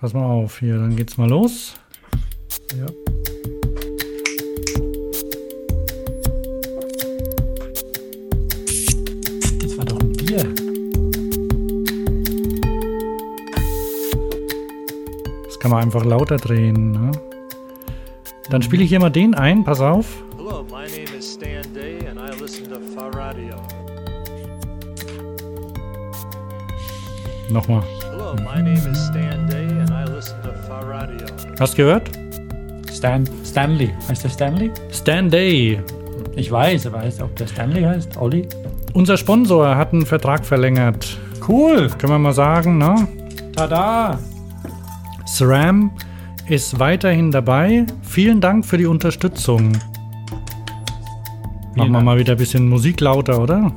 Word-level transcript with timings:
Pass 0.00 0.14
mal 0.14 0.26
auf, 0.26 0.60
hier, 0.60 0.76
dann 0.76 0.94
geht's 0.94 1.16
mal 1.16 1.28
los. 1.28 1.74
Ja. 2.76 2.86
Das 9.60 9.76
war 9.76 9.84
doch 9.84 9.98
ein 9.98 10.12
Bier. 10.12 10.54
Das 15.46 15.58
kann 15.58 15.72
man 15.72 15.82
einfach 15.82 16.04
lauter 16.04 16.36
drehen. 16.36 16.92
Ne? 16.92 17.10
Dann 18.50 18.62
spiele 18.62 18.84
ich 18.84 18.90
hier 18.90 19.00
mal 19.00 19.10
den 19.10 19.34
ein, 19.34 19.64
pass 19.64 19.80
auf. 19.80 20.22
Hello, 20.36 20.62
my 20.70 20.86
name 20.86 21.18
is 21.18 21.34
Stan 21.34 21.64
Day, 21.74 22.06
and 22.08 22.20
I 22.20 22.40
listen 22.40 22.68
to 22.68 22.78
Faradio. 22.94 23.56
Nochmal. 27.50 27.82
Hast 31.58 31.74
gehört? 31.74 32.10
Stan 32.92 33.28
Stanley. 33.44 33.90
Heißt 34.08 34.22
der 34.22 34.30
Stanley? 34.30 34.70
Stan 34.92 35.28
Day. 35.28 35.80
Ich 36.36 36.52
weiß, 36.52 36.86
aber 36.86 37.00
heißt 37.00 37.20
ob 37.20 37.34
der 37.34 37.48
Stanley 37.48 37.82
heißt? 37.82 38.16
Olli? 38.16 38.46
Unser 38.92 39.16
Sponsor 39.16 39.76
hat 39.76 39.92
einen 39.92 40.06
Vertrag 40.06 40.46
verlängert. 40.46 41.18
Cool. 41.46 41.88
Können 41.98 42.12
wir 42.12 42.18
mal 42.18 42.32
sagen, 42.32 42.78
ne? 42.78 43.08
Tada. 43.56 44.18
SRAM 45.26 45.90
ist 46.48 46.78
weiterhin 46.78 47.32
dabei. 47.32 47.86
Vielen 48.02 48.40
Dank 48.40 48.64
für 48.64 48.78
die 48.78 48.86
Unterstützung. 48.86 49.72
Machen 51.74 51.92
wir 51.92 52.00
mal 52.00 52.18
wieder 52.18 52.32
ein 52.32 52.38
bisschen 52.38 52.68
Musik 52.68 53.00
lauter, 53.00 53.40
oder? 53.40 53.72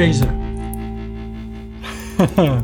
Shoegaze. 0.00 0.28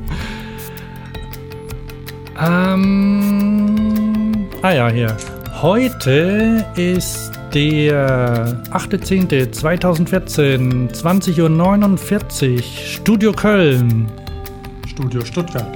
Ähm, 2.39 4.47
ah 4.61 4.73
ja, 4.73 4.91
hier. 4.91 5.17
Heute 5.63 6.67
ist 6.77 7.33
der 7.55 8.63
8.10.2014, 8.73 10.93
20.49 10.93 12.57
Uhr, 12.57 12.63
Studio 12.63 13.33
Köln. 13.33 14.07
Studio 14.87 15.25
Stuttgart. 15.25 15.75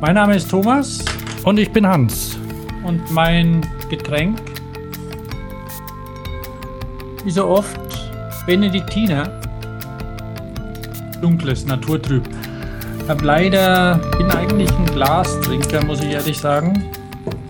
Mein 0.00 0.14
Name 0.14 0.36
ist 0.36 0.50
Thomas 0.50 1.04
Und 1.44 1.58
ich 1.58 1.70
bin 1.70 1.86
Hans. 1.86 2.38
und 2.84 3.10
mein 3.10 3.60
Getränk, 3.90 4.40
wie 7.22 7.30
so 7.30 7.46
oft, 7.48 7.78
Benediktiner. 8.46 9.40
Dunkles, 11.22 11.64
naturtrüb. 11.64 12.28
Ich 13.02 13.08
hab 13.08 13.22
leider, 13.22 13.96
bin 14.18 14.30
eigentlich 14.30 14.70
ein 14.70 14.84
Glastrinker, 14.86 15.82
muss 15.84 16.02
ich 16.02 16.10
ehrlich 16.10 16.38
sagen. 16.38 16.90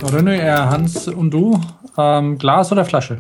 René, 0.01 0.37
äh, 0.37 0.53
Hans 0.53 1.09
und 1.09 1.33
du, 1.33 1.61
ähm, 1.99 2.39
Glas 2.39 2.71
oder 2.71 2.85
Flasche? 2.85 3.19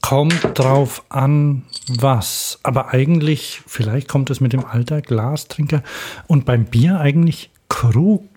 Kommt 0.00 0.58
drauf 0.58 1.04
an, 1.10 1.64
was. 1.88 2.58
Aber 2.62 2.88
eigentlich, 2.88 3.60
vielleicht 3.66 4.08
kommt 4.08 4.30
es 4.30 4.40
mit 4.40 4.54
dem 4.54 4.64
Alter 4.64 5.02
Glastrinker 5.02 5.82
und 6.26 6.46
beim 6.46 6.64
Bier 6.64 7.00
eigentlich 7.00 7.50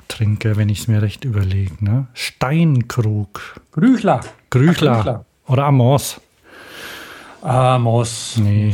Krugtrinker, 0.08 0.56
wenn 0.56 0.70
ich 0.70 0.80
es 0.82 0.88
mir 0.88 1.02
recht 1.02 1.26
überlege. 1.26 1.72
Ne? 1.80 2.08
Steinkrug. 2.14 3.60
Grüchler. 3.72 4.22
Grüchler. 4.50 4.94
Grüchler. 4.96 5.26
Oder 5.48 5.66
Amos. 5.66 6.22
Moos. 7.44 8.38
Nee. 8.42 8.74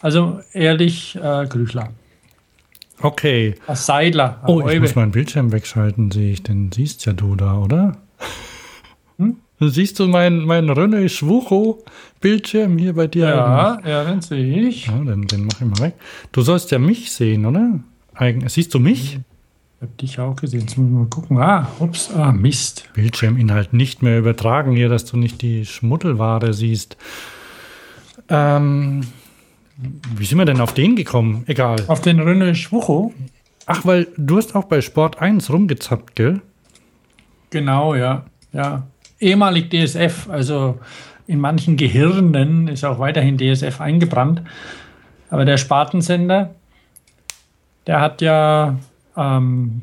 Also 0.00 0.40
ehrlich, 0.52 1.16
äh, 1.16 1.46
Grüchler. 1.46 1.90
Okay. 3.00 3.54
Ein 3.66 3.76
Seidler. 3.76 4.38
ein 4.42 4.48
Oh, 4.48 4.60
ich 4.60 4.66
Eube. 4.66 4.80
muss 4.80 4.94
meinen 4.94 5.10
Bildschirm 5.12 5.52
wegschalten, 5.52 6.10
sehe 6.10 6.32
ich. 6.32 6.42
Den 6.42 6.70
siehst 6.72 7.04
ja 7.06 7.12
du 7.12 7.34
da, 7.34 7.56
oder? 7.58 7.96
Hm? 9.18 9.36
Siehst 9.60 9.98
du 9.98 10.06
meinen 10.08 10.44
mein 10.44 10.70
René 10.70 11.08
Schwucho-Bildschirm 11.08 12.78
hier 12.78 12.94
bei 12.94 13.06
dir? 13.08 13.28
Ja, 13.28 13.78
ja, 13.86 14.04
den 14.04 14.20
sehe 14.22 14.60
ich. 14.68 14.86
Ja, 14.86 14.92
den, 14.98 15.26
den 15.26 15.44
mach 15.46 15.60
ich 15.60 15.66
mal 15.66 15.78
weg. 15.86 15.94
Du 16.32 16.42
sollst 16.42 16.70
ja 16.70 16.78
mich 16.78 17.12
sehen, 17.12 17.44
oder? 17.46 17.80
Eigen, 18.14 18.48
siehst 18.48 18.72
du 18.74 18.78
mich? 18.78 19.18
Ich 19.82 19.88
habe 19.88 19.96
dich 19.96 20.20
auch 20.20 20.36
gesehen. 20.36 20.60
Jetzt 20.60 20.78
muss 20.78 20.86
ich 20.86 20.92
mal 20.92 21.06
gucken. 21.06 21.38
Ah, 21.38 21.66
ups, 21.80 22.12
ah, 22.14 22.30
Mist. 22.30 22.88
Bildschirminhalt 22.94 23.72
nicht 23.72 24.00
mehr 24.00 24.16
übertragen 24.16 24.76
hier, 24.76 24.88
dass 24.88 25.06
du 25.06 25.16
nicht 25.16 25.42
die 25.42 25.66
Schmuddelware 25.66 26.52
siehst. 26.52 26.96
Ähm, 28.28 29.00
wie 30.14 30.24
sind 30.24 30.38
wir 30.38 30.44
denn 30.44 30.60
auf 30.60 30.72
den 30.72 30.94
gekommen? 30.94 31.42
Egal. 31.48 31.82
Auf 31.88 32.00
den 32.00 32.20
René 32.20 32.54
Schwucho? 32.54 33.12
Ach, 33.66 33.84
weil 33.84 34.06
du 34.16 34.36
hast 34.36 34.54
auch 34.54 34.66
bei 34.66 34.80
Sport 34.82 35.20
1 35.20 35.50
rumgezappt, 35.50 36.14
gell? 36.14 36.40
Genau, 37.50 37.96
ja. 37.96 38.24
ja. 38.52 38.86
Ehemalig 39.18 39.68
DSF, 39.68 40.28
also 40.30 40.78
in 41.26 41.40
manchen 41.40 41.76
Gehirnen 41.76 42.68
ist 42.68 42.84
auch 42.84 43.00
weiterhin 43.00 43.36
DSF 43.36 43.80
eingebrannt. 43.80 44.42
Aber 45.28 45.44
der 45.44 45.56
Spartensender, 45.56 46.54
der 47.88 48.00
hat 48.00 48.22
ja 48.22 48.76
ähm, 49.16 49.82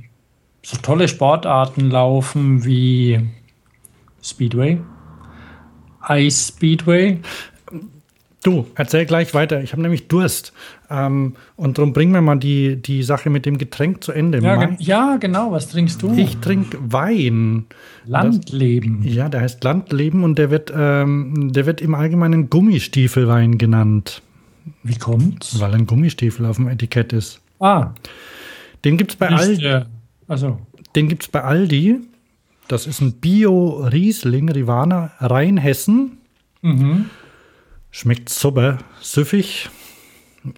so 0.63 0.77
tolle 0.77 1.07
Sportarten 1.07 1.89
laufen 1.89 2.65
wie 2.65 3.19
Speedway, 4.23 4.79
Ice 6.09 6.49
Speedway. 6.53 7.19
Du, 8.41 8.65
erzähl 8.75 9.05
gleich 9.05 9.33
weiter. 9.33 9.61
Ich 9.61 9.73
habe 9.73 9.81
nämlich 9.81 10.07
Durst. 10.07 10.53
Ähm, 10.89 11.35
und 11.57 11.77
darum 11.77 11.91
bringen 11.91 12.13
wir 12.13 12.21
mal 12.21 12.37
die, 12.39 12.77
die 12.81 13.03
Sache 13.03 13.29
mit 13.29 13.45
dem 13.45 13.57
Getränk 13.57 14.01
zu 14.01 14.13
Ende. 14.13 14.39
Ja, 14.39 14.55
ge- 14.55 14.77
ja 14.79 15.17
genau. 15.17 15.51
Was 15.51 15.67
trinkst 15.67 16.01
du? 16.01 16.13
ich 16.15 16.37
trinke 16.37 16.77
Wein. 16.81 17.65
Landleben. 18.05 19.03
Ja, 19.03 19.27
der 19.27 19.41
heißt 19.41 19.61
Landleben 19.65 20.23
und 20.23 20.39
der 20.39 20.51
wird, 20.51 20.71
ähm, 20.73 21.51
der 21.51 21.65
wird 21.65 21.81
im 21.81 21.93
Allgemeinen 21.95 22.49
Gummistiefelwein 22.49 23.57
genannt, 23.57 24.21
Wie 24.83 24.95
kommt's? 24.97 25.59
weil 25.59 25.73
ein 25.73 25.85
Gummistiefel 25.85 26.45
auf 26.45 26.55
dem 26.55 26.69
Etikett 26.69 27.11
ist. 27.11 27.41
Ah, 27.59 27.91
Den 28.85 28.97
gibt 28.97 29.11
es 29.11 29.17
bei, 29.17 29.29
Aldi, 29.29 29.65
äh, 29.65 29.85
also 30.27 30.59
den 30.95 31.09
gibt's 31.09 31.27
bei 31.27 31.43
Aldi. 31.43 31.99
Das 32.67 32.85
ist 32.87 33.01
ein 33.01 33.13
Bio-Riesling, 33.13 34.49
Rivana, 34.49 35.11
Rheinhessen. 35.19 36.19
mhm. 36.61 37.09
Schmeckt 37.91 38.29
super, 38.29 38.77
süffig. 39.01 39.69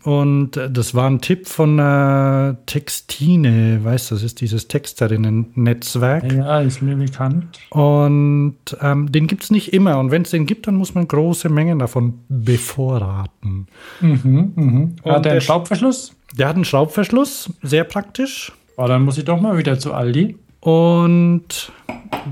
Und 0.04 0.58
äh, 0.58 0.70
das 0.70 0.94
war 0.94 1.10
ein 1.10 1.22
Tipp 1.22 1.48
von 1.48 1.80
äh, 1.80 2.56
Textine, 2.68 3.80
weißt 3.84 4.12
du, 4.12 4.16
das 4.16 4.24
ist 4.24 4.40
dieses 4.42 4.68
Texterinnen-Netzwerk. 4.68 6.32
ja, 6.32 6.60
ist 6.62 6.82
mir 6.82 6.96
bekannt. 6.96 7.60
Und 7.72 8.56
ähm, 8.80 9.12
den 9.12 9.28
gibt 9.28 9.44
es 9.44 9.52
nicht 9.52 9.74
immer. 9.74 9.98
Und 10.00 10.12
wenn 10.12 10.22
es 10.22 10.30
den 10.32 10.46
gibt, 10.46 10.68
dann 10.68 10.76
muss 10.76 10.94
man 10.94 11.08
große 11.08 11.50
Mengen 11.50 11.80
davon 11.80 12.20
bevorraten. 12.30 13.68
Mhm, 14.02 14.54
mhm. 14.56 14.96
Und 15.04 15.12
Hat 15.12 15.16
er 15.18 15.20
der- 15.22 15.32
einen 15.34 15.42
Schraubverschluss? 15.42 16.14
Der 16.38 16.48
hat 16.48 16.56
einen 16.56 16.66
Schraubverschluss, 16.66 17.50
sehr 17.62 17.84
praktisch. 17.84 18.52
Oh, 18.78 18.88
dann 18.88 19.04
muss 19.04 19.18
ich 19.18 19.26
doch 19.26 19.42
mal 19.42 19.58
wieder 19.58 19.78
zu 19.80 19.94
Aldi. 19.94 20.38
Und 20.62 21.72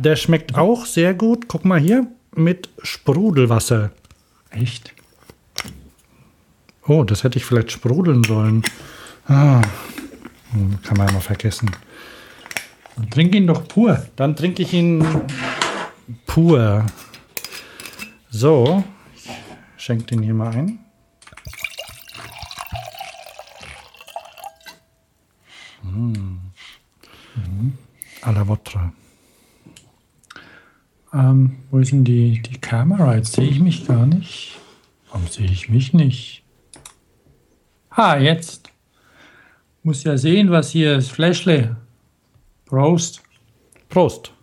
der 0.01 0.15
schmeckt 0.15 0.55
auch 0.57 0.85
sehr 0.85 1.13
gut. 1.13 1.47
Guck 1.47 1.65
mal 1.65 1.79
hier, 1.79 2.07
mit 2.35 2.69
Sprudelwasser. 2.81 3.89
Echt? 4.51 4.93
Oh, 6.89 7.03
das 7.03 7.23
hätte 7.23 7.37
ich 7.37 7.45
vielleicht 7.45 7.71
sprudeln 7.71 8.23
sollen. 8.23 8.63
Ah, 9.27 9.61
hm, 10.51 10.81
kann 10.81 10.97
man 10.97 11.05
ja 11.05 11.13
mal 11.13 11.19
vergessen. 11.19 11.69
Trink 13.11 13.35
ihn 13.35 13.45
doch 13.45 13.67
pur. 13.67 14.03
Dann 14.15 14.35
trinke 14.35 14.63
ich 14.63 14.73
ihn 14.73 15.05
pur. 16.25 16.83
So, 18.31 18.83
ich 19.77 19.83
schenke 19.83 20.05
den 20.05 20.23
hier 20.23 20.33
mal 20.33 20.49
ein. 20.49 20.79
Mm. 25.83 26.37
A 28.23 28.31
la 28.31 28.47
votre. 28.47 28.93
Ähm, 31.13 31.57
wo 31.69 31.77
ist 31.77 31.91
denn 31.91 32.03
die, 32.03 32.41
die 32.41 32.59
Kamera? 32.59 33.15
Jetzt 33.15 33.33
sehe 33.33 33.47
ich 33.47 33.59
mich 33.59 33.85
gar 33.85 34.07
nicht. 34.07 34.57
Warum 35.11 35.27
sehe 35.27 35.45
ich 35.45 35.69
mich 35.69 35.93
nicht? 35.93 36.38
Ha, 37.91 38.17
jetzt. 38.17 38.69
Muss 39.83 40.03
ja 40.03 40.17
sehen, 40.17 40.51
was 40.51 40.71
hier 40.71 40.97
ist. 40.97 41.11
Fläschle. 41.11 41.75
Prost. 42.65 43.21
Prost. 43.89 44.33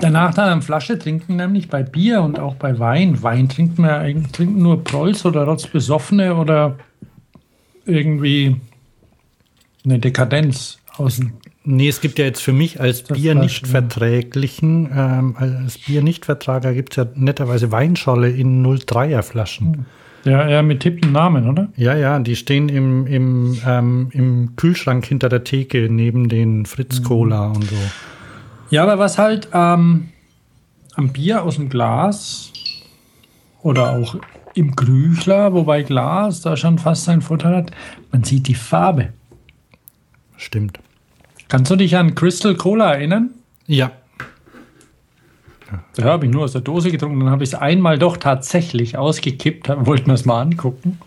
Der 0.00 0.10
Nachteil 0.10 0.50
am 0.50 0.62
Flasche 0.62 0.98
trinken 0.98 1.36
nämlich 1.36 1.68
bei 1.68 1.82
Bier 1.82 2.22
und 2.22 2.38
auch 2.38 2.54
bei 2.54 2.78
Wein. 2.78 3.20
Wein 3.22 3.48
trinkt 3.48 3.78
man 3.78 3.90
ja 3.90 3.98
eigentlich 3.98 4.32
trinken 4.32 4.62
nur 4.62 4.84
Prolls 4.84 5.26
oder 5.26 5.44
Rotzbesoffene 5.44 6.36
oder 6.36 6.78
irgendwie 7.84 8.60
eine 9.84 9.98
Dekadenz 9.98 10.78
außen. 10.96 11.32
Nee, 11.70 11.88
es 11.88 12.00
gibt 12.00 12.18
ja 12.18 12.24
jetzt 12.24 12.40
für 12.40 12.54
mich 12.54 12.80
als 12.80 13.04
Das 13.04 13.18
Bier 13.18 13.34
nicht 13.34 13.66
verträglichen, 13.66 14.88
ähm, 14.90 15.36
als 15.36 15.76
Bier 15.76 16.02
nicht 16.02 16.24
Vertrager 16.24 16.72
gibt 16.72 16.94
es 16.94 16.96
ja 16.96 17.06
netterweise 17.14 17.70
Weinscholle 17.70 18.30
in 18.30 18.66
03er 18.66 19.20
Flaschen. 19.20 19.84
Ja, 20.24 20.48
ja, 20.48 20.62
mit 20.62 20.80
tippten 20.80 21.12
Namen, 21.12 21.46
oder? 21.46 21.68
Ja, 21.76 21.94
ja, 21.94 22.18
die 22.20 22.36
stehen 22.36 22.70
im, 22.70 23.06
im, 23.06 23.58
ähm, 23.66 24.08
im 24.12 24.56
Kühlschrank 24.56 25.04
hinter 25.04 25.28
der 25.28 25.44
Theke 25.44 25.88
neben 25.90 26.30
den 26.30 26.64
Fritz 26.64 27.02
Cola 27.02 27.48
und 27.48 27.64
so. 27.64 27.76
Ja, 28.70 28.84
aber 28.84 28.98
was 28.98 29.18
halt 29.18 29.48
ähm, 29.52 30.08
am 30.94 31.12
Bier 31.12 31.42
aus 31.42 31.56
dem 31.56 31.68
Glas 31.68 32.50
oder 33.62 33.90
auch 33.90 34.16
im 34.54 34.74
Krüchler, 34.74 35.52
wobei 35.52 35.82
Glas 35.82 36.40
da 36.40 36.56
schon 36.56 36.78
fast 36.78 37.04
seinen 37.04 37.20
Vorteil 37.20 37.54
hat, 37.54 37.72
man 38.10 38.24
sieht 38.24 38.48
die 38.48 38.54
Farbe. 38.54 39.10
Stimmt. 40.38 40.78
Kannst 41.48 41.70
du 41.70 41.76
dich 41.76 41.96
an 41.96 42.14
Crystal 42.14 42.54
Cola 42.54 42.92
erinnern? 42.94 43.30
Ja, 43.66 43.92
Da 45.96 46.04
habe 46.04 46.26
ich 46.26 46.32
nur 46.32 46.44
aus 46.44 46.52
der 46.52 46.60
Dose 46.60 46.90
getrunken, 46.90 47.20
dann 47.20 47.30
habe 47.30 47.44
ich 47.44 47.50
es 47.50 47.54
einmal 47.54 47.98
doch 47.98 48.16
tatsächlich 48.16 48.96
ausgekippt, 48.96 49.68
wollten 49.86 50.06
wir 50.06 50.14
es 50.14 50.24
mal 50.24 50.40
angucken. 50.40 50.98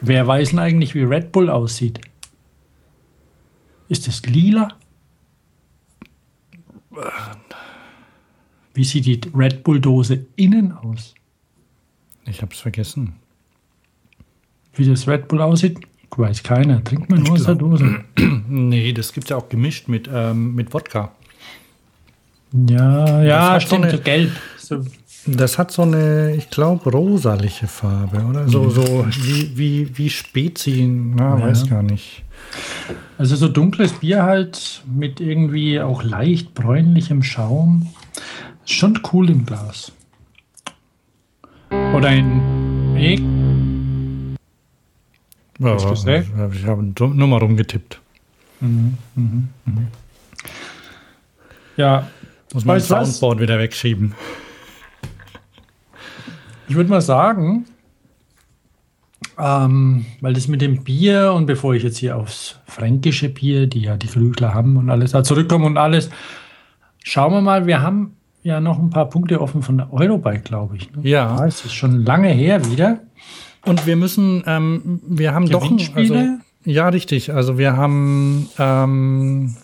Wer 0.00 0.26
weiß 0.26 0.50
denn 0.50 0.58
eigentlich, 0.58 0.94
wie 0.94 1.02
Red 1.02 1.32
Bull 1.32 1.50
aussieht? 1.50 2.00
Ist 3.88 4.08
es 4.08 4.24
lila? 4.26 4.68
Wie 8.74 8.84
sieht 8.84 9.06
die 9.06 9.20
Red 9.34 9.62
Bull-Dose 9.64 10.26
innen 10.36 10.72
aus? 10.72 11.14
ich 12.26 12.40
habe 12.42 12.52
es 12.54 12.60
vergessen. 12.60 13.14
Wie 14.72 14.88
das 14.88 15.06
Red 15.06 15.28
Bull 15.28 15.42
aussieht, 15.42 15.78
weiß 16.18 16.42
keiner. 16.42 16.82
Trinkt 16.84 17.10
man 17.10 17.22
nur 17.22 17.32
aus 17.32 17.44
der 17.44 17.54
glaub- 17.54 17.70
Dose. 17.78 18.00
Nee, 18.48 18.92
das 18.92 19.12
gibt 19.12 19.26
es 19.26 19.30
ja 19.30 19.36
auch 19.36 19.48
gemischt 19.48 19.88
mit, 19.88 20.08
ähm, 20.12 20.54
mit 20.54 20.72
Wodka. 20.74 21.12
Ja, 22.52 23.22
ja, 23.22 23.52
hat 23.52 23.62
so 23.62 23.66
stimmt, 23.68 23.86
eine- 23.86 23.98
gelb. 23.98 24.30
So, 24.58 24.84
Das 25.26 25.58
hat 25.58 25.70
so 25.72 25.82
eine, 25.82 26.34
ich 26.36 26.50
glaube, 26.50 26.90
rosaliche 26.90 27.66
Farbe, 27.66 28.22
oder? 28.24 28.46
So, 28.48 28.68
so 28.70 29.06
wie, 29.22 29.56
wie, 29.56 29.98
wie 29.98 30.10
Spezi, 30.10 30.86
na, 30.88 31.38
Ja. 31.38 31.42
weiß 31.46 31.68
gar 31.68 31.82
nicht. 31.82 32.22
also 33.18 33.34
so 33.36 33.48
dunkles 33.48 33.92
Bier 33.94 34.22
halt 34.22 34.82
mit 34.86 35.20
irgendwie 35.20 35.80
auch 35.80 36.02
leicht 36.04 36.54
bräunlichem 36.54 37.22
Schaum. 37.22 37.88
Schon 38.66 39.00
cool 39.12 39.30
im 39.30 39.44
Glas. 39.46 39.92
Oder 41.70 42.08
ein. 42.08 42.94
Ja, 45.58 45.74
Hast 45.74 46.06
ich 46.06 46.66
habe 46.66 46.82
nur 46.82 47.28
mal 47.28 47.38
rumgetippt. 47.38 48.00
Ja, 51.76 52.08
Muss 52.52 52.64
man 52.64 52.76
das 52.76 52.88
du 52.88 52.94
was? 52.94 53.18
Soundboard 53.18 53.40
wieder 53.40 53.58
wegschieben. 53.58 54.14
ich 56.68 56.74
würde 56.74 56.90
mal 56.90 57.00
sagen, 57.00 57.66
ähm, 59.38 60.06
weil 60.20 60.32
das 60.34 60.48
mit 60.48 60.60
dem 60.60 60.84
Bier 60.84 61.32
und 61.34 61.46
bevor 61.46 61.74
ich 61.74 61.82
jetzt 61.82 61.98
hier 61.98 62.16
aufs 62.16 62.60
fränkische 62.66 63.28
Bier, 63.28 63.66
die 63.66 63.82
ja 63.82 63.96
die 63.96 64.06
Krügler 64.06 64.54
haben 64.54 64.76
und 64.76 64.90
alles 64.90 65.12
da 65.12 65.24
zurückkomme 65.24 65.66
und 65.66 65.76
alles, 65.76 66.10
schauen 67.02 67.32
wir 67.32 67.40
mal, 67.40 67.66
wir 67.66 67.82
haben 67.82 68.16
ja 68.42 68.60
noch 68.60 68.78
ein 68.78 68.90
paar 68.90 69.08
Punkte 69.08 69.40
offen 69.40 69.62
von 69.62 69.78
der 69.78 69.92
Eurobike, 69.92 70.42
glaube 70.42 70.76
ich. 70.76 70.92
Ne? 70.92 71.08
Ja. 71.08 71.44
es 71.44 71.64
ist 71.64 71.74
schon 71.74 72.04
lange 72.04 72.28
her 72.28 72.64
wieder. 72.70 73.00
Und 73.64 73.86
wir 73.86 73.96
müssen, 73.96 74.42
ähm, 74.46 75.00
wir 75.06 75.32
haben 75.34 75.48
doch, 75.48 75.70
ein- 75.70 75.78
also, 75.94 76.14
ja, 76.64 76.88
richtig. 76.88 77.32
Also 77.32 77.56
wir 77.58 77.76
haben, 77.76 78.48
ähm, 78.58 79.54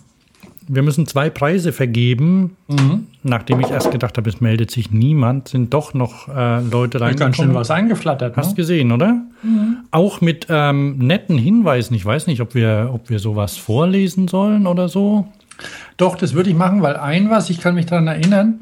wir 0.68 0.82
müssen 0.82 1.06
zwei 1.06 1.28
Preise 1.30 1.72
vergeben. 1.72 2.56
Mhm. 2.68 3.06
Nachdem 3.22 3.60
ich 3.60 3.70
erst 3.70 3.90
gedacht 3.90 4.16
habe, 4.16 4.30
es 4.30 4.40
meldet 4.40 4.70
sich 4.70 4.90
niemand, 4.90 5.48
sind 5.48 5.74
doch 5.74 5.92
noch 5.94 6.28
äh, 6.28 6.60
Leute 6.62 6.98
Da 6.98 7.12
ganz 7.12 7.36
schön 7.36 7.52
was 7.54 7.70
eingeflattert. 7.70 8.36
Hast 8.36 8.50
Ne? 8.50 8.54
gesehen, 8.54 8.92
oder? 8.92 9.20
Auch 9.90 10.20
mit 10.22 10.46
ähm, 10.48 10.96
netten 10.98 11.36
Hinweisen. 11.36 11.94
Ich 11.94 12.04
weiß 12.06 12.26
nicht, 12.28 12.40
ob 12.40 12.54
wir, 12.54 12.90
ob 12.94 13.10
wir 13.10 13.18
sowas 13.18 13.56
vorlesen 13.58 14.28
sollen 14.28 14.66
oder 14.66 14.88
so. 14.88 15.26
Doch, 15.98 16.16
das 16.16 16.32
würde 16.32 16.48
ich 16.48 16.56
machen, 16.56 16.80
weil 16.80 16.96
ein 16.96 17.28
was, 17.28 17.50
ich 17.50 17.60
kann 17.60 17.74
mich 17.74 17.84
daran 17.84 18.06
erinnern, 18.06 18.60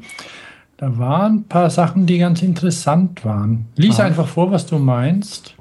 da 0.79 0.97
waren 0.97 1.39
ein 1.39 1.43
paar 1.43 1.69
Sachen, 1.69 2.05
die 2.05 2.19
ganz 2.19 2.41
interessant 2.41 3.25
waren. 3.25 3.65
Lies 3.75 3.99
Ah. 3.99 4.05
einfach 4.05 4.27
vor, 4.27 4.49
was 4.51 4.65
du 4.65 4.79
meinst. 4.79 5.55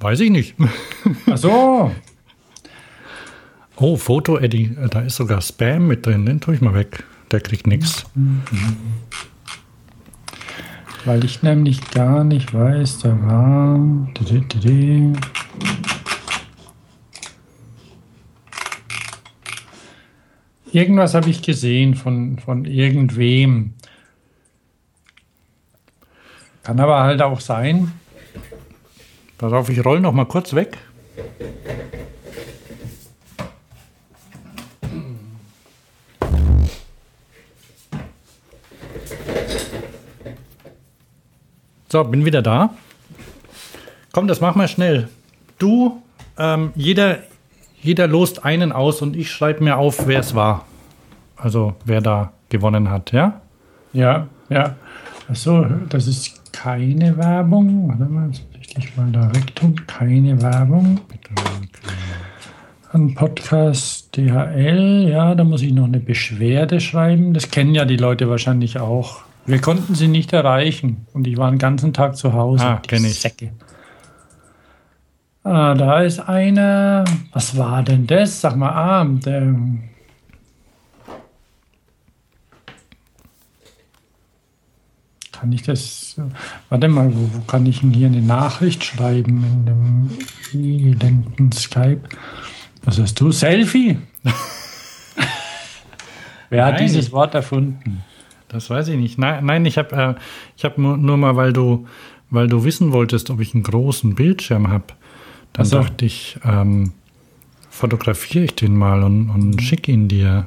Weiß 0.00 0.18
ich 0.20 0.30
nicht. 0.30 0.56
Ach 1.30 1.36
so, 1.38 1.90
Oh, 3.76 3.96
Foto, 3.96 4.38
Eddie, 4.38 4.76
da 4.90 5.00
ist 5.00 5.16
sogar 5.16 5.40
Spam 5.40 5.88
mit 5.88 6.06
drin. 6.06 6.26
Den 6.26 6.40
tue 6.40 6.54
ich 6.54 6.60
mal 6.60 6.74
weg. 6.74 7.02
Der 7.32 7.40
kriegt 7.40 7.66
nichts. 7.66 8.04
weil 11.04 11.24
ich 11.24 11.42
nämlich 11.42 11.90
gar 11.90 12.22
nicht 12.24 12.54
weiß, 12.54 12.98
da 13.00 13.08
war. 13.22 13.80
Irgendwas 20.72 21.14
habe 21.14 21.30
ich 21.30 21.42
gesehen 21.42 21.94
von, 21.94 22.38
von 22.38 22.64
irgendwem. 22.64 23.74
Kann 26.64 26.80
aber 26.80 27.02
halt 27.02 27.20
auch 27.20 27.40
sein. 27.40 27.92
Pass 29.36 29.52
auf, 29.52 29.68
ich 29.68 29.84
roll 29.84 30.00
noch 30.00 30.12
mal 30.12 30.24
kurz 30.24 30.54
weg. 30.54 30.78
So, 41.90 42.02
bin 42.02 42.24
wieder 42.24 42.40
da. 42.40 42.70
Komm, 44.12 44.26
das 44.26 44.40
machen 44.40 44.60
wir 44.60 44.66
schnell. 44.66 45.08
Du, 45.58 46.02
ähm, 46.38 46.72
jeder, 46.74 47.18
jeder 47.82 48.08
lost 48.08 48.44
einen 48.44 48.72
aus 48.72 49.02
und 49.02 49.16
ich 49.16 49.30
schreibe 49.30 49.62
mir 49.62 49.76
auf, 49.76 50.06
wer 50.06 50.20
es 50.20 50.34
war. 50.34 50.64
Also, 51.36 51.74
wer 51.84 52.00
da 52.00 52.32
gewonnen 52.48 52.90
hat, 52.90 53.12
ja? 53.12 53.42
Ja, 53.92 54.28
ja. 54.48 54.76
Achso, 55.28 55.66
das 55.88 56.06
ist 56.06 56.43
keine 56.54 57.16
Werbung. 57.16 57.88
Warte 57.88 58.04
mal, 58.04 58.28
jetzt 58.28 58.42
muss 58.46 58.60
ich 58.60 58.74
dich 58.74 58.96
mal 58.96 59.10
da 59.10 59.34
weg 59.34 59.54
tun. 59.56 59.74
Keine 59.86 60.40
Werbung. 60.40 61.00
Ein 62.92 63.14
Podcast 63.14 64.16
DHL, 64.16 65.08
ja, 65.10 65.34
da 65.34 65.42
muss 65.42 65.62
ich 65.62 65.72
noch 65.72 65.86
eine 65.86 65.98
Beschwerde 65.98 66.80
schreiben. 66.80 67.34
Das 67.34 67.50
kennen 67.50 67.74
ja 67.74 67.84
die 67.84 67.96
Leute 67.96 68.30
wahrscheinlich 68.30 68.78
auch. 68.78 69.22
Wir 69.46 69.60
konnten 69.60 69.96
sie 69.96 70.06
nicht 70.06 70.32
erreichen 70.32 71.06
und 71.12 71.26
ich 71.26 71.36
war 71.36 71.50
den 71.50 71.58
ganzen 71.58 71.92
Tag 71.92 72.16
zu 72.16 72.32
Hause. 72.34 72.64
Ah, 72.64 72.80
Die 72.84 72.88
kenn 72.88 73.04
ich. 73.04 73.18
Säcke. 73.18 73.50
Ah, 75.42 75.74
da 75.74 76.02
ist 76.02 76.20
einer. 76.20 77.04
Was 77.32 77.58
war 77.58 77.82
denn 77.82 78.06
das? 78.06 78.40
Sag 78.40 78.56
mal, 78.56 78.70
ah, 78.70 79.04
der. 79.04 79.54
Kann 85.40 85.52
ich 85.52 85.62
das. 85.62 86.16
Warte 86.68 86.88
mal, 86.88 87.12
wo, 87.14 87.28
wo 87.32 87.40
kann 87.40 87.66
ich 87.66 87.80
denn 87.80 87.92
hier 87.92 88.06
eine 88.06 88.22
Nachricht 88.22 88.84
schreiben 88.84 89.44
in 89.44 89.66
dem 89.66 90.10
elenden 90.52 91.50
Skype? 91.52 92.02
Was 92.84 93.00
hast 93.00 93.20
du? 93.20 93.32
Selfie? 93.32 93.98
Wer 96.50 96.66
hat 96.66 96.74
Nein. 96.74 96.82
dieses 96.86 97.10
Wort 97.10 97.34
erfunden? 97.34 98.04
Das 98.48 98.70
weiß 98.70 98.88
ich 98.88 98.96
nicht. 98.96 99.18
Nein, 99.18 99.44
nein 99.44 99.66
ich 99.66 99.76
habe 99.78 99.96
äh, 99.96 100.14
ich 100.56 100.64
hab 100.64 100.78
nur, 100.78 100.96
nur 100.96 101.16
mal, 101.16 101.34
weil 101.34 101.52
du, 101.52 101.88
weil 102.30 102.46
du 102.46 102.62
wissen 102.62 102.92
wolltest, 102.92 103.30
ob 103.30 103.40
ich 103.40 103.54
einen 103.54 103.64
großen 103.64 104.14
Bildschirm 104.14 104.68
habe, 104.68 104.84
dann 105.52 105.66
Ach 105.66 105.70
so. 105.70 105.78
dachte 105.78 106.04
ich, 106.04 106.38
ähm, 106.44 106.92
fotografiere 107.70 108.44
ich 108.44 108.54
den 108.54 108.76
mal 108.76 109.02
und, 109.02 109.30
und 109.30 109.60
schick 109.60 109.88
ihn 109.88 110.06
dir, 110.06 110.46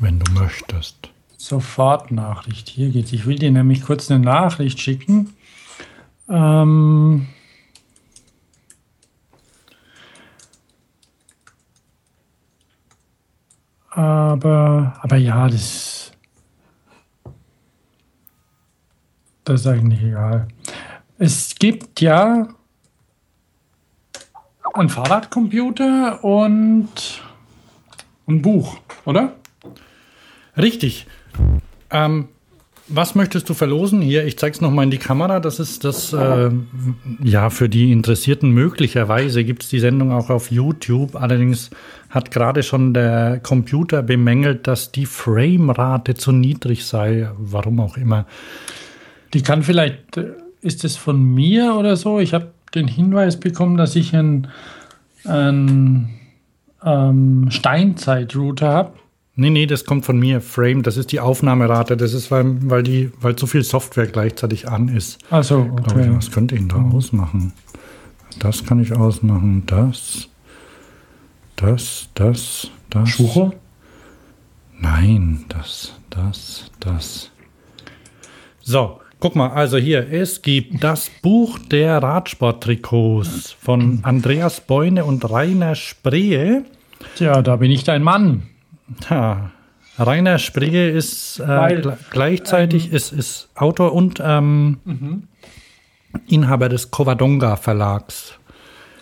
wenn 0.00 0.18
du 0.18 0.32
möchtest. 0.32 1.11
Sofort 1.42 2.12
Nachricht. 2.12 2.68
Hier 2.68 2.90
geht's. 2.90 3.12
Ich 3.12 3.26
will 3.26 3.36
dir 3.36 3.50
nämlich 3.50 3.82
kurz 3.82 4.08
eine 4.08 4.24
Nachricht 4.24 4.78
schicken. 4.78 5.34
Ähm, 6.28 7.26
aber, 13.90 14.94
aber 15.02 15.16
ja, 15.16 15.48
das, 15.48 16.12
das 19.42 19.62
ist 19.62 19.66
eigentlich 19.66 20.00
egal. 20.00 20.46
Es 21.18 21.56
gibt 21.56 22.00
ja 22.00 22.46
einen 24.74 24.88
Fahrradcomputer 24.88 26.22
und 26.22 27.20
ein 28.28 28.40
Buch, 28.40 28.78
oder? 29.04 29.41
Richtig. 30.56 31.06
Ähm, 31.90 32.28
Was 32.88 33.14
möchtest 33.14 33.48
du 33.48 33.54
verlosen? 33.54 34.02
Hier, 34.02 34.26
ich 34.26 34.36
zeige 34.38 34.54
es 34.54 34.60
nochmal 34.60 34.84
in 34.84 34.90
die 34.90 34.98
Kamera. 34.98 35.40
Das 35.40 35.60
ist 35.60 35.84
das, 35.84 36.12
äh, 36.12 36.50
ja, 37.22 37.48
für 37.48 37.68
die 37.68 37.92
Interessierten 37.92 38.50
möglicherweise 38.50 39.44
gibt 39.44 39.62
es 39.62 39.70
die 39.70 39.78
Sendung 39.78 40.12
auch 40.12 40.30
auf 40.30 40.50
YouTube. 40.50 41.16
Allerdings 41.16 41.70
hat 42.10 42.30
gerade 42.30 42.62
schon 42.62 42.92
der 42.92 43.40
Computer 43.40 44.02
bemängelt, 44.02 44.66
dass 44.66 44.92
die 44.92 45.06
Framerate 45.06 46.14
zu 46.14 46.32
niedrig 46.32 46.84
sei. 46.84 47.30
Warum 47.38 47.80
auch 47.80 47.96
immer. 47.96 48.26
Die 49.32 49.42
kann 49.42 49.62
vielleicht, 49.62 50.16
äh, 50.16 50.32
ist 50.60 50.84
es 50.84 50.96
von 50.96 51.22
mir 51.22 51.74
oder 51.76 51.96
so? 51.96 52.20
Ich 52.20 52.34
habe 52.34 52.52
den 52.74 52.88
Hinweis 52.88 53.38
bekommen, 53.38 53.76
dass 53.76 53.96
ich 53.96 54.14
einen, 54.14 54.48
einen 55.24 56.10
ähm, 56.84 57.46
Steinzeit-Router 57.50 58.68
habe. 58.68 58.92
Nee, 59.34 59.48
nee, 59.48 59.66
das 59.66 59.86
kommt 59.86 60.04
von 60.04 60.18
mir. 60.18 60.42
Frame, 60.42 60.82
das 60.82 60.98
ist 60.98 61.10
die 61.10 61.20
Aufnahmerate. 61.20 61.96
Das 61.96 62.12
ist, 62.12 62.30
weil, 62.30 62.44
weil, 62.68 62.82
die, 62.82 63.10
weil 63.20 63.38
so 63.38 63.46
viel 63.46 63.62
Software 63.62 64.06
gleichzeitig 64.06 64.68
an 64.68 64.88
ist. 64.88 65.18
Also, 65.30 65.64
Glaub 65.64 65.98
ich, 65.98 66.06
okay. 66.06 66.10
was 66.14 66.30
könnte 66.30 66.54
ich 66.54 66.60
denn 66.60 66.68
da 66.68 66.76
ausmachen? 66.76 67.54
Das 68.38 68.64
kann 68.64 68.80
ich 68.80 68.92
ausmachen. 68.92 69.64
Das, 69.66 70.28
das, 71.56 72.08
das, 72.14 72.70
das. 72.90 73.08
Schucho? 73.08 73.54
Nein, 74.78 75.46
das, 75.48 75.94
das, 76.10 76.70
das. 76.80 77.30
So, 78.60 79.00
guck 79.18 79.34
mal, 79.34 79.50
also 79.50 79.78
hier, 79.78 80.12
es 80.12 80.42
gibt 80.42 80.84
das 80.84 81.10
Buch 81.22 81.58
der 81.58 82.02
Radsporttrikots 82.02 83.52
von 83.52 84.00
Andreas 84.02 84.60
Beune 84.60 85.04
und 85.06 85.28
Rainer 85.30 85.74
Spree. 85.74 86.60
Tja, 87.16 87.40
da 87.40 87.56
bin 87.56 87.70
ich 87.70 87.84
dein 87.84 88.02
Mann. 88.02 88.42
Ja, 89.10 89.50
Rainer 89.98 90.38
Spree 90.38 90.90
ist 90.90 91.38
äh, 91.40 91.46
Weil, 91.46 91.80
gle- 91.82 91.96
gleichzeitig 92.10 92.92
ist, 92.92 93.12
ist 93.12 93.48
Autor 93.54 93.92
und 93.92 94.20
ähm, 94.24 94.78
Inhaber 96.28 96.68
des 96.68 96.90
Covadonga 96.90 97.56
Verlags. 97.56 98.34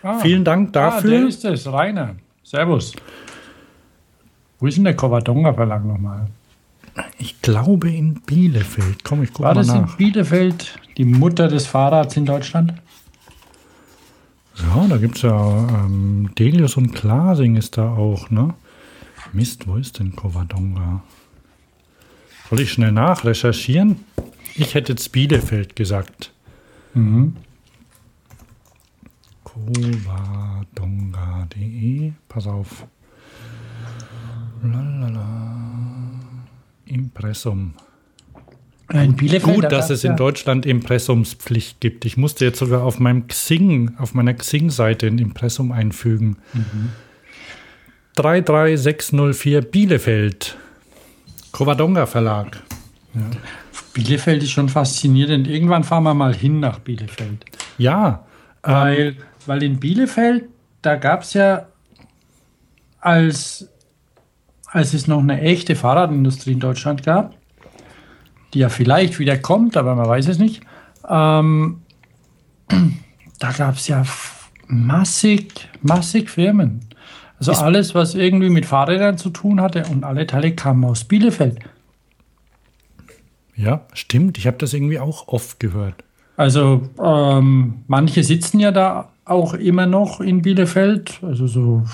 Ah. 0.03 0.19
Vielen 0.21 0.45
Dank 0.45 0.69
Ah, 0.69 0.73
der 0.73 0.83
dafür. 0.91 1.29
ist 1.29 1.45
es, 1.45 1.67
Rainer. 1.71 2.17
Servus. 2.43 2.93
Wo 4.59 4.67
ist 4.67 4.77
denn 4.77 4.85
der 4.85 4.97
Covadonga 4.97 5.53
Verlag 5.55 5.85
nochmal? 5.85 6.27
ich 7.19 7.41
glaube 7.41 7.89
in 7.91 8.15
Bielefeld. 8.23 9.05
Komm, 9.05 9.23
ich 9.23 9.33
gucke 9.33 9.45
War 9.45 9.55
mal 9.55 9.61
das 9.61 9.69
in 9.73 9.83
nach. 9.83 9.97
Bielefeld 9.97 10.75
die 10.97 11.05
Mutter 11.05 11.47
des 11.49 11.67
Fahrrads 11.67 12.17
in 12.17 12.27
Deutschland? 12.27 12.75
Ja, 14.57 14.87
da 14.89 14.97
gibt 14.99 15.17
es 15.17 15.23
ja 15.23 15.69
ähm, 15.69 16.31
Delius 16.39 16.77
und 16.77 16.93
Klasing 16.93 17.57
ist 17.57 17.79
da 17.79 17.91
auch, 17.95 18.29
ne? 18.31 18.53
Mist, 19.33 19.67
wo 19.67 19.77
ist 19.77 19.99
denn 19.99 20.15
Covadonga? 20.17 21.03
Soll 22.49 22.61
ich 22.61 22.73
schnell 22.73 22.93
nachrecherchieren? 22.93 24.05
Ich 24.57 24.75
hätte 24.75 24.93
jetzt 24.93 25.13
Bielefeld 25.13 25.77
gesagt. 25.77 26.33
Mhm. 26.95 27.37
Covadonga.de. 29.45 32.13
Pass 32.29 32.47
auf. 32.47 32.87
Lalala. 34.63 35.59
Impressum. 36.87 37.75
In 38.93 39.15
Bielefeld. 39.15 39.55
Gut, 39.55 39.65
da 39.65 39.69
dass 39.69 39.91
es 39.91 40.03
in 40.03 40.17
Deutschland 40.17 40.67
Impressumspflicht 40.67 41.81
gibt. 41.81 42.05
Ich 42.05 42.17
musste 42.17 42.45
jetzt 42.45 42.59
sogar 42.59 42.83
auf 42.83 42.99
meinem 42.99 43.29
Xing, 43.29 43.93
auf 43.99 44.15
meiner 44.15 44.35
Xing-Seite 44.35 45.07
ein 45.07 45.19
Impressum 45.19 45.71
einfügen. 45.71 46.39
33604 48.17 49.63
Bielefeld. 49.63 50.57
Covadonga 51.53 52.07
Verlag. 52.07 52.63
Bielefeld 53.93 54.43
ist 54.43 54.51
schon 54.51 54.69
faszinierend. 54.69 55.49
Irgendwann 55.49 55.85
fahren 55.85 56.05
wir 56.05 56.15
mal 56.15 56.35
hin 56.35 56.61
nach 56.61 56.79
Bielefeld. 56.79 57.45
Ja, 57.79 58.25
ähm, 58.65 58.73
Weil, 58.73 59.17
weil 59.47 59.63
in 59.63 59.81
Bielefeld, 59.81 60.45
da 60.83 60.97
gab 60.97 61.23
es 61.23 61.35
ja, 61.35 61.67
als, 63.01 63.69
als 64.67 64.95
es 64.95 65.07
noch 65.07 65.21
eine 65.21 65.41
echte 65.41 65.75
Fahrradindustrie 65.77 66.53
in 66.53 66.61
Deutschland 66.61 67.03
gab, 67.03 67.35
die 68.53 68.61
ja 68.61 68.69
vielleicht 68.69 69.19
wieder 69.19 69.39
kommt, 69.39 69.77
aber 69.77 69.95
man 69.95 70.09
weiß 70.09 70.29
es 70.29 70.39
nicht, 70.39 70.63
ähm, 71.09 71.83
da 73.39 73.53
gab 73.53 73.77
es 73.77 73.89
ja 73.89 74.05
massig, 74.67 75.69
massig 75.83 76.31
Firmen. 76.31 76.81
Also 77.41 77.53
Ist- 77.53 77.63
alles, 77.63 77.95
was 77.95 78.15
irgendwie 78.15 78.51
mit 78.51 78.67
Fahrrädern 78.67 79.19
zu 79.19 79.31
tun 79.31 79.61
hatte 79.61 79.83
und 79.91 80.05
alle 80.05 80.27
Teile 80.27 80.55
kamen 80.55 80.85
aus 80.85 81.03
Bielefeld. 81.05 81.59
ja, 83.57 83.81
stimmt. 83.95 84.39
Ich 84.39 84.47
habe 84.47 84.57
das 84.59 84.73
irgendwie 84.73 84.99
auch 85.01 85.27
oft 85.29 85.59
gehört. 85.59 86.05
Also 86.37 86.89
ähm, 87.03 87.83
manche 87.89 88.25
sitzen 88.25 88.61
ja 88.61 88.71
da 88.73 89.09
auch 89.27 89.55
immer 89.55 89.87
noch 89.87 90.21
in 90.21 90.41
Bielefeld, 90.43 91.19
also 91.23 91.47
so 91.47 91.85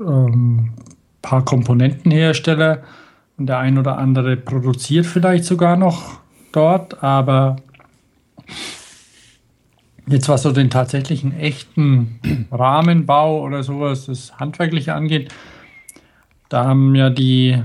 ähm, 0.00 0.72
paar 1.20 1.44
Komponentenhersteller 1.44 2.82
und 3.36 3.46
der 3.46 3.58
ein 3.58 3.76
oder 3.78 3.98
andere 3.98 4.36
produziert 4.36 5.06
vielleicht 5.06 5.44
sogar 5.44 5.76
noch 5.76 6.20
dort, 6.52 7.02
aber 7.02 7.56
jetzt 10.06 10.28
was 10.28 10.42
so 10.42 10.52
den 10.52 10.70
tatsächlichen 10.70 11.38
echten 11.38 12.20
Rahmenbau 12.52 13.42
oder 13.42 13.62
sowas, 13.62 14.06
das 14.06 14.38
Handwerkliche 14.38 14.94
angeht, 14.94 15.32
da 16.48 16.66
haben 16.66 16.94
ja 16.94 17.10
die 17.10 17.62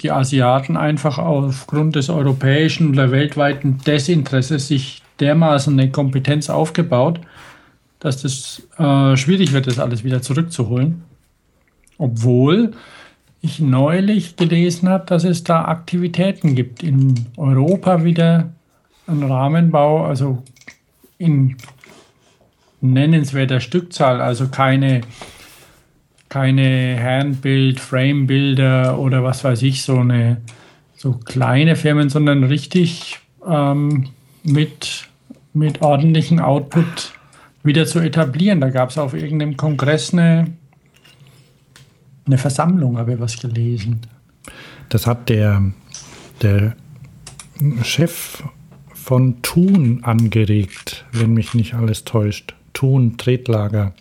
die 0.00 0.12
Asiaten 0.12 0.76
einfach 0.76 1.18
aufgrund 1.18 1.96
des 1.96 2.08
europäischen 2.08 2.90
oder 2.90 3.10
weltweiten 3.10 3.78
Desinteresses 3.78 4.68
sich 4.68 5.02
dermaßen 5.18 5.72
eine 5.72 5.90
Kompetenz 5.90 6.50
aufgebaut, 6.50 7.20
dass 7.98 8.22
das 8.22 8.62
äh, 8.78 9.16
schwierig 9.16 9.52
wird, 9.52 9.66
das 9.66 9.80
alles 9.80 10.04
wieder 10.04 10.22
zurückzuholen. 10.22 11.02
Obwohl 11.98 12.72
ich 13.40 13.58
neulich 13.58 14.36
gelesen 14.36 14.88
habe, 14.88 15.04
dass 15.06 15.24
es 15.24 15.42
da 15.42 15.64
Aktivitäten 15.64 16.54
gibt 16.54 16.84
in 16.84 17.26
Europa 17.36 18.04
wieder 18.04 18.50
einen 19.08 19.24
Rahmenbau, 19.24 20.04
also 20.04 20.42
in 21.18 21.56
nennenswerter 22.80 23.60
Stückzahl, 23.60 24.20
also 24.20 24.48
keine 24.48 25.02
keine 26.28 27.02
Handbild, 27.02 27.80
Framebilder 27.80 28.98
oder 28.98 29.24
was 29.24 29.44
weiß 29.44 29.62
ich, 29.62 29.82
so 29.82 29.98
eine 29.98 30.38
so 30.96 31.12
kleine 31.12 31.76
Firmen, 31.76 32.10
sondern 32.10 32.44
richtig 32.44 33.18
ähm, 33.46 34.08
mit, 34.42 35.08
mit 35.54 35.80
ordentlichem 35.80 36.40
Output 36.40 37.12
wieder 37.62 37.86
zu 37.86 38.00
etablieren. 38.00 38.60
Da 38.60 38.70
gab 38.70 38.90
es 38.90 38.98
auf 38.98 39.14
irgendeinem 39.14 39.56
Kongress 39.56 40.12
eine, 40.12 40.52
eine 42.26 42.36
Versammlung, 42.36 42.98
habe 42.98 43.14
ich 43.14 43.20
was 43.20 43.38
gelesen. 43.38 44.00
Das 44.88 45.06
hat 45.06 45.28
der, 45.28 45.62
der 46.42 46.74
Chef 47.82 48.42
von 49.08 49.40
Thun 49.40 50.00
angeregt, 50.04 51.06
wenn 51.12 51.32
mich 51.32 51.54
nicht 51.54 51.72
alles 51.72 52.04
täuscht. 52.04 52.54
Thun, 52.74 53.16
Tretlager. 53.16 53.94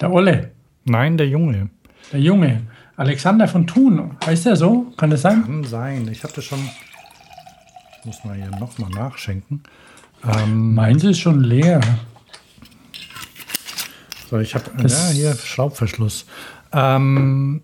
Der 0.00 0.10
Olle, 0.12 0.50
Nein, 0.84 1.16
der 1.16 1.28
Junge. 1.28 1.70
der 2.12 2.18
Junge, 2.18 2.62
Alexander 2.96 3.46
von 3.46 3.68
Thun, 3.68 4.16
heißt 4.26 4.46
er 4.46 4.56
so? 4.56 4.92
Kann 4.96 5.10
das 5.10 5.22
sein? 5.22 5.44
Kann 5.44 5.62
sein. 5.62 6.08
Ich 6.10 6.24
hatte 6.24 6.42
schon. 6.42 6.58
Muss 8.04 8.24
mal 8.24 8.34
hier 8.34 8.50
nochmal 8.58 8.90
nachschenken. 8.90 9.62
Ähm, 10.26 10.74
Meins 10.74 11.04
ist 11.04 11.20
schon 11.20 11.38
leer. 11.44 11.80
so, 14.28 14.40
ich 14.40 14.56
habe. 14.56 14.64
Ja, 14.88 15.08
hier 15.10 15.36
Schraubverschluss. 15.36 16.26
Ähm, 16.72 17.62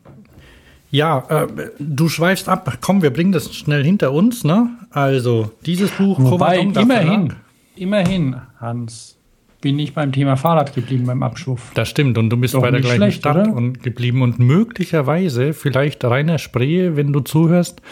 ja, 0.94 1.24
äh, 1.28 1.46
du 1.80 2.08
schweifst 2.08 2.48
ab. 2.48 2.78
Komm, 2.80 3.02
wir 3.02 3.12
bringen 3.12 3.32
das 3.32 3.52
schnell 3.52 3.82
hinter 3.82 4.12
uns, 4.12 4.44
ne? 4.44 4.70
Also, 4.90 5.50
dieses 5.66 5.90
Buch. 5.90 6.20
Wobei, 6.20 6.60
immerhin, 6.60 7.30
Verlag. 7.30 7.36
immerhin, 7.74 8.36
Hans, 8.60 9.18
bin 9.60 9.76
ich 9.80 9.92
beim 9.92 10.12
Thema 10.12 10.36
Fahrrad 10.36 10.72
geblieben 10.72 11.06
beim 11.06 11.24
Abschwuff. 11.24 11.72
Das 11.74 11.88
stimmt, 11.88 12.16
und 12.16 12.30
du 12.30 12.36
bist 12.36 12.54
Doch 12.54 12.60
bei 12.62 12.70
der 12.70 12.80
gleichen 12.80 12.98
schlecht, 12.98 13.18
Stadt 13.18 13.48
oder? 13.48 13.56
und 13.56 13.82
geblieben 13.82 14.22
und 14.22 14.38
möglicherweise 14.38 15.52
vielleicht 15.52 16.04
Rainer 16.04 16.38
Spree, 16.38 16.94
wenn 16.94 17.12
du 17.12 17.18
zuhörst, 17.20 17.82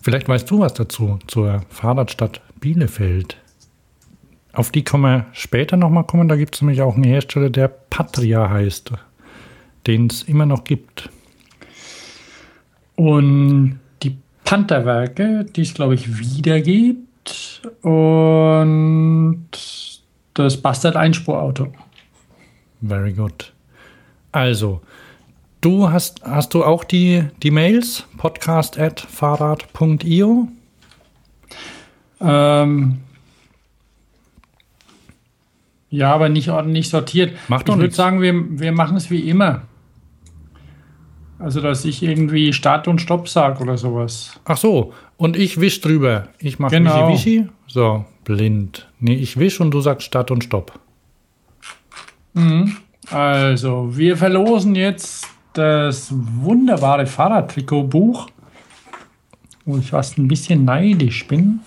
vielleicht 0.00 0.28
weißt 0.28 0.48
du 0.48 0.60
was 0.60 0.74
dazu 0.74 1.18
zur 1.26 1.62
Fahrradstadt 1.68 2.42
Bielefeld. 2.60 3.38
Auf 4.52 4.70
die 4.70 4.84
kommen 4.84 5.02
wir 5.02 5.26
später 5.32 5.76
nochmal 5.76 6.04
kommen. 6.04 6.28
Da 6.28 6.36
gibt 6.36 6.54
es 6.54 6.62
nämlich 6.62 6.80
auch 6.80 6.94
einen 6.94 7.04
Hersteller, 7.04 7.50
der 7.50 7.66
Patria 7.66 8.48
heißt, 8.48 8.92
den 9.88 10.06
es 10.06 10.22
immer 10.22 10.46
noch 10.46 10.62
gibt. 10.62 11.10
Und 12.96 13.78
die 14.02 14.16
Pantherwerke, 14.44 15.44
die 15.44 15.62
es, 15.62 15.74
glaube 15.74 15.94
ich, 15.94 16.18
wieder 16.18 16.60
gibt. 16.60 17.62
Und 17.82 19.46
das 20.34 20.56
Bastard-Einspurauto. 20.60 21.72
Very 22.82 23.12
good. 23.12 23.52
Also, 24.32 24.80
du 25.60 25.90
hast, 25.90 26.22
hast 26.24 26.54
du 26.54 26.64
auch 26.64 26.84
die, 26.84 27.24
die 27.42 27.50
Mails? 27.50 28.04
Podcast 28.16 28.78
at 28.78 29.00
fahrrad.io? 29.00 30.48
Ähm, 32.20 32.98
ja, 35.90 36.14
aber 36.14 36.28
nicht 36.28 36.50
ordentlich 36.50 36.88
sortiert. 36.88 37.36
Macht 37.48 37.68
ich 37.68 37.76
würde 37.76 37.94
sagen, 37.94 38.20
wir, 38.20 38.34
wir 38.60 38.72
machen 38.72 38.96
es 38.96 39.10
wie 39.10 39.28
immer. 39.28 39.62
Also, 41.38 41.60
dass 41.60 41.84
ich 41.84 42.02
irgendwie 42.02 42.52
Start 42.52 42.88
und 42.88 43.00
Stopp 43.00 43.28
sage 43.28 43.62
oder 43.62 43.76
sowas. 43.76 44.40
Ach 44.44 44.56
so, 44.56 44.94
und 45.16 45.36
ich 45.36 45.60
wisch 45.60 45.80
drüber. 45.80 46.28
Ich 46.38 46.58
mache 46.58 46.76
Genau. 46.76 47.08
Wischi 47.08 47.40
Wischi. 47.40 47.48
So, 47.66 48.04
blind. 48.24 48.88
Nee, 49.00 49.14
ich 49.14 49.38
wisch 49.38 49.60
und 49.60 49.70
du 49.70 49.80
sagst 49.80 50.06
Start 50.06 50.30
und 50.30 50.44
Stopp. 50.44 50.78
Also, 53.10 53.96
wir 53.96 54.16
verlosen 54.16 54.74
jetzt 54.74 55.26
das 55.52 56.10
wunderbare 56.12 57.06
Fahrradtrikotbuch, 57.06 58.28
wo 59.64 59.78
ich 59.78 59.90
fast 59.90 60.18
ein 60.18 60.28
bisschen 60.28 60.64
neidisch 60.64 61.26
bin. 61.26 61.60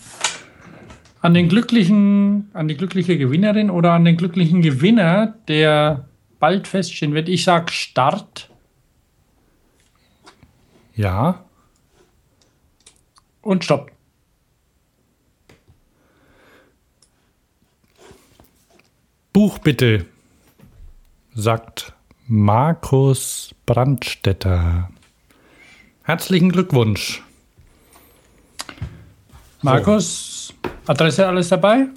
An 1.22 1.34
den 1.34 1.50
glücklichen, 1.50 2.50
an 2.54 2.68
die 2.68 2.78
glückliche 2.78 3.18
Gewinnerin 3.18 3.70
oder 3.70 3.92
an 3.92 4.06
den 4.06 4.16
glücklichen 4.16 4.62
Gewinner, 4.62 5.36
der 5.48 6.08
bald 6.40 6.68
feststehen 6.68 7.14
wird. 7.14 7.30
Ich 7.30 7.44
sag 7.44 7.72
Start 7.72 8.49
Ja. 11.00 11.46
und 13.42 13.64
Stopp. 13.64 13.90
Buch 19.32 19.60
bitte, 19.60 20.08
sagt 21.34 21.94
Markus 22.28 23.56
Brandstetter. 23.66 24.90
Herzlichen 26.04 26.52
Glückwunsch. 26.52 27.24
Markus, 29.62 30.54
Adresse 30.86 31.26
alles 31.26 31.48
dabei? 31.48 31.88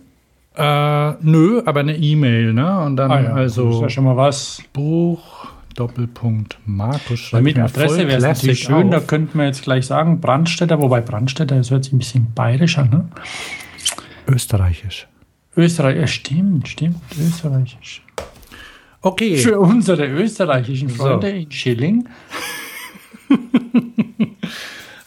Äh, 0.54 1.12
nö, 1.22 1.60
aber 1.66 1.80
eine 1.80 1.96
E-Mail, 1.96 2.52
ne? 2.52 2.80
Und 2.82 2.94
dann 2.94 3.10
Ah 3.10 3.20
das 3.20 3.52
ist 3.52 3.58
also 3.58 3.82
ja 3.82 3.88
schon 3.88 4.04
mal 4.04 4.16
was. 4.16 4.62
Buch, 4.72 5.41
Doppelpunkt, 5.74 6.58
Markus 6.66 7.20
schreibt 7.20 7.44
mit 7.44 7.58
Adresse 7.58 8.06
wäre 8.06 8.30
es 8.30 8.58
schön, 8.58 8.90
da 8.90 8.98
auf. 8.98 9.06
könnten 9.06 9.38
wir 9.38 9.46
jetzt 9.46 9.62
gleich 9.62 9.86
sagen, 9.86 10.20
Brandstätter, 10.20 10.80
wobei 10.80 11.00
Brandstätter, 11.00 11.56
das 11.56 11.70
hört 11.70 11.84
sich 11.84 11.92
ein 11.92 11.98
bisschen 11.98 12.32
bayerisch 12.34 12.78
an, 12.78 12.90
ne? 12.90 13.08
Österreichisch. 14.26 15.08
Österreich, 15.56 15.96
ja, 15.96 16.06
stimmt, 16.06 16.68
stimmt, 16.68 16.96
österreichisch. 17.18 18.02
Okay. 19.00 19.36
Für 19.36 19.58
unsere 19.58 20.06
österreichischen 20.06 20.88
Freunde 20.88 21.30
in 21.30 21.50
Schilling. 21.50 22.08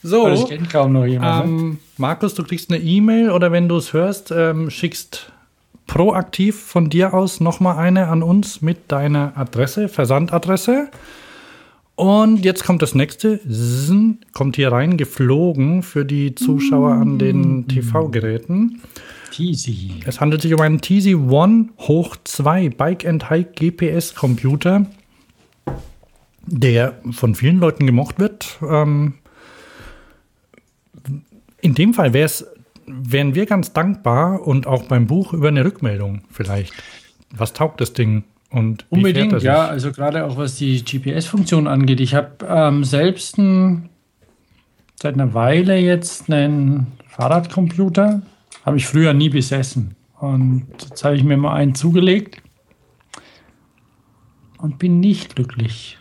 so. 0.04 0.28
Das 0.28 0.48
kennt 0.48 0.70
kaum 0.70 0.94
noch 0.94 1.06
jemand. 1.06 1.48
ne? 1.48 1.52
Ähm, 1.52 1.80
Markus, 1.98 2.34
du 2.34 2.44
kriegst 2.44 2.70
eine 2.70 2.82
E-Mail 2.82 3.32
oder 3.32 3.52
wenn 3.54 3.70
du 3.70 3.78
es 3.78 3.94
hörst, 3.94 4.32
ähm, 4.32 4.70
schickst 4.70 5.32
proaktiv 5.88 6.60
von 6.62 6.90
dir 6.90 7.14
aus 7.14 7.40
nochmal 7.40 7.78
eine 7.78 8.08
an 8.08 8.24
uns 8.24 8.62
mit 8.62 8.92
deiner 8.92 9.38
Adresse, 9.38 9.88
Versandadresse. 9.88 10.90
Und 11.96 12.44
jetzt 12.44 12.66
kommt 12.66 12.82
das 12.82 12.94
nächste. 12.94 13.40
Zzn, 13.48 14.20
kommt 14.34 14.58
hier 14.58 14.72
rein, 14.72 14.98
geflogen 14.98 15.82
für 15.82 16.04
die 16.04 16.36
Zuschauer 16.36 16.92
an 16.94 17.18
den 17.18 17.68
TV-Geräten. 17.68 18.82
Teasy. 19.32 20.02
Es 20.06 20.20
handelt 20.22 20.42
sich 20.42 20.54
um 20.54 20.62
einen 20.62 20.82
TZ 20.82 21.16
One 21.16 21.70
Hoch 21.80 22.16
2 22.24 22.70
Bike 22.70 23.06
and 23.06 23.30
Hike 23.30 23.52
GPS 23.54 24.16
Computer, 24.16 24.86
der 26.46 27.00
von 27.12 27.36
vielen 27.36 27.60
Leuten 27.60 27.86
gemocht 27.86 28.20
wird. 28.20 28.58
Ähm, 28.62 29.16
in 31.62 31.76
dem 31.76 31.94
Fall 31.94 32.14
wär's, 32.14 32.46
wären 32.88 33.36
wir 33.36 33.46
ganz 33.46 33.74
dankbar 33.74 34.46
und 34.46 34.68
auch 34.68 34.84
beim 34.84 35.08
Buch 35.08 35.34
über 35.34 35.48
eine 35.48 35.66
Rückmeldung 35.66 36.22
vielleicht. 36.32 36.74
Was 37.32 37.54
taugt 37.54 37.82
das 37.82 37.94
Ding? 37.94 38.24
Und 38.50 38.86
wie 38.90 39.02
fährt 39.02 39.18
Unbedingt, 39.18 39.34
sich? 39.34 39.44
ja. 39.44 39.66
Also 39.68 39.92
gerade 39.92 40.26
auch 40.26 40.38
was 40.38 40.56
die 40.56 40.84
GPS-Funktion 40.84 41.68
angeht. 41.68 42.00
Ich 42.00 42.16
habe 42.16 42.46
ähm, 42.48 42.84
selbst 42.84 43.38
ein, 43.38 43.90
seit 45.02 45.16
einer 45.16 45.34
Weile 45.34 45.78
jetzt 45.78 46.32
einen 46.32 46.88
Fahrradcomputer. 47.08 48.22
Habe 48.66 48.78
ich 48.78 48.88
früher 48.88 49.14
nie 49.14 49.30
besessen. 49.30 49.96
Und 50.20 50.68
jetzt 50.82 51.04
habe 51.04 51.16
ich 51.16 51.24
mir 51.24 51.38
mal 51.38 51.54
einen 51.54 51.76
zugelegt 51.76 52.42
und 54.58 54.80
bin 54.80 55.00
nicht 55.00 55.36
glücklich. 55.36 55.98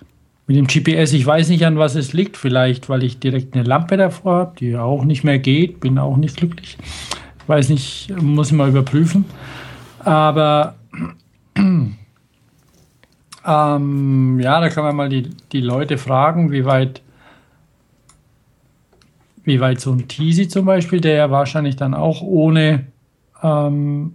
Mit 0.47 0.59
dem 0.59 0.67
GPS, 0.67 1.15
ich 1.15 1.25
weiß 1.25 1.49
nicht, 1.49 1.65
an 1.65 1.79
was 1.79 1.95
es 1.95 2.13
liegt. 2.13 2.37
Vielleicht, 2.37 2.89
weil 2.89 3.03
ich 3.03 3.19
direkt 3.19 3.55
eine 3.55 3.65
Lampe 3.65 3.97
davor 3.97 4.35
habe, 4.35 4.57
die 4.59 4.77
auch 4.77 5.05
nicht 5.05 5.25
mehr 5.25 5.39
geht. 5.39 5.81
Bin 5.81 5.99
auch 5.99 6.17
nicht 6.17 6.37
glücklich. 6.37 6.77
Weiß 7.47 7.71
nicht, 7.71 8.13
muss 8.21 8.49
ich 8.49 8.55
mal 8.55 8.69
überprüfen. 8.69 9.25
Aber 10.01 10.75
ähm, 11.57 11.97
ja, 14.41 14.61
da 14.61 14.69
kann 14.69 14.85
man 14.85 14.97
mal 14.97 15.09
die, 15.09 15.31
die 15.53 15.61
Leute 15.61 15.97
fragen, 15.97 16.53
wie 16.53 16.67
weit, 16.67 17.01
wie 19.45 19.61
weit 19.61 19.81
so 19.81 19.93
ein 19.93 20.09
Teasy 20.09 20.49
zum 20.49 20.67
Beispiel, 20.67 21.01
der 21.01 21.15
ja 21.15 21.31
wahrscheinlich 21.31 21.77
dann 21.77 21.95
auch 21.95 22.21
ohne, 22.21 22.87
ähm, 23.43 24.15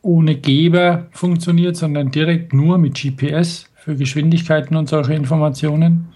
ohne 0.00 0.36
Geber 0.36 1.08
funktioniert, 1.10 1.76
sondern 1.76 2.10
direkt 2.10 2.54
nur 2.54 2.78
mit 2.78 2.94
GPS 2.94 3.66
für 3.84 3.96
Geschwindigkeiten 3.96 4.76
und 4.76 4.88
solche 4.88 5.12
Informationen, 5.14 6.12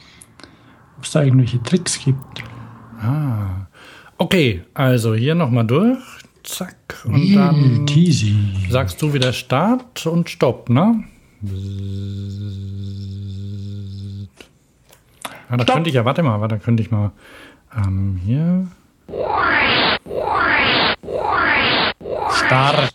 ob 0.96 1.05
es 1.05 1.11
da 1.11 1.24
irgendwelche 1.24 1.61
Tricks 1.64 1.98
gibt. 1.98 2.44
Ah. 3.00 3.66
Okay, 4.18 4.62
also 4.72 5.16
hier 5.16 5.35
nochmal 5.35 5.66
durch. 5.66 5.98
Zack. 6.44 6.76
Und 7.05 7.35
dann 7.35 7.85
Teasy. 7.87 8.37
sagst 8.70 9.02
du 9.02 9.12
wieder 9.12 9.33
Start 9.33 10.07
und 10.07 10.31
Stopp, 10.31 10.70
ne? 10.70 11.02
Ah, 15.48 15.57
da 15.57 15.64
Stopp. 15.64 15.74
könnte 15.74 15.90
ich 15.90 15.96
ja, 15.96 16.05
warte 16.05 16.22
mal, 16.22 16.40
warte, 16.40 16.55
da 16.55 16.64
könnte 16.64 16.85
ich 16.85 16.92
mal 16.92 17.11
ähm, 17.76 18.20
hier. 18.24 18.68
Start. 22.31 22.94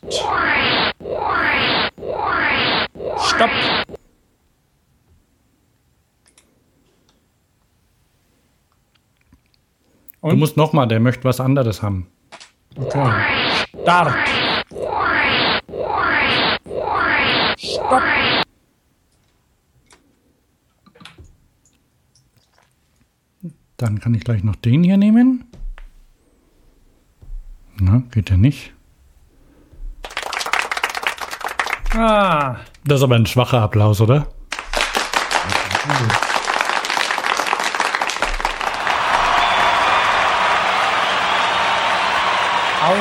Stopp. 3.18 3.50
Du 10.22 10.28
Und? 10.30 10.40
musst 10.40 10.56
nochmal, 10.56 10.88
der 10.88 11.00
möchte 11.00 11.24
was 11.24 11.40
anderes 11.40 11.82
haben. 11.82 12.08
Okay. 12.78 13.12
Start. 13.82 14.16
Stopp. 17.58 18.04
Dann 23.78 24.00
kann 24.00 24.14
ich 24.14 24.24
gleich 24.24 24.44
noch 24.44 24.56
den 24.58 24.84
hier 24.84 24.98
nehmen. 24.98 25.46
Na, 27.80 28.04
geht 28.12 28.30
ja 28.30 28.38
nicht. 28.38 28.74
Ah. 31.96 32.58
Das 32.86 33.00
ist 33.00 33.04
aber 33.04 33.16
ein 33.16 33.26
schwacher 33.26 33.62
Applaus, 33.62 34.00
oder? 34.00 34.28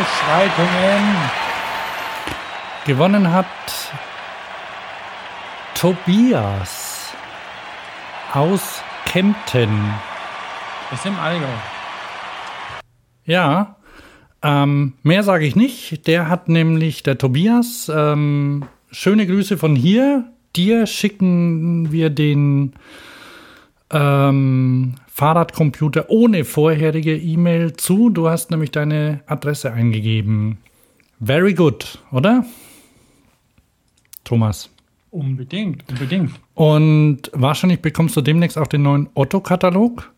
Ausschreitungen. 0.00 1.14
Gewonnen 2.86 3.32
hat 3.32 3.46
Tobias 5.74 7.12
aus 8.32 8.82
Kempten. 9.04 9.92
Ist 10.92 11.04
im 11.04 11.18
Allgäu. 11.18 11.46
Ja, 13.26 13.76
ähm, 14.42 14.94
mehr 15.02 15.22
sage 15.22 15.44
ich 15.44 15.54
nicht. 15.54 16.06
Der 16.06 16.28
hat 16.28 16.48
nämlich, 16.48 17.02
der 17.02 17.18
Tobias, 17.18 17.92
ähm, 17.94 18.64
schöne 18.90 19.26
Grüße 19.26 19.58
von 19.58 19.76
hier. 19.76 20.24
Dir 20.56 20.86
schicken 20.86 21.92
wir 21.92 22.08
den 22.08 22.72
ähm, 23.90 24.94
Fahrradcomputer 25.20 26.08
ohne 26.08 26.46
vorherige 26.46 27.14
E-Mail 27.14 27.74
zu. 27.74 28.08
Du 28.08 28.30
hast 28.30 28.50
nämlich 28.50 28.70
deine 28.70 29.20
Adresse 29.26 29.70
eingegeben. 29.70 30.56
Very 31.20 31.52
good, 31.52 31.98
oder? 32.10 32.46
Thomas. 34.24 34.70
Unbedingt, 35.10 35.84
unbedingt. 35.90 36.30
Und 36.54 37.30
wahrscheinlich 37.34 37.80
bekommst 37.80 38.16
du 38.16 38.22
demnächst 38.22 38.56
auch 38.56 38.66
den 38.66 38.80
neuen 38.80 39.10
Otto-Katalog 39.12 40.10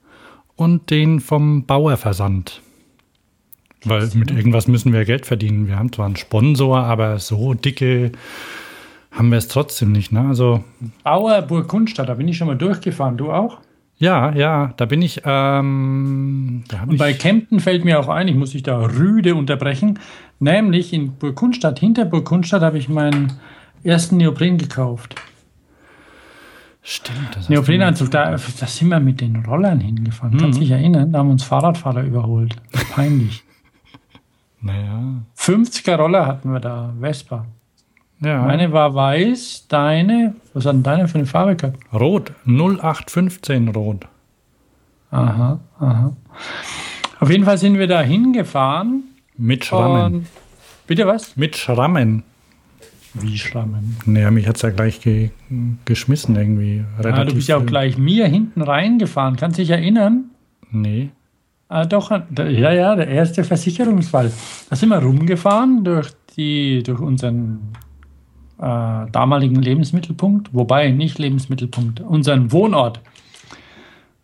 und 0.54 0.88
den 0.90 1.18
vom 1.18 1.66
Bauerversand. 1.66 2.62
Weil 3.82 4.08
mit 4.14 4.30
irgendwas 4.30 4.68
müssen 4.68 4.92
wir 4.92 5.04
Geld 5.04 5.26
verdienen. 5.26 5.66
Wir 5.66 5.80
haben 5.80 5.92
zwar 5.92 6.06
einen 6.06 6.14
Sponsor, 6.14 6.78
aber 6.78 7.18
so 7.18 7.54
dicke 7.54 8.12
haben 9.10 9.30
wir 9.30 9.38
es 9.38 9.48
trotzdem 9.48 9.90
nicht. 9.90 10.12
Ne? 10.12 10.28
Also 10.28 10.62
Bauer 11.02 11.42
Burg 11.42 11.66
Kunstadt, 11.66 12.08
da 12.08 12.14
bin 12.14 12.28
ich 12.28 12.36
schon 12.36 12.46
mal 12.46 12.56
durchgefahren. 12.56 13.16
Du 13.16 13.32
auch? 13.32 13.58
Ja, 14.02 14.34
ja, 14.34 14.74
da 14.78 14.86
bin 14.86 15.00
ich. 15.00 15.22
Ähm, 15.24 16.64
da 16.66 16.82
Und 16.82 16.94
ich 16.94 16.98
bei 16.98 17.12
Kempten 17.12 17.60
fällt 17.60 17.84
mir 17.84 18.00
auch 18.00 18.08
ein, 18.08 18.26
ich 18.26 18.34
muss 18.34 18.50
dich 18.50 18.64
da 18.64 18.76
rüde 18.80 19.36
unterbrechen, 19.36 20.00
nämlich 20.40 20.92
in 20.92 21.12
Burgkunstadt, 21.12 21.78
hinter 21.78 22.04
Burgkunstadt 22.04 22.62
habe 22.62 22.78
ich 22.78 22.88
meinen 22.88 23.34
ersten 23.84 24.16
Neopren 24.16 24.58
gekauft. 24.58 25.14
Stimmt, 26.82 27.36
das 27.36 27.48
Neoprenanzug, 27.48 28.10
da, 28.10 28.32
da 28.32 28.38
sind 28.38 28.88
wir 28.88 28.98
mit 28.98 29.20
den 29.20 29.36
Rollern 29.36 29.78
hingefahren. 29.78 30.36
Kannst 30.36 30.60
dich 30.60 30.72
erinnern? 30.72 31.12
Da 31.12 31.20
haben 31.20 31.30
uns 31.30 31.44
Fahrradfahrer 31.44 32.02
überholt. 32.02 32.56
Peinlich. 32.92 33.44
Naja. 34.60 35.22
50er 35.38 35.94
Roller 35.94 36.26
hatten 36.26 36.52
wir 36.52 36.58
da, 36.58 36.92
Vespa. 37.00 37.46
Ja. 38.24 38.42
Meine 38.42 38.72
war 38.72 38.94
weiß, 38.94 39.66
deine, 39.68 40.34
was 40.54 40.64
hat 40.64 40.74
denn 40.74 40.82
deine 40.82 41.08
für 41.08 41.18
eine 41.18 41.26
Farbe 41.26 41.56
gehabt? 41.56 41.78
Rot, 41.92 42.32
0815 42.46 43.68
Rot. 43.68 44.06
Aha, 45.10 45.58
aha. 45.78 46.16
Auf 47.20 47.30
jeden 47.30 47.44
Fall 47.44 47.58
sind 47.58 47.78
wir 47.78 47.86
da 47.86 48.00
hingefahren. 48.02 49.02
Mit 49.36 49.64
Schrammen. 49.64 50.14
Und, 50.14 50.26
bitte 50.86 51.06
was? 51.06 51.36
Mit 51.36 51.56
Schrammen. 51.56 52.22
Wie 53.14 53.36
Schrammen. 53.36 53.96
Naja, 54.06 54.30
mich 54.30 54.48
hat 54.48 54.56
es 54.56 54.62
ja 54.62 54.70
gleich 54.70 55.00
ge 55.00 55.30
geschmissen 55.84 56.34
irgendwie. 56.36 56.82
Relativ 56.98 57.18
Ja, 57.18 57.24
du 57.24 57.34
bist 57.34 57.48
ja 57.48 57.56
auch 57.56 57.60
früh. 57.60 57.66
gleich 57.66 57.98
mir 57.98 58.26
hinten 58.26 58.62
reingefahren. 58.62 59.36
Kannst 59.36 59.58
dich 59.58 59.68
erinnern? 59.68 60.30
Nee. 60.70 61.10
Ah, 61.68 61.84
doch, 61.84 62.10
da- 62.30 62.46
ja, 62.46 62.72
ja, 62.72 62.94
der 62.96 63.08
erste 63.08 63.44
Versicherungsfall. 63.44 64.32
Da 64.70 64.76
sind 64.76 64.88
wir 64.88 64.98
rumgefahren 64.98 65.84
durch, 65.84 66.10
die, 66.36 66.82
durch 66.82 67.00
unseren 67.00 67.60
äh, 68.62 69.10
damaligen 69.10 69.56
Lebensmittelpunkt, 69.56 70.54
wobei 70.54 70.90
nicht 70.92 71.18
Lebensmittelpunkt, 71.18 71.98
unseren 72.00 72.52
Wohnort. 72.52 73.00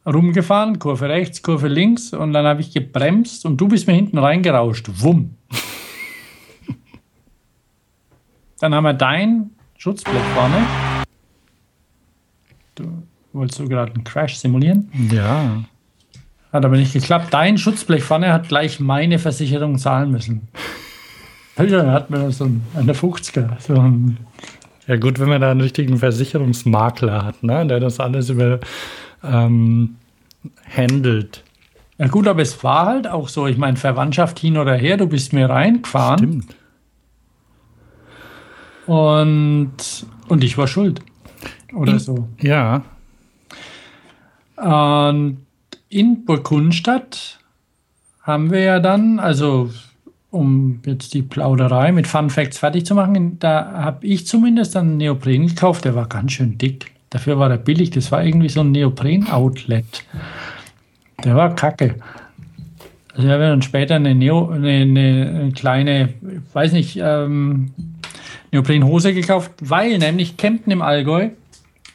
Rumgefahren, 0.07 0.79
Kurve 0.79 1.09
rechts, 1.09 1.43
Kurve 1.43 1.67
links 1.67 2.13
und 2.13 2.33
dann 2.33 2.47
habe 2.47 2.61
ich 2.61 2.73
gebremst 2.73 3.45
und 3.45 3.61
du 3.61 3.67
bist 3.67 3.89
mir 3.89 3.95
hinten 3.95 4.17
reingerauscht. 4.17 4.89
Wumm. 5.03 5.35
Dann 8.61 8.75
haben 8.75 8.85
wir 8.85 8.95
dein 8.95 9.51
Schutzblech 9.77 10.23
vorne. 10.35 10.67
Du 12.75 13.03
wolltest 13.33 13.61
du 13.61 13.69
gerade 13.69 13.93
einen 13.93 14.03
Crash 14.03 14.37
simulieren? 14.37 14.91
Ja. 15.13 15.63
Hat 16.53 16.65
aber 16.65 16.77
nicht 16.77 16.93
geklappt. 16.93 17.29
Dein 17.33 17.57
Schutzblech 17.57 18.03
vorne 18.03 18.33
hat 18.33 18.49
gleich 18.49 18.81
meine 18.81 19.21
Versicherung 19.21 19.79
zahlen 19.79 20.11
müssen. 20.11 20.49
Ja, 21.67 21.93
hat 21.93 22.11
mir 22.11 22.31
so 22.31 22.45
ein, 22.45 22.63
eine 22.77 22.93
50er. 22.95 23.49
So 23.61 23.75
ein, 23.75 24.19
Ja, 24.87 24.97
gut, 24.97 25.19
wenn 25.19 25.29
man 25.29 25.41
da 25.41 25.51
einen 25.51 25.61
richtigen 25.61 25.99
Versicherungsmakler 25.99 27.25
hat, 27.25 27.43
ne? 27.43 27.67
der 27.67 27.81
das 27.81 27.99
alles 28.01 28.29
über 28.31 28.61
ähm, 29.25 29.97
handelt. 30.77 31.43
ja 31.99 32.07
gut, 32.09 32.29
aber 32.29 32.43
es 32.43 32.63
war 32.63 32.87
halt 32.87 33.09
auch 33.09 33.29
so. 33.29 33.47
Ich 33.47 33.59
meine, 33.59 33.77
Verwandtschaft 33.77 34.39
hin 34.39 34.57
oder 34.57 34.75
her, 34.75 34.97
du 34.97 35.07
bist 35.07 35.33
mir 35.33 35.49
reingefahren 35.51 36.19
Stimmt. 36.19 36.57
und, 38.87 39.75
und 40.29 40.45
ich 40.45 40.57
war 40.57 40.67
schuld. 40.69 41.01
Oder 41.75 41.93
In- 41.93 41.99
so. 41.99 42.29
Ja. 42.41 42.83
Und 44.57 45.39
in 45.89 46.25
Burgkunstadt 46.25 47.39
haben 48.23 48.51
wir 48.51 48.61
ja 48.61 48.81
dann, 48.81 49.19
also 49.21 49.71
um 50.31 50.81
jetzt 50.85 51.15
die 51.15 51.23
Plauderei 51.23 51.93
mit 51.93 52.07
Fun 52.07 52.31
Facts 52.31 52.59
fertig 52.59 52.85
zu 52.85 52.95
machen, 52.95 53.39
da 53.39 53.73
habe 53.73 54.07
ich 54.07 54.27
zumindest 54.27 54.77
einen 54.77 54.97
Neopren 54.99 55.47
gekauft, 55.47 55.85
der 55.85 55.95
war 55.95 56.07
ganz 56.07 56.33
schön 56.33 56.59
dick. 56.59 56.93
Dafür 57.11 57.39
war 57.39 57.49
der 57.49 57.57
billig, 57.57 57.91
das 57.91 58.13
war 58.13 58.23
irgendwie 58.23 58.51
so 58.51 58.61
ein 58.61 58.73
Neopren-Outlet. 58.73 60.05
Der 61.25 61.35
war 61.35 61.55
kacke. 61.55 61.95
Also 63.15 63.27
ich 63.27 63.33
habe 63.33 63.45
dann 63.45 63.63
später 63.63 63.97
eine, 63.97 64.15
Neo, 64.15 64.51
eine, 64.51 64.69
eine 64.69 65.53
kleine, 65.53 66.11
ich 66.21 66.55
weiß 66.55 66.73
nicht, 66.73 66.99
ähm, 67.03 67.73
Neoprenhose 68.53 69.15
gekauft, 69.15 69.51
weil 69.61 69.99
nämlich 69.99 70.37
Kempten 70.37 70.71
im 70.71 70.83
Allgäu, 70.83 71.31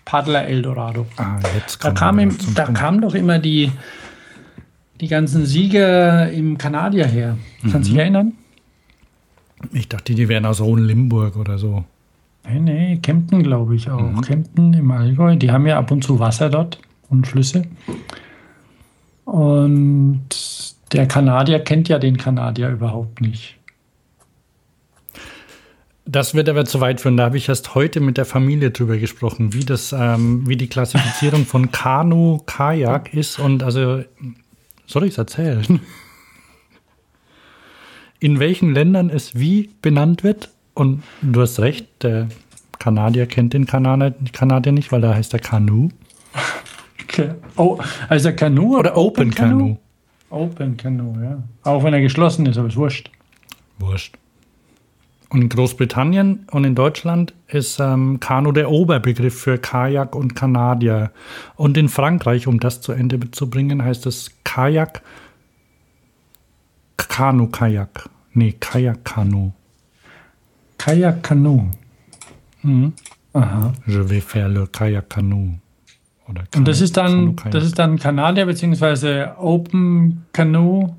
Paddler 0.05 0.47
Eldorado. 0.47 1.05
Ah, 1.17 1.37
Da, 1.79 1.91
kam 1.91 2.19
im, 2.19 2.35
da 2.55 2.65
kamen 2.65 3.01
doch 3.01 3.13
immer 3.13 3.39
die, 3.39 3.71
die 5.03 5.09
ganzen 5.09 5.45
Sieger 5.45 6.31
im 6.31 6.57
Kanadier 6.57 7.05
her. 7.05 7.37
Kannst 7.61 7.73
du 7.73 7.77
Mhm. 7.79 7.83
dich 7.83 7.97
erinnern? 7.97 8.31
Ich 9.73 9.89
dachte, 9.89 10.15
die 10.15 10.29
wären 10.29 10.45
aus 10.45 10.61
Hohenlimburg 10.61 11.35
oder 11.35 11.57
so. 11.57 11.83
Nee, 12.47 12.59
nee, 12.59 12.97
Kempten 13.01 13.43
glaube 13.43 13.75
ich 13.75 13.89
auch. 13.89 13.99
Mhm. 14.01 14.21
Kempten 14.21 14.73
im 14.73 14.89
Allgäu, 14.91 15.35
die 15.35 15.51
haben 15.51 15.67
ja 15.67 15.77
ab 15.77 15.91
und 15.91 16.05
zu 16.05 16.19
Wasser 16.19 16.49
dort 16.49 16.79
und 17.09 17.27
Flüsse. 17.27 17.63
Und 19.25 20.21
der 20.93 21.05
Kanadier 21.07 21.59
kennt 21.59 21.89
ja 21.89 21.99
den 21.99 22.15
Kanadier 22.15 22.69
überhaupt 22.69 23.19
nicht. 23.19 23.57
Das 26.05 26.33
wird 26.33 26.47
aber 26.49 26.63
zu 26.65 26.79
weit 26.81 26.99
führen. 27.01 27.15
Da 27.17 27.25
habe 27.25 27.37
ich 27.37 27.47
erst 27.49 27.75
heute 27.75 27.99
mit 28.01 28.17
der 28.17 28.25
Familie 28.25 28.71
drüber 28.71 28.97
gesprochen, 28.97 29.53
wie 29.53 29.63
das, 29.65 29.93
ähm, 29.97 30.47
wie 30.47 30.57
die 30.57 30.67
Klassifizierung 30.67 31.45
von 31.45 31.71
Kanu, 31.71 32.39
Kajak 32.45 33.13
ist 33.13 33.39
und 33.39 33.63
also 33.63 34.03
soll 34.85 35.03
ich 35.03 35.11
es 35.11 35.17
erzählen? 35.17 35.79
In 38.19 38.39
welchen 38.39 38.73
Ländern 38.73 39.09
es 39.09 39.35
wie 39.35 39.69
benannt 39.81 40.23
wird? 40.23 40.49
Und 40.73 41.03
du 41.21 41.41
hast 41.41 41.59
recht, 41.59 41.85
der 42.03 42.29
Kanadier 42.79 43.27
kennt 43.27 43.53
den 43.53 43.65
Kanadier, 43.65 44.13
Kanadier 44.31 44.71
nicht, 44.71 44.91
weil 44.91 45.01
da 45.01 45.13
heißt 45.13 45.33
er 45.33 45.39
Kanu. 45.39 45.89
Okay. 47.03 47.35
Oh, 47.57 47.77
also 48.09 48.33
Kanu 48.33 48.79
Oder 48.79 48.97
Open 48.97 49.31
Kanu. 49.31 49.77
Open 50.29 50.77
Kanu, 50.77 51.13
ja. 51.21 51.43
Auch 51.63 51.83
wenn 51.83 51.93
er 51.93 52.01
geschlossen 52.01 52.45
ist, 52.47 52.57
aber 52.57 52.69
ist 52.69 52.75
wurscht. 52.75 53.11
Wurscht. 53.77 54.17
Und 55.33 55.41
in 55.41 55.49
Großbritannien 55.49 56.45
und 56.51 56.63
in 56.63 56.75
Deutschland 56.75 57.33
ist 57.47 57.79
ähm, 57.79 58.19
Kanu 58.19 58.51
der 58.51 58.69
Oberbegriff 58.69 59.41
für 59.41 59.57
Kajak 59.57 60.15
und 60.15 60.35
Kanadier. 60.35 61.11
Und 61.55 61.75
in 61.75 61.89
Frankreich, 61.89 62.45
um 62.45 62.59
das 62.59 62.81
zu 62.81 62.91
Ende 62.91 63.31
zu 63.31 63.49
bringen, 63.49 63.83
heißt 63.83 64.05
es 64.05 64.29
Kajak, 64.43 65.01
Kanu-Kajak. 66.97 68.09
Nee, 68.33 68.53
Kajak-Kanu. 68.59 69.51
Kajak 70.77 71.23
Kanu. 71.23 71.69
Mhm. 72.61 72.93
Aha. 73.33 73.73
Je 73.87 74.09
vais 74.09 74.21
faire 74.21 74.49
le 74.49 74.67
Kajak-Kanu. 74.67 75.55
Und 76.55 76.67
das 76.67 76.79
ist 76.79 76.95
dann, 76.95 77.35
das 77.49 77.65
ist 77.65 77.79
dann 77.79 77.97
Kanadier 77.97 78.45
beziehungsweise 78.45 79.33
Open 79.37 80.25
Canoe. 80.31 80.95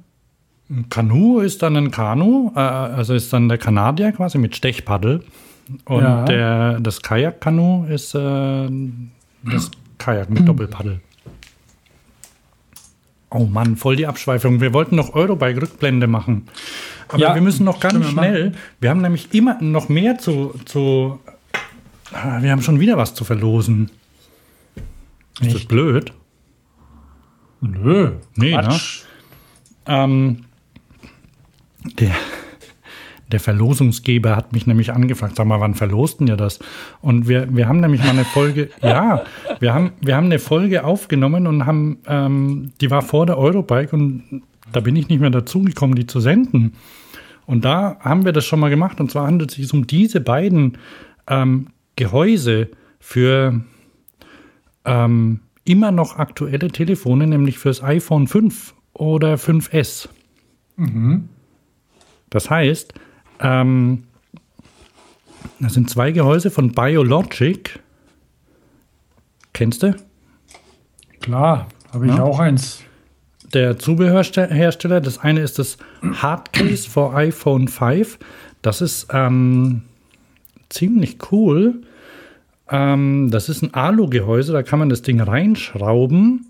Kanu 0.90 1.40
ist 1.40 1.62
dann 1.62 1.76
ein 1.76 1.90
Kanu, 1.90 2.52
äh, 2.54 2.58
also 2.58 3.14
ist 3.14 3.32
dann 3.32 3.48
der 3.48 3.58
Kanadier 3.58 4.12
quasi 4.12 4.38
mit 4.38 4.56
Stechpaddel. 4.56 5.22
Und 5.84 6.02
Ja. 6.02 6.24
der, 6.24 6.80
das 6.80 7.00
Kajak-Kanu 7.02 7.86
ist 7.86 8.14
äh, 8.14 8.68
das 9.44 9.70
Kajak 9.98 10.30
mit 10.30 10.46
Doppelpaddel. 10.48 11.00
Oh 13.30 13.46
Mann, 13.46 13.76
voll 13.76 13.96
die 13.96 14.06
Abschweifung. 14.06 14.60
Wir 14.60 14.72
wollten 14.72 14.94
noch 14.96 15.14
Eurobike-Rückblende 15.14 16.06
machen. 16.06 16.46
Aber 17.08 17.18
Ja, 17.18 17.34
wir 17.34 17.42
müssen 17.42 17.64
noch 17.64 17.80
ganz 17.80 18.06
schnell, 18.06 18.52
wir 18.80 18.90
haben 18.90 19.00
nämlich 19.02 19.34
immer 19.34 19.60
noch 19.60 19.88
mehr 19.88 20.18
zu, 20.18 20.54
zu 20.64 21.18
Ah, 22.12 22.40
wir 22.42 22.52
haben 22.52 22.62
schon 22.62 22.78
wieder 22.78 22.96
was 22.96 23.14
zu 23.14 23.24
verlosen. 23.24 23.90
Ist 25.40 25.50
das 25.52 25.60
Echt? 25.62 25.68
blöd? 25.68 26.12
Nö. 27.60 28.12
Nee, 28.36 28.52
Quatsch. 28.52 29.02
Ähm, 29.86 30.43
der, 31.84 32.14
der 33.30 33.40
Verlosungsgeber 33.40 34.36
hat 34.36 34.52
mich 34.52 34.66
nämlich 34.66 34.92
angefragt, 34.92 35.36
sag 35.36 35.46
mal, 35.46 35.60
wann 35.60 35.74
verlosten 35.74 36.26
ihr 36.26 36.36
das? 36.36 36.58
Und 37.00 37.28
wir, 37.28 37.54
wir 37.54 37.68
haben 37.68 37.80
nämlich 37.80 38.02
mal 38.02 38.10
eine 38.10 38.24
Folge, 38.24 38.70
ja, 38.82 39.24
wir 39.60 39.74
haben, 39.74 39.92
wir 40.00 40.16
haben 40.16 40.26
eine 40.26 40.38
Folge 40.38 40.84
aufgenommen 40.84 41.46
und 41.46 41.66
haben, 41.66 41.98
ähm, 42.06 42.72
die 42.80 42.90
war 42.90 43.02
vor 43.02 43.26
der 43.26 43.38
Eurobike 43.38 43.94
und 43.94 44.42
da 44.72 44.80
bin 44.80 44.96
ich 44.96 45.08
nicht 45.08 45.20
mehr 45.20 45.30
dazugekommen, 45.30 45.94
die 45.94 46.06
zu 46.06 46.20
senden. 46.20 46.74
Und 47.46 47.64
da 47.64 47.98
haben 48.00 48.24
wir 48.24 48.32
das 48.32 48.46
schon 48.46 48.60
mal 48.60 48.70
gemacht 48.70 49.00
und 49.00 49.10
zwar 49.10 49.26
handelt 49.26 49.50
es 49.50 49.56
sich 49.56 49.72
um 49.72 49.86
diese 49.86 50.20
beiden 50.20 50.78
ähm, 51.28 51.68
Gehäuse 51.96 52.68
für 52.98 53.60
ähm, 54.84 55.40
immer 55.64 55.92
noch 55.92 56.16
aktuelle 56.18 56.68
Telefone, 56.68 57.26
nämlich 57.26 57.58
fürs 57.58 57.82
iPhone 57.82 58.26
5 58.26 58.74
oder 58.94 59.34
5S. 59.34 60.08
Das 62.34 62.50
heißt, 62.50 62.92
ähm, 63.38 64.02
das 65.60 65.74
sind 65.74 65.88
zwei 65.88 66.10
Gehäuse 66.10 66.50
von 66.50 66.72
Biologic. 66.72 67.78
Kennst 69.52 69.84
du? 69.84 69.94
Klar, 71.20 71.68
habe 71.92 72.06
ich 72.06 72.12
Ja. 72.12 72.24
auch 72.24 72.40
eins. 72.40 72.80
Der 73.52 73.78
Zubehörhersteller, 73.78 75.00
das 75.00 75.18
eine 75.18 75.40
ist 75.42 75.60
das 75.60 75.76
Hardcase 76.02 76.90
for 76.90 77.14
iPhone 77.14 77.68
5. 77.68 78.18
Das 78.62 78.80
ist 78.80 79.06
ähm, 79.12 79.82
ziemlich 80.70 81.18
cool. 81.30 81.82
Ähm, 82.68 83.30
das 83.30 83.48
ist 83.48 83.62
ein 83.62 83.72
Alu-Gehäuse, 83.74 84.52
da 84.52 84.64
kann 84.64 84.80
man 84.80 84.88
das 84.88 85.02
Ding 85.02 85.20
reinschrauben 85.20 86.46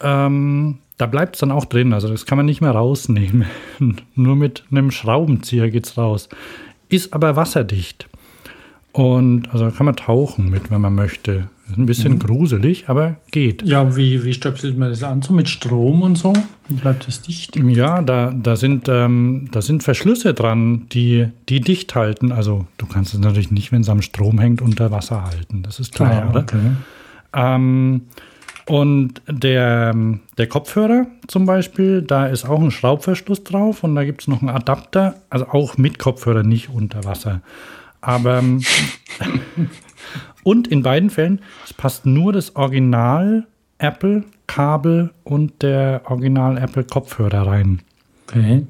ähm, 0.00 0.78
da 0.96 1.06
bleibt 1.06 1.36
es 1.36 1.40
dann 1.40 1.50
auch 1.50 1.64
drin. 1.64 1.92
Also 1.92 2.08
das 2.08 2.26
kann 2.26 2.36
man 2.36 2.46
nicht 2.46 2.60
mehr 2.60 2.72
rausnehmen. 2.72 3.46
Nur 4.14 4.36
mit 4.36 4.64
einem 4.70 4.90
Schraubenzieher 4.90 5.70
geht 5.70 5.86
es 5.86 5.98
raus. 5.98 6.28
Ist 6.88 7.12
aber 7.12 7.36
wasserdicht. 7.36 8.08
Und 8.92 9.50
also 9.52 9.70
kann 9.70 9.84
man 9.84 9.96
tauchen 9.96 10.48
mit, 10.48 10.70
wenn 10.70 10.80
man 10.80 10.94
möchte. 10.94 11.48
Ist 11.68 11.76
ein 11.76 11.84
bisschen 11.84 12.14
mhm. 12.14 12.18
gruselig, 12.20 12.88
aber 12.88 13.16
geht. 13.30 13.62
Ja, 13.62 13.96
wie, 13.96 14.24
wie 14.24 14.32
stöpselt 14.32 14.78
man 14.78 14.88
das 14.88 15.02
an? 15.02 15.20
So 15.20 15.34
mit 15.34 15.48
Strom 15.48 16.00
und 16.00 16.16
so? 16.16 16.32
Wie 16.68 16.76
bleibt 16.76 17.06
das 17.06 17.20
dicht? 17.20 17.56
Ja, 17.56 18.00
da, 18.00 18.30
da, 18.30 18.56
sind, 18.56 18.88
ähm, 18.88 19.48
da 19.50 19.60
sind 19.60 19.82
Verschlüsse 19.82 20.32
dran, 20.32 20.86
die, 20.92 21.26
die 21.48 21.60
dicht 21.60 21.94
halten. 21.94 22.32
Also 22.32 22.66
du 22.78 22.86
kannst 22.86 23.12
es 23.12 23.20
natürlich 23.20 23.50
nicht, 23.50 23.70
wenn 23.72 23.82
es 23.82 23.88
am 23.90 24.00
Strom 24.00 24.38
hängt, 24.38 24.62
unter 24.62 24.90
Wasser 24.90 25.24
halten. 25.24 25.62
Das 25.62 25.78
ist 25.78 25.92
klar, 25.92 26.10
ah, 26.10 26.14
ja, 26.14 26.30
oder? 26.30 26.40
Okay. 26.40 26.58
Ähm, 27.34 28.02
und 28.68 29.22
der, 29.28 29.94
der 30.38 30.46
Kopfhörer 30.48 31.06
zum 31.28 31.46
Beispiel, 31.46 32.02
da 32.02 32.26
ist 32.26 32.44
auch 32.44 32.60
ein 32.60 32.72
Schraubverschluss 32.72 33.44
drauf 33.44 33.84
und 33.84 33.94
da 33.94 34.04
gibt 34.04 34.22
es 34.22 34.28
noch 34.28 34.40
einen 34.40 34.50
Adapter, 34.50 35.14
also 35.30 35.46
auch 35.46 35.78
mit 35.78 36.00
Kopfhörer, 36.00 36.42
nicht 36.42 36.70
unter 36.70 37.04
Wasser. 37.04 37.42
Aber 38.00 38.42
und 40.42 40.68
in 40.68 40.82
beiden 40.82 41.10
Fällen, 41.10 41.40
es 41.64 41.72
passt 41.72 42.06
nur 42.06 42.32
das 42.32 42.56
Original 42.56 43.46
Apple 43.78 44.24
Kabel 44.48 45.10
und 45.22 45.62
der 45.62 46.02
Original 46.06 46.58
Apple 46.58 46.84
Kopfhörer 46.84 47.46
rein. 47.46 47.82
Okay. 48.28 48.66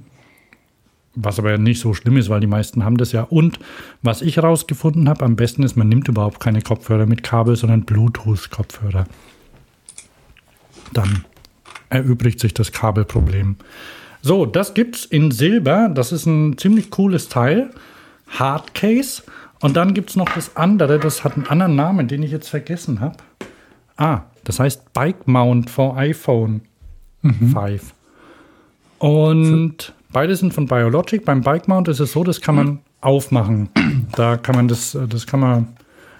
Was 1.15 1.39
aber 1.39 1.57
nicht 1.57 1.81
so 1.81 1.95
schlimm 1.95 2.19
ist, 2.19 2.29
weil 2.29 2.41
die 2.41 2.47
meisten 2.47 2.85
haben 2.85 2.99
das 2.99 3.13
ja. 3.13 3.23
Und 3.23 3.59
was 4.03 4.21
ich 4.21 4.37
herausgefunden 4.37 5.09
habe, 5.09 5.25
am 5.25 5.37
besten 5.37 5.63
ist, 5.63 5.75
man 5.75 5.89
nimmt 5.89 6.09
überhaupt 6.09 6.41
keine 6.41 6.61
Kopfhörer 6.61 7.07
mit 7.07 7.23
Kabel, 7.23 7.57
sondern 7.57 7.85
Bluetooth-Kopfhörer 7.85 9.07
dann 10.93 11.25
erübrigt 11.89 12.41
sich 12.41 12.55
das 12.55 12.73
Kabelproblem. 12.73 13.57
So, 14.23 14.45
das 14.45 14.75
gibt's 14.75 15.05
in 15.05 15.31
Silber. 15.31 15.89
Das 15.93 16.13
ist 16.13 16.27
ein 16.27 16.59
ziemlich 16.59 16.91
cooles 16.91 17.29
Teil. 17.29 17.71
Hardcase. 18.29 19.23
Und 19.61 19.77
dann 19.77 19.95
gibt 19.95 20.11
es 20.11 20.17
noch 20.17 20.29
das 20.29 20.57
andere, 20.57 20.99
das 20.99 21.25
hat 21.25 21.35
einen 21.35 21.47
anderen 21.47 21.77
Namen, 21.77 22.09
den 22.09 22.23
ich 22.23 22.31
jetzt 22.31 22.49
vergessen 22.49 23.01
habe. 23.01 23.17
Ah, 23.97 24.23
das 24.45 24.61
heißt 24.61 24.93
Bike 24.93 25.27
Mount 25.27 25.71
for 25.71 25.97
iPhone 25.97 26.61
mhm. 27.23 27.55
5. 27.55 27.95
Und 28.99 29.95
beide 30.11 30.37
sind 30.37 30.53
von 30.53 30.67
Biologic. 30.67 31.25
Beim 31.25 31.41
Bike 31.41 31.69
Mount 31.69 31.89
ist 31.89 32.01
es 32.01 32.13
so, 32.13 32.25
das 32.25 32.41
kann 32.41 32.55
man 32.55 32.79
aufmachen. 33.01 33.71
Da 34.15 34.37
kann 34.37 34.55
man 34.55 34.69
das, 34.69 34.97
das 35.09 35.27
kann 35.27 35.41
man, 35.41 35.69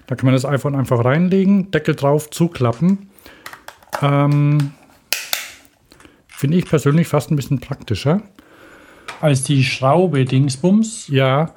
da 0.07 0.15
kann 0.15 0.27
man 0.27 0.35
das 0.35 0.45
iPhone 0.45 0.75
einfach 0.75 1.05
reinlegen, 1.05 1.71
Deckel 1.71 1.95
drauf, 1.95 2.31
zuklappen. 2.31 3.11
Ähm, 4.03 4.73
Finde 6.29 6.59
ich 6.59 6.67
persönlich 6.67 7.09
fast 7.09 7.31
ein 7.31 7.37
bisschen 7.37 7.61
praktischer. 7.61 8.21
Als 9.21 9.43
die 9.43 9.65
Schraube 9.65 10.27
Dingsbums? 10.27 11.09
Ja, 11.09 11.55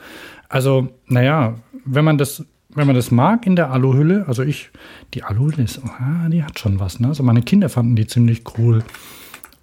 also, 0.47 0.89
naja, 1.07 1.55
wenn 1.85 2.05
man 2.05 2.17
das, 2.17 2.45
wenn 2.69 2.87
man 2.87 2.95
das 2.95 3.11
mag 3.11 3.45
in 3.45 3.55
der 3.55 3.71
Aluhülle, 3.71 4.25
also 4.27 4.43
ich, 4.43 4.69
die 5.13 5.23
Aluhülle 5.23 5.63
ist, 5.63 5.81
oh, 5.83 6.29
die 6.29 6.43
hat 6.43 6.59
schon 6.59 6.79
was, 6.79 6.99
ne? 6.99 7.09
Also 7.09 7.23
meine 7.23 7.41
Kinder 7.41 7.67
fanden 7.67 7.95
die 7.95 8.07
ziemlich 8.07 8.43
cool. 8.57 8.83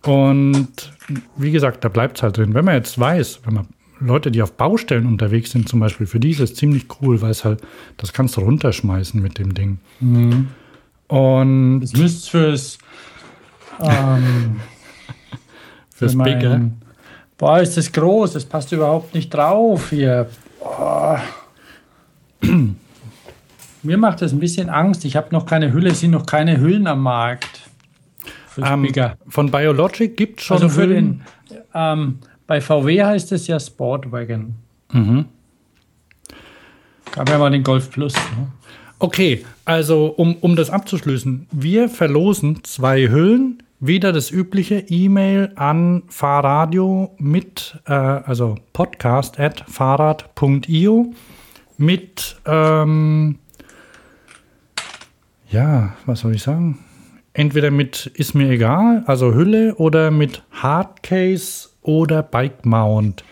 Und 0.03 0.93
wie 1.37 1.51
gesagt, 1.51 1.83
da 1.83 1.89
bleibt 1.89 2.19
es 2.19 2.23
halt 2.23 2.37
drin. 2.37 2.55
Wenn 2.55 2.65
man 2.65 2.75
jetzt 2.75 2.99
weiß, 2.99 3.41
wenn 3.45 3.55
man 3.55 3.67
Leute, 3.99 4.31
die 4.31 4.43
auf 4.43 4.53
Baustellen 4.53 5.07
unterwegs 5.07 5.51
sind, 5.51 5.69
zum 5.69 5.81
Beispiel, 5.81 6.07
für 6.07 6.21
die 6.21 6.31
ist 6.31 6.41
es 6.41 6.55
ziemlich 6.55 6.87
cool, 7.01 7.23
weil 7.23 7.31
es 7.31 7.45
halt, 7.45 7.62
das 7.97 8.12
kannst 8.12 8.37
du 8.37 8.43
runterschmeißen 8.43 9.21
mit 9.21 9.39
dem 9.39 9.55
Ding. 9.55 9.79
Mhm. 10.01 10.49
Und 11.09 11.81
das 11.81 11.92
müsste 11.92 12.31
fürs 12.31 12.79
ähm, 13.81 14.61
fürs 15.95 16.12
für 16.12 16.19
Bigger. 16.19 16.71
Boah, 17.38 17.61
ist 17.61 17.77
das 17.77 17.92
groß, 17.92 18.33
das 18.33 18.45
passt 18.45 18.73
überhaupt 18.73 19.14
nicht 19.14 19.31
drauf 19.31 19.90
hier. 19.90 20.29
Boah. 20.61 21.21
Mir 23.83 23.99
macht 23.99 24.23
das 24.23 24.33
ein 24.33 24.40
bisschen 24.40 24.69
Angst. 24.69 25.05
Ich 25.05 25.16
habe 25.16 25.29
noch 25.33 25.47
keine 25.47 25.73
Hülle, 25.73 25.90
es 25.90 26.01
sind 26.01 26.12
noch 26.12 26.27
keine 26.27 26.59
Hüllen 26.59 26.87
am 26.87 27.03
Markt. 27.03 27.62
Ähm, 28.59 28.88
von 29.29 29.51
Biologic 29.51 30.16
gibt 30.16 30.40
es 30.40 30.47
schon 30.47 30.57
also 30.57 30.69
für 30.69 30.83
Hüllen. 30.87 31.23
Den, 31.51 31.59
ähm, 31.75 32.19
bei 32.47 32.61
VW 32.61 33.05
heißt 33.05 33.33
es 33.33 33.47
ja 33.47 33.61
Sportwagen. 33.61 34.57
Mhm. 34.92 35.27
Gab 37.12 37.29
ja 37.29 37.38
mal 37.38 37.51
den 37.51 37.62
Golf 37.62 37.90
Plus. 37.90 38.14
Ne? 38.14 38.49
Okay, 38.99 39.45
also 39.67 40.07
um, 40.07 40.37
um 40.37 40.57
das 40.57 40.71
abzuschließen, 40.71 41.49
wir 41.51 41.89
verlosen 41.91 42.65
zwei 42.65 43.09
Hüllen. 43.09 43.63
Wieder 43.79 44.11
das 44.11 44.31
übliche 44.31 44.79
E-Mail 44.89 45.53
an 45.55 46.05
Fahrradio 46.09 47.15
mit, 47.19 47.79
äh, 47.85 47.93
also 47.93 48.55
podcast 48.73 49.39
at 49.39 49.65
fahrrad.io 49.69 51.13
mit, 51.77 52.37
ähm, 52.47 53.39
ja, 55.51 55.95
was 56.07 56.21
soll 56.21 56.35
ich 56.35 56.43
sagen? 56.43 56.79
Entweder 57.35 57.71
mit 57.71 58.07
ist 58.15 58.35
mir 58.35 58.49
egal, 58.49 59.05
also 59.07 59.35
Hülle, 59.35 59.75
oder 59.75 60.11
mit 60.11 60.43
Hardcase 60.53 61.69
oder 61.83 62.23
Bike 62.23 62.65
Mount, 62.65 63.25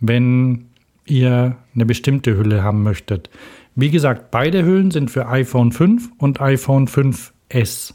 wenn 0.00 0.66
ihr 1.06 1.56
eine 1.74 1.86
bestimmte 1.86 2.36
Hülle 2.36 2.62
haben 2.62 2.82
möchtet. 2.82 3.30
Wie 3.78 3.90
gesagt, 3.90 4.30
beide 4.30 4.64
Hüllen 4.64 4.90
sind 4.90 5.10
für 5.10 5.28
iPhone 5.28 5.70
5 5.70 6.08
und 6.16 6.40
iPhone 6.40 6.88
5S. 6.88 7.92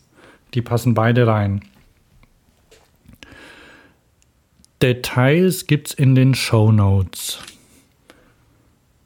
Die 0.53 0.61
passen 0.61 0.93
beide 0.93 1.25
rein. 1.25 1.61
Details 4.79 5.65
gibt's 5.65 5.93
in 5.93 6.13
den 6.13 6.35
Show 6.35 6.71
Notes. 6.71 7.39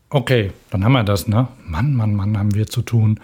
Okay, 0.10 0.52
dann 0.70 0.84
haben 0.84 0.92
wir 0.92 1.04
das, 1.06 1.30
ne? 1.30 1.48
Mann, 1.66 1.96
Mann, 1.96 2.14
Mann, 2.14 2.38
haben 2.38 2.54
wir 2.54 2.68
zu 2.68 2.82
tun. 2.82 3.22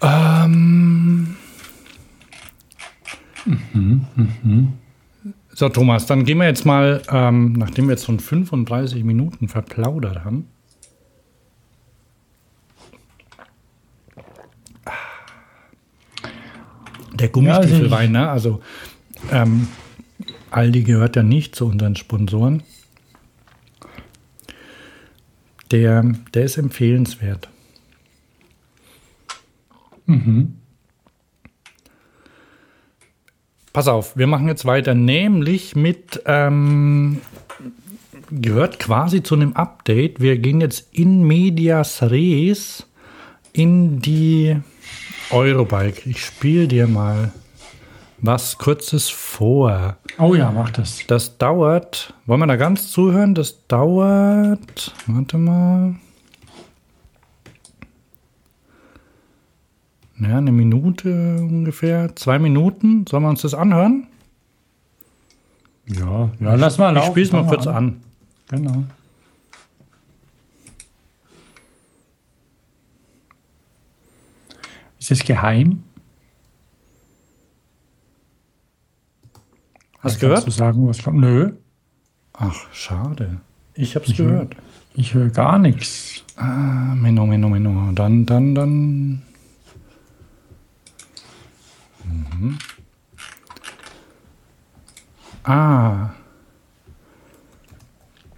Ähm. 0.00 1.36
Mhm, 3.44 4.06
mhm. 4.16 4.72
So, 5.52 5.68
Thomas, 5.68 6.06
dann 6.06 6.24
gehen 6.24 6.38
wir 6.38 6.46
jetzt 6.46 6.64
mal, 6.64 7.02
ähm, 7.10 7.52
nachdem 7.52 7.88
wir 7.88 7.92
jetzt 7.92 8.06
schon 8.06 8.20
35 8.20 9.04
Minuten 9.04 9.48
verplaudert 9.48 10.24
haben, 10.24 10.46
Der 17.20 17.28
Gummistiefelwein, 17.28 18.14
ja, 18.14 18.32
also, 18.32 18.50
ne? 18.50 18.60
also 19.30 19.32
ähm, 19.32 19.68
Aldi 20.50 20.82
gehört 20.82 21.16
ja 21.16 21.22
nicht 21.22 21.54
zu 21.54 21.66
unseren 21.66 21.96
Sponsoren. 21.96 22.62
Der, 25.70 26.02
der 26.34 26.44
ist 26.44 26.56
empfehlenswert. 26.56 27.48
Mhm. 30.06 30.56
Pass 33.72 33.86
auf, 33.86 34.16
wir 34.16 34.26
machen 34.26 34.48
jetzt 34.48 34.64
weiter, 34.64 34.94
nämlich 34.94 35.76
mit, 35.76 36.22
ähm, 36.26 37.20
gehört 38.32 38.80
quasi 38.80 39.22
zu 39.22 39.36
einem 39.36 39.52
Update. 39.52 40.20
Wir 40.20 40.38
gehen 40.38 40.60
jetzt 40.60 40.88
in 40.92 41.22
Medias 41.22 42.02
Res 42.02 42.86
in 43.52 44.00
die 44.00 44.56
Eurobike. 45.30 46.08
Ich 46.08 46.24
spiele 46.24 46.68
dir 46.68 46.86
mal 46.86 47.32
was 48.18 48.58
Kurzes 48.58 49.08
vor. 49.08 49.96
Oh 50.18 50.34
ja, 50.34 50.50
mach 50.50 50.70
das. 50.70 51.06
Das 51.06 51.38
dauert, 51.38 52.14
wollen 52.26 52.40
wir 52.40 52.46
da 52.46 52.56
ganz 52.56 52.90
zuhören? 52.90 53.34
Das 53.34 53.66
dauert, 53.66 54.92
warte 55.06 55.38
mal. 55.38 55.94
Ja, 60.18 60.36
eine 60.36 60.52
Minute 60.52 61.38
ungefähr, 61.40 62.14
zwei 62.14 62.38
Minuten. 62.38 63.06
Sollen 63.08 63.22
wir 63.22 63.30
uns 63.30 63.40
das 63.40 63.54
anhören? 63.54 64.06
Ja, 65.86 66.30
ja 66.40 66.54
lass 66.56 66.76
mal 66.76 66.90
laufen. 66.90 67.06
Ich 67.06 67.10
spiele 67.10 67.26
es 67.26 67.32
mal 67.32 67.46
kurz 67.46 67.66
an. 67.66 67.74
an. 67.76 68.00
Genau. 68.50 68.84
Ist 75.00 75.10
es 75.10 75.24
geheim? 75.24 75.82
Hast 80.00 80.16
du 80.16 80.26
gehört? 80.26 80.46
Du 80.46 80.50
sagen, 80.50 80.86
was 80.86 81.02
kommt? 81.02 81.18
Nö. 81.20 81.54
Ach, 82.34 82.72
schade. 82.72 83.40
Ich 83.74 83.96
hab's 83.96 84.10
ich 84.10 84.18
gehört. 84.18 84.54
Hör, 84.54 84.62
ich 84.94 85.14
höre 85.14 85.30
gar 85.30 85.58
nichts. 85.58 86.22
Ah, 86.36 86.94
Menno, 86.94 87.26
Menno, 87.26 87.48
Menno. 87.48 87.92
Dann, 87.92 88.26
dann, 88.26 88.54
dann. 88.54 89.22
Mhm. 92.04 92.58
Ah. 95.44 96.10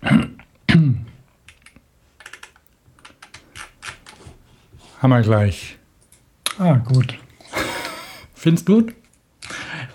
Haben 5.01 5.11
wir 5.11 5.23
gleich. 5.23 5.79
Ah, 6.59 6.75
gut. 6.75 7.19
Findest 8.35 8.67
gut? 8.67 8.95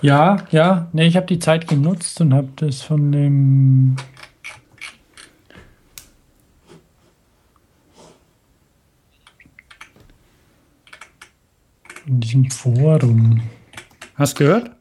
Ja, 0.02 0.46
ja. 0.52 0.88
Nee, 0.94 1.08
ich 1.08 1.16
habe 1.16 1.26
die 1.26 1.40
Zeit 1.40 1.68
genutzt 1.68 2.20
und 2.22 2.34
habe 2.34 2.50
das 2.56 2.82
von 2.82 3.12
dem 3.12 3.96
in 12.08 12.20
diesem 12.22 12.50
Forum. 12.50 13.42
Hast 14.16 14.36
gehört? 14.36 14.72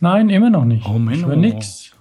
Nein, 0.00 0.30
immer 0.30 0.50
noch 0.50 0.64
nicht. 0.64 0.86
Oh, 0.86 0.98
Menno. 0.98 1.18
Ich 1.18 1.26
höre 1.26 1.36
nix. 1.36 1.92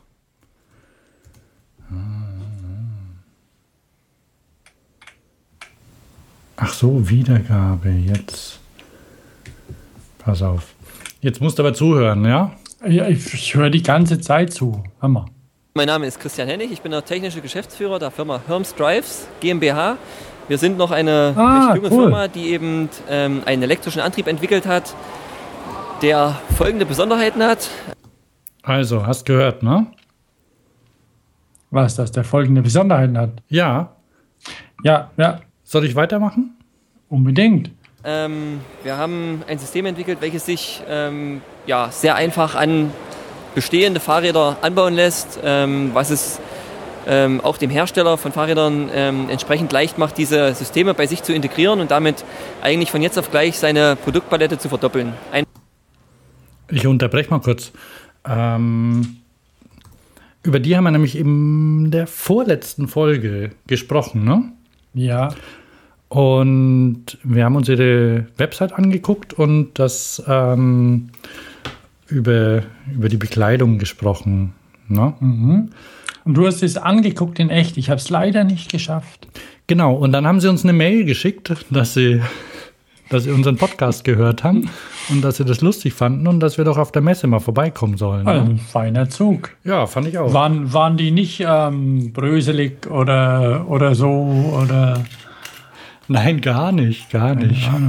Ach 6.56 6.74
so, 6.74 7.10
Wiedergabe. 7.10 7.90
Jetzt. 7.90 8.61
Pass 10.24 10.42
auf. 10.42 10.74
Jetzt 11.22 11.42
musst 11.42 11.58
du 11.60 11.64
aber 11.64 11.74
zuhören, 11.74 12.26
ja? 12.26 12.52
Ja, 12.88 13.08
ich, 13.08 13.34
ich 13.34 13.56
höre 13.56 13.70
die 13.70 13.84
ganze 13.84 14.20
Zeit 14.20 14.54
zu. 14.54 14.84
Hammer. 15.02 15.26
Mein 15.74 15.88
Name 15.88 16.06
ist 16.06 16.20
Christian 16.20 16.48
Hennig, 16.48 16.72
ich 16.72 16.82
bin 16.82 16.92
der 16.92 17.06
technische 17.06 17.42
Geschäftsführer 17.42 17.98
der 18.00 18.12
Firma 18.12 18.42
Herms 18.48 18.76
Drives 18.76 19.28
GmbH. 19.40 19.98
Wir 20.48 20.58
sind 20.58 20.78
noch 20.78 20.92
eine 20.92 21.34
Ah, 21.38 21.68
recht 21.72 21.76
junge 21.84 21.96
cool. 21.96 22.04
Firma, 22.06 22.28
die 22.28 22.48
eben 22.50 22.90
ähm, 23.10 23.42
einen 23.46 23.64
elektrischen 23.64 24.02
Antrieb 24.02 24.28
entwickelt 24.28 24.66
hat, 24.66 24.96
der 26.02 26.38
folgende 26.58 26.86
Besonderheiten 26.86 27.42
hat. 27.44 27.70
Also, 28.64 29.06
hast 29.06 29.26
gehört, 29.26 29.64
ne? 29.64 29.88
Was, 31.70 31.96
dass 31.96 32.12
der 32.12 32.24
folgende 32.26 32.62
Besonderheiten 32.64 33.18
hat. 33.18 33.30
Ja. 33.48 33.96
Ja, 34.84 35.12
ja, 35.18 35.40
Soll 35.64 35.86
ich 35.86 35.96
weitermachen? 35.96 36.58
unbedingt. 37.08 37.72
Ähm, 38.04 38.62
wir 38.84 38.98
haben 38.98 39.44
ein 39.48 39.60
System 39.60 39.86
entwickelt, 39.86 40.20
welches 40.22 40.46
sich 40.46 40.82
ähm, 40.90 41.42
ja, 41.68 41.90
sehr 41.92 42.16
einfach 42.16 42.56
an 42.56 42.92
bestehende 43.54 44.00
Fahrräder 44.00 44.58
anbauen 44.62 44.94
lässt, 44.96 45.40
ähm, 45.44 45.92
was 45.94 46.10
es 46.10 46.40
ähm, 47.08 47.42
auch 47.42 47.58
dem 47.58 47.70
Hersteller 47.70 48.18
von 48.18 48.32
Fahrrädern 48.32 48.90
ähm, 48.94 49.30
entsprechend 49.30 49.72
leicht 49.72 49.98
macht, 49.98 50.18
diese 50.18 50.54
Systeme 50.54 50.94
bei 50.94 51.08
sich 51.08 51.24
zu 51.24 51.34
integrieren 51.34 51.80
und 51.80 51.92
damit 51.92 52.24
eigentlich 52.62 52.92
von 52.92 53.02
jetzt 53.02 53.18
auf 53.18 53.32
gleich 53.32 53.58
seine 53.58 53.96
Produktpalette 53.96 54.58
zu 54.58 54.70
verdoppeln. 54.70 55.14
Ein 55.32 55.46
Ich 56.70 56.88
unterbreche 56.88 57.30
mal 57.30 57.42
kurz. 57.42 57.72
Ähm, 58.28 59.18
über 60.44 60.60
die 60.60 60.76
haben 60.76 60.84
wir 60.86 60.92
nämlich 60.92 61.16
in 61.16 61.92
der 61.92 62.08
vorletzten 62.08 62.88
Folge 62.88 63.52
gesprochen, 63.68 64.24
ne? 64.24 64.52
Ja, 64.94 65.34
Und 66.12 67.20
wir 67.24 67.46
haben 67.46 67.56
uns 67.56 67.70
ihre 67.70 68.26
Website 68.36 68.74
angeguckt 68.74 69.32
und 69.32 69.70
das 69.76 70.22
ähm, 70.28 71.08
über, 72.08 72.64
über 72.94 73.08
die 73.08 73.16
Bekleidung 73.16 73.78
gesprochen. 73.78 74.52
Ne? 74.90 75.14
und 76.26 76.34
du 76.34 76.46
hast 76.46 76.64
es 76.64 76.76
angeguckt 76.76 77.40
in 77.40 77.50
echt. 77.50 77.78
Ich 77.78 77.90
habe 77.90 77.98
es 77.98 78.10
leider 78.10 78.44
nicht 78.44 78.70
geschafft. 78.70 79.26
Genau, 79.68 79.94
und 79.94 80.12
dann 80.12 80.28
haben 80.28 80.42
sie 80.42 80.50
uns 80.50 80.66
eine 80.66 80.74
Mail 80.74 81.06
geschickt, 81.06 81.56
dass 81.70 81.94
sie, 81.94 82.22
dass 83.08 83.24
sie 83.24 83.32
unseren 83.32 83.56
Podcast 83.56 84.04
gehört 84.04 84.44
haben 84.44 84.70
und 85.08 85.22
dass 85.22 85.38
sie 85.38 85.46
das 85.46 85.62
lustig 85.62 85.94
fanden 85.94 86.28
und 86.28 86.42
dass 86.42 86.58
wir 86.58 86.66
doch 86.66 86.78
auf 86.78 86.92
der 86.92 87.04
Messe 87.04 87.28
mal 87.28 87.40
vorbeikommen 87.40 87.96
sollen. 87.96 88.26
Ne? 88.26 88.32
Ein 88.32 88.58
feiner 88.58 89.08
Zug. 89.08 89.52
Ja, 89.64 89.88
fand 89.88 90.10
ich 90.10 90.18
auch. 90.18 90.34
Waren, 90.34 90.74
waren 90.74 90.98
die 90.98 91.12
nicht 91.12 91.42
ähm, 91.48 92.12
bröselig 92.12 92.86
oder, 92.92 93.66
oder 93.70 93.96
so? 93.96 94.10
Oder 94.62 95.06
Nein, 96.12 96.42
gar 96.42 96.72
nicht, 96.72 97.10
gar 97.10 97.36
nicht. 97.36 97.70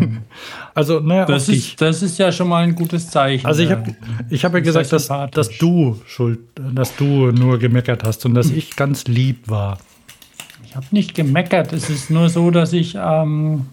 Also, 0.74 1.00
naja, 1.00 1.26
das, 1.26 1.46
dich. 1.46 1.72
ist, 1.72 1.82
das 1.82 2.00
ist 2.00 2.18
ja 2.18 2.32
schon 2.32 2.48
mal 2.48 2.62
ein 2.64 2.74
gutes 2.74 3.10
Zeichen. 3.10 3.44
Also 3.44 3.62
ich 3.62 3.70
habe 3.70 3.94
ich 4.30 4.42
hab 4.42 4.54
ja 4.54 4.60
gesagt, 4.60 4.90
dass, 4.90 5.08
dass 5.30 5.50
du 5.58 6.00
schuld, 6.06 6.38
dass 6.54 6.96
du 6.96 7.30
nur 7.30 7.58
gemeckert 7.58 8.04
hast 8.04 8.24
und 8.24 8.32
dass 8.32 8.48
ich 8.48 8.74
ganz 8.74 9.06
lieb 9.06 9.50
war. 9.50 9.76
Ich 10.64 10.74
habe 10.74 10.86
nicht 10.90 11.14
gemeckert. 11.14 11.74
Es 11.74 11.90
ist 11.90 12.08
nur 12.08 12.30
so, 12.30 12.50
dass 12.50 12.72
ich 12.72 12.94
ähm, 12.94 13.66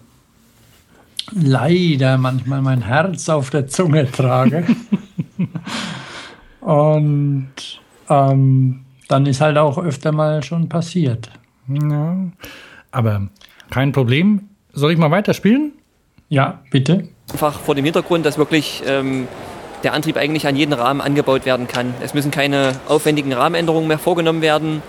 leider 1.32 2.18
manchmal 2.18 2.60
mein 2.60 2.82
Herz 2.82 3.30
auf 3.30 3.48
der 3.48 3.66
Zunge 3.66 4.10
trage. 4.10 4.66
Und 6.60 7.80
ähm, 8.10 8.80
dann 9.08 9.26
ist 9.26 9.40
halt 9.40 9.56
auch 9.56 9.78
öfter 9.78 10.12
mal 10.12 10.42
schon 10.42 10.68
passiert. 10.68 11.30
Ja, 11.68 12.16
aber 12.90 13.28
kein 13.70 13.92
Problem. 13.92 14.48
Soll 14.72 14.92
ich 14.92 14.98
mal 14.98 15.10
weiterspielen? 15.10 15.72
Ja, 16.28 16.62
bitte. 16.70 17.08
einfach 17.32 17.58
vor 17.58 17.74
dem 17.74 17.84
Hintergrund, 17.84 18.24
dass 18.24 18.38
wirklich 18.38 18.82
ähm, 18.86 19.26
der 19.82 19.94
Antrieb 19.94 20.16
eigentlich 20.16 20.46
an 20.46 20.56
jeden 20.56 20.72
Rahmen 20.72 21.00
angebaut 21.00 21.46
werden 21.46 21.66
kann. 21.66 21.94
Es 22.00 22.14
müssen 22.14 22.30
keine 22.30 22.72
aufwendigen 22.88 23.32
Rahmenänderungen 23.32 23.88
mehr 23.88 23.98
vorgenommen 23.98 24.42
werden. 24.42 24.82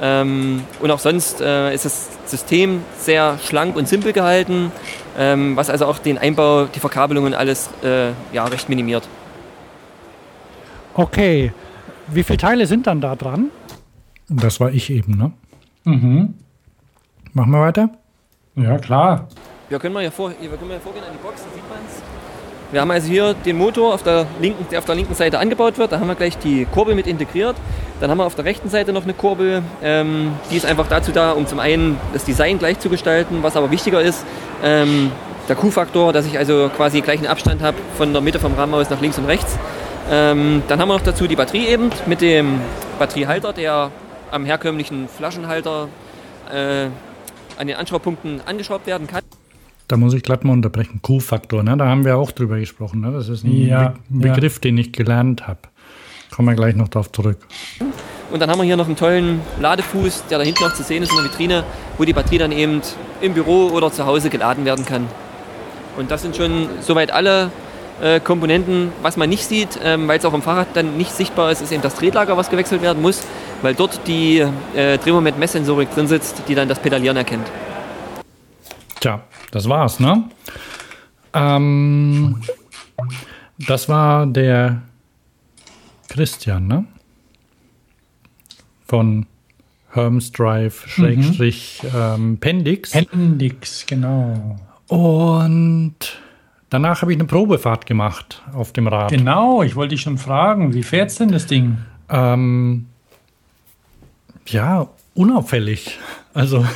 Ähm, 0.00 0.62
und 0.80 0.90
auch 0.90 0.98
sonst 0.98 1.40
äh, 1.40 1.74
ist 1.74 1.84
das 1.84 2.10
System 2.26 2.82
sehr 2.98 3.38
schlank 3.42 3.76
und 3.76 3.88
simpel 3.88 4.12
gehalten, 4.12 4.70
ähm, 5.18 5.56
was 5.56 5.70
also 5.70 5.86
auch 5.86 5.98
den 5.98 6.18
Einbau, 6.18 6.66
die 6.66 6.80
Verkabelung 6.80 7.24
und 7.24 7.34
alles 7.34 7.70
äh, 7.82 8.10
ja, 8.32 8.44
recht 8.44 8.68
minimiert. 8.68 9.08
Okay. 10.94 11.52
Wie 12.08 12.22
viele 12.22 12.38
Teile 12.38 12.66
sind 12.66 12.86
dann 12.86 13.00
da 13.00 13.16
dran? 13.16 13.50
Das 14.28 14.60
war 14.60 14.70
ich 14.70 14.90
eben, 14.90 15.16
ne? 15.16 15.32
Mhm. 15.84 16.34
Machen 17.32 17.50
wir 17.50 17.60
weiter? 17.60 17.90
Ja, 18.56 18.78
klar. 18.78 19.28
Wir 19.68 19.78
können 19.78 19.92
mal 19.92 20.00
hier, 20.00 20.12
vor, 20.12 20.30
wir 20.30 20.48
können 20.48 20.68
mal 20.68 20.80
vorgehen 20.80 21.04
an 21.04 21.10
die 21.12 21.22
Box, 21.22 21.42
da 21.44 21.54
sieht 21.54 21.68
man 21.68 21.78
es. 21.86 22.00
Wir 22.72 22.80
haben 22.80 22.90
also 22.90 23.06
hier 23.06 23.34
den 23.34 23.58
Motor, 23.58 23.94
auf 23.94 24.02
der 24.02 24.26
linken, 24.40 24.66
der 24.70 24.78
auf 24.78 24.86
der 24.86 24.94
linken 24.94 25.14
Seite 25.14 25.38
angebaut 25.38 25.78
wird. 25.78 25.92
Da 25.92 26.00
haben 26.00 26.08
wir 26.08 26.14
gleich 26.14 26.38
die 26.38 26.64
Kurbel 26.64 26.94
mit 26.94 27.06
integriert. 27.06 27.54
Dann 28.00 28.10
haben 28.10 28.18
wir 28.18 28.24
auf 28.24 28.34
der 28.34 28.44
rechten 28.44 28.68
Seite 28.70 28.92
noch 28.92 29.04
eine 29.04 29.12
Kurbel. 29.12 29.62
Ähm, 29.82 30.32
die 30.50 30.56
ist 30.56 30.66
einfach 30.66 30.88
dazu 30.88 31.12
da, 31.12 31.32
um 31.32 31.46
zum 31.46 31.60
einen 31.60 32.00
das 32.12 32.24
Design 32.24 32.58
gleich 32.58 32.78
zu 32.80 32.88
gestalten, 32.88 33.42
was 33.42 33.56
aber 33.56 33.70
wichtiger 33.70 34.00
ist, 34.00 34.24
ähm, 34.64 35.12
der 35.48 35.54
Q-Faktor, 35.54 36.12
dass 36.12 36.26
ich 36.26 36.38
also 36.38 36.70
quasi 36.74 37.02
gleichen 37.02 37.26
Abstand 37.26 37.62
habe 37.62 37.76
von 37.96 38.12
der 38.12 38.22
Mitte 38.22 38.40
vom 38.40 38.54
Rahmen 38.54 38.74
aus 38.74 38.90
nach 38.90 39.00
links 39.00 39.18
und 39.18 39.26
rechts. 39.26 39.56
Ähm, 40.10 40.62
dann 40.66 40.80
haben 40.80 40.88
wir 40.88 40.94
noch 40.94 41.04
dazu 41.04 41.26
die 41.26 41.36
Batterie 41.36 41.66
eben 41.66 41.90
mit 42.06 42.20
dem 42.20 42.60
Batteriehalter, 42.98 43.52
der 43.52 43.90
am 44.30 44.44
herkömmlichen 44.44 45.08
Flaschenhalter 45.08 45.88
äh, 46.52 46.86
an 47.58 47.66
den 47.66 47.76
Anschraubpunkten 47.76 48.40
angeschraubt 48.46 48.86
werden 48.86 49.06
kann. 49.06 49.22
Da 49.88 49.96
muss 49.96 50.14
ich 50.14 50.22
glatt 50.22 50.44
mal 50.44 50.52
unterbrechen. 50.52 51.00
Q-Faktor, 51.00 51.62
ne? 51.62 51.76
Da 51.76 51.86
haben 51.86 52.04
wir 52.04 52.16
auch 52.16 52.32
drüber 52.32 52.58
gesprochen. 52.58 53.00
Ne? 53.00 53.12
Das 53.12 53.28
ist 53.28 53.44
ein 53.44 53.52
Ja, 53.66 53.94
Be 54.08 54.26
ja. 54.26 54.34
Begriff, 54.34 54.58
den 54.58 54.76
ich 54.78 54.92
gelernt 54.92 55.46
habe. 55.46 55.60
Kommen 56.34 56.48
wir 56.48 56.56
gleich 56.56 56.74
noch 56.74 56.88
darauf 56.88 57.10
zurück. 57.12 57.38
Und 58.32 58.40
dann 58.40 58.50
haben 58.50 58.58
wir 58.58 58.64
hier 58.64 58.76
noch 58.76 58.86
einen 58.86 58.96
tollen 58.96 59.40
Ladefuß, 59.60 60.24
der 60.28 60.38
da 60.38 60.44
hinten 60.44 60.64
noch 60.64 60.74
zu 60.74 60.82
sehen 60.82 61.04
ist 61.04 61.10
in 61.10 61.16
der 61.16 61.26
Vitrine, 61.26 61.64
wo 61.96 62.04
die 62.04 62.12
Batterie 62.12 62.38
dann 62.38 62.50
eben 62.50 62.82
im 63.20 63.34
Büro 63.34 63.68
oder 63.68 63.92
zu 63.92 64.04
Hause 64.04 64.28
geladen 64.28 64.64
werden 64.64 64.84
kann. 64.84 65.06
Und 65.96 66.10
das 66.10 66.22
sind 66.22 66.34
schon 66.36 66.68
soweit 66.80 67.12
alle 67.12 67.50
äh, 68.00 68.20
Komponenten. 68.20 68.92
Was 69.02 69.16
man 69.16 69.28
nicht 69.28 69.44
sieht, 69.44 69.78
ähm, 69.82 70.08
weil 70.08 70.18
es 70.18 70.24
auch 70.24 70.34
im 70.34 70.42
Fahrrad 70.42 70.68
dann 70.74 70.96
nicht 70.96 71.12
sichtbar 71.12 71.50
ist, 71.50 71.62
ist 71.62 71.72
eben 71.72 71.82
das 71.82 71.94
Tretlager, 71.94 72.36
was 72.36 72.50
gewechselt 72.50 72.82
werden 72.82 73.02
muss, 73.02 73.22
weil 73.62 73.74
dort 73.74 74.00
die 74.06 74.44
äh, 74.74 74.98
Drehmoment-Messsensorik 74.98 75.92
drin 75.94 76.06
sitzt, 76.06 76.42
die 76.48 76.54
dann 76.54 76.68
das 76.68 76.78
Pedalieren 76.78 77.16
erkennt. 77.16 77.46
Tja, 79.00 79.22
das 79.50 79.68
war's, 79.68 80.00
ne? 80.00 80.24
Ähm, 81.32 82.40
das 83.58 83.88
war 83.88 84.26
der 84.26 84.82
Christian, 86.08 86.66
ne? 86.66 86.84
Von 88.86 89.26
Herms 89.90 90.30
Drive, 90.32 90.86
Schrägstrich, 90.88 91.82
ähm, 91.94 92.38
Pendix. 92.38 92.94
Appendix, 92.94 93.84
genau. 93.86 94.56
Und 94.88 96.18
danach 96.70 97.02
habe 97.02 97.12
ich 97.12 97.18
eine 97.18 97.26
Probefahrt 97.26 97.86
gemacht 97.86 98.42
auf 98.52 98.72
dem 98.72 98.88
Rad. 98.88 99.10
Genau, 99.10 99.62
ich 99.62 99.76
wollte 99.76 99.94
dich 99.94 100.02
schon 100.02 100.18
fragen, 100.18 100.74
wie 100.74 100.82
fährt's 100.82 101.16
denn 101.16 101.30
das 101.30 101.46
Ding? 101.46 101.78
Ähm, 102.08 102.86
ja, 104.46 104.88
unauffällig. 105.14 105.98
Also 106.34 106.66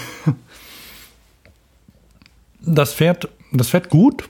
das 2.61 2.93
fährt, 2.93 3.29
das 3.53 3.69
fährt 3.69 3.89
gut. 3.89 4.29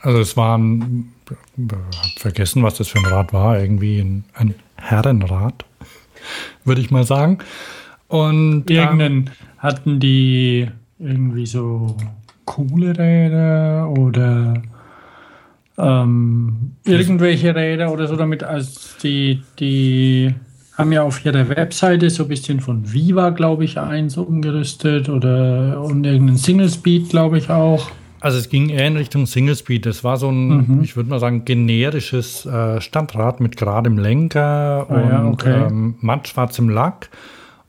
Also 0.00 0.20
es 0.20 0.36
war 0.36 0.56
ein, 0.56 1.12
hab 1.30 2.18
vergessen, 2.18 2.62
was 2.62 2.76
das 2.76 2.88
für 2.88 2.98
ein 2.98 3.06
Rad 3.06 3.32
war. 3.32 3.58
Irgendwie 3.58 4.00
ein, 4.00 4.24
ein 4.34 4.54
Herrenrad, 4.76 5.64
würde 6.64 6.80
ich 6.80 6.90
mal 6.90 7.04
sagen. 7.04 7.38
Und 8.08 8.70
ähm, 8.70 8.76
Irgendeinen 8.76 9.30
hatten 9.58 9.98
die 10.00 10.68
irgendwie 10.98 11.46
so 11.46 11.96
coole 12.44 12.96
Räder 12.96 13.88
oder 13.90 14.62
ähm, 15.78 16.72
irgendwelche 16.84 17.54
Räder 17.54 17.92
oder 17.92 18.06
so 18.08 18.16
damit, 18.16 18.42
als 18.42 18.96
die, 19.02 19.42
die 19.58 20.34
haben 20.76 20.92
ja 20.92 21.02
auf 21.02 21.24
ihrer 21.24 21.48
Webseite 21.48 22.10
so 22.10 22.24
ein 22.24 22.28
bisschen 22.28 22.60
von 22.60 22.92
Viva, 22.92 23.30
glaube 23.30 23.64
ich, 23.64 23.78
eins 23.78 24.16
umgerüstet 24.16 25.08
oder 25.08 25.82
und 25.82 26.04
irgendeinen 26.04 26.36
Single 26.36 26.68
Speed, 26.68 27.10
glaube 27.10 27.38
ich, 27.38 27.50
auch. 27.50 27.90
Also 28.20 28.38
es 28.38 28.48
ging 28.48 28.70
eher 28.70 28.86
in 28.86 28.96
Richtung 28.96 29.26
Single 29.26 29.56
Speed. 29.56 29.86
Das 29.86 30.02
war 30.02 30.16
so 30.16 30.30
ein, 30.30 30.82
ich 30.82 30.96
würde 30.96 31.10
mal 31.10 31.20
sagen, 31.20 31.44
generisches 31.44 32.44
äh, 32.46 32.80
Stadtrad 32.80 33.40
mit 33.40 33.56
geradem 33.56 33.98
Lenker 33.98 34.86
Ah 34.88 34.94
und 34.94 35.10
ja, 35.10 35.26
okay. 35.26 35.66
ähm, 35.66 35.94
mattschwarzem 36.00 36.68
Lack. 36.68 37.10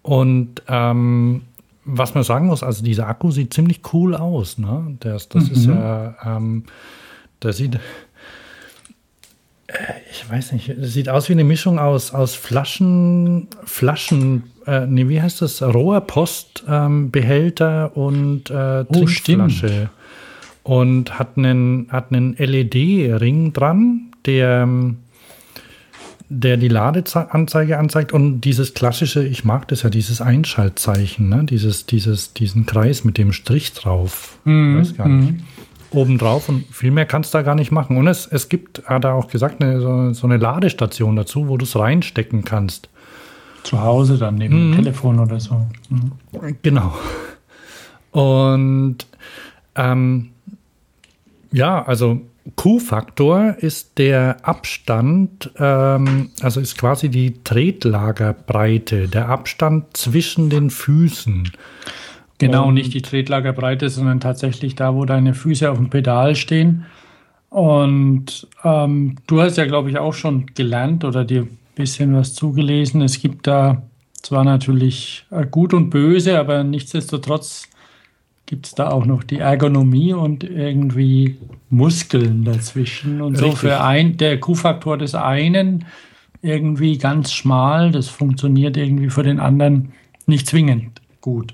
Und 0.02 0.64
ähm, 0.68 1.42
was 1.84 2.16
man 2.16 2.24
sagen 2.24 2.48
muss, 2.48 2.64
also 2.64 2.84
dieser 2.84 3.08
Akku 3.08 3.32
sieht 3.32 3.54
ziemlich 3.54 3.82
cool 3.94 4.16
aus. 4.16 4.58
Ne? 4.58 4.98
Das, 5.00 5.30
das 5.30 5.50
ist 5.50 5.66
ja, 5.66 6.16
ähm, 6.26 6.64
das 7.40 7.58
sieht, 7.58 7.76
äh, 9.68 9.74
ich 10.12 10.30
weiß 10.30 10.52
nicht, 10.54 10.74
das 10.78 10.94
sieht 10.94 11.10
aus 11.10 11.28
wie 11.30 11.34
eine 11.34 11.44
Mischung 11.44 11.78
aus, 11.80 12.14
aus 12.14 12.36
Flaschen, 12.36 13.48
Flaschen, 13.66 14.44
äh, 14.66 14.86
nee, 14.88 15.10
wie 15.10 15.22
heißt 15.22 15.42
das? 15.42 15.62
Rohrpostbehälter 15.62 17.92
ähm, 17.96 18.02
und 18.02 18.50
äh, 18.50 18.86
Oh, 18.88 18.94
Trinkflasche. 18.94 19.90
Und 20.64 21.18
hat 21.18 21.38
einen, 21.38 21.88
hat 21.92 22.12
einen 22.12 22.36
LED-Ring 22.38 23.54
dran, 23.54 24.12
der, 24.26 24.64
ähm, 24.64 24.98
der 26.28 26.58
die 26.58 26.68
Ladeanzeige 26.68 27.80
anzeigt 27.80 28.12
und 28.12 28.42
dieses 28.42 28.74
klassische, 28.74 29.26
ich 29.26 29.46
mag 29.46 29.70
das 29.70 29.84
ja, 29.84 29.90
dieses 29.90 30.20
Einschaltzeichen, 30.20 31.30
ne? 31.30 31.46
dieses, 31.46 31.86
dieses, 31.86 32.34
diesen 32.34 32.66
Kreis 32.66 33.06
mit 33.06 33.18
dem 33.18 33.32
Strich 33.32 33.72
drauf. 33.74 34.40
Mhm, 34.44 34.80
Weiß 34.80 34.98
gar 34.98 35.08
nicht. 35.08 35.36
Oben 35.92 36.18
drauf 36.18 36.50
und 36.50 36.66
viel 36.68 36.92
mehr 36.92 37.06
kannst 37.06 37.34
du 37.34 37.38
da 37.38 37.42
gar 37.44 37.56
nicht 37.56 37.72
machen. 37.72 37.98
Und 37.98 38.08
es, 38.08 38.28
es 38.28 38.50
gibt, 38.50 38.84
hat 38.86 39.06
er 39.06 39.14
auch 39.14 39.28
gesagt, 39.30 39.62
eine, 39.62 39.80
so, 39.80 40.14
so 40.14 40.28
eine 40.28 40.38
Ladestation 40.38 41.16
dazu, 41.16 41.48
wo 41.48 41.58
du 41.58 41.64
es 41.64 41.78
reinstecken 41.78 42.44
kannst. 42.44 42.90
Zu 43.64 43.82
Hause 43.82 44.18
dann 44.18 44.36
neben 44.36 44.72
dem 44.72 44.84
Telefon 44.84 45.20
oder 45.20 45.40
so. 45.40 45.66
Mhm. 45.90 46.58
Genau. 46.62 46.94
Und 48.12 49.08
ähm, 49.76 50.30
ja, 51.52 51.84
also 51.84 52.22
Q-Faktor 52.56 53.56
ist 53.60 53.98
der 53.98 54.38
Abstand, 54.44 55.52
ähm, 55.58 56.32
also 56.42 56.60
ist 56.60 56.78
quasi 56.78 57.10
die 57.10 57.44
Tretlagerbreite, 57.44 59.08
der 59.08 59.30
Abstand 59.30 59.98
zwischen 59.98 60.50
den 60.50 60.70
Füßen. 60.70 61.52
Genau, 62.40 62.68
Und- 62.68 62.76
nicht 62.76 62.94
die 62.94 63.02
Tretlagerbreite, 63.02 63.90
sondern 63.90 64.20
tatsächlich 64.20 64.76
da, 64.76 64.94
wo 64.96 65.06
deine 65.06 65.34
Füße 65.34 65.70
auf 65.72 65.78
dem 65.78 65.90
Pedal 65.90 66.36
stehen. 66.36 66.86
Und 67.50 68.48
ähm, 68.64 69.16
du 69.26 69.42
hast 69.42 69.58
ja, 69.58 69.66
glaube 69.66 69.90
ich, 69.90 69.98
auch 69.98 70.14
schon 70.14 70.48
gelernt 70.54 71.04
oder 71.06 71.24
dir 71.26 71.44
ein 71.44 71.58
bisschen 71.76 72.14
was 72.16 72.34
zugelesen. 72.34 73.02
Es 73.02 73.22
gibt 73.22 73.48
da 73.48 73.82
zwar 74.22 74.44
natürlich 74.44 75.26
äh, 75.32 75.46
gut 75.46 75.74
und 75.74 75.90
böse, 75.90 76.38
aber 76.38 76.64
nichtsdestotrotz 76.64 77.70
gibt 78.46 78.68
es 78.68 78.76
da 78.76 78.90
auch 78.92 79.06
noch 79.06 79.24
die 79.24 79.40
Ergonomie 79.40 80.14
und 80.14 80.44
irgendwie 80.44 81.38
Muskeln 81.70 82.44
dazwischen. 82.44 83.22
Und 83.22 83.38
so 83.38 83.46
Richtig. 83.46 83.60
für 83.62 83.82
ein, 83.82 84.18
der 84.18 84.40
Q-Faktor 84.40 84.98
des 84.98 85.16
einen 85.16 85.86
irgendwie 86.42 86.98
ganz 86.98 87.32
schmal, 87.34 87.92
das 87.92 88.08
funktioniert 88.10 88.78
irgendwie 88.78 89.10
für 89.10 89.24
den 89.24 89.40
anderen 89.40 89.92
nicht 90.28 90.48
zwingend 90.48 91.02
gut. 91.22 91.54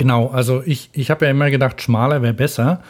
Genau, 0.00 0.28
also 0.28 0.62
ich, 0.64 0.88
ich 0.92 1.10
habe 1.10 1.24
ja 1.26 1.30
immer 1.30 1.50
gedacht, 1.50 1.82
schmaler 1.82 2.22
wäre 2.22 2.34
besser. 2.34 2.80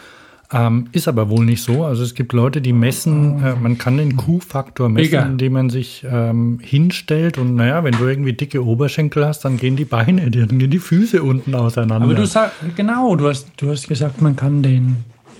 Ähm, 0.53 0.87
ist 0.91 1.07
aber 1.07 1.29
wohl 1.29 1.45
nicht 1.45 1.63
so. 1.63 1.85
Also 1.85 2.03
es 2.03 2.13
gibt 2.13 2.33
Leute, 2.33 2.59
die 2.61 2.73
messen, 2.73 3.41
äh, 3.41 3.55
man 3.55 3.77
kann 3.77 3.95
den 3.95 4.17
Q-Faktor 4.17 4.89
messen, 4.89 5.09
Bigger. 5.11 5.25
indem 5.25 5.53
man 5.53 5.69
sich 5.69 6.05
ähm, 6.09 6.59
hinstellt 6.61 7.37
und 7.37 7.55
naja, 7.55 7.85
wenn 7.85 7.93
du 7.93 8.05
irgendwie 8.05 8.33
dicke 8.33 8.65
Oberschenkel 8.65 9.25
hast, 9.25 9.45
dann 9.45 9.55
gehen 9.55 9.77
die 9.77 9.85
Beine, 9.85 10.29
dann 10.29 10.59
gehen 10.59 10.69
die 10.69 10.79
Füße 10.79 11.23
unten 11.23 11.55
auseinander. 11.55 12.03
Aber 12.03 12.15
du 12.15 12.27
sagst, 12.27 12.57
genau, 12.75 13.15
du 13.15 13.29
hast, 13.29 13.47
du 13.57 13.71
hast 13.71 13.87
gesagt, 13.87 14.21
man 14.21 14.35
kann 14.35 14.61
den. 14.61 14.97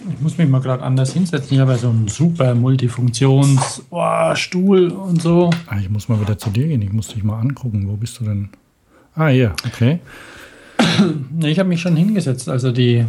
Ich 0.09 0.19
muss 0.21 0.37
mich 0.37 0.47
mal 0.49 0.61
gerade 0.61 0.81
anders 0.81 1.11
hinsetzen. 1.13 1.55
Ich 1.55 1.59
habe 1.59 1.73
ja 1.73 1.77
so 1.77 1.89
einen 1.89 2.07
super 2.07 2.55
Multifunktions-Stuhl 2.55 4.89
und 4.91 5.21
so. 5.21 5.49
ah, 5.67 5.77
ich 5.79 5.89
muss 5.89 6.07
mal 6.09 6.19
wieder 6.21 6.37
zu 6.37 6.49
dir 6.49 6.67
gehen, 6.67 6.81
ich 6.81 6.91
muss 6.93 7.09
dich 7.09 7.23
mal 7.23 7.39
angucken. 7.39 7.87
Wo 7.87 7.97
bist 7.97 8.19
du 8.19 8.23
denn? 8.23 8.49
Ah, 9.13 9.27
hier, 9.27 9.53
okay. 9.67 9.99
Ich 11.43 11.59
habe 11.59 11.69
mich 11.69 11.81
schon 11.81 11.95
hingesetzt. 11.95 12.49
Also 12.49 12.71
die. 12.71 13.05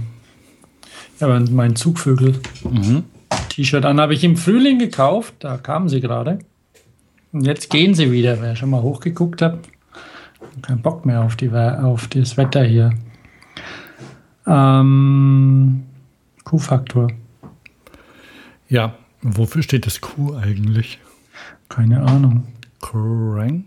Habe 1.20 1.40
mein 1.50 1.76
Zugvögel-T-Shirt 1.76 3.84
an. 3.84 4.00
Habe 4.00 4.14
ich 4.14 4.24
im 4.24 4.36
Frühling 4.36 4.78
gekauft. 4.78 5.34
Da 5.40 5.56
kamen 5.56 5.88
sie 5.88 6.00
gerade. 6.00 6.38
Und 7.32 7.46
jetzt 7.46 7.70
gehen 7.70 7.94
sie 7.94 8.10
wieder. 8.10 8.40
Wer 8.40 8.56
schon 8.56 8.70
mal 8.70 8.82
hochgeguckt 8.82 9.42
hat, 9.42 9.58
kein 10.60 10.82
Bock 10.82 11.06
mehr 11.06 11.22
auf, 11.22 11.36
die, 11.36 11.50
auf 11.50 12.08
das 12.08 12.36
Wetter 12.36 12.64
hier. 12.64 12.90
Ähm, 14.46 15.84
Q-Faktor. 16.44 17.08
Ja, 18.68 18.94
wofür 19.22 19.62
steht 19.62 19.86
das 19.86 20.00
Q 20.00 20.34
eigentlich? 20.34 20.98
Keine 21.68 22.02
Ahnung. 22.02 22.46
Crank? 22.80 23.66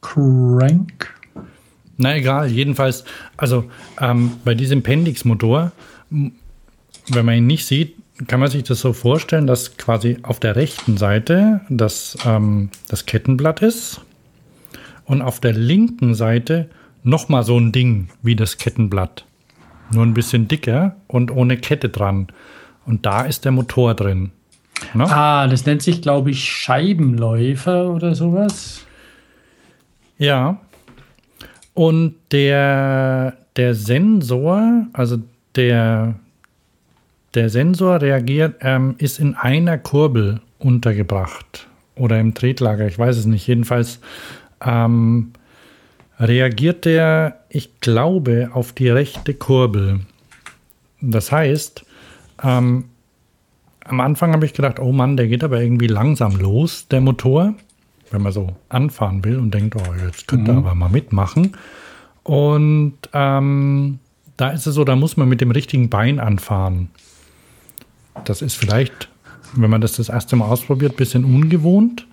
Crank. 0.00 1.17
Na 1.98 2.16
egal, 2.16 2.48
jedenfalls, 2.48 3.04
also 3.36 3.64
ähm, 4.00 4.32
bei 4.44 4.54
diesem 4.54 4.82
Pendix-Motor, 4.82 5.72
wenn 6.10 6.32
man 7.24 7.34
ihn 7.34 7.46
nicht 7.46 7.66
sieht, 7.66 7.96
kann 8.26 8.40
man 8.40 8.50
sich 8.50 8.62
das 8.62 8.80
so 8.80 8.92
vorstellen, 8.92 9.46
dass 9.46 9.76
quasi 9.76 10.18
auf 10.22 10.40
der 10.40 10.56
rechten 10.56 10.96
Seite 10.96 11.60
das, 11.68 12.16
ähm, 12.24 12.70
das 12.88 13.04
Kettenblatt 13.04 13.62
ist 13.62 14.00
und 15.04 15.22
auf 15.22 15.40
der 15.40 15.52
linken 15.52 16.14
Seite 16.14 16.70
nochmal 17.02 17.42
so 17.42 17.58
ein 17.58 17.72
Ding 17.72 18.08
wie 18.22 18.36
das 18.36 18.58
Kettenblatt. 18.58 19.24
Nur 19.92 20.04
ein 20.04 20.14
bisschen 20.14 20.48
dicker 20.48 20.96
und 21.06 21.30
ohne 21.30 21.56
Kette 21.56 21.88
dran. 21.88 22.28
Und 22.86 23.06
da 23.06 23.22
ist 23.22 23.44
der 23.44 23.52
Motor 23.52 23.94
drin. 23.94 24.30
Ne? 24.94 25.04
Ah, 25.04 25.46
das 25.48 25.66
nennt 25.66 25.82
sich, 25.82 26.02
glaube 26.02 26.30
ich, 26.30 26.44
Scheibenläufer 26.44 27.90
oder 27.90 28.14
sowas. 28.14 28.86
Ja. 30.18 30.60
Und 31.78 32.16
der, 32.32 33.34
der 33.54 33.72
Sensor, 33.76 34.88
also 34.94 35.18
der, 35.54 36.16
der 37.34 37.50
Sensor 37.50 38.02
reagiert, 38.02 38.56
ähm, 38.62 38.96
ist 38.98 39.20
in 39.20 39.36
einer 39.36 39.78
Kurbel 39.78 40.40
untergebracht. 40.58 41.68
Oder 41.94 42.18
im 42.18 42.34
Tretlager, 42.34 42.88
ich 42.88 42.98
weiß 42.98 43.16
es 43.16 43.26
nicht. 43.26 43.46
Jedenfalls 43.46 44.00
ähm, 44.60 45.30
reagiert 46.18 46.84
der, 46.84 47.44
ich 47.48 47.78
glaube, 47.78 48.50
auf 48.54 48.72
die 48.72 48.88
rechte 48.88 49.34
Kurbel. 49.34 50.00
Das 51.00 51.30
heißt, 51.30 51.86
ähm, 52.42 52.86
am 53.84 54.00
Anfang 54.00 54.32
habe 54.32 54.46
ich 54.46 54.52
gedacht, 54.52 54.80
oh 54.80 54.90
Mann, 54.90 55.16
der 55.16 55.28
geht 55.28 55.44
aber 55.44 55.62
irgendwie 55.62 55.86
langsam 55.86 56.40
los, 56.40 56.88
der 56.88 57.02
Motor, 57.02 57.54
wenn 58.10 58.22
man 58.22 58.32
so 58.32 58.56
anfahren 58.68 59.24
will 59.24 59.38
und 59.38 59.52
denkt, 59.52 59.76
oh, 59.76 59.94
jetzt 60.04 60.28
könnte 60.28 60.52
er 60.52 60.58
aber 60.58 60.74
mal 60.74 60.88
mitmachen. 60.88 61.56
Und 62.22 62.94
ähm, 63.12 63.98
da 64.36 64.50
ist 64.50 64.66
es 64.66 64.74
so, 64.74 64.84
da 64.84 64.96
muss 64.96 65.16
man 65.16 65.28
mit 65.28 65.40
dem 65.40 65.50
richtigen 65.50 65.88
Bein 65.88 66.20
anfahren. 66.20 66.90
Das 68.24 68.42
ist 68.42 68.54
vielleicht, 68.54 69.08
wenn 69.54 69.70
man 69.70 69.80
das 69.80 69.92
das 69.92 70.08
erste 70.08 70.36
Mal 70.36 70.46
ausprobiert, 70.46 70.92
ein 70.92 70.96
bisschen 70.96 71.24
ungewohnt. 71.24 72.06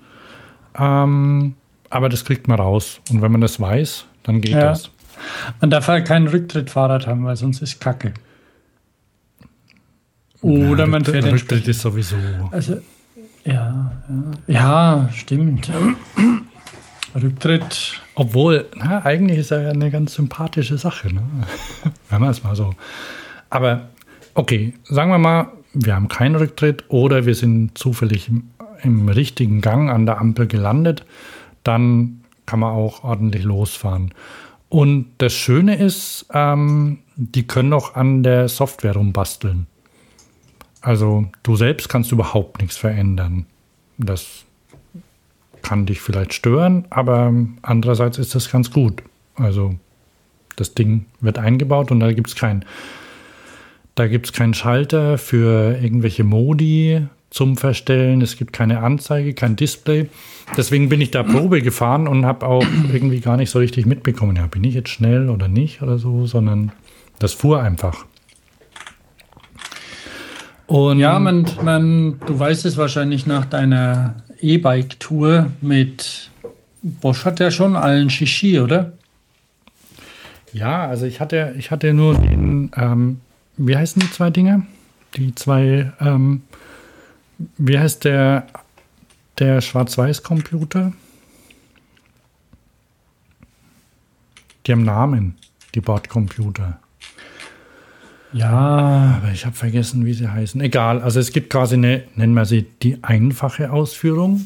Ähm, 0.78 1.56
aber 1.90 2.10
das 2.10 2.26
kriegt 2.26 2.48
man 2.48 2.60
raus. 2.60 3.00
Und 3.10 3.22
wenn 3.22 3.32
man 3.32 3.42
das 3.42 3.60
weiß, 3.60 4.06
dann 4.24 4.42
geht 4.42 4.54
Ja. 4.54 4.62
das. 4.62 4.90
Man 5.62 5.70
darf 5.70 5.88
halt 5.88 6.08
kein 6.08 6.28
Rücktrittfahrrad 6.28 7.08
haben, 7.08 7.24
weil 7.26 7.36
sonst 7.38 7.62
ist 7.62 7.80
Kacke. 7.80 8.14
Oder 10.42 10.86
man 10.88 11.04
fährt 11.04 11.26
Rücktritt 11.26 11.68
ist 11.68 11.82
sowieso. 11.82 12.18
Also, 12.52 12.78
ja, 13.46 13.92
ja, 14.48 14.48
ja, 14.48 15.10
stimmt. 15.14 15.72
Rücktritt. 17.16 18.02
Obwohl, 18.16 18.66
na, 18.76 19.06
eigentlich 19.06 19.40
ist 19.40 19.52
er 19.52 19.62
ja 19.62 19.70
eine 19.70 19.92
ganz 19.92 20.16
sympathische 20.16 20.78
Sache, 20.78 21.14
ne? 21.14 21.22
wenn 22.10 22.22
man 22.22 22.30
es 22.32 22.44
mal 22.44 22.56
so. 22.56 22.74
Aber 23.50 23.90
okay, 24.34 24.74
sagen 24.84 25.12
wir 25.12 25.18
mal, 25.18 25.52
wir 25.74 25.96
haben 25.96 26.08
keinen 26.08 26.36
Rücktritt 26.36 26.86
oder 26.90 27.26
wir 27.26 27.36
sind 27.36 27.78
zufällig 27.78 28.30
im, 28.30 28.50
im 28.82 29.10
richtigen 29.10 29.62
Gang 29.62 29.90
an 29.90 30.06
der 30.06 30.20
Ampel 30.20 30.48
gelandet, 30.48 31.06
dann 31.64 32.22
kann 32.46 32.60
man 32.60 32.74
auch 32.74 33.04
ordentlich 33.04 33.44
losfahren. 33.44 34.14
Und 34.70 35.08
das 35.20 35.34
Schöne 35.34 35.78
ist, 35.78 36.28
ähm, 36.34 37.00
die 37.16 37.48
können 37.48 37.74
auch 37.74 37.96
an 37.96 38.24
der 38.24 38.50
Software 38.50 38.94
rumbasteln. 38.94 39.68
Also 40.86 41.26
du 41.42 41.56
selbst 41.56 41.90
kannst 41.90 42.12
überhaupt 42.12 42.62
nichts 42.62 42.78
verändern. 42.78 43.48
Das 43.98 44.46
kann 45.64 45.88
dich 45.88 46.00
vielleicht 46.00 46.36
stören, 46.36 46.86
aber 46.92 47.34
andererseits 47.64 48.20
ist 48.20 48.36
das 48.36 48.52
ganz 48.52 48.70
gut. 48.70 49.02
Also 49.34 49.74
das 50.58 50.76
Ding 50.76 51.06
wird 51.22 51.40
eingebaut 51.40 51.90
und 51.90 52.02
da 52.02 52.12
gibt 52.14 52.28
es 52.28 52.36
kein, 52.36 52.66
da 53.96 54.08
gibt's 54.08 54.32
keinen 54.32 54.54
Schalter 54.54 55.18
für 55.18 55.76
irgendwelche 55.82 56.24
Modi 56.24 57.08
zum 57.32 57.58
Verstellen. 57.58 58.22
Es 58.22 58.38
gibt 58.38 58.54
keine 58.54 58.84
Anzeige, 58.84 59.34
kein 59.34 59.56
Display. 59.56 60.08
Deswegen 60.56 60.88
bin 60.90 61.02
ich 61.02 61.10
da 61.10 61.24
Probe 61.24 61.64
gefahren 61.64 62.08
und 62.08 62.28
habe 62.28 62.46
auch 62.46 62.66
irgendwie 62.94 63.22
gar 63.22 63.38
nicht 63.38 63.50
so 63.50 63.58
richtig 63.58 63.88
mitbekommen, 63.88 64.36
ja, 64.36 64.46
bin 64.46 64.64
ich 64.64 64.76
jetzt 64.76 64.90
schnell 64.90 65.32
oder 65.32 65.48
nicht 65.48 65.82
oder 65.82 65.98
so, 65.98 66.28
sondern 66.28 66.74
das 67.18 67.34
fuhr 67.34 67.64
einfach. 67.64 68.06
Und 70.68 71.00
Ja, 71.00 71.20
man, 71.20 71.46
man, 71.64 72.20
du 72.26 72.40
weißt 72.40 72.66
es 72.66 72.78
wahrscheinlich 72.78 73.26
nach 73.26 73.46
deiner 73.46 74.16
E-Bike-Tour 74.42 75.52
mit 75.62 76.32
Bosch 76.82 77.26
hat 77.26 77.40
ja 77.40 77.50
schon 77.52 77.76
allen 77.76 78.10
Shishi, 78.10 78.60
oder? 78.60 78.94
Ja, 80.54 80.88
also 80.88 81.06
ich 81.06 81.20
hatte, 81.20 81.56
ich 81.58 81.72
hatte 81.72 81.94
nur 81.94 82.16
den, 82.16 82.72
ähm, 82.76 83.22
wie 83.58 83.76
heißen 83.76 84.02
die 84.02 84.12
zwei 84.12 84.30
Dinge? 84.30 84.66
Die 85.16 85.34
zwei, 85.36 85.92
ähm, 86.00 86.44
wie 87.58 87.78
heißt 87.78 88.06
der, 88.06 88.48
der 89.40 89.62
Schwarz-Weiß-Computer? 89.62 90.94
Die 94.66 94.72
haben 94.72 94.84
Namen, 94.84 95.36
die 95.74 95.82
Bordcomputer. 95.82 96.80
Ja, 98.36 99.22
Aber 99.22 99.32
ich 99.32 99.46
habe 99.46 99.56
vergessen, 99.56 100.06
wie 100.06 100.14
sie 100.14 100.28
heißen. 100.28 100.60
Egal, 100.60 101.02
also 101.02 101.22
es 101.22 101.32
gibt 101.32 101.50
quasi 101.50 101.76
eine, 101.76 102.04
nennen 102.16 102.34
wir 102.34 102.44
sie 102.44 102.66
die 102.84 103.02
einfache 103.02 103.72
Ausführung. 103.72 104.46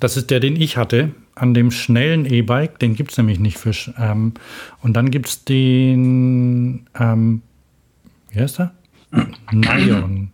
Das 0.00 0.16
ist 0.16 0.30
der, 0.30 0.40
den 0.40 0.56
ich 0.56 0.76
hatte. 0.76 1.12
An 1.36 1.54
dem 1.54 1.70
schnellen 1.70 2.26
E-Bike, 2.26 2.80
den 2.80 2.96
gibt 2.96 3.12
es 3.12 3.16
nämlich 3.16 3.38
nicht 3.38 3.56
für. 3.56 3.72
Ähm, 4.00 4.34
und 4.82 4.94
dann 4.94 5.12
gibt 5.12 5.28
es 5.28 5.44
den, 5.44 6.88
ähm, 6.98 7.42
wie 8.30 8.40
heißt 8.40 8.58
er? 8.58 8.72
Nion. 9.52 10.32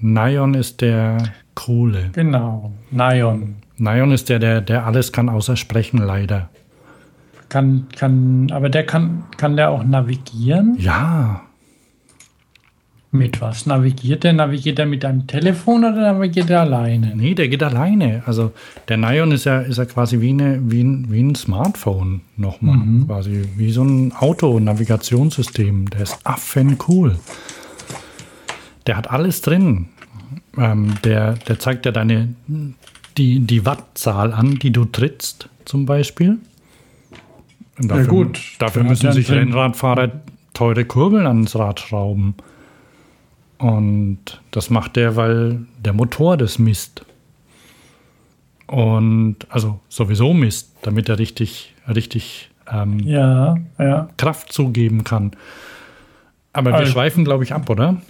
Nion 0.00 0.54
ist 0.54 0.82
der 0.82 1.16
coole. 1.54 2.10
genau. 2.12 2.70
Nion. 2.90 3.56
Nion 3.78 4.12
ist 4.12 4.28
der, 4.28 4.38
der, 4.38 4.60
der 4.60 4.84
alles 4.84 5.10
kann 5.10 5.30
außer 5.30 5.56
sprechen, 5.56 5.98
leider. 5.98 6.50
Kann, 7.48 7.86
kann, 7.96 8.50
aber 8.52 8.68
der 8.68 8.84
kann, 8.84 9.24
kann 9.38 9.56
der 9.56 9.70
auch 9.70 9.84
navigieren? 9.84 10.76
Ja, 10.78 11.47
Mit 13.10 13.40
was 13.40 13.64
navigiert 13.64 14.24
der? 14.24 14.34
Navigiert 14.34 14.78
er 14.78 14.84
mit 14.84 15.02
einem 15.02 15.26
Telefon 15.26 15.84
oder 15.84 16.12
navigiert 16.12 16.50
er 16.50 16.60
alleine? 16.60 17.16
Nee, 17.16 17.34
der 17.34 17.48
geht 17.48 17.62
alleine. 17.62 18.22
Also 18.26 18.52
der 18.88 18.98
Nion 18.98 19.32
ist 19.32 19.44
ja, 19.44 19.60
ist 19.60 19.78
ja 19.78 19.86
quasi 19.86 20.20
wie, 20.20 20.30
eine, 20.30 20.60
wie, 20.70 20.82
ein, 20.82 21.10
wie 21.10 21.22
ein 21.22 21.34
Smartphone 21.34 22.20
nochmal. 22.36 22.78
Quasi 23.06 23.48
wie 23.56 23.70
so 23.70 23.82
ein 23.82 24.12
Auto-Navigationssystem. 24.12 25.88
Der 25.88 26.02
ist 26.02 26.18
affen 26.24 26.76
cool. 26.86 27.18
Der 28.86 28.98
hat 28.98 29.10
alles 29.10 29.40
drin. 29.40 29.88
Ähm, 30.58 30.94
der, 31.02 31.34
der 31.34 31.58
zeigt 31.58 31.86
ja 31.86 31.92
deine 31.92 32.28
die, 33.16 33.40
die 33.40 33.66
Wattzahl 33.66 34.32
an, 34.32 34.58
die 34.58 34.70
du 34.70 34.84
trittst, 34.84 35.48
zum 35.64 35.86
Beispiel. 35.86 36.38
Und 37.78 37.90
Ja, 37.90 38.04
gut. 38.04 38.38
Dafür 38.58 38.84
müssen 38.84 39.12
sich 39.12 39.30
Rennradfahrer 39.30 40.12
teure 40.52 40.84
Kurbeln 40.84 41.26
ans 41.26 41.56
Rad 41.56 41.80
schrauben. 41.80 42.34
Und 43.58 44.40
das 44.52 44.70
macht 44.70 44.96
der, 44.96 45.16
weil 45.16 45.66
der 45.84 45.92
Motor 45.92 46.36
das 46.36 46.58
misst. 46.58 47.04
Und 48.66 49.36
also 49.48 49.80
sowieso 49.88 50.32
misst, 50.34 50.70
damit 50.82 51.08
er 51.08 51.18
richtig, 51.18 51.74
richtig 51.88 52.50
ähm, 52.70 53.00
Ja, 53.00 53.56
ja. 53.78 54.08
Kraft 54.16 54.52
zugeben 54.52 55.04
kann. 55.04 55.32
Aber 56.52 56.70
wir 56.70 56.76
Also- 56.76 56.92
schweifen, 56.92 57.24
glaube 57.24 57.44
ich, 57.44 57.52
ab, 57.52 57.68
oder? 57.70 58.00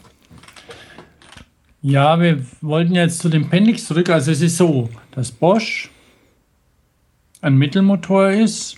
Ja, 1.80 2.20
wir 2.20 2.44
wollten 2.60 2.94
jetzt 2.94 3.20
zu 3.20 3.28
dem 3.28 3.48
Pendix 3.48 3.86
zurück. 3.86 4.10
Also 4.10 4.32
es 4.32 4.40
ist 4.40 4.56
so, 4.56 4.90
dass 5.12 5.30
Bosch 5.30 5.90
ein 7.40 7.56
Mittelmotor 7.56 8.30
ist, 8.30 8.76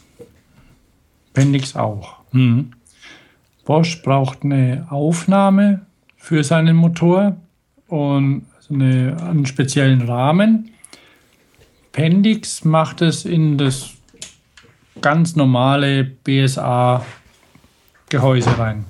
Pendix 1.33 1.75
auch. 1.77 2.17
Mhm. 2.33 2.73
Bosch 3.65 4.03
braucht 4.03 4.45
eine 4.45 4.87
Aufnahme 4.91 5.87
für 6.21 6.45
seinen 6.45 6.77
Motor 6.77 7.37
und 7.89 8.47
eine, 8.71 9.17
einen 9.21 9.47
speziellen 9.47 10.03
Rahmen. 10.03 10.71
Pendix 11.91 12.65
macht 12.65 13.03
es 13.03 13.25
in 13.25 13.59
das 13.59 13.91
ganz 15.01 15.35
normale 15.35 16.05
BSA-Gehäuse 16.05 18.57
rein. 18.59 18.85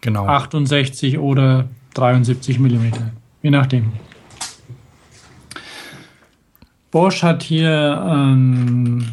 Genau. 0.00 0.26
68 0.26 1.18
oder 1.18 1.68
73 1.94 2.60
mm, 2.60 2.92
je 3.42 3.50
nachdem. 3.50 3.92
Bosch 6.90 7.22
hat 7.24 7.42
hier 7.42 8.06
ähm, 8.08 9.04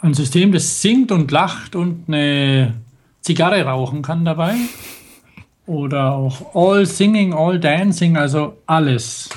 ein 0.00 0.14
System, 0.14 0.52
das 0.52 0.80
singt 0.82 1.10
und 1.10 1.32
lacht 1.32 1.74
und 1.74 2.04
eine 2.06 2.74
Zigarre 3.22 3.64
rauchen 3.64 4.02
kann 4.02 4.24
dabei. 4.24 4.54
Oder 5.70 6.14
auch 6.14 6.56
All 6.56 6.84
Singing, 6.84 7.32
All 7.32 7.60
Dancing, 7.60 8.16
also 8.16 8.58
alles 8.66 9.28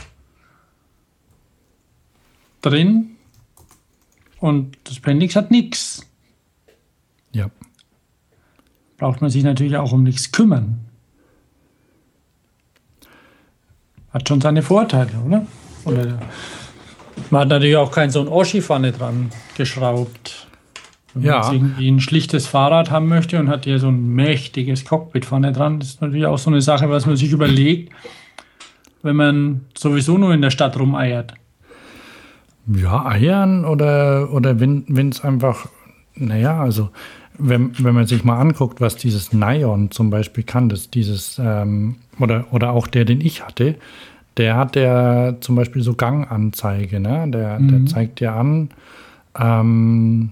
drin. 2.60 3.18
Und 4.40 4.76
das 4.86 5.00
Pendix 5.00 5.36
hat 5.36 5.52
nichts. 5.52 6.02
Ja. 7.34 7.52
braucht 8.98 9.22
man 9.22 9.30
sich 9.30 9.44
natürlich 9.44 9.78
auch 9.78 9.92
um 9.92 10.02
nichts 10.02 10.32
kümmern. 10.32 10.80
Hat 14.10 14.28
schon 14.28 14.42
seine 14.42 14.64
Vorteile, 14.64 15.12
oder? 15.24 15.46
oder 15.86 16.18
man 17.30 17.42
hat 17.42 17.50
natürlich 17.50 17.78
auch 17.78 17.92
kein 17.92 18.10
so 18.10 18.22
ein 18.22 18.28
Oschi-Pfanne 18.28 18.92
dran 18.92 19.30
geschraubt. 19.56 20.48
Wenn 21.14 21.24
Ja. 21.24 21.40
man 21.40 21.44
jetzt 21.44 21.54
irgendwie 21.54 21.88
ein 21.90 22.00
schlichtes 22.00 22.48
Fahrrad 22.48 22.90
haben 22.92 23.08
möchte 23.08 23.40
und 23.40 23.48
hat 23.50 23.66
hier 23.66 23.80
so 23.80 23.88
ein 23.90 24.14
mächtiges 24.16 24.86
Cockpit-Pfanne 24.86 25.52
dran, 25.52 25.80
das 25.80 25.90
ist 25.90 26.02
natürlich 26.02 26.26
auch 26.26 26.38
so 26.38 26.50
eine 26.50 26.62
Sache, 26.62 26.90
was 26.90 27.06
man 27.06 27.16
sich 27.16 27.32
überlegt, 27.32 27.92
wenn 29.04 29.16
man 29.16 29.62
sowieso 29.78 30.18
nur 30.18 30.34
in 30.34 30.42
der 30.42 30.50
Stadt 30.50 30.80
rumeiert. 30.80 31.34
Ja, 32.68 33.06
Eiern 33.06 33.66
oder, 33.66 34.32
oder 34.32 34.60
wenn 34.60 35.10
es 35.10 35.22
einfach, 35.24 35.68
naja, 36.16 36.62
also 36.62 36.90
wenn, 37.38 37.72
wenn 37.80 37.94
man 37.96 38.06
sich 38.06 38.24
mal 38.24 38.40
anguckt, 38.40 38.80
was 38.80 38.96
dieses 38.96 39.34
Nion 39.34 39.92
zum 39.92 40.10
Beispiel 40.10 40.44
kann, 40.44 40.70
das 40.70 40.90
dieses, 40.90 41.40
ähm, 41.44 41.96
oder, 42.20 42.46
oder 42.52 42.72
auch 42.72 42.88
der, 42.88 43.06
den 43.06 43.22
ich 43.22 43.44
hatte, 43.46 43.76
der 44.38 44.56
hat 44.56 44.76
ja 44.76 45.36
zum 45.42 45.56
Beispiel 45.56 45.82
so 45.82 45.94
Ganganzeige, 45.96 47.00
ne? 47.00 47.26
Der, 47.30 47.60
der 47.60 47.86
zeigt 47.86 48.20
dir 48.20 48.34
an, 48.34 48.70
ähm, 49.40 50.30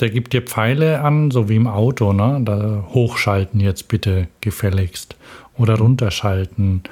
der 0.00 0.10
gibt 0.10 0.32
dir 0.32 0.42
Pfeile 0.42 1.00
an, 1.00 1.30
so 1.30 1.48
wie 1.48 1.56
im 1.56 1.66
Auto, 1.66 2.12
ne? 2.12 2.40
Da 2.44 2.84
hochschalten 2.88 3.60
jetzt 3.60 3.88
bitte 3.88 4.28
gefälligst 4.40 5.16
oder 5.56 5.78
runterschalten. 5.78 6.82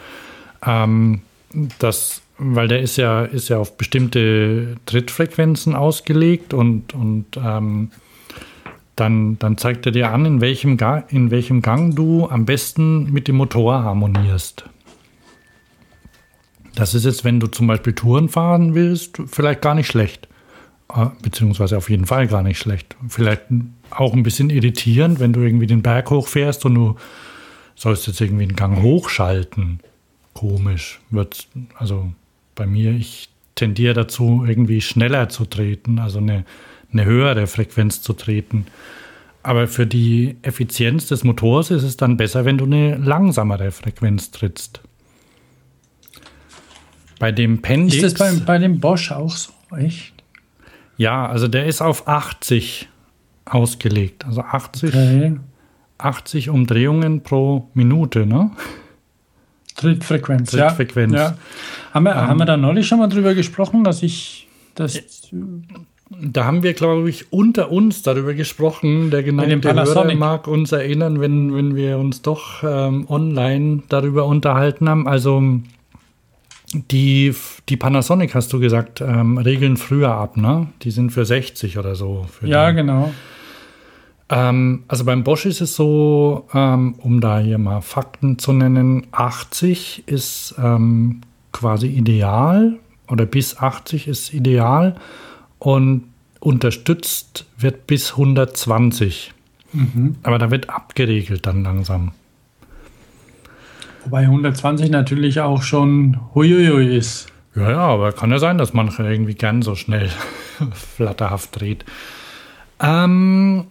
Ähm, 0.64 1.22
das, 1.78 2.22
weil 2.38 2.68
der 2.68 2.80
ist 2.80 2.96
ja, 2.96 3.24
ist 3.24 3.48
ja 3.48 3.59
auf 3.59 3.76
bestimmte 3.76 4.76
Trittfrequenzen 4.86 5.74
ausgelegt 5.74 6.55
und, 6.55 6.94
und 6.94 7.26
ähm, 7.36 7.90
dann, 8.96 9.38
dann 9.38 9.57
zeigt 9.57 9.86
er 9.86 9.92
dir 9.92 10.11
an, 10.11 10.26
in 10.26 10.40
welchem, 10.40 10.76
in 11.09 11.30
welchem 11.30 11.62
Gang 11.62 11.96
du 11.96 12.28
am 12.28 12.44
besten 12.44 13.11
mit 13.12 13.28
dem 13.28 13.36
Motor 13.36 13.82
harmonierst. 13.82 14.64
Das 16.74 16.94
ist 16.94 17.05
jetzt, 17.05 17.24
wenn 17.24 17.40
du 17.40 17.46
zum 17.46 17.66
Beispiel 17.66 17.94
Touren 17.94 18.28
fahren 18.28 18.74
willst, 18.74 19.20
vielleicht 19.26 19.62
gar 19.62 19.74
nicht 19.74 19.88
schlecht. 19.88 20.28
Äh, 20.95 21.07
Beziehungsweise 21.22 21.76
auf 21.76 21.91
jeden 21.91 22.07
Fall 22.07 22.26
gar 22.26 22.43
nicht 22.43 22.59
schlecht. 22.59 22.97
Vielleicht 23.09 23.43
auch 23.91 24.12
ein 24.14 24.22
bisschen 24.22 24.51
irritierend, 24.51 25.20
wenn 25.20 25.32
du 25.32 25.41
irgendwie 25.41 25.66
den 25.66 25.82
Berg 25.82 26.11
hochfährst 26.11 26.64
und 26.64 26.74
du 26.74 26.97
sollst 27.74 28.07
jetzt 28.07 28.20
irgendwie 28.20 28.45
einen 28.45 28.57
Gang 28.57 28.82
hochschalten. 28.82 29.80
Komisch. 30.34 31.01
Wird, 31.11 31.49
also 31.76 32.12
bei 32.55 32.66
mir, 32.66 32.93
ich 32.93 33.28
tendiere 33.55 33.95
dazu, 33.95 34.45
irgendwie 34.47 34.80
schneller 34.80 35.28
zu 35.28 35.45
treten, 35.45 35.99
also 35.99 36.18
eine, 36.18 36.45
eine 36.93 37.05
höhere 37.05 37.47
Frequenz 37.47 38.03
zu 38.03 38.12
treten. 38.12 38.66
Aber 39.43 39.68
für 39.68 39.86
die 39.86 40.36
Effizienz 40.43 41.09
des 41.09 41.24
Motors 41.24 41.70
ist 41.70 41.82
es 41.82 41.97
dann 41.97 42.16
besser, 42.16 42.45
wenn 42.45 42.59
du 42.59 42.66
eine 42.66 42.97
langsamere 42.97 43.70
Frequenz 43.70 44.30
trittst. 44.30 44.80
Bei 47.18 47.32
dem 47.32 47.62
Pendix. 47.62 48.03
Ist 48.03 48.20
das 48.20 48.38
bei, 48.38 48.45
bei 48.45 48.59
dem 48.59 48.80
Bosch 48.80 49.12
auch 49.12 49.34
so? 49.34 49.53
Echt? 49.76 50.20
Ja, 51.01 51.26
also 51.26 51.48
der 51.48 51.64
ist 51.64 51.80
auf 51.80 52.07
80 52.07 52.86
ausgelegt. 53.46 54.26
Also 54.26 54.42
80, 54.42 54.90
Okay. 54.90 55.36
80 55.96 56.51
Umdrehungen 56.51 57.22
pro 57.22 57.68
Minute, 57.72 58.26
ne? 58.26 58.51
Trittfrequenz. 59.76 60.51
Trittfrequenz. 60.51 61.14
Ja. 61.14 61.18
ja. 61.18 61.38
Haben, 61.94 62.05
wir, 62.05 62.14
haben 62.14 62.38
wir 62.38 62.44
da 62.44 62.59
neulich 62.59 62.86
schon 62.86 62.98
mal 62.98 63.09
drüber 63.09 63.34
gesprochen, 63.34 63.82
dass 63.82 64.03
ich 64.03 64.46
das. 64.74 65.03
Da 66.11 66.44
haben 66.44 66.62
wir, 66.62 66.74
glaube 66.74 67.09
ich, 67.09 67.32
unter 67.32 67.70
uns 67.70 68.03
darüber 68.03 68.34
gesprochen. 68.34 69.11
Der 69.11 69.22
geneigte 69.22 69.72
Hörer 69.72 70.14
mag 70.14 70.48
uns 70.48 70.70
erinnern, 70.72 71.18
wenn, 71.20 71.55
wenn 71.55 71.76
wir 71.76 71.96
uns 71.96 72.20
doch 72.20 72.62
ähm, 72.62 73.07
online 73.09 73.84
darüber 73.88 74.26
unterhalten 74.26 74.86
haben. 74.86 75.09
Also 75.09 75.62
die, 76.73 77.35
die 77.68 77.77
Panasonic, 77.77 78.35
hast 78.35 78.53
du 78.53 78.61
gesagt, 78.61 79.01
ähm, 79.01 79.39
regeln 79.39 79.77
früher 79.77 80.12
ab, 80.12 80.37
ne? 80.37 80.68
Die 80.83 80.91
sind 80.91 81.11
für 81.11 81.25
60 81.25 81.79
oder 81.79 81.95
so. 81.95 82.27
Für 82.31 82.47
Ja, 82.47 82.71
die. 82.71 82.77
genau. 82.77 83.12
Ähm, 84.29 84.85
also 84.87 85.05
beim 85.05 85.25
Bosch 85.25 85.47
ist 85.47 85.61
es 85.61 85.75
so, 85.75 86.47
ähm, 86.55 86.95
um 86.99 87.21
da 87.21 87.41
hier 87.41 87.59
mal 87.59 87.81
Fakten 87.81 88.39
zu 88.39 88.53
nennen, 88.53 89.07
80 89.11 90.05
ist 90.07 90.55
ähm, 90.62 91.23
quasi 91.53 91.89
ideal 91.89 92.79
oder 93.09 93.27
bis 93.27 93.57
80 93.59 94.07
ist 94.07 94.33
ideal 94.33 94.95
und 95.59 96.05
unterstützt 96.39 97.47
wird 97.59 97.89
bis 97.89 98.12
120. 98.12 99.33
Aber 100.23 100.39
da 100.39 100.51
wird 100.51 100.71
abgeregelt 100.71 101.47
dann 101.47 101.62
langsam. 101.62 102.12
Wobei 104.05 104.20
120 104.20 104.90
natürlich 104.90 105.40
auch 105.40 105.62
schon 105.62 106.18
huiuiui 106.34 106.96
ist. 106.96 107.28
Ja, 107.55 107.70
ja, 107.70 107.78
aber 107.78 108.12
kann 108.12 108.30
ja 108.30 108.38
sein, 108.38 108.59
dass 108.59 108.72
manche 108.72 109.03
irgendwie 109.03 109.34
gern 109.34 109.62
so 109.62 109.74
schnell 109.74 110.09
flatterhaft 110.72 111.61
dreht. 111.61 111.84
Ähm, 112.80 113.66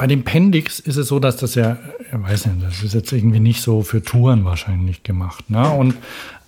bei 0.00 0.06
dem 0.06 0.24
Pendix 0.24 0.80
ist 0.80 0.96
es 0.96 1.08
so, 1.08 1.18
dass 1.18 1.36
das 1.36 1.54
ja, 1.56 1.76
ich 2.00 2.18
weiß 2.18 2.46
nicht, 2.46 2.62
das 2.62 2.82
ist 2.82 2.94
jetzt 2.94 3.12
irgendwie 3.12 3.40
nicht 3.40 3.60
so 3.60 3.82
für 3.82 4.02
Touren 4.02 4.46
wahrscheinlich 4.46 5.02
gemacht. 5.02 5.50
Ne? 5.50 5.68
Und 5.68 5.94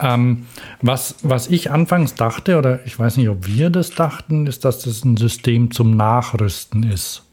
ähm, 0.00 0.46
was, 0.80 1.16
was 1.22 1.48
ich 1.48 1.70
anfangs 1.70 2.14
dachte, 2.14 2.56
oder 2.56 2.80
ich 2.86 2.98
weiß 2.98 3.18
nicht, 3.18 3.28
ob 3.28 3.46
wir 3.46 3.68
das 3.68 3.90
dachten, 3.90 4.46
ist, 4.46 4.64
dass 4.64 4.80
das 4.80 5.04
ein 5.04 5.18
System 5.18 5.70
zum 5.70 5.96
Nachrüsten 5.96 6.82
ist. 6.82 7.24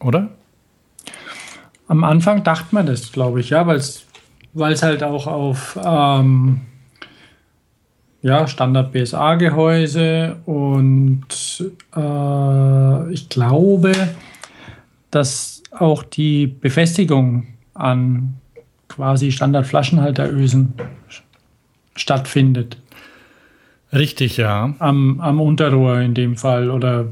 Oder? 0.00 0.30
Am 1.90 2.04
Anfang 2.04 2.44
dachte 2.44 2.72
man 2.72 2.86
das, 2.86 3.10
glaube 3.10 3.40
ich, 3.40 3.50
ja, 3.50 3.66
weil 3.66 3.74
es 4.72 4.82
halt 4.84 5.02
auch 5.02 5.26
auf 5.26 5.76
ähm, 5.84 6.60
ja, 8.22 8.46
Standard 8.46 8.92
BSA-Gehäuse 8.92 10.36
und 10.46 11.26
äh, 11.96 13.12
ich 13.12 13.28
glaube, 13.28 13.90
dass 15.10 15.64
auch 15.72 16.04
die 16.04 16.46
Befestigung 16.46 17.48
an 17.74 18.34
quasi 18.86 19.32
Standard-Flaschenhalterösen 19.32 20.74
stattfindet. 21.96 22.76
Richtig, 23.92 24.36
ja. 24.36 24.76
Am, 24.78 25.20
am 25.20 25.40
Unterrohr 25.40 25.98
in 25.98 26.14
dem 26.14 26.36
Fall. 26.36 26.70
Oder 26.70 27.06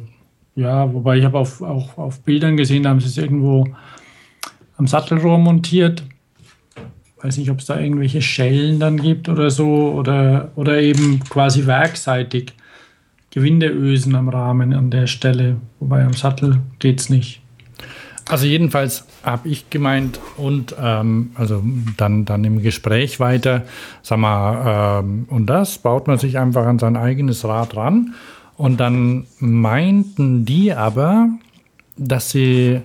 ja, 0.55 0.95
wobei 0.95 1.19
ich 1.19 1.25
habe 1.25 1.37
auf, 1.37 1.63
auch 1.63 1.99
auf 1.99 2.21
Bildern 2.21 2.57
gesehen, 2.57 2.85
da 2.85 2.91
haben 2.91 3.01
sie 3.01 3.09
es 3.09 3.19
irgendwo 3.19 3.67
am 4.79 4.87
Sattelrohr 4.87 5.39
montiert. 5.39 6.05
Weiß 7.21 7.37
nicht, 7.37 7.51
ob 7.51 7.59
es 7.59 7.67
da 7.67 7.79
irgendwelche 7.79 8.23
Schellen 8.23 8.79
dann 8.81 8.97
gibt 8.97 9.29
oder 9.29 9.51
so. 9.51 9.93
Oder, 9.93 10.53
oder 10.55 10.81
eben 10.81 11.21
quasi 11.29 11.67
werkseitig 11.67 12.55
Gewindeösen 13.31 14.15
am 14.15 14.29
Rahmen 14.29 14.73
an 14.73 14.91
der 14.91 15.07
Stelle. 15.07 15.57
Wobei 15.81 16.05
am 16.05 16.15
Sattel 16.15 16.61
geht 16.79 17.01
es 17.01 17.11
nicht. 17.11 17.43
Also 18.29 18.47
jedenfalls 18.47 19.07
habe 19.23 19.49
ich 19.49 19.71
gemeint 19.71 20.21
und 20.37 20.77
ähm, 20.81 21.31
also 21.35 21.63
dann, 21.97 22.27
dann 22.27 22.45
im 22.45 22.63
Gespräch 22.63 23.21
weiter, 23.21 23.65
sag 24.03 24.19
mal, 24.19 25.01
ähm, 25.01 25.27
und 25.31 25.47
das 25.47 25.79
baut 25.79 26.07
man 26.07 26.19
sich 26.19 26.39
einfach 26.39 26.67
an 26.67 26.79
sein 26.79 26.97
eigenes 26.97 27.45
Rad 27.45 27.75
ran. 27.75 28.15
Und 28.57 28.81
dann 28.81 29.27
meinten 29.39 30.45
die 30.45 30.75
aber, 30.75 31.29
dass 31.97 32.31
sie 32.31 32.83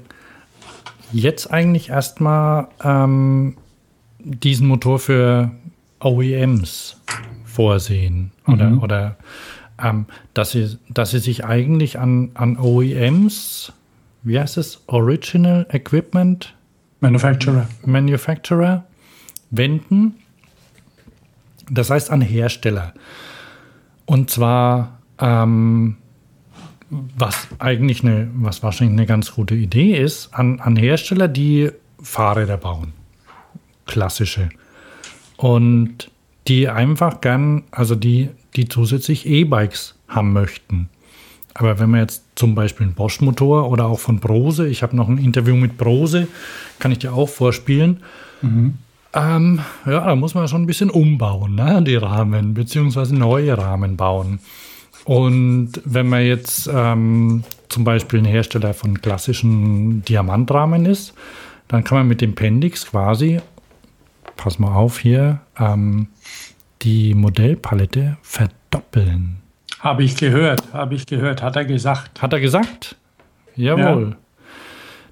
jetzt 1.13 1.51
eigentlich 1.51 1.89
erstmal 1.89 2.67
ähm, 2.83 3.55
diesen 4.19 4.67
Motor 4.67 4.99
für 4.99 5.51
OEMs 6.01 6.97
vorsehen. 7.45 8.31
Oder, 8.47 8.69
Mhm. 8.71 8.79
oder 8.79 9.15
ähm, 9.81 10.05
dass, 10.33 10.51
sie, 10.51 10.77
dass 10.89 11.11
sie 11.11 11.19
sich 11.19 11.45
eigentlich 11.45 11.99
an, 11.99 12.31
an 12.33 12.57
OEMs, 12.57 13.71
wie 14.23 14.39
heißt 14.39 14.57
es, 14.57 14.81
Original 14.87 15.65
Equipment 15.71 16.53
Manufacturer. 16.99 17.67
Manufacturer 17.85 18.83
wenden. 19.51 20.15
Das 21.69 21.89
heißt 21.89 22.11
an 22.11 22.21
Hersteller. 22.21 22.93
Und 24.05 24.29
zwar, 24.29 24.99
ähm, 25.19 25.97
was 27.17 27.47
eigentlich 27.59 28.03
eine, 28.03 28.29
was 28.35 28.63
wahrscheinlich 28.63 28.97
eine 28.97 29.05
ganz 29.05 29.33
gute 29.33 29.55
Idee 29.55 29.95
ist, 29.97 30.33
an, 30.33 30.59
an 30.59 30.75
Hersteller, 30.75 31.27
die 31.27 31.71
Fahrräder 32.01 32.57
bauen. 32.57 32.93
Klassische. 33.85 34.49
Und 35.37 36.11
die 36.47 36.69
einfach 36.69 37.21
gern, 37.21 37.63
also 37.71 37.95
die, 37.95 38.29
die 38.55 38.67
zusätzlich 38.67 39.25
E-Bikes 39.25 39.95
haben 40.07 40.33
möchten. 40.33 40.89
Aber 41.53 41.79
wenn 41.79 41.91
man 41.91 42.01
jetzt 42.01 42.23
zum 42.35 42.55
Beispiel 42.55 42.87
einen 42.87 42.95
Bosch-Motor 42.95 43.69
oder 43.69 43.85
auch 43.85 43.99
von 43.99 44.19
Brose, 44.19 44.67
ich 44.67 44.83
habe 44.83 44.95
noch 44.95 45.07
ein 45.07 45.17
Interview 45.17 45.55
mit 45.55 45.77
Brose, 45.77 46.27
kann 46.79 46.91
ich 46.91 46.99
dir 46.99 47.13
auch 47.13 47.29
vorspielen. 47.29 48.01
Ähm, 49.13 49.59
ja, 49.85 50.05
da 50.05 50.15
muss 50.15 50.33
man 50.33 50.47
schon 50.47 50.63
ein 50.63 50.67
bisschen 50.67 50.89
umbauen, 50.89 51.55
ne, 51.55 51.83
die 51.83 51.95
Rahmen, 51.95 52.55
beziehungsweise 52.55 53.15
neue 53.15 53.55
Rahmen 53.57 53.95
bauen. 53.95 54.39
Und 55.05 55.73
wenn 55.85 56.07
man 56.07 56.23
jetzt 56.23 56.69
ähm, 56.73 57.43
zum 57.69 57.83
Beispiel 57.83 58.19
ein 58.19 58.25
Hersteller 58.25 58.73
von 58.73 59.01
klassischen 59.01 60.03
Diamantrahmen 60.05 60.85
ist, 60.85 61.13
dann 61.67 61.83
kann 61.83 61.97
man 61.97 62.07
mit 62.07 62.21
dem 62.21 62.35
Pendix 62.35 62.89
quasi, 62.89 63.41
pass 64.37 64.59
mal 64.59 64.73
auf 64.73 64.99
hier, 64.99 65.39
ähm, 65.59 66.07
die 66.81 67.13
Modellpalette 67.15 68.17
verdoppeln. 68.21 69.37
Habe 69.79 70.03
ich 70.03 70.15
gehört, 70.15 70.73
habe 70.73 70.95
ich 70.95 71.05
gehört, 71.05 71.41
hat 71.41 71.55
er 71.55 71.65
gesagt. 71.65 72.21
Hat 72.21 72.31
er 72.31 72.39
gesagt? 72.39 72.95
Jawohl. 73.55 74.15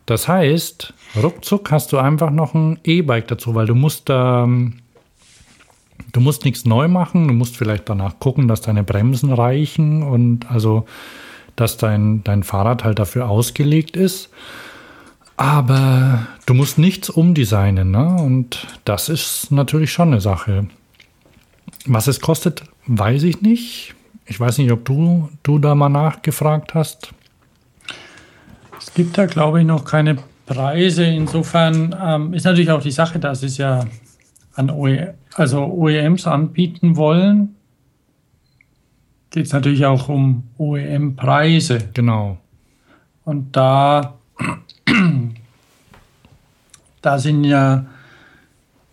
Das 0.06 0.28
heißt, 0.28 0.94
ruckzuck 1.22 1.72
hast 1.72 1.92
du 1.94 1.98
einfach 1.98 2.32
noch 2.32 2.54
ein 2.54 2.80
E-Bike 2.84 3.28
dazu, 3.28 3.56
weil 3.56 3.66
du 3.66 3.76
musst 3.76 4.08
ähm, 4.10 4.78
du 6.12 6.20
musst 6.20 6.46
nichts 6.46 6.66
neu 6.66 6.88
machen, 6.88 7.28
du 7.28 7.34
musst 7.34 7.58
vielleicht 7.58 7.90
danach 7.90 8.20
gucken, 8.20 8.48
dass 8.48 8.62
deine 8.62 8.84
Bremsen 8.84 9.32
reichen 9.32 10.04
und 10.04 10.50
also 10.50 10.86
dass 11.56 11.78
dein, 11.78 12.24
dein 12.24 12.44
Fahrrad 12.44 12.84
halt 12.84 13.00
dafür 13.00 13.30
ausgelegt 13.30 13.98
ist. 13.98 14.30
Aber 15.38 16.28
du 16.46 16.54
musst 16.54 16.78
nichts 16.78 17.10
umdesignen, 17.10 17.92
ne? 17.92 18.16
Und 18.22 18.68
das 18.86 19.10
ist 19.10 19.52
natürlich 19.52 19.92
schon 19.92 20.10
eine 20.10 20.22
Sache. 20.22 20.68
Was 21.86 22.08
es 22.08 22.22
kostet, 22.22 22.64
weiß 22.86 23.24
ich 23.24 23.42
nicht. 23.42 23.96
Ich 24.26 24.40
weiß 24.40 24.60
nicht, 24.60 24.72
ob 24.72 24.86
du, 24.86 25.30
du 25.44 25.58
da 25.58 25.74
mal 25.74 25.90
nachgefragt 25.90 26.74
hast. 26.74 27.14
Es 28.78 28.94
gibt 28.94 29.18
da, 29.18 29.26
glaube 29.26 29.60
ich, 29.60 29.66
noch 29.66 29.84
keine 29.84 30.18
Preise. 30.46 31.06
Insofern 31.06 31.96
ähm, 32.02 32.34
ist 32.34 32.44
natürlich 32.44 32.72
auch 32.72 32.82
die 32.82 32.92
Sache, 32.92 33.20
sie 33.36 33.46
es 33.48 33.58
ja 33.58 33.86
an 34.62 34.70
OE 34.70 35.14
also 35.36 35.66
OEMs 35.66 36.28
anbieten 36.28 36.96
wollen. 36.96 37.56
Geht 39.30 39.46
es 39.46 39.54
natürlich 39.54 39.86
auch 39.86 40.10
um 40.10 40.44
OEM-Preise. 40.58 41.90
Genau. 41.94 42.38
Und 43.24 43.56
da, 43.56 44.20
da 47.02 47.20
sind 47.20 47.46
ja 47.46 47.86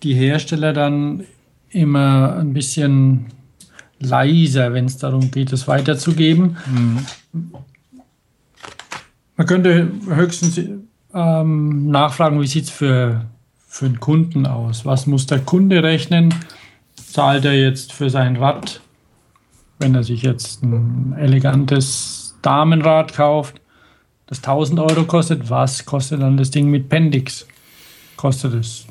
die 0.03 0.15
Hersteller 0.15 0.73
dann 0.73 1.25
immer 1.71 2.37
ein 2.37 2.53
bisschen 2.53 3.27
leiser, 3.99 4.73
wenn 4.73 4.85
es 4.85 4.99
darum 4.99 5.33
geht, 5.33 5.53
es 5.53 5.67
weiterzugeben. 5.67 6.57
Man 9.37 9.47
könnte 9.47 9.91
höchstens 10.09 10.61
ähm, 11.13 11.91
nachfragen, 11.91 12.41
wie 12.41 12.47
sieht 12.47 12.65
es 12.65 12.71
für, 12.71 13.25
für 13.69 13.87
einen 13.87 14.01
Kunden 14.01 14.47
aus? 14.47 14.85
Was 14.85 15.07
muss 15.07 15.27
der 15.27 15.41
Kunde 15.41 15.83
rechnen? 15.83 16.35
Zahlt 16.97 17.45
er 17.45 17.55
jetzt 17.55 17.93
für 17.93 18.11
sein 18.11 18.37
Rad, 18.37 18.81
wenn 19.79 19.95
er 19.95 20.03
sich 20.03 20.23
jetzt 20.23 20.63
ein 20.63 21.15
elegantes 21.17 22.37
Damenrad 22.43 23.15
kauft, 23.15 23.61
das 24.27 24.39
1000 24.39 24.81
Euro 24.81 25.05
kostet? 25.05 25.49
Was 25.51 25.85
kostet 25.87 26.23
dann 26.23 26.37
das 26.37 26.51
Ding 26.51 26.71
mit 26.71 26.89
Pendix? 26.89 27.47
Kostet 28.17 28.55
es, 28.55 28.87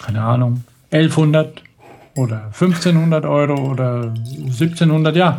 keine 0.00 0.22
Ahnung, 0.22 0.64
1100 0.90 1.62
oder 2.16 2.44
1500 2.46 3.24
Euro 3.26 3.70
oder 3.70 4.14
1700? 4.14 5.14
Ja, 5.16 5.36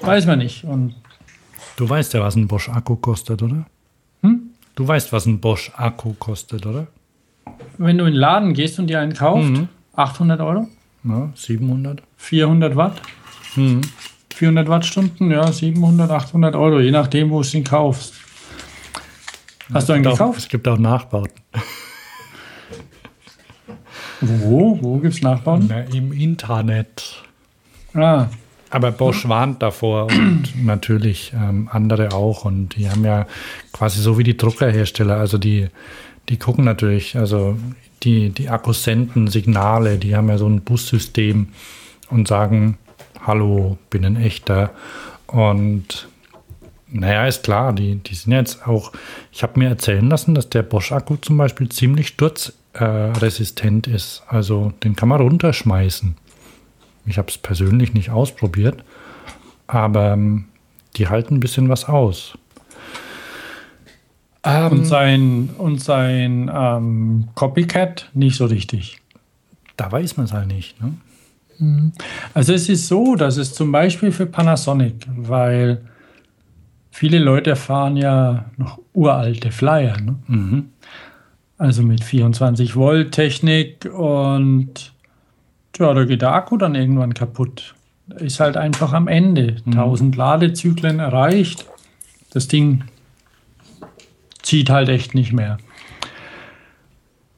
weiß 0.00 0.26
man 0.26 0.38
nicht. 0.38 0.64
Und 0.64 0.94
Du 1.76 1.88
weißt 1.88 2.12
ja, 2.14 2.20
was 2.20 2.36
ein 2.36 2.48
Bosch-Akku 2.48 2.96
kostet, 2.96 3.42
oder? 3.42 3.64
Hm? 4.22 4.50
Du 4.74 4.86
weißt, 4.86 5.12
was 5.12 5.26
ein 5.26 5.40
Bosch-Akku 5.40 6.14
kostet, 6.18 6.66
oder? 6.66 6.86
Wenn 7.84 7.98
du 7.98 8.04
in 8.04 8.12
den 8.12 8.20
Laden 8.20 8.54
gehst 8.54 8.78
und 8.78 8.86
dir 8.88 9.00
einen 9.00 9.14
kauft, 9.14 9.50
800 9.94 10.40
Euro, 10.40 10.68
Ja, 11.04 11.30
700. 11.34 12.02
400 12.16 12.76
Watt, 12.76 13.02
400 14.34 14.68
Wattstunden, 14.68 15.30
ja, 15.30 15.50
700, 15.50 16.10
800 16.10 16.54
Euro, 16.56 16.80
je 16.80 16.90
nachdem, 16.90 17.30
wo 17.30 17.42
du 17.42 17.56
ihn 17.56 17.64
kaufst. 17.64 18.14
Hast 19.72 19.88
du 19.88 19.92
einen 19.94 20.06
Auch, 20.06 20.12
gekauft? 20.12 20.38
es 20.38 20.48
gibt 20.48 20.66
auch 20.68 20.78
Nachbauten. 20.78 21.40
Wo? 24.20 24.78
Wo 24.80 24.98
gibt 24.98 25.14
es 25.14 25.22
Nachbauen? 25.22 25.66
Na, 25.68 25.80
Im 25.94 26.12
Internet. 26.12 27.22
Ah, 27.94 28.26
Aber 28.70 28.92
Bosch 28.92 29.28
warnt 29.28 29.62
davor 29.62 30.06
und 30.06 30.44
natürlich 30.64 31.32
ähm, 31.34 31.68
andere 31.70 32.12
auch. 32.12 32.44
Und 32.44 32.76
die 32.76 32.88
haben 32.88 33.04
ja 33.04 33.26
quasi 33.72 34.00
so 34.00 34.18
wie 34.18 34.24
die 34.24 34.36
Druckerhersteller, 34.36 35.16
also 35.16 35.38
die, 35.38 35.68
die 36.28 36.38
gucken 36.38 36.64
natürlich, 36.64 37.16
also 37.16 37.56
die, 38.02 38.30
die 38.30 38.48
Akkus 38.48 38.84
senden 38.84 39.28
Signale, 39.28 39.98
die 39.98 40.16
haben 40.16 40.28
ja 40.28 40.38
so 40.38 40.46
ein 40.46 40.62
Bussystem 40.62 41.48
und 42.10 42.28
sagen, 42.28 42.78
hallo, 43.26 43.78
bin 43.90 44.04
ein 44.04 44.16
echter. 44.16 44.70
Und 45.26 46.08
naja, 46.88 47.26
ist 47.26 47.44
klar, 47.44 47.72
die, 47.72 47.96
die 47.96 48.14
sind 48.14 48.32
jetzt 48.32 48.66
auch, 48.66 48.92
ich 49.32 49.42
habe 49.42 49.58
mir 49.58 49.68
erzählen 49.68 50.08
lassen, 50.08 50.34
dass 50.34 50.50
der 50.50 50.62
Bosch-Akku 50.62 51.16
zum 51.16 51.38
Beispiel 51.38 51.68
ziemlich 51.68 52.08
sturzresistent 52.08 53.88
äh, 53.88 53.94
ist. 53.94 54.22
Also 54.28 54.72
den 54.84 54.94
kann 54.94 55.08
man 55.08 55.20
runterschmeißen. 55.20 56.16
Ich 57.06 57.18
habe 57.18 57.28
es 57.28 57.38
persönlich 57.38 57.94
nicht 57.94 58.10
ausprobiert, 58.10 58.84
aber 59.66 60.12
ähm, 60.12 60.44
die 60.96 61.08
halten 61.08 61.36
ein 61.36 61.40
bisschen 61.40 61.68
was 61.68 61.86
aus. 61.86 62.36
Ähm, 64.44 64.72
und 64.72 64.84
sein, 64.84 65.50
und 65.58 65.80
sein 65.80 66.50
ähm, 66.52 67.28
Copycat 67.34 68.10
nicht 68.14 68.36
so 68.36 68.46
richtig. 68.46 68.98
Da 69.76 69.90
weiß 69.90 70.16
man 70.16 70.26
es 70.26 70.32
halt 70.32 70.48
nicht. 70.48 70.80
Ne? 70.82 70.94
Mhm. 71.58 71.92
Also 72.34 72.52
es 72.52 72.68
ist 72.68 72.88
so, 72.88 73.14
dass 73.14 73.36
es 73.36 73.54
zum 73.54 73.72
Beispiel 73.72 74.10
für 74.10 74.26
Panasonic, 74.26 75.06
weil 75.16 75.82
viele 76.90 77.18
Leute 77.18 77.56
fahren 77.56 77.96
ja 77.96 78.46
noch 78.56 78.80
uralte 78.92 79.52
Flyer. 79.52 80.00
Ne? 80.00 80.16
Mhm. 80.26 80.68
Also 81.58 81.82
mit 81.82 82.02
24 82.02 82.74
Volt 82.74 83.12
Technik 83.12 83.88
und 83.92 84.92
ja, 85.78 85.94
da 85.94 86.04
geht 86.04 86.22
der 86.22 86.32
Akku 86.32 86.56
dann 86.56 86.74
irgendwann 86.74 87.14
kaputt. 87.14 87.74
Ist 88.16 88.40
halt 88.40 88.56
einfach 88.56 88.92
am 88.92 89.06
Ende. 89.06 89.56
Mhm. 89.64 89.72
1000 89.72 90.16
Ladezyklen 90.16 90.98
erreicht. 90.98 91.66
Das 92.32 92.48
Ding 92.48 92.84
zieht 94.42 94.70
halt 94.70 94.88
echt 94.88 95.14
nicht 95.14 95.32
mehr. 95.32 95.58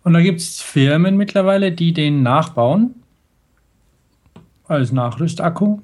Und 0.02 0.12
da 0.12 0.20
gibt 0.20 0.40
es 0.40 0.60
Firmen 0.60 1.16
mittlerweile, 1.16 1.72
die 1.72 1.92
den 1.92 2.22
nachbauen 2.22 2.94
als 4.66 4.92
Nachrüstakku, 4.92 5.80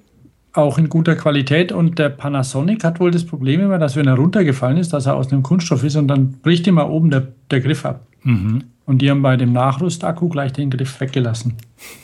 auch 0.53 0.79
in 0.79 0.89
guter 0.89 1.17
Qualität. 1.17 1.73
Und 1.73 1.99
der 1.99 2.11
Panasonic 2.11 2.85
hat 2.85 3.01
wohl 3.01 3.11
das 3.11 3.25
Problem 3.25 3.61
immer, 3.61 3.79
dass 3.79 3.97
wenn 3.97 4.07
er 4.07 4.15
runtergefallen 4.15 4.77
ist, 4.77 4.93
dass 4.93 5.07
er 5.07 5.17
aus 5.17 5.33
einem 5.33 5.43
Kunststoff 5.43 5.85
ist 5.85 5.97
und 5.97 6.09
dann 6.09 6.33
bricht 6.33 6.67
immer 6.67 6.91
oben 6.91 7.11
der, 7.11 7.29
der 7.51 7.61
Griff 7.61 7.85
ab. 7.85 8.07
Mhm. 8.23 8.65
Und 8.85 9.03
die 9.03 9.11
haben 9.11 9.23
bei 9.23 9.37
dem 9.37 9.53
Nachrüstakku 9.53 10.29
gleich 10.29 10.53
den 10.53 10.71
Griff 10.71 11.01
weggelassen 11.01 11.55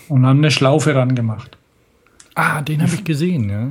und 0.09 0.25
haben 0.25 0.39
eine 0.39 0.51
Schlaufe 0.51 0.95
ran 0.95 1.15
gemacht. 1.15 1.59
Ah, 2.35 2.63
den 2.63 2.83
habe 2.83 2.95
ich 2.95 3.05
gesehen, 3.05 3.51
ja. 3.51 3.71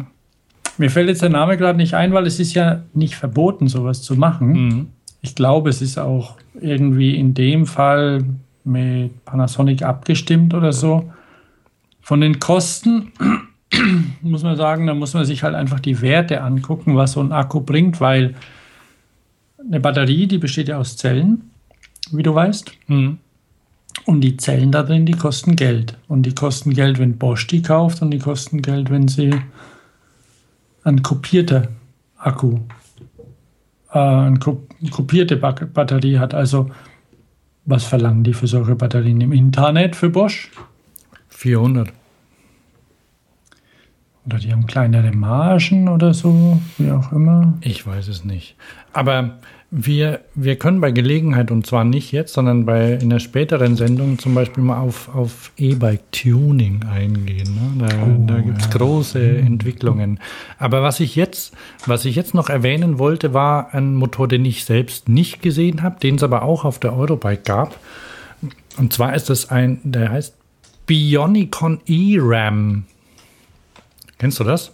Mir 0.78 0.92
fällt 0.92 1.08
jetzt 1.08 1.22
der 1.22 1.30
Name 1.30 1.56
gerade 1.56 1.78
nicht 1.78 1.94
ein, 1.94 2.14
weil 2.14 2.28
es 2.28 2.40
ist 2.40 2.54
ja 2.54 2.84
nicht 2.94 3.16
verboten, 3.16 3.68
sowas 3.68 4.02
zu 4.02 4.16
machen. 4.16 4.48
Mhm. 4.52 4.88
Ich 5.26 5.34
glaube, 5.34 5.72
es 5.72 5.82
ist 5.82 5.98
auch 5.98 6.38
irgendwie 6.62 7.16
in 7.16 7.34
dem 7.34 7.66
Fall 7.66 8.24
mit 8.64 9.26
Panasonic 9.26 9.82
abgestimmt 9.82 10.54
oder 10.54 10.72
so. 10.72 11.12
Von 12.00 12.22
den 12.22 12.40
Kosten 12.40 13.12
muss 14.22 14.44
man 14.44 14.56
sagen, 14.56 14.86
da 14.86 14.94
muss 14.94 15.16
man 15.16 15.26
sich 15.26 15.42
halt 15.42 15.56
einfach 15.56 15.80
die 15.80 16.00
Werte 16.04 16.42
angucken, 16.42 16.96
was 16.96 17.14
so 17.14 17.22
ein 17.22 17.32
Akku 17.32 17.62
bringt, 17.62 18.00
weil 18.00 18.36
eine 19.58 19.80
Batterie, 19.80 20.28
die 20.28 20.38
besteht 20.38 20.68
ja 20.68 20.78
aus 20.78 20.96
Zellen, 20.96 21.50
wie 22.12 22.22
du 22.22 22.36
weißt. 22.36 22.72
Mhm. 22.86 23.18
Und 24.06 24.22
die 24.22 24.38
Zellen 24.38 24.72
da 24.72 24.84
drin, 24.84 25.08
die 25.08 25.14
kosten 25.14 25.56
Geld. 25.56 25.98
Und 26.08 26.22
die 26.22 26.36
kosten 26.36 26.70
Geld, 26.76 27.00
wenn 27.00 27.18
Bosch 27.18 27.48
die 27.48 27.64
kauft 27.64 28.04
und 28.04 28.12
die 28.12 28.20
kosten 28.20 28.62
Geld, 28.62 28.92
wenn 28.92 29.08
sie 29.08 29.34
ein 30.84 31.02
kopierter 31.02 31.70
Akku, 32.16 32.60
äh, 33.92 33.98
eine 33.98 34.38
kopierte 34.92 35.38
Batterie 35.38 36.20
hat. 36.20 36.34
Also 36.34 36.70
was 37.66 37.84
verlangen 37.84 38.24
die 38.24 38.34
für 38.34 38.48
solche 38.48 38.76
Batterien 38.76 39.22
im 39.22 39.32
Internet 39.32 39.96
für 39.96 40.10
Bosch? 40.10 40.52
400. 41.30 41.92
Oder 44.26 44.40
die 44.40 44.52
haben 44.52 44.66
kleinere 44.66 45.12
Margen 45.12 45.88
oder 45.88 46.14
so, 46.14 46.60
wie 46.78 46.92
auch 46.92 47.12
immer. 47.12 47.54
Ich 47.62 47.86
weiß 47.86 48.08
es 48.08 48.24
nicht. 48.24 48.56
Aber 48.94 49.38
wir, 49.78 50.22
wir 50.36 50.56
können 50.56 50.80
bei 50.80 50.92
Gelegenheit, 50.92 51.52
und 51.52 51.68
zwar 51.68 51.84
nicht 51.84 52.14
jetzt, 52.14 52.34
sondern 52.34 52.66
bei 52.66 52.94
in 52.94 53.10
der 53.10 53.20
späteren 53.20 53.76
Sendung 53.76 54.18
zum 54.18 54.34
Beispiel 54.34 54.64
mal 54.64 54.80
auf, 54.80 55.14
auf 55.14 55.52
E-Bike-Tuning 55.58 56.86
eingehen. 56.86 57.56
Ne? 57.56 57.86
Da, 57.86 57.96
oh, 58.02 58.26
da 58.26 58.40
gibt 58.40 58.62
es 58.62 58.68
ja. 58.68 58.72
große 58.72 59.20
mhm. 59.20 59.48
Entwicklungen. 59.48 60.20
Aber 60.58 60.82
was 60.82 61.02
ich 61.02 61.18
jetzt, 61.18 61.54
was 61.86 62.06
ich 62.06 62.16
jetzt 62.16 62.34
noch 62.34 62.50
erwähnen 62.50 63.00
wollte, 63.00 63.34
war 63.34 63.74
ein 63.74 63.96
Motor, 63.96 64.30
den 64.30 64.46
ich 64.46 64.64
selbst 64.64 65.10
nicht 65.10 65.42
gesehen 65.42 65.84
habe, 65.84 66.00
den 66.00 66.16
es 66.16 66.24
aber 66.24 66.44
auch 66.44 66.64
auf 66.64 66.80
der 66.80 66.96
Eurobike 66.96 67.44
gab. 67.44 67.78
Und 68.78 68.94
zwar 68.94 69.14
ist 69.14 69.30
es 69.30 69.50
ein, 69.50 69.82
der 69.84 70.10
heißt 70.10 70.36
Bionicon 70.86 71.82
E-Ram. 71.86 72.86
Kennst 74.20 74.40
du 74.40 74.46
das? 74.46 74.72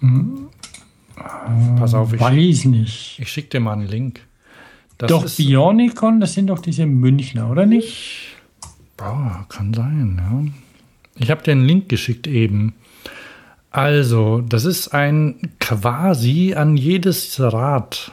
Mhm. 0.00 0.48
Pass 1.78 1.94
auf, 1.94 2.12
ich, 2.12 2.20
Weiß 2.20 2.64
nicht. 2.66 3.18
Ich 3.18 3.30
schicke 3.30 3.50
dir 3.50 3.60
mal 3.60 3.72
einen 3.72 3.86
Link. 3.86 4.20
Das 4.98 5.10
doch, 5.10 5.28
Bionicon, 5.36 6.20
das 6.20 6.34
sind 6.34 6.48
doch 6.48 6.58
diese 6.58 6.86
Münchner, 6.86 7.50
oder 7.50 7.66
nicht? 7.66 8.36
Boah, 8.96 9.46
kann 9.48 9.72
sein, 9.72 10.18
ja. 10.18 11.22
Ich 11.22 11.30
habe 11.30 11.42
dir 11.42 11.52
einen 11.52 11.64
Link 11.64 11.88
geschickt 11.88 12.26
eben. 12.26 12.74
Also, 13.70 14.40
das 14.40 14.64
ist 14.64 14.88
ein 14.88 15.52
quasi 15.60 16.54
an 16.54 16.76
jedes 16.76 17.40
Rad, 17.40 18.12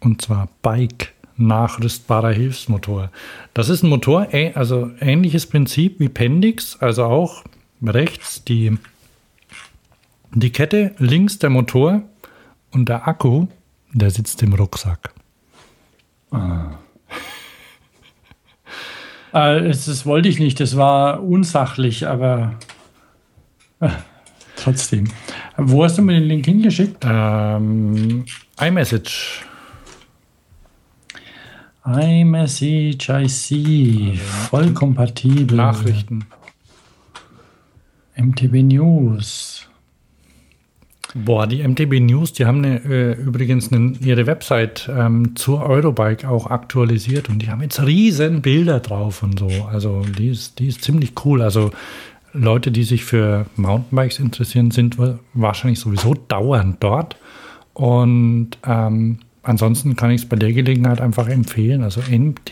und 0.00 0.20
zwar 0.20 0.48
Bike, 0.60 1.12
nachrüstbarer 1.36 2.32
Hilfsmotor. 2.32 3.10
Das 3.54 3.68
ist 3.68 3.82
ein 3.82 3.90
Motor, 3.90 4.28
also 4.54 4.90
ähnliches 5.00 5.46
Prinzip 5.46 6.00
wie 6.00 6.08
Pendix, 6.08 6.76
also 6.80 7.04
auch 7.04 7.44
rechts 7.82 8.44
die, 8.44 8.76
die 10.34 10.50
Kette, 10.50 10.94
links 10.98 11.38
der 11.38 11.50
Motor 11.50 12.02
und 12.72 12.88
der 12.88 13.06
Akku, 13.06 13.46
der 13.92 14.10
sitzt 14.10 14.42
im 14.42 14.52
Rucksack. 14.52 15.12
Ah. 16.30 16.72
äh, 19.32 19.62
das, 19.68 19.86
das, 19.86 20.04
wollte 20.04 20.28
ich 20.28 20.40
nicht, 20.40 20.58
das 20.58 20.76
war 20.76 21.22
unsachlich, 21.22 22.06
aber 22.06 22.54
äh, 23.80 23.90
trotzdem. 24.56 25.08
Wo 25.56 25.84
hast 25.84 25.98
du 25.98 26.02
mir 26.02 26.14
den 26.14 26.24
Link 26.24 26.44
hingeschickt? 26.46 27.04
Ähm, 27.06 28.24
iMessage 28.60 29.44
iMessage 31.86 33.10
IC, 33.10 34.18
voll 34.18 34.72
kompatibel. 34.72 35.56
Nachrichten. 35.56 36.24
MTB 38.16 38.62
News. 38.62 39.63
Boah, 41.16 41.46
die 41.46 41.62
MTB 41.66 42.00
News, 42.00 42.32
die 42.32 42.44
haben 42.44 42.64
eine, 42.64 42.84
äh, 42.84 43.12
übrigens 43.12 43.72
eine, 43.72 43.92
ihre 44.00 44.26
Website 44.26 44.90
ähm, 44.92 45.36
zur 45.36 45.64
Eurobike 45.64 46.28
auch 46.28 46.48
aktualisiert 46.48 47.28
und 47.28 47.38
die 47.38 47.48
haben 47.50 47.62
jetzt 47.62 47.80
riesen 47.80 48.42
Bilder 48.42 48.80
drauf 48.80 49.22
und 49.22 49.38
so. 49.38 49.48
Also 49.70 50.02
die 50.18 50.30
ist, 50.30 50.58
die 50.58 50.66
ist 50.66 50.82
ziemlich 50.82 51.12
cool. 51.24 51.40
Also 51.40 51.70
Leute, 52.32 52.72
die 52.72 52.82
sich 52.82 53.04
für 53.04 53.46
Mountainbikes 53.54 54.18
interessieren, 54.18 54.72
sind 54.72 54.96
wahrscheinlich 55.34 55.78
sowieso 55.78 56.14
dauernd 56.14 56.82
dort. 56.82 57.16
Und 57.74 58.58
ähm, 58.66 59.20
ansonsten 59.44 59.94
kann 59.94 60.10
ich 60.10 60.22
es 60.22 60.28
bei 60.28 60.34
der 60.34 60.52
Gelegenheit 60.52 61.00
einfach 61.00 61.28
empfehlen. 61.28 61.84
Also 61.84 62.00
mtbnews.de 62.10 62.50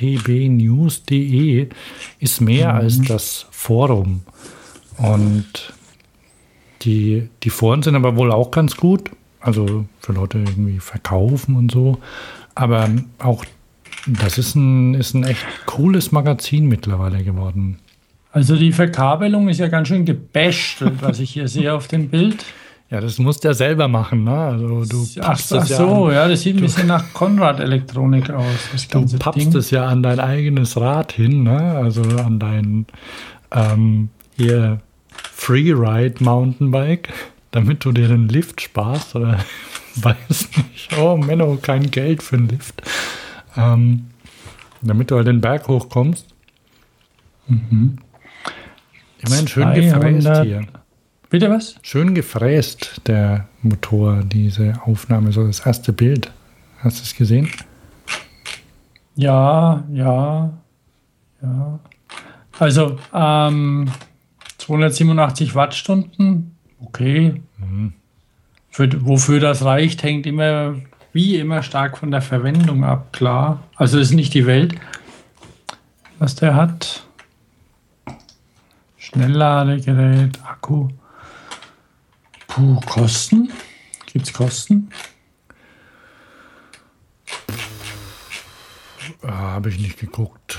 ist 2.20 2.40
mehr 2.40 2.68
mhm. 2.68 2.78
als 2.78 3.02
das 3.02 3.46
Forum. 3.50 4.22
Und 4.98 5.74
die, 6.84 7.28
die 7.42 7.50
Foren 7.50 7.82
sind 7.82 7.94
aber 7.96 8.16
wohl 8.16 8.32
auch 8.32 8.50
ganz 8.50 8.76
gut. 8.76 9.10
Also 9.40 9.86
für 9.98 10.12
Leute 10.12 10.38
irgendwie 10.38 10.78
verkaufen 10.78 11.56
und 11.56 11.72
so. 11.72 11.98
Aber 12.54 12.88
auch 13.18 13.44
das 14.06 14.38
ist 14.38 14.54
ein, 14.54 14.94
ist 14.94 15.14
ein 15.14 15.24
echt 15.24 15.44
cooles 15.66 16.12
Magazin 16.12 16.66
mittlerweile 16.66 17.22
geworden. 17.24 17.78
Also 18.30 18.56
die 18.56 18.72
Verkabelung 18.72 19.48
ist 19.48 19.58
ja 19.58 19.68
ganz 19.68 19.88
schön 19.88 20.04
gebästelt, 20.04 20.94
was 21.00 21.20
ich 21.20 21.30
hier 21.30 21.48
sehe 21.48 21.74
auf 21.74 21.88
dem 21.88 22.08
Bild. 22.08 22.44
Ja, 22.90 23.00
das 23.00 23.18
musst 23.18 23.42
du 23.42 23.48
ja 23.48 23.54
selber 23.54 23.88
machen, 23.88 24.24
ne? 24.24 24.36
Also 24.36 24.84
du 24.84 25.06
ach, 25.20 25.40
ach 25.40 25.50
ja 25.50 25.64
so, 25.64 26.06
an, 26.06 26.14
ja, 26.14 26.28
das 26.28 26.42
sieht 26.42 26.56
ein 26.56 26.62
bisschen 26.62 26.88
nach 26.88 27.12
Konrad-Elektronik 27.14 28.30
aus. 28.30 28.44
Das 28.70 28.88
du 28.88 29.18
pappst 29.18 29.54
es 29.54 29.70
ja 29.70 29.86
an 29.86 30.02
dein 30.02 30.20
eigenes 30.20 30.78
Rad 30.78 31.12
hin, 31.12 31.42
ne? 31.42 31.58
Also 31.58 32.02
an 32.02 32.38
dein 32.38 32.86
ähm, 33.50 34.10
hier 34.36 34.80
Freeride 35.42 36.22
Mountainbike, 36.22 37.08
damit 37.50 37.84
du 37.84 37.90
dir 37.90 38.06
den 38.06 38.28
Lift 38.28 38.60
sparst 38.60 39.16
oder 39.16 39.40
weiß 39.96 40.50
nicht. 40.56 40.96
Oh, 40.96 41.16
Menno, 41.16 41.58
kein 41.60 41.90
Geld 41.90 42.22
für 42.22 42.36
einen 42.36 42.48
Lift. 42.48 42.80
Ähm, 43.56 44.06
damit 44.82 45.10
du 45.10 45.16
halt 45.16 45.26
den 45.26 45.40
Berg 45.40 45.66
hochkommst. 45.66 46.28
Mhm. 47.48 47.98
Ich 49.18 49.28
meine, 49.28 49.48
schön 49.48 49.74
gefräst 49.74 50.42
hier. 50.44 50.64
Bitte 51.28 51.50
was? 51.50 51.74
Schön 51.82 52.14
gefräst, 52.14 53.00
der 53.08 53.48
Motor, 53.62 54.22
diese 54.22 54.80
Aufnahme, 54.84 55.32
so 55.32 55.44
das 55.44 55.58
erste 55.66 55.92
Bild. 55.92 56.30
Hast 56.78 57.00
du 57.00 57.02
es 57.02 57.16
gesehen? 57.16 57.48
Ja, 59.16 59.82
ja, 59.92 60.52
ja. 61.42 61.80
Also 62.60 62.96
ähm, 63.12 63.90
287 64.62 65.56
Wattstunden, 65.56 66.56
okay. 66.80 67.42
Für, 68.70 68.88
wofür 69.04 69.40
das 69.40 69.64
reicht, 69.64 70.04
hängt 70.04 70.24
immer, 70.24 70.76
wie 71.12 71.36
immer, 71.36 71.64
stark 71.64 71.98
von 71.98 72.12
der 72.12 72.22
Verwendung 72.22 72.84
ab, 72.84 73.12
klar. 73.12 73.64
Also 73.74 73.98
ist 73.98 74.12
nicht 74.12 74.34
die 74.34 74.46
Welt, 74.46 74.76
was 76.20 76.36
der 76.36 76.54
hat. 76.54 77.04
Schnellladegerät, 78.98 80.38
Akku. 80.44 80.90
Puh, 82.46 82.78
Kosten? 82.86 83.50
Gibt 84.12 84.26
es 84.26 84.32
Kosten? 84.32 84.90
Ah, 89.22 89.54
Habe 89.54 89.70
ich 89.70 89.80
nicht 89.80 89.98
geguckt. 89.98 90.58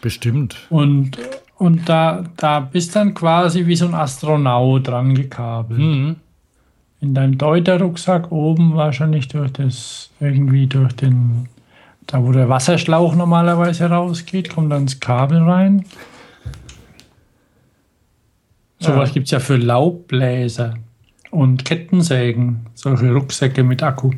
Bestimmt. 0.00 0.56
Und, 0.70 1.18
und 1.62 1.88
da, 1.88 2.24
da 2.36 2.58
bist 2.58 2.96
dann 2.96 3.14
quasi 3.14 3.66
wie 3.66 3.76
so 3.76 3.86
ein 3.86 3.94
Astronaut 3.94 4.88
dran 4.88 5.14
gekabelt. 5.14 5.78
Mhm. 5.78 6.16
In 7.00 7.14
deinem 7.14 7.38
Deuter-Rucksack 7.38 8.32
oben 8.32 8.74
wahrscheinlich 8.74 9.28
durch 9.28 9.52
das, 9.52 10.10
irgendwie 10.18 10.66
durch 10.66 10.92
den, 10.94 11.48
da 12.08 12.20
wo 12.24 12.32
der 12.32 12.48
Wasserschlauch 12.48 13.14
normalerweise 13.14 13.88
rausgeht, 13.88 14.52
kommt 14.52 14.72
dann 14.72 14.86
das 14.86 14.98
Kabel 14.98 15.42
rein. 15.42 15.84
Sowas 18.80 19.10
Ja. 19.10 19.14
gibt 19.14 19.26
es 19.26 19.30
ja 19.30 19.38
für 19.38 19.56
Laubbläser 19.56 20.74
und 21.30 21.64
Kettensägen, 21.64 22.66
solche 22.74 23.12
Rucksäcke 23.12 23.62
mit 23.62 23.84
Akku. 23.84 24.10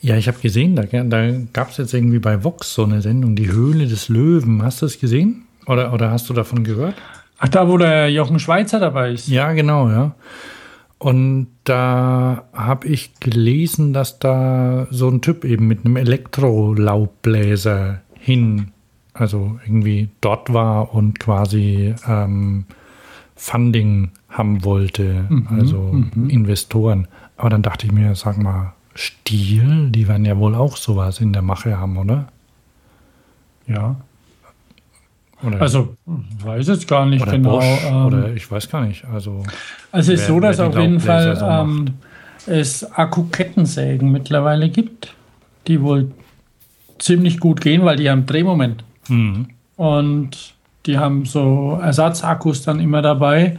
Ja, 0.00 0.16
ich 0.16 0.26
habe 0.26 0.38
gesehen, 0.40 0.74
da, 0.74 0.82
da 0.82 1.30
gab 1.52 1.70
es 1.70 1.76
jetzt 1.76 1.94
irgendwie 1.94 2.18
bei 2.18 2.42
Vox 2.42 2.74
so 2.74 2.82
eine 2.82 3.00
Sendung, 3.00 3.36
die 3.36 3.50
Höhle 3.50 3.86
des 3.86 4.08
Löwen. 4.08 4.62
Hast 4.62 4.82
du 4.82 4.86
es 4.86 4.98
gesehen? 4.98 5.43
Oder, 5.66 5.92
oder 5.92 6.10
hast 6.10 6.28
du 6.28 6.34
davon 6.34 6.64
gehört? 6.64 6.94
Ach, 7.38 7.48
da 7.48 7.68
wo 7.68 7.78
der 7.78 8.10
Jochen 8.10 8.38
Schweizer 8.38 8.80
dabei 8.80 9.12
ist. 9.12 9.28
Ja, 9.28 9.52
genau, 9.52 9.88
ja. 9.88 10.14
Und 10.98 11.48
da 11.64 12.44
habe 12.52 12.88
ich 12.88 13.14
gelesen, 13.20 13.92
dass 13.92 14.18
da 14.18 14.86
so 14.90 15.08
ein 15.08 15.20
Typ 15.20 15.44
eben 15.44 15.66
mit 15.66 15.84
einem 15.84 15.96
Elektrolaubbläser 15.96 18.00
hin, 18.18 18.68
also 19.12 19.58
irgendwie 19.64 20.08
dort 20.20 20.52
war 20.54 20.94
und 20.94 21.20
quasi 21.20 21.94
ähm, 22.08 22.64
Funding 23.36 24.12
haben 24.30 24.64
wollte, 24.64 25.26
also 25.50 26.02
Investoren. 26.28 27.08
Aber 27.36 27.50
dann 27.50 27.62
dachte 27.62 27.86
ich 27.86 27.92
mir, 27.92 28.14
sag 28.14 28.38
mal, 28.38 28.72
Stiel, 28.94 29.90
die 29.90 30.08
werden 30.08 30.24
ja 30.24 30.38
wohl 30.38 30.54
auch 30.54 30.76
sowas 30.76 31.20
in 31.20 31.32
der 31.32 31.42
Mache 31.42 31.78
haben, 31.78 31.96
oder? 31.96 32.28
Ja. 33.66 33.96
Oder 35.44 35.60
Also, 35.60 35.96
weiß 36.06 36.68
jetzt 36.68 36.88
gar 36.88 37.06
nicht 37.06 37.22
oder 37.22 37.32
genau. 37.32 37.58
Bosch, 37.58 37.84
ähm, 37.86 38.06
oder 38.06 38.32
ich 38.34 38.50
weiß 38.50 38.68
gar 38.70 38.84
nicht. 38.84 39.04
Also 39.04 39.42
Also 39.92 40.12
es 40.12 40.20
ist 40.20 40.26
so, 40.26 40.40
dass 40.40 40.60
auf 40.60 40.76
jeden 40.78 41.00
Fall 41.00 41.38
ähm, 41.42 41.94
es 42.46 42.84
Akkukettensägen 42.92 44.10
mittlerweile 44.10 44.68
gibt, 44.68 45.14
die 45.66 45.80
wohl 45.80 46.10
ziemlich 46.98 47.40
gut 47.40 47.60
gehen, 47.60 47.84
weil 47.84 47.96
die 47.96 48.10
haben 48.10 48.26
Drehmoment. 48.26 48.84
mhm. 49.08 49.48
Und 49.76 50.54
die 50.86 50.98
haben 50.98 51.24
so 51.24 51.78
Ersatzakkus 51.82 52.62
dann 52.62 52.78
immer 52.78 53.02
dabei 53.02 53.58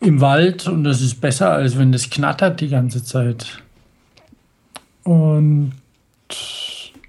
im 0.00 0.20
Wald 0.20 0.68
und 0.68 0.84
das 0.84 1.00
ist 1.00 1.20
besser, 1.20 1.52
als 1.52 1.78
wenn 1.78 1.90
das 1.90 2.10
knattert 2.10 2.60
die 2.60 2.68
ganze 2.68 3.02
Zeit. 3.02 3.62
Und 5.04 5.72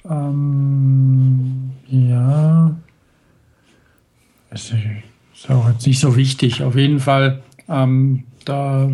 ähm, 0.09 1.71
ja, 1.87 2.75
es 4.49 4.73
ist 5.33 5.49
auch 5.49 5.69
jetzt 5.69 5.85
nicht 5.85 5.99
so 5.99 6.15
wichtig. 6.15 6.63
Auf 6.63 6.75
jeden 6.75 6.99
Fall, 6.99 7.43
ähm, 7.67 8.23
da 8.45 8.89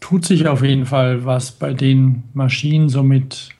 tut 0.00 0.24
sich 0.24 0.46
auf 0.48 0.62
jeden 0.62 0.86
Fall 0.86 1.24
was 1.24 1.52
bei 1.52 1.72
den 1.72 2.24
Maschinen 2.34 2.88
somit, 2.88 3.50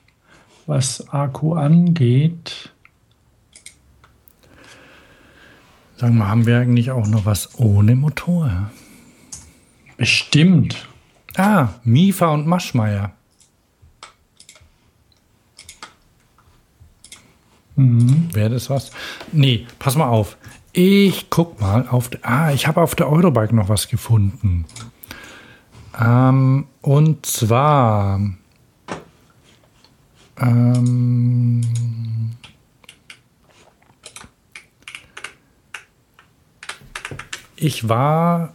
was 0.66 1.09
Akku 1.12 1.55
angeht. 1.55 2.70
Sag 5.97 6.12
mal, 6.12 6.28
haben 6.28 6.47
wir 6.47 6.59
eigentlich 6.59 6.91
auch 6.91 7.07
noch 7.07 7.26
was 7.26 7.59
ohne 7.59 7.95
Motor? 7.95 8.70
Bestimmt. 9.97 10.89
Ah, 11.37 11.68
Mifa 11.85 12.28
und 12.28 12.47
Maschmeyer. 17.81 18.35
Wäre 18.35 18.51
das 18.51 18.70
was? 18.70 18.91
Nee, 19.33 19.66
pass 19.78 19.97
mal 19.97 20.09
auf. 20.09 20.37
Ich 20.72 21.31
guck 21.31 21.61
mal 21.61 21.89
auf. 21.89 22.11
Ah, 22.22 22.53
ich 22.53 22.66
habe 22.66 22.81
auf 22.81 22.95
der 22.95 23.11
Eurobike 23.11 23.55
noch 23.55 23.68
was 23.68 23.89
gefunden. 23.89 24.66
Ähm, 26.01 26.66
und 26.81 27.26
zwar. 27.26 28.20
Ähm, 30.39 31.61
ich 37.57 37.89
war. 37.89 38.55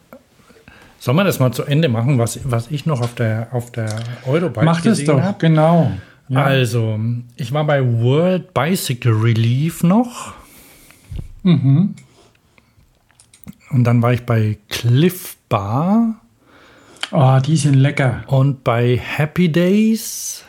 Soll 0.99 1.13
man 1.13 1.27
das 1.27 1.39
mal 1.39 1.51
zu 1.51 1.63
Ende 1.63 1.87
machen, 1.87 2.17
was, 2.17 2.39
was 2.45 2.71
ich 2.71 2.87
noch 2.87 2.99
auf 3.01 3.13
der, 3.13 3.49
auf 3.51 3.71
der 3.71 3.89
Eurobike 4.25 4.65
Macht 4.65 4.85
es 4.87 4.99
gesehen 4.99 5.17
doch, 5.17 5.21
hab? 5.21 5.39
genau. 5.39 5.91
Ja. 6.27 6.43
Also, 6.43 6.99
ich 7.35 7.51
war 7.51 7.65
bei 7.65 7.83
World 7.85 8.53
Bicycle 8.53 9.13
Relief 9.13 9.83
noch. 9.83 10.33
Mhm. 11.43 11.95
Und 13.69 13.83
dann 13.83 14.01
war 14.01 14.13
ich 14.13 14.25
bei 14.25 14.57
Cliff 14.69 15.37
Bar 15.49 16.21
Oh, 17.11 17.39
die 17.45 17.55
sind 17.55 17.75
lecker. 17.75 18.23
und 18.27 18.63
bei 18.63 18.97
Happy 18.97 19.49
Days. 19.51 20.43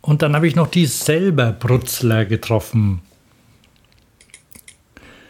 Und 0.00 0.22
dann 0.22 0.34
habe 0.34 0.48
ich 0.48 0.56
noch 0.56 0.68
die 0.68 0.86
selber 0.86 1.52
Brutzler 1.52 2.24
getroffen. 2.24 3.02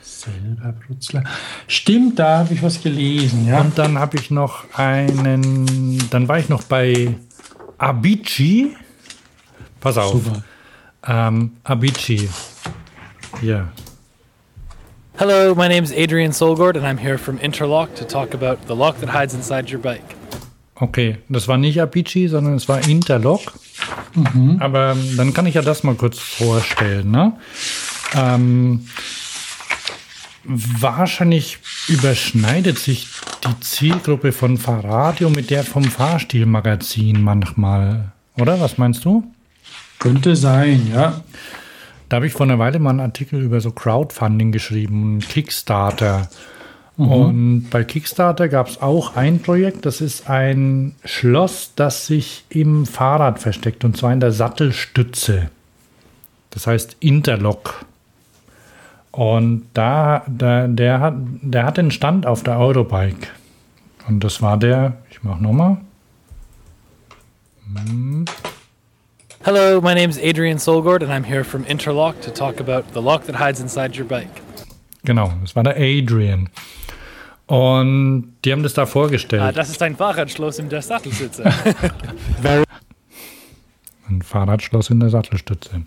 Selber 0.01 0.73
Brutzler. 0.87 1.25
Stimmt, 1.67 2.19
da 2.19 2.39
habe 2.39 2.55
ich 2.55 2.63
was 2.63 2.83
gelesen, 2.83 3.47
ja. 3.47 3.61
Und 3.61 3.77
dann 3.79 3.99
habe 3.99 4.17
ich 4.19 4.31
noch 4.31 4.65
einen. 4.75 5.99
Dann 6.11 6.29
war 6.29 6.39
ich 6.39 6.49
noch 6.49 6.63
bei 6.65 7.17
Abici. 7.79 8.77
Pass 9.87 9.99
auf. 9.99 10.15
Super. 10.15 10.43
Ähm, 11.07 11.53
Abici. 11.63 12.29
Hier. 13.41 13.69
Hello, 15.17 15.55
my 15.55 15.69
name 15.69 15.85
is 15.85 15.93
Adrian 15.93 16.33
Solgord, 16.33 16.77
and 16.77 16.85
I'm 16.85 16.99
here 16.99 17.17
from 17.17 17.39
Interlock 17.39 17.95
to 17.95 18.05
talk 18.05 18.35
about 18.35 18.67
the 18.67 18.75
lock 18.75 18.99
that 18.99 19.11
hides 19.11 19.33
inside 19.33 19.73
your 19.73 19.81
bike. 19.81 20.17
Okay, 20.75 21.19
das 21.29 21.47
war 21.47 21.57
nicht 21.57 21.81
Abici, 21.81 22.27
sondern 22.27 22.55
es 22.55 22.69
war 22.69 22.85
Interlock. 22.89 23.43
Aber 24.59 24.91
ähm, 24.91 25.17
dann 25.17 25.33
kann 25.33 25.47
ich 25.47 25.55
ja 25.55 25.63
das 25.63 25.85
mal 25.85 25.95
kurz 25.95 26.19
vorstellen. 26.19 27.13
Ne? 27.13 27.35
Ähm, 28.17 28.89
wahrscheinlich 30.43 31.59
überschneidet 31.87 32.81
sich 32.81 33.07
die 33.47 33.61
Zielgruppe 33.61 34.33
von 34.33 34.59
Fahrradio 34.59 35.31
mit 35.31 35.51
der 35.51 35.63
vom 35.63 35.85
Fahrstilmagazin 35.85 37.23
manchmal. 37.23 38.11
Oder? 38.37 38.61
Was 38.61 38.79
meinst 38.79 39.05
du? 39.05 39.23
Könnte 40.07 40.37
sein, 40.37 40.89
ja. 40.93 41.21
Da 42.09 42.17
habe 42.17 42.27
ich 42.27 42.33
vor 42.33 42.47
einer 42.47 42.59
Weile 42.59 42.79
mal 42.79 42.91
einen 42.91 43.01
Artikel 43.01 43.43
über 43.43 43.61
so 43.61 43.73
Crowdfunding 43.73 44.53
geschrieben, 44.53 45.19
Kickstarter. 45.19 46.29
Und 46.97 47.69
bei 47.71 47.85
Kickstarter 47.85 48.49
gab 48.49 48.69
es 48.69 48.81
auch 48.81 49.17
ein 49.17 49.43
Projekt, 49.43 49.85
das 49.85 50.01
ist 50.01 50.31
ein 50.31 50.95
Schloss, 51.05 51.73
das 51.77 52.07
sich 52.07 52.45
im 52.49 52.87
Fahrrad 52.87 53.39
versteckt, 53.39 53.85
und 53.85 53.97
zwar 53.97 54.13
in 54.13 54.21
der 54.21 54.33
Sattelstütze. 54.33 55.51
Das 56.51 56.67
heißt 56.67 56.97
Interlock. 57.01 57.85
Und 59.11 59.67
da, 59.75 60.25
da 60.27 60.69
der, 60.69 61.01
hat, 61.01 61.15
der 61.43 61.65
hat 61.65 61.77
den 61.77 61.91
Stand 61.91 62.27
auf 62.27 62.43
der 62.45 62.59
Eurobike. 62.59 63.29
Und 64.09 64.25
das 64.25 64.41
war 64.41 64.57
der, 64.57 64.97
ich 65.11 65.23
mach 65.23 65.41
nochmal. 65.41 65.79
Hello, 69.47 69.81
my 69.81 69.95
name 69.95 70.11
is 70.11 70.19
Adrian 70.19 70.59
Solgord, 70.59 71.05
and 71.05 71.13
I'm 71.13 71.23
here 71.23 71.45
from 71.45 71.65
Interlock 71.67 72.21
to 72.23 72.33
talk 72.33 72.59
about 72.59 72.93
the 72.95 73.01
lock 73.01 73.27
that 73.27 73.37
hides 73.37 73.61
inside 73.61 73.97
your 73.97 74.05
bike. 74.05 74.43
Genau, 75.05 75.33
das 75.41 75.55
war 75.55 75.63
der 75.63 75.77
Adrian. 75.77 76.49
Und 77.47 78.33
die 78.45 78.51
haben 78.51 78.65
das 78.65 78.75
da 78.75 78.87
vorgestellt. 78.87 79.43
Ah, 79.43 79.53
das 79.53 79.71
ist 79.71 79.81
ein 79.83 79.95
Fahrradschloss 79.95 80.59
in 80.59 80.69
der 80.69 80.83
Sattelsitze. 80.83 81.45
Ein 84.09 84.23
Fahrradschloss 84.23 84.91
in 84.91 84.99
der 84.99 85.11
Sattelstütze. 85.11 85.83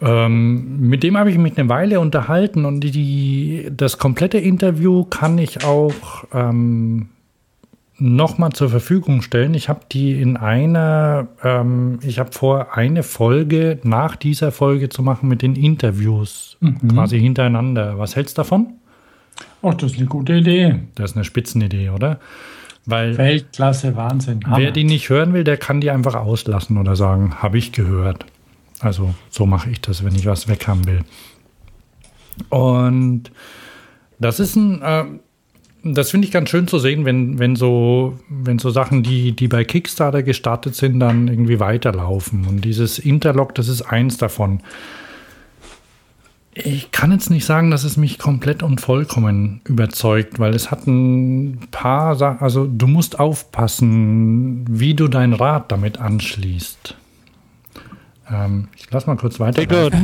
Ähm, 0.00 0.80
mit 0.80 1.04
dem 1.04 1.16
habe 1.16 1.30
ich 1.30 1.38
mich 1.38 1.56
eine 1.56 1.68
Weile 1.68 2.00
unterhalten 2.00 2.64
und 2.64 2.80
die, 2.80 3.70
das 3.70 3.98
komplette 3.98 4.38
Interview 4.38 5.04
kann 5.04 5.38
ich 5.38 5.64
auch 5.64 6.24
ähm, 6.34 7.08
nochmal 7.98 8.52
zur 8.52 8.68
Verfügung 8.68 9.22
stellen. 9.22 9.54
Ich 9.54 9.68
habe 9.68 9.80
die 9.90 10.20
in 10.20 10.36
einer, 10.36 11.28
ähm, 11.42 11.98
ich 12.02 12.18
habe 12.18 12.32
vor, 12.32 12.76
eine 12.76 13.02
Folge 13.02 13.78
nach 13.82 14.16
dieser 14.16 14.52
Folge 14.52 14.88
zu 14.88 15.02
machen 15.02 15.28
mit 15.28 15.42
den 15.42 15.56
Interviews 15.56 16.58
quasi 16.88 17.20
hintereinander. 17.20 17.98
Was 17.98 18.16
hältst 18.16 18.36
du 18.36 18.40
davon? 18.40 18.74
Ach, 19.62 19.74
das 19.74 19.92
ist 19.92 19.98
eine 19.98 20.06
gute 20.06 20.34
Idee. 20.34 20.80
Das 20.94 21.10
ist 21.10 21.16
eine 21.16 21.24
Spitzenidee, 21.24 21.90
oder? 21.90 22.20
Weil 22.84 23.18
Weltklasse, 23.18 23.96
Wahnsinn. 23.96 24.40
wer 24.44 24.52
Hammer. 24.52 24.70
die 24.70 24.84
nicht 24.84 25.08
hören 25.08 25.32
will, 25.32 25.42
der 25.42 25.56
kann 25.56 25.80
die 25.80 25.90
einfach 25.90 26.14
auslassen 26.14 26.78
oder 26.78 26.94
sagen, 26.94 27.42
habe 27.42 27.58
ich 27.58 27.72
gehört. 27.72 28.26
Also 28.80 29.14
so 29.28 29.46
mache 29.46 29.70
ich 29.70 29.80
das, 29.80 30.04
wenn 30.04 30.14
ich 30.14 30.26
was 30.26 30.46
weghaben 30.48 30.86
will. 30.86 31.00
Und 32.50 33.32
das 34.18 34.38
ist 34.38 34.54
ein, 34.54 34.82
äh, 34.82 35.04
das 35.94 36.10
finde 36.10 36.26
ich 36.26 36.32
ganz 36.32 36.50
schön 36.50 36.68
zu 36.68 36.78
sehen, 36.78 37.04
wenn, 37.04 37.38
wenn 37.38 37.56
so, 37.56 38.18
wenn 38.28 38.58
so 38.58 38.70
Sachen, 38.70 39.02
die, 39.02 39.32
die 39.32 39.48
bei 39.48 39.64
Kickstarter 39.64 40.22
gestartet 40.22 40.74
sind, 40.74 41.00
dann 41.00 41.28
irgendwie 41.28 41.60
weiterlaufen. 41.60 42.46
Und 42.46 42.64
dieses 42.64 42.98
Interlock, 42.98 43.54
das 43.54 43.68
ist 43.68 43.82
eins 43.82 44.16
davon. 44.16 44.60
Ich 46.54 46.90
kann 46.90 47.12
jetzt 47.12 47.28
nicht 47.28 47.44
sagen, 47.44 47.70
dass 47.70 47.84
es 47.84 47.98
mich 47.98 48.18
komplett 48.18 48.62
und 48.62 48.80
vollkommen 48.80 49.60
überzeugt, 49.64 50.38
weil 50.38 50.54
es 50.54 50.70
hat 50.70 50.86
ein 50.86 51.60
paar 51.70 52.16
Sachen, 52.16 52.40
also 52.40 52.66
du 52.66 52.86
musst 52.86 53.20
aufpassen, 53.20 54.64
wie 54.68 54.94
du 54.94 55.08
dein 55.08 55.34
Rad 55.34 55.70
damit 55.70 55.98
anschließt. 55.98 56.96
Ähm, 58.32 58.68
ich 58.74 58.86
lass 58.90 59.06
mal 59.06 59.16
kurz 59.16 59.38
weiter. 59.38 59.66
Take 59.66 59.74
note. 59.74 59.96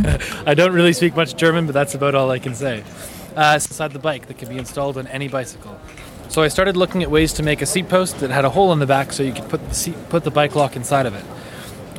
I 0.46 0.50
don't 0.50 0.74
really 0.74 0.92
speak 0.92 1.16
much 1.16 1.36
German, 1.36 1.66
but 1.66 1.74
that's 1.74 1.94
about 1.94 2.16
all 2.16 2.34
I 2.34 2.38
can 2.38 2.54
say. 2.54 2.82
Uh, 3.36 3.54
it's 3.56 3.66
inside 3.66 3.92
the 3.92 3.98
bike 3.98 4.26
that 4.26 4.38
can 4.38 4.48
be 4.48 4.58
installed 4.58 4.98
on 4.98 5.06
any 5.06 5.28
bicycle. 5.28 5.78
So 6.28 6.42
I 6.42 6.48
started 6.48 6.76
looking 6.76 7.02
at 7.02 7.10
ways 7.10 7.32
to 7.34 7.42
make 7.42 7.60
a 7.62 7.66
seat 7.66 7.88
post 7.88 8.20
that 8.20 8.30
had 8.30 8.44
a 8.44 8.50
hole 8.50 8.72
in 8.72 8.78
the 8.78 8.86
back 8.86 9.12
so 9.12 9.22
you 9.22 9.32
could 9.32 9.48
put 9.48 9.66
the 9.68 9.74
seat, 9.74 9.94
put 10.08 10.24
the 10.24 10.30
bike 10.30 10.54
lock 10.54 10.76
inside 10.76 11.06
of 11.06 11.14
it. 11.14 11.24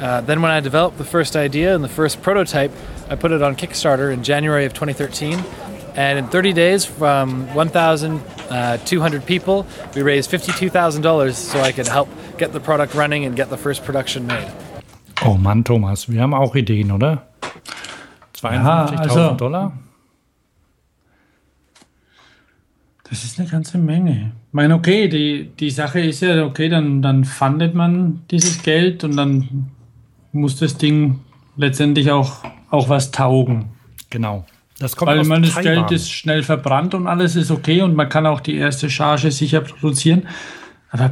Uh, 0.02 0.22
then 0.22 0.42
when 0.42 0.52
I 0.52 0.60
developed 0.60 0.98
the 0.98 1.06
first 1.06 1.36
idea 1.36 1.76
and 1.76 1.84
the 1.84 1.90
first 1.90 2.22
prototype, 2.22 2.72
I 3.10 3.16
put 3.16 3.32
it 3.32 3.42
on 3.42 3.56
Kickstarter 3.56 4.12
in 4.12 4.24
January 4.24 4.66
of 4.66 4.74
2013. 4.74 5.44
And 5.96 6.18
in 6.18 6.28
30 6.28 6.54
days, 6.54 6.86
from 6.86 7.54
1,200 7.54 9.26
people, 9.26 9.68
we 9.94 10.02
raised 10.02 10.32
$52,000 10.32 11.34
so 11.34 11.60
I 11.60 11.72
could 11.72 11.88
help 11.88 12.10
get 12.40 12.52
the 12.52 12.60
product 12.60 12.96
running 12.96 13.26
and 13.26 13.36
get 13.36 13.50
the 13.52 13.58
first 13.58 13.84
production 13.84 14.26
made. 14.26 14.52
Oh 15.24 15.38
Mann, 15.38 15.64
Thomas, 15.64 16.10
wir 16.10 16.22
haben 16.22 16.34
auch 16.34 16.56
Ideen, 16.56 16.92
oder? 16.92 17.22
52.000 18.34 19.00
also- 19.00 19.36
Dollar? 19.36 19.72
Das 23.14 23.24
ist 23.24 23.40
eine 23.40 23.48
ganze 23.48 23.78
Menge. 23.78 24.32
Ich 24.48 24.54
meine, 24.54 24.74
okay, 24.74 25.08
die, 25.08 25.52
die 25.60 25.70
Sache 25.70 26.00
ist 26.00 26.22
ja, 26.22 26.44
okay, 26.44 26.68
dann, 26.68 27.04
dann 27.04 27.26
fundet 27.26 27.76
man 27.76 28.22
dieses 28.32 28.64
Geld 28.64 29.04
und 29.04 29.16
dann 29.16 29.68
muss 30.32 30.56
das 30.56 30.78
Ding 30.78 31.20
letztendlich 31.56 32.10
auch, 32.10 32.44
auch 32.72 32.90
was 32.90 33.12
taugen. 33.12 33.66
Genau. 34.10 34.46
Das 34.80 34.96
kommt 34.96 35.12
Weil 35.12 35.20
aus 35.20 35.28
man 35.28 35.44
das 35.44 35.54
Taiwan. 35.54 35.74
Geld 35.76 35.92
ist 35.92 36.10
schnell 36.10 36.42
verbrannt 36.42 36.96
und 36.96 37.06
alles 37.06 37.36
ist 37.36 37.52
okay 37.52 37.84
und 37.84 37.96
man 37.96 38.10
kann 38.10 38.26
auch 38.26 38.40
die 38.42 38.56
erste 38.56 38.90
Charge 38.90 39.30
sicher 39.30 39.62
produzieren. 39.62 40.24
Aber 40.90 41.12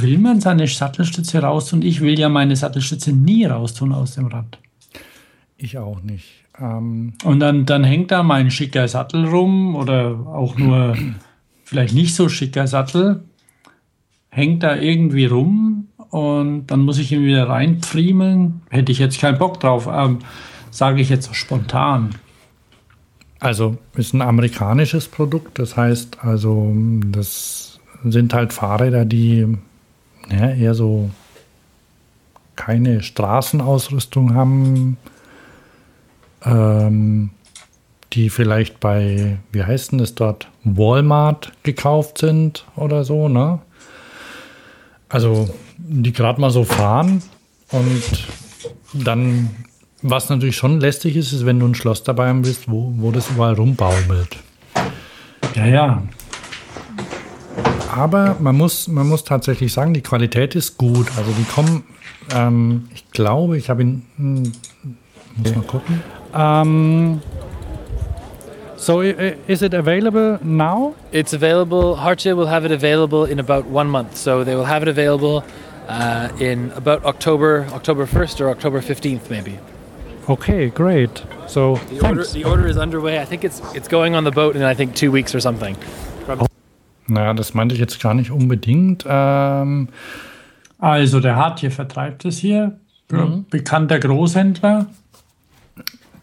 will 0.00 0.18
man 0.18 0.40
seine 0.40 0.68
Sattelstütze 0.68 1.40
raustun? 1.40 1.82
Ich 1.82 2.00
will 2.00 2.16
ja 2.16 2.28
meine 2.28 2.54
Sattelstütze 2.54 3.12
nie 3.12 3.44
raustun 3.44 3.92
aus 3.92 4.14
dem 4.14 4.26
Rad. 4.26 4.60
Ich 5.56 5.78
auch 5.78 6.00
nicht. 6.00 6.44
Ähm, 6.60 7.14
Und 7.24 7.40
dann, 7.40 7.66
dann 7.66 7.82
hängt 7.82 8.12
da 8.12 8.22
mein 8.22 8.52
schicker 8.52 8.86
Sattel 8.86 9.24
rum 9.26 9.74
oder 9.74 10.16
auch 10.26 10.56
nur 10.56 10.96
vielleicht 11.70 11.94
nicht 11.94 12.16
so 12.16 12.28
schicker 12.28 12.66
Sattel, 12.66 13.22
hängt 14.28 14.64
da 14.64 14.74
irgendwie 14.74 15.26
rum 15.26 15.86
und 16.10 16.66
dann 16.66 16.80
muss 16.80 16.98
ich 16.98 17.12
ihn 17.12 17.24
wieder 17.24 17.48
reinpfriemeln. 17.48 18.62
Hätte 18.70 18.90
ich 18.90 18.98
jetzt 18.98 19.20
keinen 19.20 19.38
Bock 19.38 19.60
drauf, 19.60 19.88
ähm, 19.88 20.18
sage 20.72 21.00
ich 21.00 21.08
jetzt 21.10 21.32
spontan. 21.32 22.10
also 23.38 23.78
ist 23.94 24.14
ein 24.14 24.20
amerikanisches 24.20 25.06
Produkt. 25.06 25.60
Das 25.60 25.76
heißt, 25.76 26.24
also 26.24 26.74
das 27.06 27.78
sind 28.02 28.34
halt 28.34 28.52
Fahrräder, 28.52 29.04
die 29.04 29.46
ja, 30.28 30.50
eher 30.50 30.74
so 30.74 31.08
keine 32.56 33.00
Straßenausrüstung 33.00 34.34
haben, 34.34 34.96
ähm, 36.44 37.30
die 38.12 38.30
vielleicht 38.30 38.80
bei, 38.80 39.38
wie 39.52 39.62
heißt 39.62 39.92
denn 39.92 39.98
das 39.98 40.14
dort, 40.14 40.48
Walmart 40.64 41.52
gekauft 41.62 42.18
sind 42.18 42.64
oder 42.76 43.04
so, 43.04 43.28
ne? 43.28 43.60
Also 45.08 45.48
die 45.78 46.12
gerade 46.12 46.40
mal 46.40 46.50
so 46.50 46.64
fahren 46.64 47.22
und 47.70 48.02
dann, 48.92 49.50
was 50.02 50.28
natürlich 50.28 50.56
schon 50.56 50.80
lästig 50.80 51.16
ist, 51.16 51.32
ist, 51.32 51.46
wenn 51.46 51.58
du 51.58 51.66
ein 51.66 51.74
Schloss 51.74 52.02
dabei 52.02 52.28
haben 52.28 52.44
willst, 52.44 52.70
wo, 52.70 52.92
wo 52.96 53.10
das 53.10 53.30
überall 53.30 53.54
rumbaumelt. 53.54 54.36
Ja, 55.54 55.66
ja. 55.66 56.02
Aber 57.92 58.36
man 58.38 58.56
muss, 58.56 58.86
man 58.86 59.08
muss 59.08 59.24
tatsächlich 59.24 59.72
sagen, 59.72 59.94
die 59.94 60.00
Qualität 60.00 60.54
ist 60.54 60.78
gut. 60.78 61.08
Also 61.16 61.32
die 61.32 61.44
kommen, 61.44 61.82
ähm, 62.32 62.88
ich 62.94 63.10
glaube, 63.10 63.58
ich 63.58 63.68
habe 63.68 63.82
ihn, 63.82 64.06
hm, 64.16 64.52
muss 65.36 65.56
mal 65.56 65.64
gucken. 65.64 66.02
Ähm, 66.32 67.20
so 68.80 69.00
i- 69.02 69.36
is 69.46 69.62
it 69.62 69.74
available 69.74 70.38
now? 70.42 70.94
It's 71.12 71.32
available. 71.32 71.96
Hartje 71.96 72.34
will 72.34 72.46
have 72.48 72.64
it 72.64 72.72
available 72.72 73.24
in 73.24 73.38
about 73.38 73.64
one 73.66 73.88
month. 73.88 74.16
So 74.16 74.44
they 74.44 74.54
will 74.56 74.64
have 74.74 74.82
it 74.82 74.88
available 74.88 75.42
uh, 75.88 76.28
in 76.38 76.70
about 76.76 77.04
October, 77.04 77.66
October 77.74 78.06
1st 78.06 78.40
or 78.40 78.48
October 78.50 78.80
15th, 78.80 79.28
maybe. 79.30 79.58
Okay, 80.28 80.68
great. 80.70 81.22
So 81.48 81.78
The 81.90 82.00
order, 82.08 82.24
the 82.32 82.44
order 82.44 82.66
is 82.68 82.76
underway. 82.76 83.18
I 83.22 83.24
think 83.26 83.42
it's 83.44 83.60
it's 83.74 83.88
going 83.88 84.14
on 84.14 84.24
the 84.24 84.30
boat 84.30 84.54
in 84.56 84.62
I 84.62 84.74
think 84.74 84.94
two 84.94 85.10
weeks 85.12 85.34
or 85.34 85.40
something. 85.40 85.76
Naja, 87.08 87.34
das 87.34 87.54
meinte 87.54 87.74
ich 87.74 87.80
jetzt 87.80 88.00
gar 88.00 88.14
nicht 88.14 88.30
unbedingt. 88.30 89.04
Ähm, 89.08 89.88
Also 90.78 91.20
der 91.20 91.34
Hartje 91.36 91.70
vertreibt 91.70 92.24
es 92.24 92.38
hier. 92.38 92.78
Bekannter 93.50 93.98
Großhändler. 93.98 94.86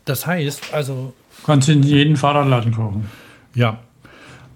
das 0.05 0.26
heißt, 0.26 0.74
also 0.74 1.14
Kannst 1.47 1.69
in 1.69 1.81
jeden 1.81 2.17
Fahrradladen 2.17 2.73
kaufen. 2.73 3.07
Ja. 3.55 3.79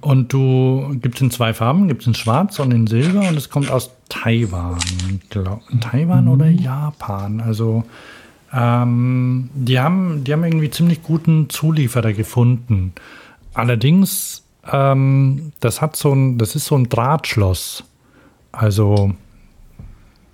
Und 0.02 0.34
du 0.34 0.98
gibt 1.02 1.16
es 1.16 1.22
in 1.22 1.32
zwei 1.32 1.54
Farben, 1.54 1.88
gibt 1.88 2.02
es 2.02 2.08
in 2.08 2.16
Schwarz 2.16 2.60
und 2.60 2.72
in 2.72 2.86
Silber 2.86 3.30
und 3.30 3.38
es 3.38 3.50
kommt 3.50 3.72
aus 3.72 3.92
Taiwan. 4.10 4.78
Glaub, 5.30 5.62
Taiwan 5.80 6.28
oder 6.28 6.48
Japan. 6.48 7.40
Also 7.40 7.86
ähm, 8.52 9.50
die, 9.54 9.80
haben, 9.80 10.26
die 10.26 10.34
haben 10.34 10.44
irgendwie 10.44 10.70
ziemlich 10.70 11.02
guten 11.02 11.50
Zulieferer 11.50 12.12
gefunden. 12.12 12.92
Allerdings, 13.54 14.44
ähm, 14.70 15.54
das 15.62 15.82
hat 15.82 15.96
so 15.96 16.14
ein, 16.14 16.38
das 16.38 16.58
ist 16.58 16.66
so 16.66 16.76
ein 16.76 16.90
Drahtschloss. 16.90 17.86
Also 18.52 19.14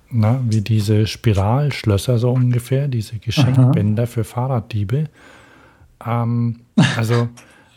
na, 0.10 0.42
wie 0.44 0.62
diese 0.62 1.06
Spiralschlösser 1.06 2.18
so 2.18 2.32
ungefähr, 2.32 2.88
diese 2.88 3.20
Geschenkbänder 3.20 4.08
für 4.08 4.24
Fahrraddiebe. 4.24 5.10
Ähm, 6.06 6.62
also 6.96 7.30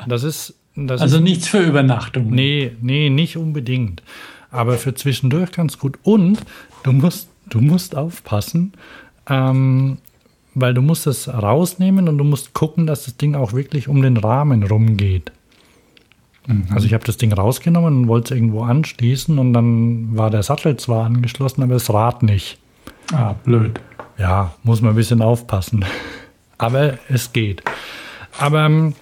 das 0.06 0.24
ist 0.24 0.54
das 0.76 1.00
Also 1.00 1.16
ist, 1.16 1.22
nichts 1.22 1.48
für 1.48 1.60
Übernachtung. 1.60 2.30
nee, 2.30 2.72
nee, 2.80 3.10
nicht 3.10 3.36
unbedingt. 3.36 4.02
Aber 4.50 4.74
für 4.78 4.94
zwischendurch 4.94 5.52
ganz 5.52 5.78
gut. 5.78 5.98
Und 6.02 6.40
du 6.82 6.92
musst, 6.92 7.28
du 7.48 7.60
musst 7.60 7.96
aufpassen, 7.96 8.72
ähm, 9.28 9.98
weil 10.54 10.74
du 10.74 10.82
musst 10.82 11.06
es 11.06 11.28
rausnehmen 11.28 12.08
und 12.08 12.18
du 12.18 12.24
musst 12.24 12.52
gucken, 12.54 12.86
dass 12.86 13.04
das 13.04 13.16
Ding 13.16 13.34
auch 13.34 13.52
wirklich 13.52 13.88
um 13.88 14.02
den 14.02 14.16
Rahmen 14.16 14.62
rumgeht. 14.62 15.32
Also 16.74 16.86
ich 16.86 16.94
habe 16.94 17.04
das 17.04 17.16
Ding 17.16 17.32
rausgenommen 17.32 17.94
und 18.02 18.08
wollte 18.08 18.34
es 18.34 18.40
irgendwo 18.40 18.62
anschließen 18.64 19.38
und 19.38 19.52
dann 19.52 20.16
war 20.16 20.30
der 20.30 20.42
Sattel 20.42 20.76
zwar 20.78 21.04
angeschlossen, 21.04 21.62
aber 21.62 21.74
das 21.74 21.92
Rad 21.92 22.24
nicht. 22.24 22.58
Ah, 23.12 23.34
blöd. 23.44 23.78
Ja, 24.18 24.52
muss 24.64 24.80
man 24.80 24.92
ein 24.92 24.96
bisschen 24.96 25.22
aufpassen. 25.22 25.84
Aber 26.58 26.98
es 27.08 27.32
geht. 27.32 27.62
Aber 28.38 28.66
ähm, 28.66 28.94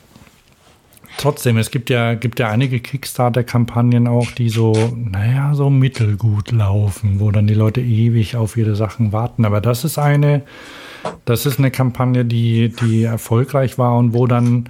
trotzdem, 1.18 1.58
es 1.58 1.70
gibt 1.70 1.90
ja, 1.90 2.14
gibt 2.14 2.40
ja 2.40 2.48
einige 2.48 2.80
Kickstarter-Kampagnen 2.80 4.06
auch, 4.06 4.30
die 4.30 4.48
so, 4.48 4.72
naja, 4.96 5.54
so 5.54 5.70
mittelgut 5.70 6.52
laufen, 6.52 7.20
wo 7.20 7.30
dann 7.30 7.46
die 7.46 7.54
Leute 7.54 7.80
ewig 7.80 8.36
auf 8.36 8.56
ihre 8.56 8.76
Sachen 8.76 9.12
warten. 9.12 9.44
Aber 9.44 9.60
das 9.60 9.84
ist 9.84 9.98
eine, 9.98 10.42
das 11.24 11.46
ist 11.46 11.58
eine 11.58 11.70
Kampagne, 11.70 12.24
die, 12.24 12.70
die 12.70 13.04
erfolgreich 13.04 13.78
war 13.78 13.96
und 13.96 14.14
wo 14.14 14.26
dann 14.26 14.68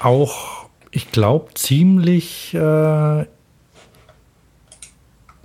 auch, 0.00 0.66
ich 0.90 1.10
glaube, 1.10 1.54
ziemlich, 1.54 2.54
äh, 2.54 3.26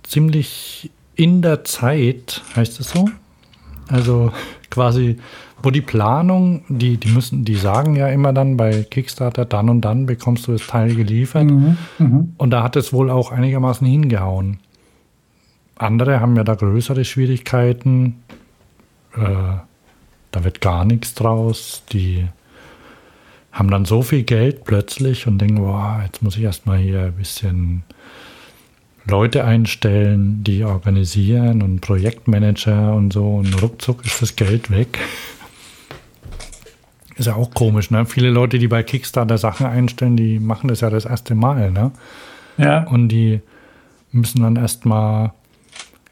ziemlich 0.03 0.91
in 1.15 1.41
der 1.41 1.63
Zeit, 1.63 2.41
heißt 2.55 2.79
es 2.79 2.91
so? 2.91 3.09
Also 3.87 4.31
quasi, 4.69 5.17
wo 5.63 5.71
die 5.71 5.81
Planung, 5.81 6.63
die, 6.67 6.97
die 6.97 7.09
müssen, 7.09 7.45
die 7.45 7.55
sagen 7.55 7.95
ja 7.95 8.09
immer 8.09 8.33
dann 8.33 8.57
bei 8.57 8.83
Kickstarter, 8.83 9.45
dann 9.45 9.69
und 9.69 9.81
dann 9.81 10.05
bekommst 10.05 10.47
du 10.47 10.51
das 10.51 10.67
Teil 10.67 10.93
geliefert. 10.93 11.49
Und 12.37 12.49
da 12.51 12.63
hat 12.63 12.75
es 12.75 12.91
wohl 12.91 13.09
auch 13.09 13.31
einigermaßen 13.31 13.87
hingehauen. 13.87 14.59
Andere 15.77 16.19
haben 16.19 16.35
ja 16.35 16.43
da 16.43 16.55
größere 16.55 17.05
Schwierigkeiten. 17.05 18.17
Äh, 19.15 19.55
da 20.31 20.43
wird 20.43 20.59
gar 20.59 20.83
nichts 20.83 21.13
draus. 21.13 21.83
Die 21.93 22.27
haben 23.53 23.71
dann 23.71 23.85
so 23.85 24.01
viel 24.01 24.23
Geld 24.23 24.65
plötzlich 24.65 25.27
und 25.27 25.37
denken, 25.39 25.57
boah, 25.57 26.01
jetzt 26.05 26.21
muss 26.21 26.35
ich 26.35 26.43
erstmal 26.43 26.79
hier 26.79 27.03
ein 27.03 27.13
bisschen 27.13 27.83
Leute 29.05 29.45
einstellen, 29.45 30.43
die 30.43 30.63
organisieren 30.63 31.61
und 31.61 31.81
Projektmanager 31.81 32.93
und 32.93 33.13
so 33.13 33.35
und 33.35 33.61
ruckzuck 33.61 34.05
ist 34.05 34.21
das 34.21 34.35
Geld 34.35 34.71
weg. 34.71 34.99
Ist 37.15 37.25
ja 37.27 37.35
auch 37.35 37.53
komisch, 37.53 37.91
ne? 37.91 38.05
Viele 38.05 38.29
Leute, 38.29 38.57
die 38.59 38.67
bei 38.67 38.83
Kickstarter 38.83 39.37
Sachen 39.37 39.65
einstellen, 39.65 40.17
die 40.17 40.39
machen 40.39 40.67
das 40.67 40.81
ja 40.81 40.89
das 40.89 41.05
erste 41.05 41.35
Mal, 41.35 41.71
ne? 41.71 41.91
Ja. 42.57 42.83
Und 42.87 43.09
die 43.09 43.41
müssen 44.11 44.41
dann 44.41 44.55
erstmal 44.55 45.33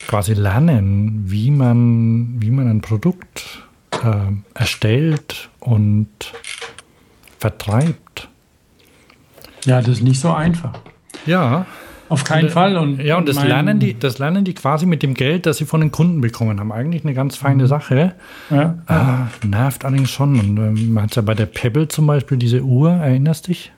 quasi 0.08 0.34
lernen, 0.34 1.24
wie 1.28 1.52
man, 1.52 2.42
wie 2.42 2.52
man 2.52 2.68
ein 2.68 2.82
Produkt 2.82 3.64
äh, 4.04 4.32
erstellt 4.54 5.50
und 5.60 6.10
vertreibt. 7.40 8.30
ja, 9.66 9.80
das 9.82 9.98
ist 9.98 10.04
nicht 10.04 10.20
so 10.20 10.32
einfach. 10.32 10.80
Ja, 11.26 11.66
Auf 12.12 12.24
keinen 12.26 12.50
Fall. 12.50 12.76
Und 12.78 13.02
Ja, 13.02 13.18
und 13.18 13.28
das 13.30 13.42
lernen, 13.44 13.80
die, 13.80 13.98
das 13.98 14.20
lernen 14.20 14.44
die 14.44 14.54
quasi 14.54 14.86
mit 14.86 15.02
dem 15.02 15.14
Geld, 15.14 15.46
das 15.46 15.58
sie 15.58 15.66
von 15.66 15.80
den 15.82 15.92
Kunden 15.92 16.22
bekommen 16.22 16.60
haben. 16.60 16.72
Eigentlich 16.72 17.04
eine 17.06 17.14
ganz 17.14 17.40
Mhm. 17.42 17.46
feine 17.46 17.68
Sache. 17.68 18.14
Ja, 18.50 18.76
Ah, 18.88 19.28
nervt 19.48 19.86
allerdings 19.86 20.12
schon. 20.12 20.38
Und 20.40 20.58
ähm, 20.58 20.94
man 20.94 21.04
hat 21.06 21.16
ja 21.16 21.22
bei 21.22 21.34
der 21.34 21.46
Pebble 21.46 21.88
zum 21.88 22.08
Beispiel 22.08 22.38
diese 22.38 22.62
Uhr, 22.64 22.92
erinnerst 22.92 23.48
dich? 23.48 23.72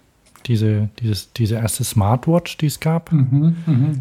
Diese, 0.45 0.89
dieses, 0.99 1.31
diese 1.33 1.55
erste 1.55 1.83
Smartwatch, 1.83 2.57
die 2.57 2.67
es 2.67 2.79
gab? 2.79 3.11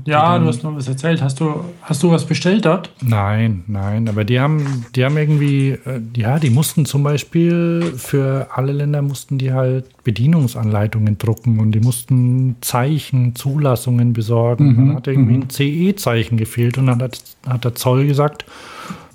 ja 0.04 0.38
du 0.38 0.46
hast 0.46 0.62
noch 0.62 0.74
was 0.74 0.88
erzählt. 0.88 1.22
Hast 1.22 1.40
du, 1.40 1.64
hast 1.82 2.02
du 2.02 2.10
was 2.10 2.24
bestellt 2.24 2.64
dort? 2.64 2.92
Nein, 3.02 3.64
nein, 3.66 4.08
aber 4.08 4.24
die 4.24 4.40
haben, 4.40 4.84
die 4.94 5.04
haben 5.04 5.16
irgendwie, 5.16 5.70
äh, 5.70 6.00
ja, 6.16 6.38
die 6.38 6.50
mussten 6.50 6.84
zum 6.84 7.02
Beispiel 7.02 7.94
für 7.96 8.48
alle 8.54 8.72
Länder 8.72 9.02
mussten 9.02 9.38
die 9.38 9.52
halt 9.52 9.86
Bedienungsanleitungen 10.04 11.18
drucken 11.18 11.60
und 11.60 11.72
die 11.72 11.80
mussten 11.80 12.56
Zeichen, 12.60 13.34
Zulassungen 13.34 14.12
besorgen. 14.12 14.76
Dann 14.76 14.96
hat 14.96 15.06
irgendwie 15.06 15.34
ein 15.34 15.50
CE-Zeichen 15.50 16.36
gefehlt 16.36 16.78
und 16.78 16.86
dann 16.86 17.02
hat, 17.02 17.22
hat 17.46 17.64
der 17.64 17.74
Zoll 17.74 18.06
gesagt, 18.06 18.44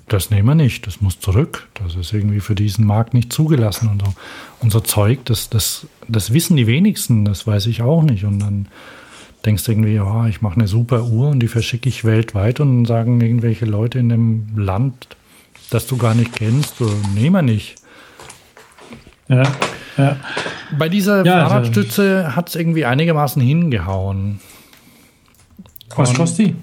das 0.08 0.30
nehmen 0.30 0.48
wir 0.48 0.54
nicht, 0.54 0.86
das 0.86 1.00
muss 1.00 1.20
zurück. 1.20 1.68
Das 1.82 1.94
ist 1.94 2.12
irgendwie 2.12 2.40
für 2.40 2.54
diesen 2.54 2.84
Markt 2.86 3.14
nicht 3.14 3.32
zugelassen 3.32 3.88
und 3.88 4.04
so. 4.04 4.14
Unser 4.60 4.84
Zeug, 4.84 5.24
das, 5.24 5.48
das, 5.50 5.86
das 6.08 6.32
wissen 6.32 6.56
die 6.56 6.66
wenigsten, 6.66 7.24
das 7.24 7.46
weiß 7.46 7.66
ich 7.66 7.82
auch 7.82 8.02
nicht. 8.02 8.24
Und 8.24 8.38
dann 8.40 8.66
denkst 9.44 9.64
du 9.64 9.72
irgendwie, 9.72 9.94
ja, 9.94 10.26
ich 10.26 10.42
mache 10.42 10.56
eine 10.56 10.68
super 10.68 11.04
Uhr 11.04 11.28
und 11.28 11.40
die 11.40 11.48
verschicke 11.48 11.88
ich 11.88 12.04
weltweit 12.04 12.60
und 12.60 12.68
dann 12.78 12.84
sagen 12.84 13.20
irgendwelche 13.20 13.64
Leute 13.66 13.98
in 13.98 14.08
dem 14.08 14.48
Land, 14.56 15.08
das 15.70 15.86
du 15.86 15.96
gar 15.96 16.14
nicht 16.14 16.32
kennst, 16.34 16.78
so, 16.78 16.90
nehmen 17.14 17.34
wir 17.34 17.42
nicht. 17.42 17.76
Ja, 19.28 19.42
ja. 19.96 20.16
Bei 20.78 20.88
dieser 20.88 21.24
Ja, 21.24 21.34
also- 21.34 21.48
Fahrradstütze 21.48 22.34
hat 22.36 22.48
es 22.48 22.54
irgendwie 22.56 22.84
einigermaßen 22.84 23.40
hingehauen. 23.42 24.40
Was 25.96 26.14
kostet 26.14 26.48
die? 26.48 26.54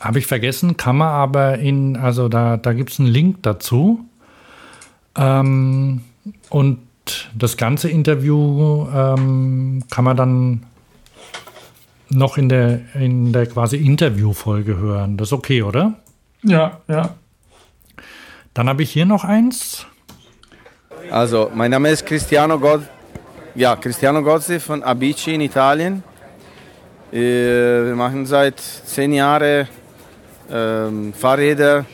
Habe 0.00 0.18
ich 0.18 0.26
vergessen, 0.26 0.76
kann 0.76 0.96
man 0.96 1.08
aber 1.08 1.58
in, 1.58 1.96
also 1.96 2.28
da, 2.28 2.56
da 2.56 2.72
gibt 2.72 2.90
es 2.90 2.98
einen 2.98 3.08
Link 3.08 3.42
dazu. 3.42 4.04
Ähm, 5.16 6.00
und 6.50 6.78
das 7.34 7.56
ganze 7.56 7.88
Interview 7.88 8.88
ähm, 8.92 9.84
kann 9.90 10.04
man 10.04 10.16
dann 10.16 10.62
noch 12.10 12.38
in 12.38 12.48
der, 12.48 12.80
in 12.94 13.32
der 13.32 13.46
quasi 13.46 13.76
Interviewfolge 13.76 14.76
hören. 14.76 15.16
Das 15.16 15.28
ist 15.28 15.32
okay, 15.32 15.62
oder? 15.62 15.94
Ja, 16.42 16.80
ja. 16.88 17.14
Dann 18.52 18.68
habe 18.68 18.82
ich 18.82 18.90
hier 18.90 19.06
noch 19.06 19.24
eins. 19.24 19.86
Also, 21.10 21.50
mein 21.54 21.70
Name 21.70 21.90
ist 21.90 22.06
Cristiano, 22.06 22.58
God 22.58 22.82
ja, 23.56 23.76
Cristiano 23.76 24.20
Gozzi 24.22 24.58
von 24.58 24.82
Abici 24.82 25.34
in 25.34 25.40
Italien. 25.40 26.02
Äh, 27.12 27.86
Wir 27.86 27.94
machen 27.94 28.26
seit 28.26 28.58
zehn 28.58 29.12
Jahren 29.12 29.68
ähm, 30.50 31.12
Fahrräder 31.12 31.84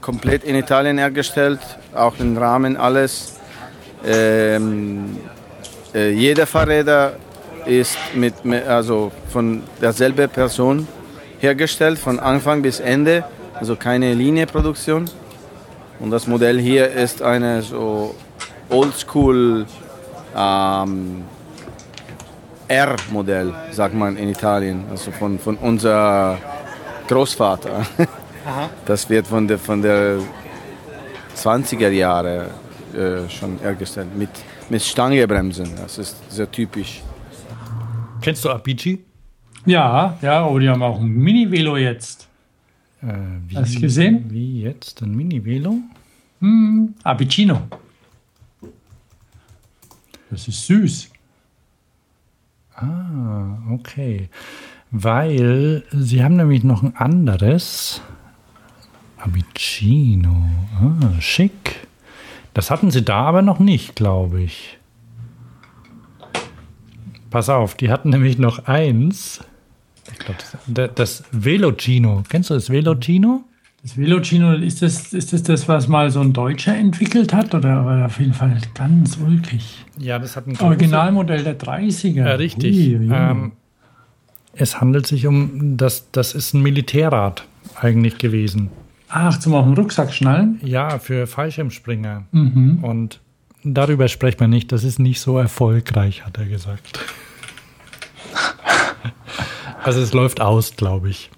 komplett 0.00 0.44
in 0.44 0.56
Italien 0.56 0.98
hergestellt, 0.98 1.60
auch 1.94 2.16
den 2.16 2.36
Rahmen, 2.36 2.76
alles. 2.76 3.38
Ähm, 4.04 5.16
äh, 5.94 6.10
jeder 6.10 6.46
Fahrräder 6.46 7.14
ist 7.66 7.96
mit, 8.14 8.34
also 8.66 9.12
von 9.28 9.62
derselben 9.80 10.28
Person 10.28 10.88
hergestellt, 11.38 11.98
von 11.98 12.18
Anfang 12.18 12.62
bis 12.62 12.80
Ende, 12.80 13.24
also 13.54 13.76
keine 13.76 14.12
Linienproduktion. 14.14 15.08
Und 16.00 16.10
das 16.10 16.26
Modell 16.26 16.58
hier 16.58 16.90
ist 16.90 17.22
eine 17.22 17.62
so 17.62 18.14
Oldschool 18.68 19.66
ähm, 20.36 21.22
R-Modell, 22.66 23.52
sagt 23.70 23.94
man 23.94 24.16
in 24.16 24.28
Italien, 24.28 24.84
also 24.90 25.10
von, 25.12 25.38
von 25.38 25.56
unser 25.56 26.38
Großvater. 27.12 27.86
Das 28.86 29.08
wird 29.08 29.26
von 29.26 29.46
der, 29.46 29.58
von 29.58 29.80
der 29.82 30.18
20er 31.36 31.90
Jahre 31.90 32.50
äh, 32.92 33.28
schon 33.28 33.58
hergestellt, 33.60 34.08
mit, 34.16 34.30
mit 34.68 34.82
Stangebremsen. 34.82 35.76
Das 35.76 35.98
ist 35.98 36.16
sehr 36.28 36.50
typisch. 36.50 37.02
Kennst 38.20 38.44
du 38.44 38.50
Abici? 38.50 39.04
Ja, 39.64 40.18
ja, 40.22 40.46
oh, 40.46 40.58
die 40.58 40.68
haben 40.68 40.82
auch 40.82 40.98
ein 40.98 41.08
Mini-Velo 41.08 41.76
jetzt. 41.76 42.28
Äh, 43.02 43.12
wie, 43.46 43.56
Hast 43.56 43.76
du 43.76 43.80
gesehen? 43.80 44.26
Wie 44.28 44.62
jetzt? 44.62 45.02
Ein 45.02 45.14
Mini-Velo? 45.14 45.78
Abicino. 47.04 47.62
Das 50.30 50.48
ist 50.48 50.66
süß. 50.66 51.10
Ah, 52.74 53.58
okay. 53.70 54.28
Weil 54.92 55.84
sie 55.90 56.22
haben 56.22 56.36
nämlich 56.36 56.64
noch 56.64 56.82
ein 56.82 56.94
anderes. 56.96 58.02
Abicino. 59.16 60.50
Ah, 60.78 61.18
schick. 61.20 61.88
Das 62.52 62.70
hatten 62.70 62.90
sie 62.90 63.02
da 63.02 63.22
aber 63.22 63.40
noch 63.40 63.58
nicht, 63.58 63.96
glaube 63.96 64.42
ich. 64.42 64.78
Pass 67.30 67.48
auf, 67.48 67.74
die 67.74 67.90
hatten 67.90 68.10
nämlich 68.10 68.36
noch 68.36 68.66
eins. 68.66 69.42
Ich 70.12 70.18
glaube, 70.18 70.40
das, 70.66 70.94
das 70.94 71.24
Velocino. 71.32 72.22
Kennst 72.28 72.50
du 72.50 72.54
das 72.54 72.68
Velocino? 72.68 73.44
Das 73.82 73.96
Velocino, 73.96 74.52
ist 74.52 74.82
das, 74.82 75.14
ist 75.14 75.32
das 75.32 75.42
das, 75.42 75.66
was 75.68 75.88
mal 75.88 76.10
so 76.10 76.20
ein 76.20 76.34
Deutscher 76.34 76.76
entwickelt 76.76 77.32
hat? 77.32 77.54
Oder 77.54 77.86
war 77.86 78.04
auf 78.04 78.20
jeden 78.20 78.34
Fall 78.34 78.58
ganz 78.74 79.16
ulkig? 79.16 79.86
Ja, 79.98 80.18
das 80.18 80.36
hat 80.36 80.46
ein 80.46 80.60
Originalmodell 80.60 81.42
der 81.42 81.58
30er. 81.58 82.26
Ja, 82.26 82.34
richtig. 82.34 82.76
Ui, 82.76 82.98
ui. 82.98 83.10
Ähm, 83.10 83.52
es 84.54 84.80
handelt 84.80 85.06
sich 85.06 85.26
um, 85.26 85.76
das, 85.76 86.10
das 86.12 86.34
ist 86.34 86.54
ein 86.54 86.62
Militärrad 86.62 87.44
eigentlich 87.80 88.16
gewesen. 88.18 88.70
Ach, 89.08 89.38
zum 89.38 89.54
auf 89.54 89.64
den 89.64 89.74
Rucksack 89.74 90.12
schnallen? 90.14 90.60
Ja, 90.62 90.98
für 90.98 91.26
Fallschirmspringer. 91.26 92.24
Und 92.82 93.20
darüber 93.62 94.08
spricht 94.08 94.40
man 94.40 94.50
nicht. 94.50 94.72
Das 94.72 94.82
ist 94.84 94.98
nicht 94.98 95.20
so 95.20 95.38
erfolgreich, 95.38 96.24
hat 96.24 96.38
er 96.38 96.46
gesagt. 96.46 96.98
also 99.84 100.00
es 100.00 100.14
läuft 100.14 100.40
aus, 100.40 100.76
glaube 100.76 101.10
ich. 101.10 101.30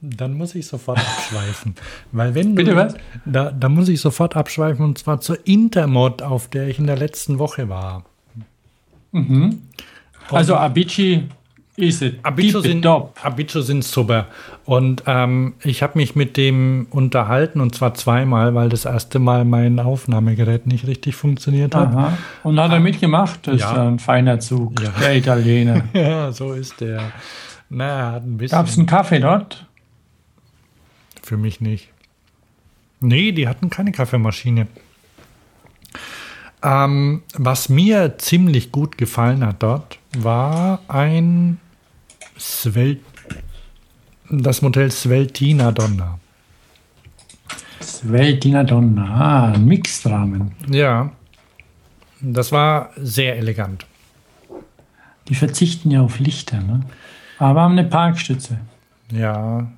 Dann 0.00 0.34
muss 0.34 0.54
ich 0.54 0.66
sofort 0.66 0.98
abschweifen. 0.98 1.74
Weil 2.12 2.34
wenn 2.34 2.54
Bitte 2.54 2.70
du, 2.70 2.76
was? 2.76 2.94
Da, 3.24 3.50
da 3.50 3.68
muss 3.68 3.88
ich 3.88 4.00
sofort 4.00 4.36
abschweifen 4.36 4.84
und 4.84 4.96
zwar 4.98 5.20
zur 5.20 5.44
Intermod, 5.46 6.22
auf 6.22 6.48
der 6.48 6.68
ich 6.68 6.78
in 6.78 6.86
der 6.86 6.96
letzten 6.96 7.38
Woche 7.38 7.68
war. 7.68 8.04
Also 10.30 10.54
Avicii 10.56 11.24
ist 11.76 12.02
es. 12.02 12.12
Abicho 12.22 12.60
sind. 12.60 12.84
Abicho 12.86 13.60
sind 13.62 13.82
super. 13.84 14.26
Und 14.64 15.04
ähm, 15.06 15.54
ich 15.62 15.82
habe 15.82 15.96
mich 15.98 16.14
mit 16.14 16.36
dem 16.36 16.86
unterhalten 16.90 17.60
und 17.60 17.74
zwar 17.74 17.94
zweimal, 17.94 18.54
weil 18.54 18.68
das 18.68 18.84
erste 18.84 19.18
Mal 19.18 19.44
mein 19.44 19.78
Aufnahmegerät 19.80 20.66
nicht 20.66 20.86
richtig 20.86 21.14
funktioniert 21.16 21.74
hat. 21.74 21.88
Aha. 21.88 22.18
Und 22.42 22.60
hat 22.60 22.72
er 22.72 22.80
mitgemacht? 22.80 23.46
Das 23.46 23.60
Ja. 23.60 23.70
ist 23.72 23.78
ein 23.78 23.98
feiner 23.98 24.40
Zug. 24.40 24.80
Ja. 24.80 24.90
Der 25.00 25.16
Italiener. 25.16 25.82
Ja, 25.92 26.30
so 26.32 26.52
ist 26.52 26.80
der. 26.80 27.00
Na, 27.70 27.84
er 27.86 28.12
hat 28.12 28.24
ein 28.24 28.36
bisschen. 28.36 28.56
Gab 28.58 28.66
es 28.66 28.76
einen 28.76 28.86
Kaffee 28.86 29.20
dort? 29.20 29.64
Für 31.28 31.36
mich 31.36 31.60
nicht. 31.60 31.90
Nee, 33.00 33.32
die 33.32 33.48
hatten 33.48 33.68
keine 33.68 33.92
Kaffeemaschine. 33.92 34.66
Ähm, 36.62 37.22
was 37.34 37.68
mir 37.68 38.16
ziemlich 38.16 38.72
gut 38.72 38.96
gefallen 38.96 39.44
hat 39.44 39.62
dort, 39.62 39.98
war 40.16 40.80
ein 40.88 41.60
Svel 42.38 43.00
das 44.30 44.62
Modell 44.62 44.90
Sveltina 44.90 45.70
Donna. 45.70 46.18
Sveltina 47.82 48.64
Donna. 48.64 49.04
Ah, 49.04 49.52
ein 49.52 49.66
Mixdramen. 49.66 50.52
Ja, 50.66 51.12
das 52.22 52.52
war 52.52 52.88
sehr 52.96 53.36
elegant. 53.36 53.84
Die 55.28 55.34
verzichten 55.34 55.90
ja 55.90 56.00
auf 56.00 56.20
Lichter, 56.20 56.62
ne? 56.62 56.86
Aber 57.38 57.60
haben 57.60 57.72
eine 57.72 57.84
Parkstütze. 57.84 58.60
Ja. 59.12 59.70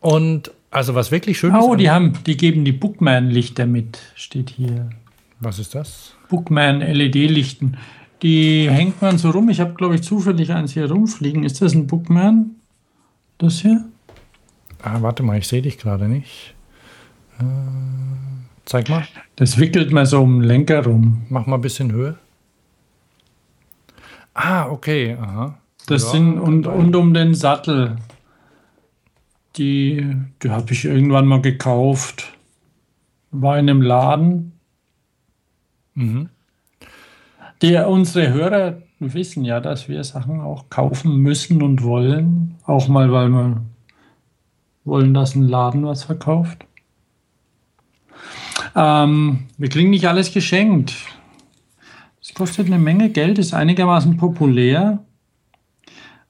Und 0.00 0.50
also 0.70 0.94
was 0.94 1.10
wirklich 1.10 1.38
schön 1.38 1.54
ist. 1.54 1.62
Oh, 1.62 1.74
die 1.74 1.90
haben, 1.90 2.12
die 2.26 2.36
geben 2.36 2.64
die 2.64 2.72
Bookman-Lichter 2.72 3.66
mit, 3.66 3.98
steht 4.14 4.50
hier. 4.50 4.90
was 5.40 5.58
ist 5.58 5.74
das? 5.74 6.14
Bookman 6.28 6.80
LED-Lichten. 6.80 7.76
Die 8.22 8.68
hängt 8.70 9.00
man 9.00 9.16
so 9.18 9.30
rum. 9.30 9.48
Ich 9.48 9.60
habe, 9.60 9.74
glaube 9.74 9.94
ich, 9.94 10.02
zufällig 10.02 10.52
eins 10.52 10.72
hier 10.74 10.90
rumfliegen. 10.90 11.42
Ist 11.42 11.62
das 11.62 11.74
ein 11.74 11.86
Bookman? 11.86 12.50
Das 13.38 13.60
hier? 13.60 13.84
Ah, 14.82 14.98
warte 15.00 15.22
mal, 15.22 15.38
ich 15.38 15.48
sehe 15.48 15.62
dich 15.62 15.78
gerade 15.78 16.06
nicht. 16.06 16.54
Äh, 17.38 17.44
zeig 18.66 18.88
mal. 18.90 19.04
Das 19.36 19.58
wickelt 19.58 19.90
man 19.92 20.04
so 20.06 20.20
um 20.22 20.40
den 20.40 20.48
Lenker 20.48 20.84
rum. 20.84 21.22
Mach 21.30 21.46
mal 21.46 21.56
ein 21.56 21.62
bisschen 21.62 21.90
Höhe. 21.92 22.16
Ah, 24.34 24.66
okay. 24.68 25.16
Aha. 25.20 25.58
Das 25.86 26.04
Ja, 26.04 26.10
sind 26.10 26.38
und, 26.38 26.66
und 26.66 26.94
um 26.94 27.14
den 27.14 27.34
Sattel. 27.34 27.96
Die, 29.56 30.16
die 30.42 30.50
habe 30.50 30.72
ich 30.72 30.84
irgendwann 30.84 31.26
mal 31.26 31.42
gekauft. 31.42 32.36
War 33.30 33.58
in 33.58 33.68
einem 33.68 33.82
Laden. 33.82 34.52
Mhm. 35.94 36.28
Die, 37.62 37.76
unsere 37.76 38.32
Hörer 38.32 38.82
wissen 39.00 39.44
ja, 39.44 39.60
dass 39.60 39.88
wir 39.88 40.02
Sachen 40.04 40.40
auch 40.40 40.70
kaufen 40.70 41.18
müssen 41.18 41.62
und 41.62 41.82
wollen. 41.82 42.56
Auch 42.64 42.88
mal, 42.88 43.12
weil 43.12 43.28
wir 43.28 43.62
wollen, 44.84 45.14
dass 45.14 45.34
ein 45.34 45.48
Laden 45.48 45.84
was 45.84 46.04
verkauft. 46.04 46.64
Ähm, 48.74 49.48
wir 49.58 49.68
kriegen 49.68 49.90
nicht 49.90 50.06
alles 50.06 50.32
geschenkt. 50.32 50.94
Es 52.22 52.34
kostet 52.34 52.66
eine 52.66 52.78
Menge 52.78 53.10
Geld, 53.10 53.38
ist 53.38 53.54
einigermaßen 53.54 54.16
populär. 54.16 55.00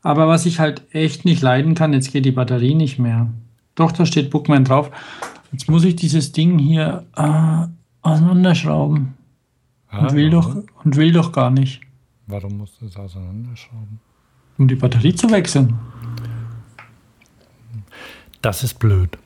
Aber 0.03 0.29
was 0.29 0.47
ich 0.47 0.61
halt 0.61 0.83
echt 0.93 1.25
nicht 1.25 1.43
leiden 1.43 1.75
kann, 1.75 1.93
jetzt 1.93 2.13
geht 2.13 2.25
die 2.25 2.31
Batterie 2.31 2.75
nicht 2.75 2.99
mehr. 2.99 3.31
Doch, 3.75 3.93
da 3.93 4.07
steht 4.07 4.31
Bookman 4.31 4.65
drauf. 4.65 4.91
Jetzt 5.53 5.69
muss 5.69 5.85
ich 5.85 5.97
dieses 5.97 6.33
Ding 6.33 6.59
hier 6.59 7.05
äh, 7.17 7.67
auseinanderschrauben. 8.03 9.15
Ah, 9.89 10.07
Und 10.07 10.15
will, 10.15 10.31
doch, 10.31 10.57
und 10.85 10.97
will 10.97 11.13
doch 11.13 11.33
gar 11.33 11.51
nicht. 11.51 11.81
Warum 12.27 12.59
musst 12.59 12.81
du 12.81 12.87
es 12.87 12.97
auseinanderschrauben? 12.97 14.01
Um 14.57 14.69
die 14.69 14.77
Batterie 14.77 15.15
zu 15.15 15.31
wechseln. 15.31 15.79
Das 18.43 18.63
ist 18.63 18.79
blöd. 18.79 19.19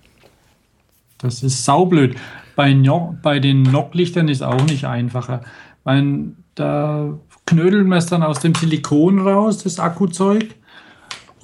Das 1.19 1.43
ist 1.43 1.65
saublöd. 1.65 2.17
Bei, 2.57 2.73
no 2.73 3.17
bei 3.23 3.41
den 3.41 3.63
Nocklichtern 3.63 4.29
ist 4.29 4.43
auch 4.43 4.65
nicht 4.65 4.87
einfacher. 4.87 5.43
Weil 5.85 6.33
da 6.55 7.19
knödeln 7.47 7.89
wir 7.89 7.97
es 7.97 8.07
dann 8.07 8.23
aus 8.23 8.41
dem 8.41 8.55
Silikon 8.55 9.19
raus, 9.21 9.63
das 9.63 9.79
Akkuzeug. 9.79 10.55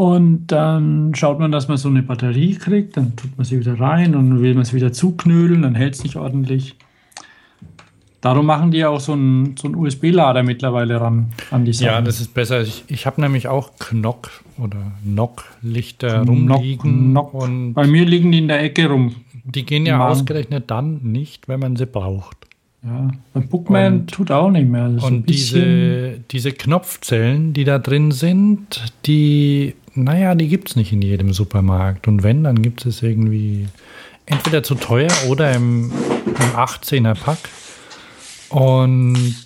Und 0.01 0.47
dann 0.47 1.15
schaut 1.15 1.39
man, 1.41 1.53
dass 1.53 1.69
man 1.69 1.77
so 1.77 1.91
eine 1.91 2.03
Batterie 2.03 2.55
kriegt. 2.55 2.97
Dann 2.97 3.17
tut 3.17 3.37
man 3.37 3.45
sie 3.45 3.61
wieder 3.61 3.79
rein 3.79 4.15
und 4.15 4.41
will 4.41 4.55
man 4.55 4.63
es 4.63 4.73
wieder 4.73 4.95
zuknödeln. 4.95 5.61
Dann 5.61 5.75
hält 5.75 5.95
es 5.95 6.05
nicht 6.05 6.17
ordentlich. 6.17 6.75
Darum 8.23 8.47
machen 8.47 8.71
die 8.71 8.79
ja 8.79 8.89
auch 8.89 9.01
so 9.01 9.13
einen, 9.13 9.57
so 9.59 9.67
einen 9.69 9.75
USB-Lader 9.77 10.43
mittlerweile 10.43 10.99
ran 11.03 11.27
an 11.51 11.67
die 11.67 11.75
Sachen. 11.75 11.87
Ja, 11.87 12.01
das 12.01 12.19
ist 12.21 12.33
besser. 12.33 12.63
Ich, 12.63 12.85
ich 12.89 13.05
habe 13.05 13.21
nämlich 13.21 13.49
auch 13.49 13.73
Knock 13.79 14.31
oder 14.59 14.79
Nock-Lichter 15.05 16.23
Knock- 16.23 16.29
rumliegen 16.29 17.11
Knock. 17.11 17.35
und 17.35 17.75
Bei 17.75 17.87
mir 17.87 18.07
liegen 18.07 18.33
die 18.33 18.39
in 18.39 18.49
der 18.49 18.63
Ecke 18.63 18.89
rum. 18.89 19.15
die 19.45 19.67
gehen 19.67 19.85
ja 19.85 19.99
Mann. 19.99 20.09
ausgerechnet 20.13 20.71
dann 20.71 21.01
nicht, 21.03 21.47
wenn 21.47 21.61
man 21.61 21.77
sie 21.77 21.85
braucht. 21.87 22.37
Ja, 22.83 23.11
bei 23.35 23.41
Bookman 23.41 23.93
Und- 24.01 24.11
tut 24.11 24.31
auch 24.31 24.51
nicht 24.51 24.67
mehr. 24.67 24.87
Und 25.03 25.29
diese, 25.29 26.19
diese 26.31 26.53
Knopfzellen, 26.53 27.53
die 27.53 27.65
da 27.65 27.79
drin 27.79 28.11
sind, 28.11 28.83
die, 29.05 29.75
naja, 29.95 30.35
die 30.35 30.49
gibt 30.49 30.71
es 30.71 30.77
nicht 30.77 30.93
in 30.93 31.03
jedem 31.03 31.33
Supermarkt. 31.33 32.09
Und 32.09 32.23
wenn, 32.23 32.45
dann 32.45 32.63
gibt 32.63 32.87
es 32.87 33.03
irgendwie 33.03 33.69
entweder 34.27 34.63
zu 34.63 34.75
teuer 34.75 35.11
oder 35.29 35.53
im, 35.53 35.91
im 36.27 36.57
18er 36.57 37.15
Pack. 37.15 37.39
Und 38.49 39.37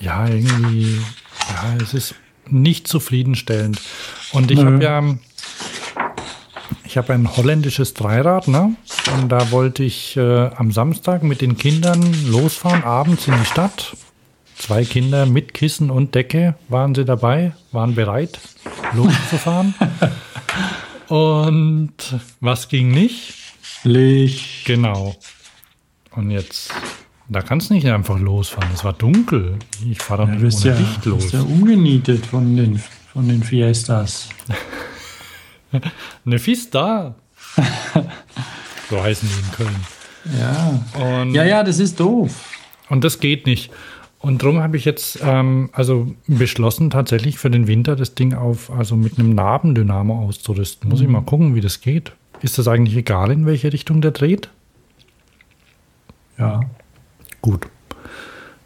ja, 0.00 0.26
irgendwie, 0.26 0.98
ja, 1.48 1.76
es 1.82 1.94
ist 1.94 2.14
nicht 2.48 2.88
zufriedenstellend. 2.88 3.80
Und 4.32 4.50
ich 4.50 4.64
habe 4.64 4.82
ja, 4.82 5.02
ich 6.84 6.96
habe 6.96 7.12
ein 7.14 7.36
holländisches 7.36 7.94
Dreirad, 7.94 8.48
ne? 8.48 8.74
Und 9.14 9.28
da 9.30 9.50
wollte 9.50 9.84
ich 9.84 10.16
äh, 10.16 10.48
am 10.56 10.72
Samstag 10.72 11.22
mit 11.22 11.40
den 11.40 11.56
Kindern 11.56 12.02
losfahren, 12.28 12.84
abends 12.84 13.28
in 13.28 13.34
die 13.38 13.46
Stadt. 13.46 13.96
Zwei 14.62 14.84
Kinder 14.84 15.26
mit 15.26 15.54
Kissen 15.54 15.90
und 15.90 16.14
Decke 16.14 16.54
waren 16.68 16.94
sie 16.94 17.04
dabei, 17.04 17.52
waren 17.72 17.96
bereit, 17.96 18.38
loszufahren. 18.92 19.74
und 21.08 21.92
was 22.38 22.68
ging 22.68 22.92
nicht? 22.92 23.34
Licht. 23.82 24.64
Genau. 24.64 25.16
Und 26.12 26.30
jetzt, 26.30 26.72
da 27.28 27.42
kannst 27.42 27.70
du 27.70 27.74
nicht 27.74 27.88
einfach 27.88 28.20
losfahren. 28.20 28.70
Es 28.72 28.84
war 28.84 28.92
dunkel. 28.92 29.58
Ich 29.90 29.98
fahre 30.00 30.26
doch 30.26 30.32
Du 30.32 30.44
nicht 30.44 30.64
ohne 30.64 30.74
ja, 30.74 30.78
Licht 30.78 31.04
los. 31.06 31.22
bist 31.22 31.34
ja 31.34 31.40
umgenietet 31.40 32.24
von 32.24 32.56
den, 32.56 32.80
von 33.12 33.26
den 33.26 33.42
Fiestas. 33.42 34.28
Eine 36.24 36.38
Fista. 36.38 37.16
so 38.88 39.02
heißen 39.02 39.28
die 39.28 39.40
in 39.40 39.52
Köln. 39.56 39.86
Ja. 40.38 41.20
Und, 41.20 41.34
ja, 41.34 41.42
ja, 41.42 41.64
das 41.64 41.80
ist 41.80 41.98
doof. 41.98 42.48
und 42.90 43.02
das 43.02 43.18
geht 43.18 43.44
nicht. 43.46 43.72
Und 44.22 44.42
darum 44.42 44.60
habe 44.60 44.76
ich 44.76 44.84
jetzt 44.84 45.18
ähm, 45.24 45.70
also 45.72 46.14
beschlossen, 46.28 46.90
tatsächlich 46.90 47.38
für 47.38 47.50
den 47.50 47.66
Winter 47.66 47.96
das 47.96 48.14
Ding 48.14 48.34
auf, 48.34 48.70
also 48.70 48.94
mit 48.96 49.18
einem 49.18 49.34
Nabendynamo 49.34 50.26
auszurüsten. 50.26 50.88
Muss 50.88 51.00
ich 51.00 51.06
Mhm. 51.08 51.12
mal 51.14 51.22
gucken, 51.22 51.54
wie 51.56 51.60
das 51.60 51.80
geht. 51.80 52.12
Ist 52.40 52.56
das 52.58 52.68
eigentlich 52.68 52.96
egal, 52.96 53.30
in 53.32 53.46
welche 53.46 53.72
Richtung 53.72 54.00
der 54.00 54.12
dreht? 54.12 54.48
Ja. 56.38 56.60
Gut. 57.40 57.66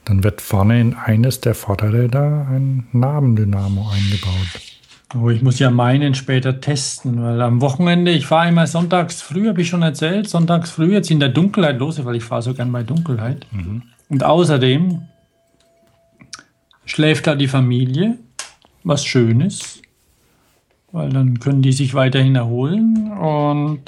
Dann 0.04 0.22
wird 0.22 0.40
vorne 0.40 0.80
in 0.80 0.94
eines 0.94 1.40
der 1.40 1.54
Vorderräder 1.54 2.46
ein 2.50 2.86
Nabendynamo 2.92 3.88
eingebaut. 3.90 4.60
Aber 5.08 5.30
ich 5.30 5.42
muss 5.42 5.58
ja 5.58 5.70
meinen 5.70 6.14
später 6.14 6.60
testen, 6.60 7.22
weil 7.22 7.40
am 7.40 7.60
Wochenende, 7.60 8.10
ich 8.12 8.26
fahre 8.26 8.48
immer 8.48 8.66
sonntags 8.66 9.22
früh, 9.22 9.48
habe 9.48 9.62
ich 9.62 9.68
schon 9.68 9.82
erzählt, 9.82 10.28
sonntags 10.28 10.70
früh 10.70 10.92
jetzt 10.92 11.10
in 11.10 11.20
der 11.20 11.28
Dunkelheit 11.30 11.78
los, 11.78 12.04
weil 12.04 12.16
ich 12.16 12.24
fahre 12.24 12.42
so 12.42 12.54
gern 12.54 12.70
bei 12.72 12.82
Dunkelheit. 12.82 13.46
Und 14.08 14.22
außerdem 14.24 15.02
schläft 16.86 17.26
da 17.26 17.34
die 17.34 17.48
Familie, 17.48 18.16
was 18.84 19.04
schön 19.04 19.42
ist, 19.42 19.82
weil 20.92 21.10
dann 21.10 21.38
können 21.40 21.60
die 21.60 21.72
sich 21.72 21.92
weiterhin 21.92 22.36
erholen 22.36 23.12
und, 23.12 23.80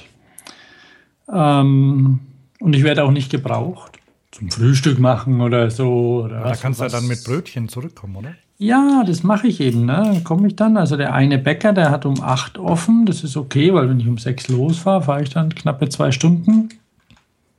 ähm, 1.33 2.21
und 2.61 2.77
ich 2.77 2.83
werde 2.83 3.05
auch 3.05 3.11
nicht 3.11 3.31
gebraucht. 3.31 3.93
Zum 4.31 4.51
Frühstück 4.51 4.99
machen 4.99 5.41
oder 5.41 5.71
so. 5.71 6.25
Oder 6.25 6.43
Da 6.43 6.55
kannst 6.55 6.81
du 6.81 6.85
ja 6.85 6.91
dann 6.91 7.07
mit 7.07 7.25
Brötchen 7.25 7.69
zurückkommen, 7.69 8.17
oder? 8.17 8.35
ja, 8.59 9.05
das 9.07 9.23
mache 9.23 9.47
ich 9.47 9.61
eben. 9.61 9.87
Ne? 9.87 10.03
Dann 10.05 10.25
komme 10.25 10.49
ich 10.49 10.57
dann. 10.57 10.77
Also 10.77 10.97
der 10.97 11.15
eine 11.15 11.39
Bäcker, 11.39 11.73
der 11.73 11.91
hat 11.91 12.05
um 12.05 12.21
8 12.21 12.59
offen. 12.59 13.07
Das 13.07 13.25
ist 13.25 13.37
okay, 13.37 13.73
weil 13.73 13.89
wenn 13.89 14.01
ich 14.01 14.09
um 14.09 14.19
6 14.19 14.49
losfahre, 14.49 15.03
fahre 15.03 15.23
ich 15.23 15.31
dann 15.31 15.55
knappe 15.55 15.89
zwei 15.89 16.11
Stunden. 16.11 16.69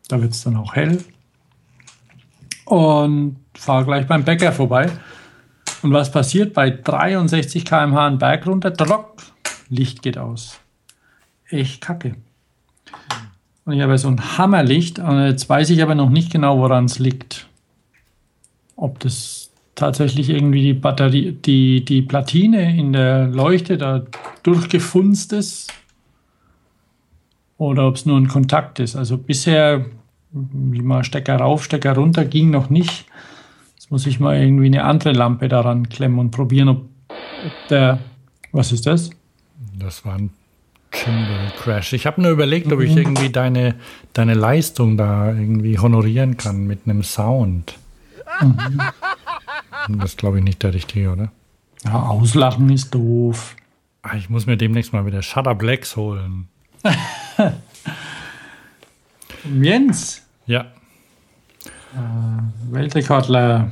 Da 0.10 0.22
wird 0.22 0.34
es 0.34 0.44
dann 0.44 0.58
auch 0.58 0.76
hell. 0.76 1.04
Und 2.66 3.38
fahre 3.56 3.86
gleich 3.86 4.06
beim 4.08 4.24
Bäcker 4.24 4.52
vorbei. 4.52 4.92
Und 5.82 5.94
was 5.94 6.12
passiert 6.12 6.54
bei 6.54 6.70
63 6.70 7.66
km/h 7.66 8.08
einen 8.08 8.18
Berg 8.18 8.46
runter? 8.48 8.72
Drock, 8.72 9.22
Licht 9.70 10.02
geht 10.02 10.18
aus. 10.18 10.60
echt 11.50 11.82
kacke. 11.82 12.16
Und 13.66 13.74
ich 13.74 13.82
habe 13.82 13.98
so 13.98 14.08
ein 14.08 14.38
Hammerlicht. 14.38 15.00
Und 15.00 15.24
jetzt 15.24 15.48
weiß 15.48 15.70
ich 15.70 15.82
aber 15.84 15.96
noch 15.96 16.10
nicht 16.10 16.32
genau, 16.32 16.60
woran 16.60 16.86
es 16.86 17.00
liegt. 17.00 17.48
Ob 18.76 19.00
das 19.00 19.52
tatsächlich 19.76 20.30
irgendwie 20.30 20.62
die 20.62 20.74
Batterie, 20.74 21.32
die, 21.34 21.86
die 21.86 22.02
Platine 22.02 22.76
in 22.78 22.94
der 22.94 23.28
Leuchte 23.28 23.78
da 23.78 24.04
durchgefunzt 24.44 25.34
ist. 25.34 25.72
Oder 27.58 27.88
ob 27.88 27.96
es 27.96 28.06
nur 28.06 28.18
ein 28.18 28.28
Kontakt 28.28 28.80
ist. 28.80 28.96
Also 28.96 29.18
bisher, 29.18 29.86
wie 30.32 30.82
mal 30.82 31.04
Stecker 31.04 31.38
rauf, 31.38 31.64
Stecker 31.64 31.94
runter, 31.96 32.26
ging 32.26 32.50
noch 32.50 32.70
nicht. 32.70 33.06
Jetzt 33.90 33.92
muss 33.92 34.06
ich 34.06 34.20
mal 34.20 34.38
irgendwie 34.40 34.68
eine 34.68 34.84
andere 34.84 35.14
Lampe 35.14 35.48
daran 35.48 35.90
klemmen 35.90 36.20
und 36.20 36.30
probieren, 36.30 36.70
ob, 36.70 36.86
der. 37.72 37.98
Was 38.52 38.72
ist 38.72 38.86
das? 38.86 39.10
Das 39.80 40.06
war 40.06 40.14
ein 40.14 40.30
Gimbal 40.92 41.52
Crash. 41.58 41.94
Ich 41.94 42.06
habe 42.06 42.22
nur 42.22 42.30
überlegt, 42.30 42.72
ob 42.72 42.82
ich 42.82 42.96
irgendwie 42.96 43.32
deine, 43.32 43.74
deine 44.14 44.36
Leistung 44.36 44.96
da 44.96 45.30
irgendwie 45.30 45.80
honorieren 45.80 46.38
kann 46.38 46.68
mit 46.68 46.82
einem 46.86 47.02
Sound. 47.02 47.80
Das 49.88 50.18
glaube 50.18 50.38
ich 50.38 50.44
nicht 50.44 50.62
der 50.62 50.76
richtige, 50.76 51.12
oder? 51.12 51.32
Ja, 51.84 52.00
auslachen 52.00 52.70
ist 52.70 52.94
doof. 52.94 53.56
Ah, 54.04 54.16
ich 54.16 54.30
muss 54.30 54.46
mir 54.46 54.56
demnächst 54.56 54.94
mal 54.94 55.08
wieder 55.08 55.24
Shutter 55.24 55.56
Blacks 55.56 55.96
holen. 55.96 56.48
Jens, 59.60 60.22
Ja. 60.46 60.68
Weltrekordler. 62.70 63.72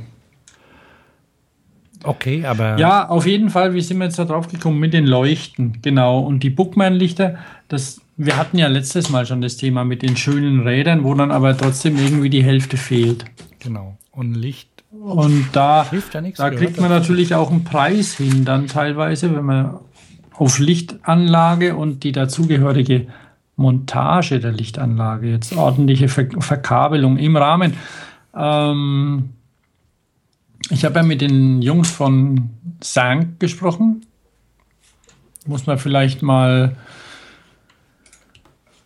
Okay, 2.04 2.44
aber 2.46 2.78
Ja, 2.78 3.08
auf 3.08 3.26
jeden 3.26 3.50
Fall, 3.50 3.74
wie 3.74 3.80
sind 3.80 3.98
wir 3.98 4.04
jetzt 4.04 4.18
da 4.18 4.24
drauf 4.24 4.48
gekommen? 4.48 4.78
Mit 4.78 4.92
den 4.92 5.06
Leuchten, 5.06 5.78
genau. 5.82 6.20
Und 6.20 6.42
die 6.42 6.50
Bookman-Lichter, 6.50 7.36
das, 7.68 8.00
wir 8.16 8.36
hatten 8.36 8.58
ja 8.58 8.68
letztes 8.68 9.10
Mal 9.10 9.26
schon 9.26 9.40
das 9.40 9.56
Thema 9.56 9.84
mit 9.84 10.02
den 10.02 10.16
schönen 10.16 10.60
Rädern, 10.60 11.04
wo 11.04 11.14
dann 11.14 11.30
aber 11.30 11.56
trotzdem 11.56 11.96
irgendwie 11.98 12.30
die 12.30 12.42
Hälfte 12.42 12.76
fehlt. 12.76 13.24
genau. 13.58 13.96
Und 14.12 14.34
Licht 14.34 14.68
Und 14.90 15.48
da, 15.52 15.86
ja 16.12 16.20
nichts. 16.20 16.38
da 16.38 16.50
kriegt 16.50 16.80
man 16.80 16.90
natürlich 16.90 17.34
auch 17.34 17.50
einen 17.52 17.62
Preis 17.64 18.14
hin, 18.16 18.44
dann 18.44 18.66
teilweise, 18.66 19.34
wenn 19.34 19.44
man 19.44 19.78
auf 20.34 20.58
Lichtanlage 20.58 21.76
und 21.76 22.02
die 22.04 22.12
dazugehörige 22.12 23.06
Montage 23.56 24.40
der 24.40 24.52
Lichtanlage, 24.52 25.30
jetzt 25.30 25.56
ordentliche 25.56 26.08
Ver 26.08 26.26
Verkabelung 26.38 27.16
im 27.16 27.36
Rahmen. 27.36 27.74
Ähm, 28.36 29.30
ich 30.70 30.84
habe 30.84 30.96
ja 30.96 31.02
mit 31.02 31.20
den 31.20 31.62
Jungs 31.62 31.90
von 31.90 32.50
Sank 32.82 33.40
gesprochen. 33.40 34.06
Muss 35.46 35.66
man 35.66 35.78
vielleicht 35.78 36.22
mal 36.22 36.76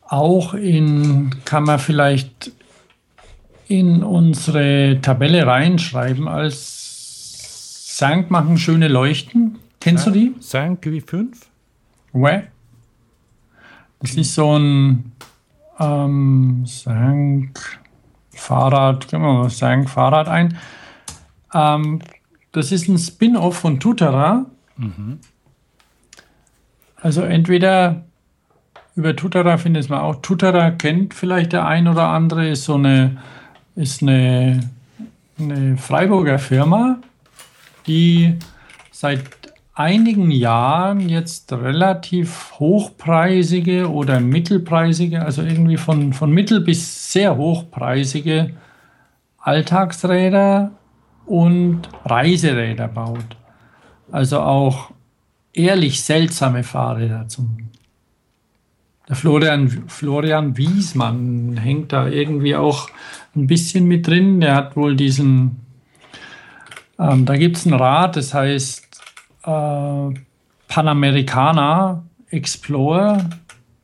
auch 0.07 0.55
in, 0.55 1.35
kann 1.45 1.65
man 1.65 1.79
vielleicht 1.79 2.53
in 3.69 4.03
unsere 4.03 4.99
Tabelle 5.01 5.47
reinschreiben 5.47 6.29
als 6.29 6.83
Sank 7.97 8.31
machen 8.31 8.59
schöne 8.59 8.89
Leuchten. 8.89 9.59
Kennst 9.81 10.07
du 10.07 10.11
die? 10.11 10.35
Sank 10.41 10.85
wie 10.87 11.01
5? 11.01 11.47
Ouais. 12.13 12.49
Das 14.01 14.15
ist 14.15 14.35
so 14.35 14.59
ein 14.59 15.13
ähm, 15.79 16.65
Sank 16.67 17.81
Fahrrad, 18.31 19.09
gehen 19.09 19.23
wir 19.23 19.33
mal 19.33 19.51
Sank 19.51 19.89
Fahrrad 19.89 20.29
ein. 20.29 20.59
Ähm, 21.55 22.01
das 22.53 22.73
ist 22.73 22.89
ein 22.89 22.99
Spin-off 22.99 23.57
von 23.57 23.81
Tutara. 23.81 24.47
Also 27.01 27.23
entweder 27.23 28.05
über 28.95 29.17
Tutara 29.17 29.57
findet 29.57 29.89
man 29.89 30.01
auch. 30.01 30.17
Tutara 30.17 30.71
kennt 30.71 31.15
vielleicht 31.15 31.53
der 31.53 31.67
ein 31.67 31.89
oder 31.89 32.09
andere, 32.09 32.49
ist 32.49 32.65
so 32.65 32.75
eine, 32.75 33.19
ist 33.75 34.03
eine, 34.03 34.61
eine 35.39 35.79
Freiburger 35.79 36.39
Firma, 36.39 36.99
die 37.87 38.39
seit 38.91 39.23
einigen 39.75 40.31
Jahren 40.31 41.09
jetzt 41.09 41.51
relativ 41.53 42.53
hochpreisige 42.59 43.91
oder 43.91 44.21
mittelpreisige, 44.21 45.25
also 45.25 45.43
irgendwie 45.43 45.79
von, 45.79 46.13
von 46.13 46.31
mittel 46.31 46.61
bis 46.61 47.13
sehr 47.13 47.37
hochpreisige 47.37 48.53
Alltagsräder 49.39 50.73
und 51.27 51.89
Reiseräder 52.05 52.89
baut. 52.89 53.37
Also 54.11 54.41
auch 54.41 54.91
ehrlich 55.53 56.03
seltsame 56.03 56.63
Fahrräder 56.65 57.29
zum. 57.29 57.57
Der 59.09 59.17
Florian, 59.17 59.69
Florian 59.89 60.57
Wiesmann 60.57 61.57
hängt 61.57 61.93
da 61.93 62.07
irgendwie 62.07 62.55
auch 62.55 62.89
ein 63.35 63.47
bisschen 63.47 63.87
mit 63.87 64.07
drin. 64.07 64.41
Der 64.41 64.55
hat 64.55 64.77
wohl 64.77 64.97
diesen, 64.97 65.57
ähm, 66.99 67.27
da 67.27 67.37
gibt 67.37 67.57
es 67.57 67.67
ein 67.67 67.75
Rad, 67.75 68.17
das 68.17 68.33
heißt 68.33 69.01
äh, 69.45 70.15
Panamericana 70.69 72.05
Explorer. 72.31 73.29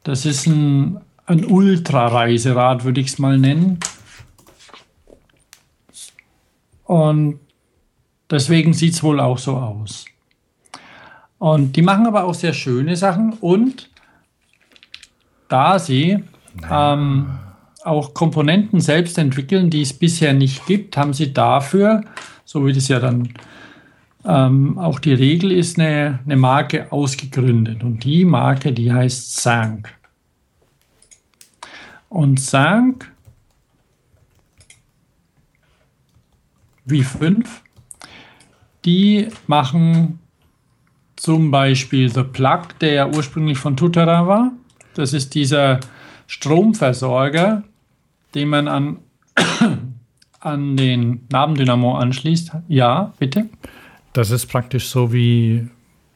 Das 0.04 0.24
ist 0.24 0.46
ein, 0.46 0.98
ein 1.26 1.44
Ultra-Reiserad, 1.44 2.84
würde 2.84 3.00
ich 3.00 3.08
es 3.08 3.18
mal 3.18 3.38
nennen. 3.38 3.80
Und 6.88 7.38
deswegen 8.30 8.72
sieht 8.72 8.94
es 8.94 9.02
wohl 9.02 9.20
auch 9.20 9.36
so 9.36 9.56
aus. 9.58 10.06
Und 11.38 11.76
die 11.76 11.82
machen 11.82 12.06
aber 12.06 12.24
auch 12.24 12.34
sehr 12.34 12.54
schöne 12.54 12.96
Sachen 12.96 13.34
und 13.34 13.90
da 15.48 15.78
sie 15.78 16.24
ähm, 16.68 17.38
auch 17.84 18.14
Komponenten 18.14 18.80
selbst 18.80 19.18
entwickeln, 19.18 19.68
die 19.68 19.82
es 19.82 19.92
bisher 19.92 20.32
nicht 20.32 20.64
gibt, 20.64 20.96
haben 20.96 21.12
sie 21.12 21.32
dafür, 21.34 22.04
so 22.46 22.66
wie 22.66 22.72
das 22.72 22.88
ja 22.88 23.00
dann 23.00 23.34
ähm, 24.24 24.78
auch 24.78 24.98
die 24.98 25.12
Regel 25.12 25.52
ist, 25.52 25.78
eine, 25.78 26.20
eine 26.24 26.36
Marke 26.36 26.90
ausgegründet. 26.90 27.84
Und 27.84 28.02
die 28.02 28.24
Marke, 28.24 28.72
die 28.72 28.90
heißt 28.90 29.42
Sank. 29.42 29.94
Und 32.08 32.40
Sank 32.40 33.12
wie 36.90 37.02
5, 37.02 37.62
die 38.84 39.28
machen 39.46 40.18
zum 41.16 41.50
Beispiel 41.50 42.08
The 42.08 42.22
Plug, 42.22 42.60
der 42.80 42.92
ja 42.92 43.06
ursprünglich 43.08 43.58
von 43.58 43.76
Tutara 43.76 44.26
war. 44.26 44.52
Das 44.94 45.12
ist 45.12 45.34
dieser 45.34 45.80
Stromversorger, 46.26 47.62
den 48.34 48.48
man 48.48 48.68
an, 48.68 48.96
an 50.40 50.76
den 50.76 51.20
Nabendynamo 51.30 51.96
anschließt. 51.96 52.52
Ja, 52.68 53.12
bitte. 53.18 53.46
Das 54.12 54.30
ist 54.30 54.46
praktisch 54.46 54.88
so 54.88 55.12
wie 55.12 55.68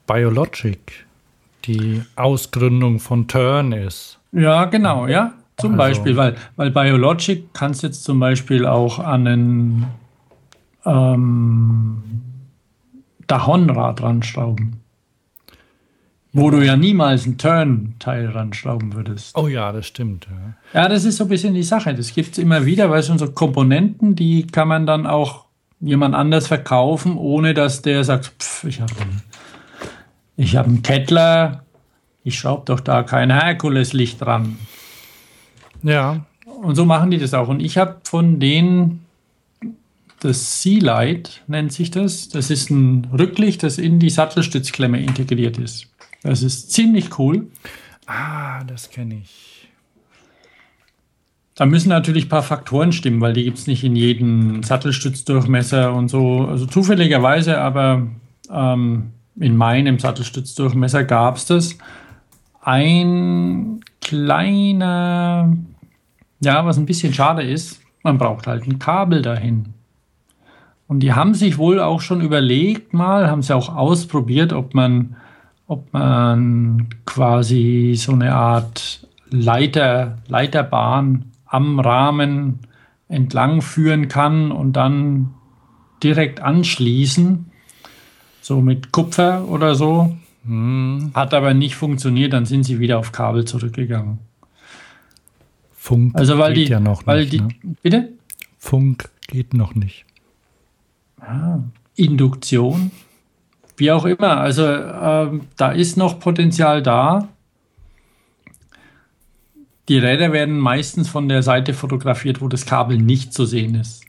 Biologic, 0.07 1.07
die 1.65 2.03
Ausgründung 2.17 2.99
von 2.99 3.29
Turn 3.29 3.73
ist. 3.73 4.19
Ja, 4.33 4.65
genau, 4.67 5.07
ja. 5.07 5.33
Zum 5.59 5.73
Also- 5.73 5.79
Beispiel, 5.79 6.17
weil, 6.17 6.37
weil 6.57 6.71
Biologic 6.71 7.53
kannst 7.53 7.83
jetzt 7.83 8.05
zum 8.05 8.19
Beispiel 8.19 8.67
auch 8.67 8.99
an 8.99 9.27
einen 9.27 9.87
ähm, 10.85 12.03
Dahon-Rad 13.27 14.03
ranschrauben. 14.03 14.77
Wo 16.35 16.51
du 16.51 16.65
ja 16.65 16.77
niemals 16.77 17.27
ein 17.27 17.37
Turn-Teil 17.37 18.31
ranschrauben 18.31 18.95
würdest. 18.95 19.37
Oh 19.37 19.49
ja, 19.49 19.71
das 19.71 19.87
stimmt. 19.87 20.27
Ja. 20.73 20.83
Ja, 20.83 20.89
das 20.89 21.05
ist 21.05 21.19
so 21.19 21.25
ein 21.25 21.29
bisschen 21.29 21.53
die 21.53 21.63
Sache. 21.63 21.95
Das 21.95 22.15
gibt 22.15 22.33
es 22.33 22.39
immer 22.39 22.65
wieder, 22.65 22.89
weil 22.89 23.03
so 23.03 23.17
so 23.19 23.31
Komponenten, 23.31 24.15
die 24.17 24.47
kann 24.47 24.69
man 24.69 24.87
dann 24.87 25.07
auch 25.07 25.45
jemand 25.81 26.15
anders 26.15 26.47
verkaufen, 26.47 27.19
ohne 27.19 27.53
dass 27.53 27.83
der 27.83 28.03
sagt, 28.05 28.33
pff, 28.39 28.65
ich 28.65 28.81
habe 28.81 28.93
einen, 29.01 29.23
ich 30.37 30.57
hab 30.57 30.67
einen 30.67 30.83
Kettler, 30.83 31.65
ich 32.25 32.39
schraube 32.39 32.63
doch 32.65 32.81
da 32.81 33.03
kein 33.03 33.31
Herkules-Licht 33.31 34.23
dran. 34.23 34.57
ja, 35.83 36.25
Und 36.63 36.77
so 36.77 36.87
machen 36.87 37.11
die 37.11 37.19
das 37.19 37.35
auch. 37.35 37.49
Und 37.49 37.61
ich 37.61 37.77
habe 37.77 37.97
von 38.05 38.41
denen 38.41 39.05
das 40.25 40.63
Sea 40.63 40.81
Light, 40.81 41.43
nennt 41.47 41.73
sich 41.73 41.91
das. 41.91 42.29
Das 42.29 42.51
ist 42.51 42.71
ein 42.71 43.09
Rücklicht, 43.13 43.63
das 43.63 43.79
in 43.79 43.99
die 43.99 44.11
Sattelstützklemme 44.11 45.01
integriert 45.01 45.59
ist. 45.59 45.89
Das 46.23 46.43
ist 46.43 46.71
ziemlich 46.71 47.19
cool. 47.19 47.49
ah, 48.07 48.63
das 48.65 48.91
kenne 48.91 49.17
ich. 49.23 49.69
Da 51.55 51.67
müssen 51.67 51.91
natürlich 51.91 52.27
ein 52.27 52.31
paar 52.31 52.43
Faktoren 52.43 52.93
stimmen, 52.93 53.21
weil 53.21 53.35
die 53.35 53.45
gibt 53.45 53.59
es 53.59 53.67
nicht 53.67 53.85
in 53.85 53.95
jedem 53.95 54.63
Sattelstützdurchmesser 54.63 55.93
und 55.93 56.09
so. 56.09 56.47
Also 56.47 56.67
zufälligerweise, 56.67 57.59
aber 57.59 58.07
ähm, 58.51 59.11
in 59.37 59.57
meinem 59.57 59.99
Sattelstützdurchmesser 59.99 61.05
gab 61.05 61.37
es 61.37 61.47
das. 61.47 61.77
Ein 62.61 63.81
kleiner, 64.01 65.57
ja, 66.41 66.65
was 66.65 66.79
ein 66.79 66.87
bisschen 66.87 67.13
schade 67.13 67.43
ist, 67.43 67.81
man 68.03 68.19
braucht 68.19 68.47
halt 68.47 68.67
ein 68.67 68.79
Kabel 68.79 69.21
dahin. 69.21 69.75
Und 70.93 71.01
die 71.01 71.15
haben 71.15 71.33
sich 71.33 71.57
wohl 71.57 71.81
auch 71.81 72.03
schon 72.03 72.21
überlegt 72.21 72.93
mal, 72.93 73.31
haben 73.31 73.41
sie 73.41 73.57
auch 73.57 73.75
ausprobiert, 73.75 74.53
ob 74.53 74.75
man, 74.75 75.17
ob 75.67 75.91
man 75.95 76.89
quasi 77.07 77.95
so 77.97 78.13
eine 78.13 78.35
Art 78.35 79.09
Leiter, 79.31 80.19
Leiterbahn 80.29 81.25
am 81.47 81.81
Rahmen 81.81 82.59
entlang 83.09 83.63
führen 83.63 84.09
kann 84.09 84.53
und 84.53 84.75
dann 84.75 85.33
direkt 86.03 86.41
anschließen, 86.41 87.47
so 88.43 88.61
mit 88.61 88.93
Kupfer 88.93 89.49
oder 89.49 89.75
so. 89.75 90.15
Hat 91.15 91.33
aber 91.33 91.55
nicht 91.55 91.75
funktioniert, 91.75 92.35
dann 92.35 92.45
sind 92.45 92.65
sie 92.65 92.81
wieder 92.81 92.99
auf 92.99 93.13
Kabel 93.13 93.47
zurückgegangen. 93.47 94.19
Funk 95.73 96.15
Also 96.17 96.37
weil 96.37 96.53
geht 96.53 96.69
die, 96.69 96.73
ja 96.73 96.81
noch 96.81 97.07
weil 97.07 97.21
nicht. 97.21 97.33
die, 97.33 97.41
ne? 97.41 97.49
bitte? 97.81 98.09
Funk 98.59 99.09
geht 99.27 99.55
noch 99.55 99.75
nicht. 99.75 100.05
Induktion, 101.95 102.91
wie 103.77 103.91
auch 103.91 104.05
immer. 104.05 104.39
Also 104.39 104.67
ähm, 104.67 105.43
da 105.57 105.73
ist 105.73 105.97
noch 105.97 106.21
Potenzial 106.21 106.83
da. 106.83 107.29
Die 109.89 109.99
Räder 109.99 110.33
werden 110.33 110.59
meistens 110.59 111.09
von 111.09 111.29
der 111.29 111.43
Seite 111.43 111.75
fotografiert, 111.75 112.41
wo 112.41 112.49
das 112.49 112.67
Kabel 112.67 112.99
nicht 112.99 113.35
zu 113.35 113.45
sehen 113.45 113.75
ist. 113.75 114.05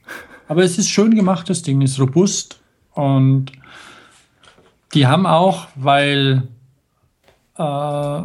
Aber 0.48 0.62
es 0.62 0.78
ist 0.78 0.88
schön 0.88 1.14
gemacht, 1.14 1.50
das 1.50 1.62
Ding 1.62 1.80
ist 1.80 1.98
robust 1.98 2.60
und 2.92 3.52
die 4.92 5.06
haben 5.06 5.26
auch, 5.26 5.66
weil 5.74 6.44
äh, 7.56 8.22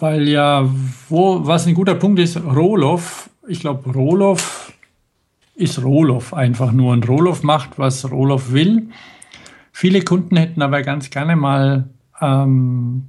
weil 0.00 0.28
ja, 0.28 0.68
wo, 1.08 1.46
was 1.46 1.66
ein 1.66 1.74
guter 1.74 1.94
Punkt 1.94 2.20
ist, 2.20 2.36
Roloff, 2.36 3.30
ich 3.48 3.60
glaube, 3.60 3.90
Roloff 3.90 4.57
ist 5.58 5.82
Roloff 5.82 6.32
einfach 6.32 6.72
nur 6.72 6.92
und 6.92 7.08
Roloff 7.08 7.42
macht, 7.42 7.78
was 7.78 8.10
Roloff 8.10 8.52
will. 8.52 8.88
Viele 9.72 10.02
Kunden 10.02 10.36
hätten 10.36 10.62
aber 10.62 10.82
ganz 10.82 11.10
gerne 11.10 11.34
mal 11.36 11.88
ähm, 12.20 13.08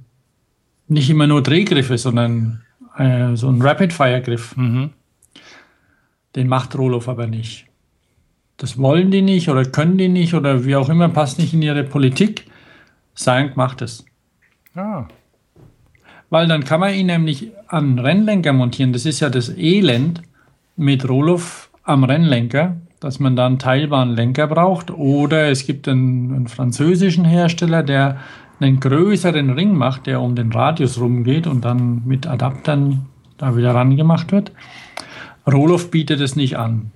nicht 0.88 1.08
immer 1.08 1.28
nur 1.28 1.42
Drehgriffe, 1.42 1.96
sondern 1.96 2.62
äh, 2.96 3.36
so 3.36 3.48
einen 3.48 3.62
Rapid-Fire-Griff. 3.62 4.56
Den 6.36 6.48
macht 6.48 6.76
Roloff 6.76 7.08
aber 7.08 7.28
nicht. 7.28 7.66
Das 8.56 8.76
wollen 8.76 9.10
die 9.10 9.22
nicht 9.22 9.48
oder 9.48 9.64
können 9.64 9.96
die 9.96 10.08
nicht 10.08 10.34
oder 10.34 10.64
wie 10.64 10.76
auch 10.76 10.88
immer, 10.88 11.08
passt 11.08 11.38
nicht 11.38 11.54
in 11.54 11.62
ihre 11.62 11.84
Politik. 11.84 12.46
Sank 13.14 13.56
macht 13.56 13.80
es. 13.80 14.04
Ah, 14.74 15.06
Weil 16.30 16.46
dann 16.48 16.64
kann 16.64 16.80
man 16.80 16.94
ihn 16.94 17.06
nämlich 17.06 17.52
an 17.68 17.98
Rennlenker 17.98 18.52
montieren. 18.52 18.92
Das 18.92 19.06
ist 19.06 19.20
ja 19.20 19.30
das 19.30 19.48
Elend 19.56 20.22
mit 20.76 21.08
Roloff 21.08 21.69
am 21.90 22.04
Rennlenker, 22.04 22.76
dass 23.00 23.18
man 23.18 23.36
dann 23.36 23.58
teilbaren 23.58 24.10
Lenker 24.10 24.46
braucht. 24.46 24.90
Oder 24.90 25.50
es 25.50 25.66
gibt 25.66 25.88
einen, 25.88 26.34
einen 26.34 26.48
französischen 26.48 27.24
Hersteller, 27.24 27.82
der 27.82 28.18
einen 28.60 28.80
größeren 28.80 29.50
Ring 29.50 29.74
macht, 29.74 30.06
der 30.06 30.20
um 30.20 30.34
den 30.34 30.52
Radius 30.52 31.00
rumgeht 31.00 31.46
und 31.46 31.64
dann 31.64 32.02
mit 32.04 32.26
Adaptern 32.26 33.06
da 33.38 33.56
wieder 33.56 33.74
rangemacht 33.74 34.32
wird. 34.32 34.52
Roloff 35.50 35.90
bietet 35.90 36.20
es 36.20 36.36
nicht 36.36 36.58
an. 36.58 36.92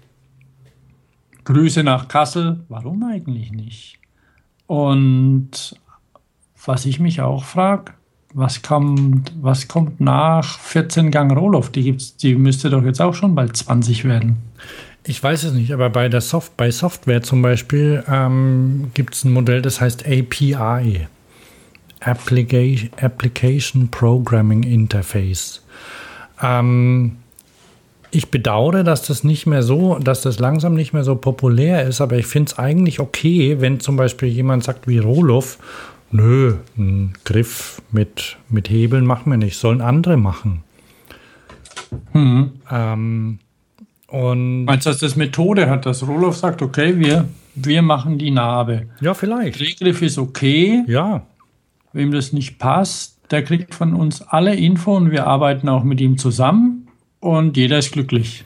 Grüße 1.45 1.83
nach 1.83 2.09
Kassel. 2.09 2.65
Warum 2.69 3.03
eigentlich 3.03 3.53
nicht? 3.53 3.99
Und 4.66 5.79
was 6.65 6.87
ich 6.87 7.01
mich 7.01 7.21
auch 7.21 7.45
frage, 7.45 7.93
was 8.35 8.62
kommt, 8.62 9.32
was 9.40 9.69
kommt 9.69 10.01
nach 10.01 10.59
14 10.59 11.11
Gang 11.11 11.32
Roloff? 11.36 11.70
Die 11.70 11.85
gibt's, 11.85 12.16
die 12.16 12.35
müsste 12.35 12.69
doch 12.69 12.85
jetzt 12.85 13.01
auch 13.01 13.15
schon 13.15 13.35
bald 13.35 13.56
20 13.56 14.05
werden. 14.05 14.36
ich 15.06 15.23
weiß 15.23 15.44
es 15.44 15.52
nicht, 15.52 15.73
aber 15.73 15.89
bei 15.89 16.09
der 16.09 16.20
Soft 16.20 16.56
bei 16.56 16.70
Software 16.70 17.23
zum 17.23 17.43
Beispiel 17.43 18.02
ähm, 18.09 18.90
gibt 18.94 19.15
es 19.15 19.24
ein 19.24 19.32
Modell, 19.32 19.62
das 19.62 19.81
heißt 19.81 20.05
API. 20.06 21.06
Application, 22.01 22.90
Application 23.01 23.89
Programming 23.89 24.62
Interface. 24.62 25.62
Ähm, 26.43 27.16
ich 28.11 28.31
bedauere, 28.31 28.85
dass 28.85 29.02
das 29.02 29.24
nicht 29.24 29.47
mehr 29.47 29.62
so, 29.62 29.98
dass 29.98 30.20
das 30.20 30.39
langsam 30.39 30.74
nicht 30.74 30.93
mehr 30.93 31.05
so 31.05 31.16
populär 31.16 31.85
ist, 31.85 32.01
aber 32.01 32.16
ich 32.16 32.27
finde 32.27 32.51
es 32.52 32.59
eigentlich 32.59 33.01
okay, 33.01 33.56
wenn 33.61 33.81
zum 33.81 33.97
Beispiel 33.97 34.28
jemand 34.28 34.65
sagt 34.65 34.86
wie 34.86 34.98
Roloff, 34.98 35.59
nö, 36.10 36.56
einen 36.76 37.14
Griff 37.24 37.82
mit, 37.90 38.36
mit 38.48 38.70
Hebeln 38.70 39.05
machen 39.05 39.31
wir 39.31 39.36
nicht, 39.36 39.59
sollen 39.59 39.81
andere 39.81 40.16
machen. 40.16 40.62
Ähm, 42.14 43.39
und 44.09 44.64
Meinst 44.64 44.86
du, 44.86 44.90
dass 44.90 44.98
das 44.98 45.16
Methode 45.16 45.68
hat, 45.68 45.86
dass 45.86 46.06
Roloff 46.06 46.36
sagt, 46.36 46.62
okay, 46.62 46.98
wir, 46.98 47.28
wir 47.55 47.82
machen 47.82 48.18
die 48.18 48.31
Narbe. 48.31 48.86
ja, 49.01 49.14
vielleicht. 49.14 49.59
Drehgriff 49.59 50.02
ist 50.02 50.18
okay, 50.18 50.85
Ja, 50.86 51.26
wem 51.93 52.10
das 52.10 52.32
nicht 52.32 52.59
passt, 52.59 53.18
der 53.31 53.43
kriegt 53.43 53.74
von 53.74 53.94
uns 53.94 54.22
alle 54.22 54.55
Info 54.55 54.97
und 54.97 55.10
wir 55.10 55.26
arbeiten 55.26 55.68
auch 55.68 55.85
mit 55.85 56.01
ihm 56.01 56.18
zusammen 56.18 56.89
und 57.20 57.56
jeder 57.56 57.78
ist 57.78 57.93
glücklich. 57.93 58.44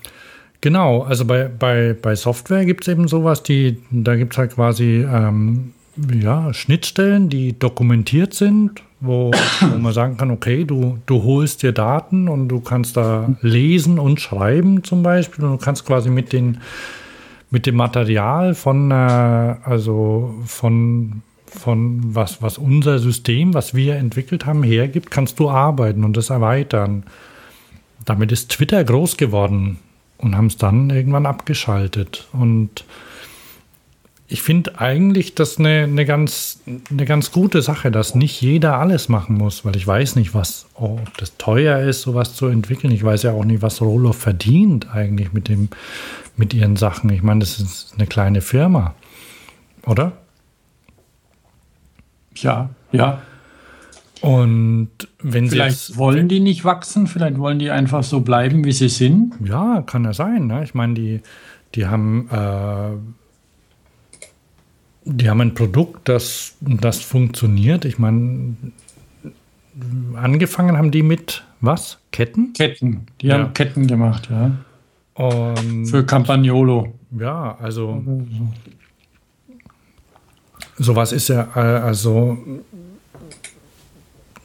Genau, 0.60 1.02
also 1.02 1.24
bei, 1.24 1.48
bei, 1.48 1.94
bei 2.00 2.14
Software 2.16 2.64
gibt 2.64 2.82
es 2.82 2.88
eben 2.88 3.08
sowas, 3.08 3.42
die, 3.42 3.78
da 3.90 4.16
gibt 4.16 4.34
es 4.34 4.38
halt 4.38 4.54
quasi 4.54 5.06
ähm, 5.08 5.72
ja, 6.12 6.52
Schnittstellen, 6.52 7.28
die 7.28 7.58
dokumentiert 7.58 8.34
sind, 8.34 8.82
wo, 9.00 9.30
wo 9.60 9.78
man 9.78 9.92
sagen 9.92 10.16
kann, 10.16 10.30
okay, 10.30 10.64
du, 10.64 10.98
du 11.06 11.22
holst 11.22 11.62
dir 11.62 11.72
Daten 11.72 12.28
und 12.28 12.48
du 12.48 12.60
kannst 12.60 12.96
da 12.96 13.28
lesen 13.42 13.98
und 13.98 14.20
schreiben 14.20 14.84
zum 14.84 15.02
Beispiel 15.02 15.44
und 15.44 15.52
du 15.52 15.64
kannst 15.64 15.84
quasi 15.84 16.10
mit 16.10 16.32
den 16.32 16.58
mit 17.50 17.66
dem 17.66 17.76
Material 17.76 18.54
von, 18.54 18.90
äh, 18.90 18.94
also 18.94 20.34
von, 20.44 21.22
von 21.46 22.14
was, 22.14 22.42
was 22.42 22.58
unser 22.58 22.98
System, 22.98 23.54
was 23.54 23.74
wir 23.74 23.96
entwickelt 23.96 24.46
haben, 24.46 24.62
hergibt, 24.62 25.10
kannst 25.10 25.38
du 25.38 25.48
arbeiten 25.48 26.04
und 26.04 26.16
das 26.16 26.30
erweitern. 26.30 27.04
Damit 28.04 28.32
ist 28.32 28.50
Twitter 28.50 28.84
groß 28.84 29.16
geworden 29.16 29.78
und 30.18 30.36
haben 30.36 30.46
es 30.46 30.56
dann 30.56 30.90
irgendwann 30.90 31.26
abgeschaltet. 31.26 32.28
Und 32.32 32.84
ich 34.30 34.42
finde 34.42 34.78
eigentlich 34.78 35.34
das 35.34 35.58
eine, 35.58 35.84
eine, 35.84 36.04
ganz, 36.04 36.60
eine 36.90 37.06
ganz 37.06 37.32
gute 37.32 37.62
Sache, 37.62 37.90
dass 37.90 38.14
nicht 38.14 38.42
jeder 38.42 38.78
alles 38.78 39.08
machen 39.08 39.36
muss, 39.36 39.64
weil 39.64 39.74
ich 39.74 39.86
weiß 39.86 40.16
nicht, 40.16 40.34
was, 40.34 40.66
oh, 40.74 40.98
ob 41.00 41.16
das 41.16 41.38
teuer 41.38 41.78
ist, 41.80 42.02
sowas 42.02 42.34
zu 42.34 42.46
entwickeln. 42.46 42.92
Ich 42.92 43.02
weiß 43.02 43.22
ja 43.22 43.32
auch 43.32 43.46
nicht, 43.46 43.62
was 43.62 43.80
Roloff 43.80 44.18
verdient 44.18 44.94
eigentlich 44.94 45.32
mit, 45.32 45.48
dem, 45.48 45.70
mit 46.36 46.52
ihren 46.52 46.76
Sachen. 46.76 47.08
Ich 47.08 47.22
meine, 47.22 47.40
das 47.40 47.58
ist 47.58 47.94
eine 47.96 48.06
kleine 48.06 48.42
Firma, 48.42 48.94
oder? 49.86 50.12
Ja, 52.36 52.68
ja. 52.92 53.22
Und 54.20 54.90
wenn 55.22 55.48
sie 55.48 55.56
Vielleicht 55.56 55.96
wollen 55.96 56.28
die 56.28 56.40
nicht 56.40 56.66
wachsen, 56.66 57.06
vielleicht 57.06 57.38
wollen 57.38 57.58
die 57.58 57.70
einfach 57.70 58.02
so 58.02 58.20
bleiben, 58.20 58.64
wie 58.64 58.72
sie 58.72 58.90
sind. 58.90 59.34
Ja, 59.42 59.82
kann 59.86 60.04
ja 60.04 60.12
sein. 60.12 60.48
Ne? 60.48 60.64
Ich 60.64 60.74
meine, 60.74 60.92
die, 60.94 61.20
die 61.74 61.86
haben 61.86 62.28
äh, 62.30 62.90
die 65.10 65.28
haben 65.30 65.40
ein 65.40 65.54
Produkt, 65.54 66.08
das, 66.08 66.54
das 66.60 67.00
funktioniert. 67.00 67.84
Ich 67.84 67.98
meine, 67.98 68.56
angefangen 70.14 70.76
haben 70.76 70.90
die 70.90 71.02
mit 71.02 71.44
was? 71.60 71.98
Ketten? 72.12 72.52
Ketten. 72.52 73.06
Die 73.20 73.28
Ja. 73.28 73.38
haben 73.38 73.52
Ketten 73.54 73.86
gemacht, 73.86 74.28
ja. 74.30 74.52
Und 75.14 75.86
Für 75.86 76.04
Campagnolo. 76.04 76.94
ja, 77.18 77.56
also 77.60 78.02
sowas 80.78 81.12
ist 81.12 81.28
ja, 81.28 81.48
äh, 81.56 81.58
also 81.80 82.38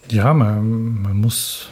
ja, 0.10 0.34
man, 0.34 1.02
man 1.02 1.18
muss, 1.22 1.70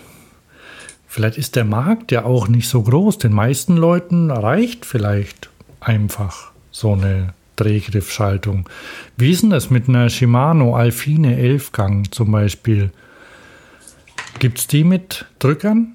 vielleicht 1.07 1.37
ist 1.37 1.55
der 1.55 1.65
Markt 1.65 2.11
ja 2.11 2.25
auch 2.25 2.47
nicht 2.47 2.67
so 2.69 2.83
groß. 2.83 3.17
Den 3.17 3.33
meisten 3.33 3.75
Leuten 3.77 4.29
reicht 4.31 4.85
vielleicht 4.85 5.49
einfach 5.79 6.51
so 6.71 6.93
eine 6.93 7.33
Drehgriffschaltung. 7.55 8.67
Wie 9.17 9.31
ist 9.31 9.43
denn 9.43 9.49
das 9.49 9.69
mit 9.69 9.87
einer 9.89 10.09
Shimano 10.09 10.75
Alfine 10.75 11.37
11-Gang 11.37 12.13
zum 12.13 12.31
Beispiel? 12.31 12.91
Gibt 14.39 14.59
es 14.59 14.67
die 14.67 14.83
mit 14.83 15.25
Drückern? 15.39 15.93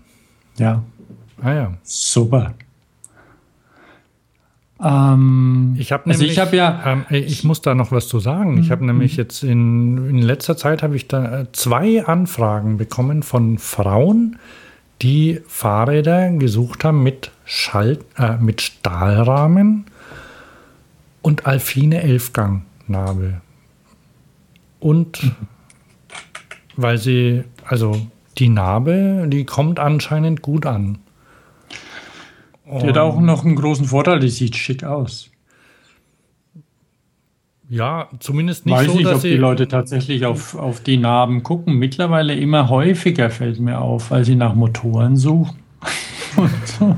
Ja, 0.58 0.82
Ah 1.42 1.52
ja. 1.52 1.74
super. 1.82 2.54
Ähm, 4.82 5.74
Ich 5.78 5.90
habe 5.92 6.06
Also 6.06 6.20
nämlich, 6.20 6.32
ich 6.32 6.38
hab 6.38 6.52
ja- 6.52 6.82
ähm, 6.84 7.04
ich 7.10 7.44
muss 7.44 7.62
da 7.62 7.74
noch 7.74 7.92
was 7.92 8.08
zu 8.08 8.20
sagen. 8.20 8.58
Ich 8.58 8.70
habe 8.70 8.84
nämlich 8.84 9.16
jetzt 9.16 9.42
in, 9.42 10.08
in 10.10 10.18
letzter 10.18 10.56
Zeit 10.56 10.82
habe 10.82 10.96
ich 10.96 11.08
da 11.08 11.40
äh, 11.42 11.46
zwei 11.52 12.04
Anfragen 12.04 12.76
bekommen 12.76 13.22
von 13.22 13.58
Frauen, 13.58 14.38
die 15.02 15.40
Fahrräder 15.46 16.30
gesucht 16.32 16.84
haben 16.84 17.02
mit 17.02 17.30
Schalt, 17.44 18.04
äh, 18.18 18.36
mit 18.36 18.60
Stahlrahmen 18.60 19.86
und 21.26 21.44
Alfine 21.44 22.04
11-Gang 22.04 22.62
Narbe. 22.86 23.40
Und 24.78 25.32
weil 26.76 26.98
sie, 26.98 27.42
also 27.64 28.00
die 28.38 28.48
Narbe, 28.48 29.26
die 29.26 29.44
kommt 29.44 29.80
anscheinend 29.80 30.40
gut 30.40 30.66
an. 30.66 30.98
die 32.64 32.86
hat 32.86 32.98
auch 32.98 33.18
noch 33.18 33.44
einen 33.44 33.56
großen 33.56 33.86
Vorteil, 33.86 34.20
die 34.20 34.28
sieht 34.28 34.54
schick 34.54 34.84
aus. 34.84 35.32
Ja, 37.68 38.08
zumindest 38.20 38.64
nicht 38.64 38.76
Weiß 38.76 38.86
so, 38.86 38.92
nicht, 38.92 39.06
dass 39.06 39.16
ob 39.16 39.22
die 39.22 39.34
Leute 39.34 39.66
tatsächlich 39.66 40.26
auf, 40.26 40.54
auf 40.54 40.80
die 40.80 40.96
Narben 40.96 41.42
gucken. 41.42 41.74
Mittlerweile 41.74 42.36
immer 42.36 42.68
häufiger 42.68 43.30
fällt 43.30 43.58
mir 43.58 43.80
auf, 43.80 44.12
weil 44.12 44.24
sie 44.24 44.36
nach 44.36 44.54
Motoren 44.54 45.16
suchen. 45.16 45.58
Und 46.36 46.68
so. 46.68 46.94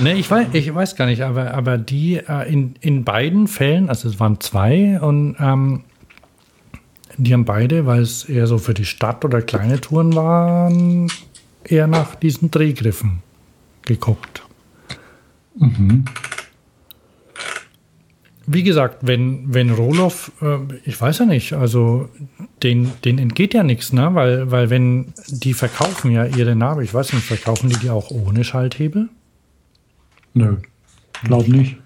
Ne, 0.00 0.14
ich 0.14 0.30
weiß, 0.30 0.48
ich 0.52 0.72
weiß 0.72 0.94
gar 0.94 1.06
nicht, 1.06 1.22
aber, 1.22 1.54
aber 1.54 1.76
die 1.76 2.16
äh, 2.16 2.52
in, 2.52 2.74
in 2.80 3.02
beiden 3.02 3.48
Fällen, 3.48 3.88
also 3.88 4.08
es 4.08 4.20
waren 4.20 4.40
zwei 4.40 5.00
und 5.00 5.36
ähm, 5.40 5.82
die 7.16 7.32
haben 7.32 7.44
beide, 7.44 7.84
weil 7.84 8.02
es 8.02 8.24
eher 8.24 8.46
so 8.46 8.58
für 8.58 8.74
die 8.74 8.84
Stadt 8.84 9.24
oder 9.24 9.42
kleine 9.42 9.80
Touren 9.80 10.14
waren, 10.14 11.10
eher 11.64 11.88
nach 11.88 12.14
diesen 12.14 12.52
Drehgriffen 12.52 13.22
geguckt. 13.82 14.42
Wie 18.46 18.62
gesagt, 18.62 18.98
wenn, 19.02 19.52
wenn 19.52 19.70
Roloff, 19.70 20.30
äh, 20.40 20.58
ich 20.84 20.98
weiß 21.00 21.18
ja 21.18 21.24
nicht, 21.26 21.54
also 21.54 22.08
den, 22.62 22.92
den 23.04 23.18
entgeht 23.18 23.52
ja 23.52 23.64
nichts, 23.64 23.92
ne? 23.92 24.14
Weil, 24.14 24.50
weil 24.50 24.70
wenn 24.70 25.12
die 25.26 25.54
verkaufen 25.54 26.12
ja 26.12 26.24
ihre 26.24 26.54
Narbe, 26.54 26.84
ich 26.84 26.94
weiß 26.94 27.12
nicht, 27.14 27.26
verkaufen 27.26 27.68
die 27.68 27.76
die 27.76 27.90
auch 27.90 28.10
ohne 28.10 28.44
Schalthebel? 28.44 29.08
Nö, 30.34 30.56
glaub 31.24 31.48
nicht. 31.48 31.76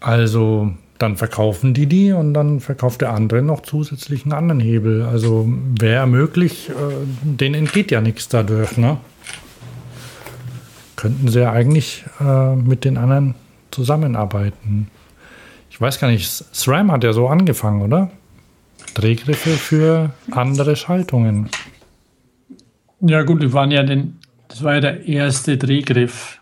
Also 0.00 0.72
dann 0.98 1.16
verkaufen 1.16 1.74
die 1.74 1.86
die 1.86 2.12
und 2.12 2.34
dann 2.34 2.60
verkauft 2.60 3.00
der 3.00 3.12
andere 3.12 3.42
noch 3.42 3.62
zusätzlich 3.62 4.24
einen 4.24 4.32
anderen 4.32 4.60
Hebel. 4.60 5.02
Also 5.02 5.48
wäre 5.78 6.06
möglich, 6.06 6.70
äh, 6.70 6.72
denen 7.22 7.54
entgeht 7.54 7.90
ja 7.90 8.00
nichts 8.00 8.28
dadurch, 8.28 8.76
ne? 8.76 8.98
Könnten 10.96 11.28
sie 11.28 11.40
ja 11.40 11.52
eigentlich 11.52 12.04
äh, 12.20 12.56
mit 12.56 12.84
den 12.84 12.96
anderen 12.96 13.36
zusammenarbeiten. 13.70 14.88
Ich 15.70 15.80
weiß 15.80 16.00
gar 16.00 16.08
nicht, 16.10 16.26
SRAM 16.28 16.90
hat 16.90 17.04
ja 17.04 17.12
so 17.12 17.28
angefangen, 17.28 17.82
oder? 17.82 18.10
Drehgriffe 18.94 19.50
für 19.50 20.10
andere 20.32 20.74
Schaltungen. 20.74 21.48
Ja 23.00 23.22
gut, 23.22 23.42
die 23.42 23.52
waren 23.52 23.70
ja 23.70 23.84
den, 23.84 24.18
das 24.48 24.64
war 24.64 24.74
ja 24.74 24.80
der 24.80 25.06
erste 25.06 25.56
Drehgriff, 25.56 26.37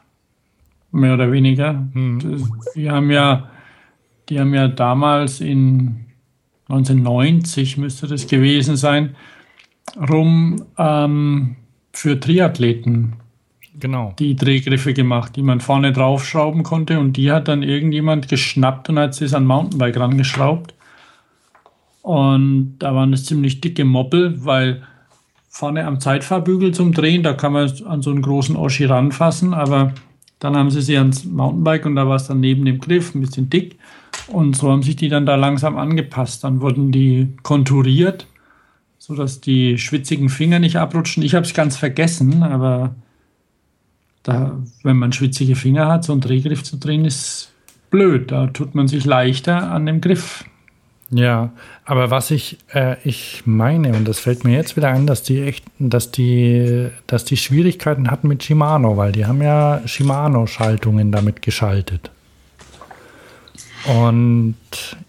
mehr 0.97 1.15
oder 1.15 1.31
weniger. 1.33 1.87
Das- 1.95 2.73
Die 2.75 2.91
haben 2.91 3.11
ja, 3.11 3.49
die 4.29 4.41
haben 4.41 4.53
ja 4.55 4.69
damals 4.69 5.41
in 5.41 6.07
1990 6.69 7.77
müsste 7.79 8.07
das 8.09 8.27
gewesen 8.27 8.77
sein, 8.77 9.15
rum 10.11 10.63
ähm, 10.79 11.57
für 11.93 12.19
Triathleten 12.19 13.15
Genau. 13.79 14.15
die 14.19 14.35
Drehgriffe 14.35 14.95
gemacht, 14.95 15.37
die 15.37 15.43
man 15.43 15.61
vorne 15.61 15.93
draufschrauben 15.93 16.63
konnte 16.63 16.99
und 16.99 17.17
die 17.17 17.31
hat 17.31 17.47
dann 17.49 17.63
irgendjemand 17.63 18.27
geschnappt 18.29 18.89
und 18.89 18.99
hat 18.99 19.15
sie 19.15 19.33
an 19.35 19.45
Mountainbike 19.45 19.99
rangeschraubt. 20.01 20.75
Und 22.03 22.77
da 22.79 22.95
waren 22.95 23.13
es 23.13 23.25
ziemlich 23.27 23.61
dicke 23.61 23.85
Moppel, 23.85 24.45
weil 24.45 24.83
vorne 25.49 25.85
am 25.87 26.01
Zeitfahrbügel 26.01 26.73
zum 26.73 26.93
Drehen, 26.93 27.23
da 27.23 27.33
kann 27.33 27.53
man 27.53 27.71
an 27.87 28.03
so 28.03 28.11
einen 28.11 28.23
großen 28.23 28.57
Oschi 28.57 28.85
ranfassen, 28.85 29.55
aber 29.55 29.93
dann 30.39 30.57
haben 30.57 30.71
sie 30.71 30.83
sie 30.83 30.99
ans 30.99 31.25
Mountainbike 31.25 31.87
und 31.87 31.97
da 31.97 32.07
war 32.09 32.17
es 32.17 32.27
dann 32.27 32.41
neben 32.41 32.65
dem 32.65 32.79
Griff 32.79 33.15
ein 33.15 33.21
bisschen 33.21 33.49
dick 33.49 33.79
und 34.29 34.57
so 34.57 34.71
haben 34.71 34.83
sich 34.83 34.97
die 34.97 35.09
dann 35.09 35.27
da 35.27 35.37
langsam 35.37 35.77
angepasst. 35.77 36.45
Dann 36.45 36.61
wurden 36.61 36.93
die 36.93 37.29
konturiert, 37.43 38.27
sodass 38.99 39.41
die 39.41 39.79
schwitzigen 39.79 40.29
Finger 40.29 40.59
nicht 40.59 40.77
abrutschen. 40.77 41.23
Ich 41.23 41.35
habe 41.35 41.47
es 41.47 41.55
ganz 41.55 41.77
vergessen, 41.77 42.43
aber 42.43 42.95
da, 44.23 44.59
wenn 44.83 44.97
man 44.97 45.13
schwitzige 45.13 45.55
Finger 45.55 45.87
hat, 45.87 46.05
so 46.05 46.13
einen 46.13 46.21
Drehgriff 46.21 46.65
zu 46.65 46.77
drehen, 46.77 47.05
ist 47.05 47.53
blöd. 47.91 48.31
Da 48.33 48.49
tut 48.49 48.75
man 48.75 48.89
sich 48.89 49.05
leichter 49.05 49.71
an 49.71 49.87
dem 49.87 50.01
Griff. 50.01 50.45
Ja, 51.11 51.51
aber 51.85 52.11
was 52.11 52.33
ich, 52.33 52.59
äh, 52.75 52.97
ich 53.05 53.43
meine, 53.47 53.93
und 53.93 54.09
das 54.09 54.19
fällt 54.19 54.43
mir 54.43 54.55
jetzt 54.55 54.77
wieder 54.77 54.89
ein, 54.89 55.07
dass 55.07 55.23
die 55.23 55.41
echt, 55.43 55.65
dass 55.79 56.11
die, 56.11 56.89
dass 57.07 57.25
die 57.25 57.37
Schwierigkeiten 57.37 58.11
hatten 58.11 58.27
mit 58.27 58.43
Shimano, 58.43 58.97
weil 58.97 59.13
die 59.13 59.25
haben 59.27 59.41
ja 59.41 59.83
Shimano-Schaltungen 59.87 61.13
damit 61.13 61.43
geschaltet. 61.43 62.11
Und 63.87 64.57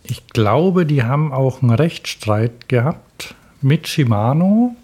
ich 0.03 0.27
glaube, 0.27 0.85
die 0.85 1.01
haben 1.01 1.33
auch 1.33 1.63
einen 1.63 1.71
Rechtsstreit 1.71 2.69
gehabt 2.69 3.33
mit 3.63 3.87
Shimano, 3.87 4.75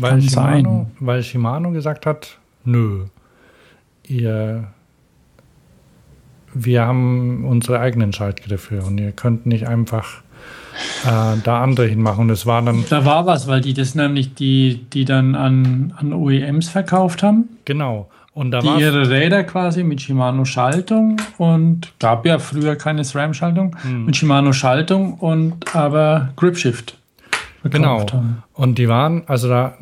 weil 0.00 0.22
Shimano, 0.22 0.70
sein. 0.70 0.96
weil 1.00 1.22
Shimano 1.22 1.70
gesagt 1.70 2.06
hat, 2.06 2.38
nö, 2.64 3.04
ihr 4.04 4.68
wir 6.54 6.82
haben 6.82 7.44
unsere 7.44 7.80
eigenen 7.80 8.12
Schaltgriffe 8.12 8.82
und 8.82 8.98
ihr 8.98 9.12
könnt 9.12 9.46
nicht 9.46 9.66
einfach 9.66 10.22
äh, 11.04 11.38
da 11.42 11.62
andere 11.62 11.86
hinmachen. 11.86 12.22
Und 12.22 12.30
es 12.30 12.46
war 12.46 12.62
dann, 12.62 12.84
Da 12.88 13.04
war 13.04 13.26
was, 13.26 13.46
weil 13.48 13.60
die 13.60 13.74
das 13.74 13.94
nämlich, 13.94 14.34
die, 14.34 14.84
die 14.92 15.04
dann 15.04 15.34
an, 15.34 15.92
an 15.96 16.12
OEMs 16.12 16.68
verkauft 16.68 17.22
haben, 17.22 17.48
genau. 17.64 18.08
Und 18.34 18.52
da 18.52 18.60
die 18.60 18.68
ihre 18.80 19.10
Räder 19.10 19.42
quasi 19.42 19.82
mit 19.82 20.00
Shimano 20.00 20.44
Schaltung 20.44 21.20
und 21.38 21.92
gab 21.98 22.24
ja 22.24 22.38
früher 22.38 22.76
keine 22.76 23.02
SRAM-Schaltung, 23.02 23.74
Hm. 23.82 24.04
mit 24.04 24.16
Shimano 24.16 24.52
Schaltung 24.52 25.14
und 25.14 25.74
aber 25.74 26.28
Gripshift 26.36 26.96
genau. 27.64 28.06
haben. 28.12 28.44
Und 28.54 28.78
die 28.78 28.88
waren, 28.88 29.24
also 29.26 29.48
da, 29.48 29.74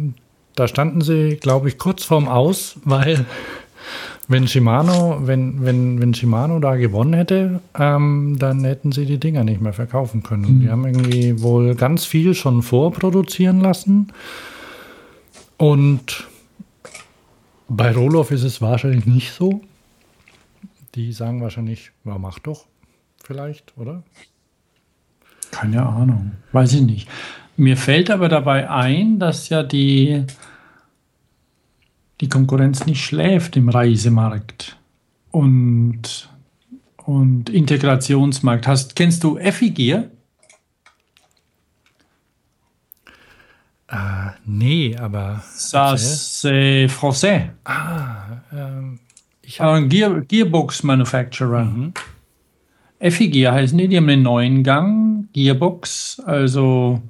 da 0.54 0.68
standen 0.68 1.02
sie, 1.02 1.36
glaube 1.36 1.68
ich, 1.68 1.76
kurz 1.76 2.04
vorm 2.04 2.28
Aus, 2.28 2.76
weil 2.84 3.26
wenn 4.28 4.48
Shimano, 4.48 5.26
wenn, 5.26 5.64
wenn, 5.64 6.00
wenn 6.00 6.12
Shimano 6.12 6.58
da 6.58 6.76
gewonnen 6.76 7.12
hätte, 7.12 7.60
ähm, 7.78 8.36
dann 8.38 8.64
hätten 8.64 8.90
sie 8.92 9.06
die 9.06 9.18
Dinger 9.18 9.44
nicht 9.44 9.60
mehr 9.60 9.72
verkaufen 9.72 10.22
können. 10.22 10.44
Und 10.44 10.60
Die 10.60 10.70
haben 10.70 10.84
irgendwie 10.84 11.40
wohl 11.42 11.74
ganz 11.76 12.04
viel 12.04 12.34
schon 12.34 12.62
vorproduzieren 12.62 13.60
lassen. 13.60 14.12
Und 15.58 16.26
bei 17.68 17.92
Roloff 17.92 18.30
ist 18.30 18.42
es 18.42 18.60
wahrscheinlich 18.60 19.06
nicht 19.06 19.32
so. 19.32 19.62
Die 20.94 21.12
sagen 21.12 21.40
wahrscheinlich, 21.40 21.92
ja, 22.04 22.18
mach 22.18 22.38
doch 22.38 22.66
vielleicht, 23.22 23.76
oder? 23.76 24.02
Keine 25.50 25.86
Ahnung, 25.86 26.32
weiß 26.52 26.74
ich 26.74 26.82
nicht. 26.82 27.08
Mir 27.56 27.76
fällt 27.76 28.10
aber 28.10 28.28
dabei 28.28 28.68
ein, 28.68 29.18
dass 29.18 29.48
ja 29.48 29.62
die, 29.62 30.24
die 32.20 32.28
Konkurrenz 32.28 32.86
nicht 32.86 33.04
schläft 33.04 33.56
im 33.56 33.68
Reisemarkt 33.68 34.76
und, 35.30 36.28
und 37.04 37.50
Integrationsmarkt. 37.50 38.66
Hast, 38.66 38.96
kennst 38.96 39.22
du 39.24 39.36
Effigier? 39.36 40.10
Äh, 43.88 44.30
nee, 44.44 44.96
aber 44.96 45.42
Ça, 45.54 45.96
c'est 45.96 46.88
français. 46.88 47.50
ähm, 48.52 48.98
ich 49.42 49.60
Ein 49.60 49.88
Gear, 49.88 50.22
Gearbox 50.22 50.82
Manufacturer. 50.82 51.92
Effigear 52.98 53.54
heißen 53.54 53.78
die, 53.78 53.88
die 53.88 53.96
haben 53.96 54.08
einen 54.08 54.22
neuen 54.22 54.64
Gang, 54.64 55.28
Gearbox, 55.32 56.20
also 56.24 57.00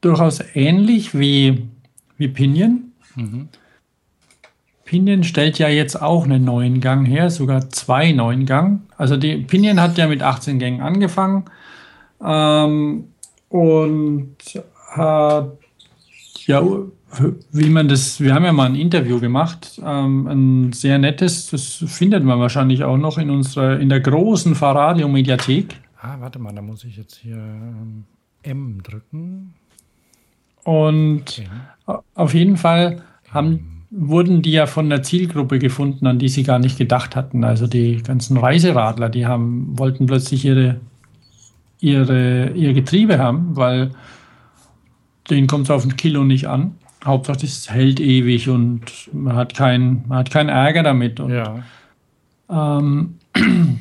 durchaus 0.00 0.40
ähnlich 0.54 1.18
wie, 1.18 1.68
wie 2.18 2.28
Pinion. 2.28 2.92
Pinion 4.84 5.24
stellt 5.24 5.58
ja 5.58 5.68
jetzt 5.68 6.00
auch 6.00 6.24
einen 6.24 6.44
neuen 6.44 6.80
Gang 6.80 7.06
her, 7.06 7.30
sogar 7.30 7.70
zwei 7.70 8.12
neuen 8.12 8.46
Gang. 8.46 8.80
Also 8.96 9.16
die 9.16 9.38
Pinion 9.38 9.80
hat 9.80 9.98
ja 9.98 10.06
mit 10.06 10.22
18 10.22 10.58
Gängen 10.58 10.80
angefangen 10.80 11.44
ähm, 12.24 13.08
und 13.48 14.36
hat 14.90 15.58
ja, 16.48 16.62
wie 17.52 17.68
man 17.68 17.88
das, 17.88 18.20
wir 18.20 18.34
haben 18.34 18.44
ja 18.44 18.52
mal 18.52 18.66
ein 18.66 18.74
Interview 18.74 19.20
gemacht, 19.20 19.80
ähm, 19.84 20.26
ein 20.26 20.72
sehr 20.72 20.98
nettes, 20.98 21.50
das 21.50 21.84
findet 21.86 22.24
man 22.24 22.40
wahrscheinlich 22.40 22.84
auch 22.84 22.96
noch 22.96 23.18
in 23.18 23.28
unserer, 23.28 23.78
in 23.78 23.90
der 23.90 24.00
großen 24.00 24.54
Fahrradio-Mediathek. 24.54 25.74
Ah, 26.00 26.16
warte 26.20 26.38
mal, 26.38 26.54
da 26.54 26.62
muss 26.62 26.84
ich 26.84 26.96
jetzt 26.96 27.16
hier 27.16 27.36
ähm, 27.36 28.04
M 28.42 28.82
drücken. 28.82 29.54
Und 30.68 31.42
auf 32.14 32.34
jeden 32.34 32.58
Fall 32.58 33.00
haben, 33.30 33.86
wurden 33.90 34.42
die 34.42 34.52
ja 34.52 34.66
von 34.66 34.90
der 34.90 35.02
Zielgruppe 35.02 35.58
gefunden, 35.58 36.06
an 36.06 36.18
die 36.18 36.28
sie 36.28 36.42
gar 36.42 36.58
nicht 36.58 36.76
gedacht 36.76 37.16
hatten. 37.16 37.42
Also 37.42 37.66
die 37.66 38.02
ganzen 38.02 38.36
Reiseradler, 38.36 39.08
die 39.08 39.24
haben, 39.24 39.78
wollten 39.78 40.04
plötzlich 40.04 40.44
ihre, 40.44 40.78
ihre, 41.80 42.50
ihr 42.50 42.74
Getriebe 42.74 43.18
haben, 43.18 43.56
weil 43.56 43.92
denen 45.30 45.46
kommt 45.46 45.64
es 45.64 45.70
auf 45.70 45.86
ein 45.86 45.96
Kilo 45.96 46.22
nicht 46.24 46.48
an. 46.48 46.74
Hauptsache, 47.02 47.46
es 47.46 47.70
hält 47.70 47.98
ewig 47.98 48.50
und 48.50 48.82
man 49.14 49.36
hat, 49.36 49.54
kein, 49.54 50.04
keinen 50.30 50.50
Ärger 50.50 50.82
damit. 50.82 51.18
Und, 51.18 51.30
Ja. 51.30 51.62
ähm, 52.50 53.14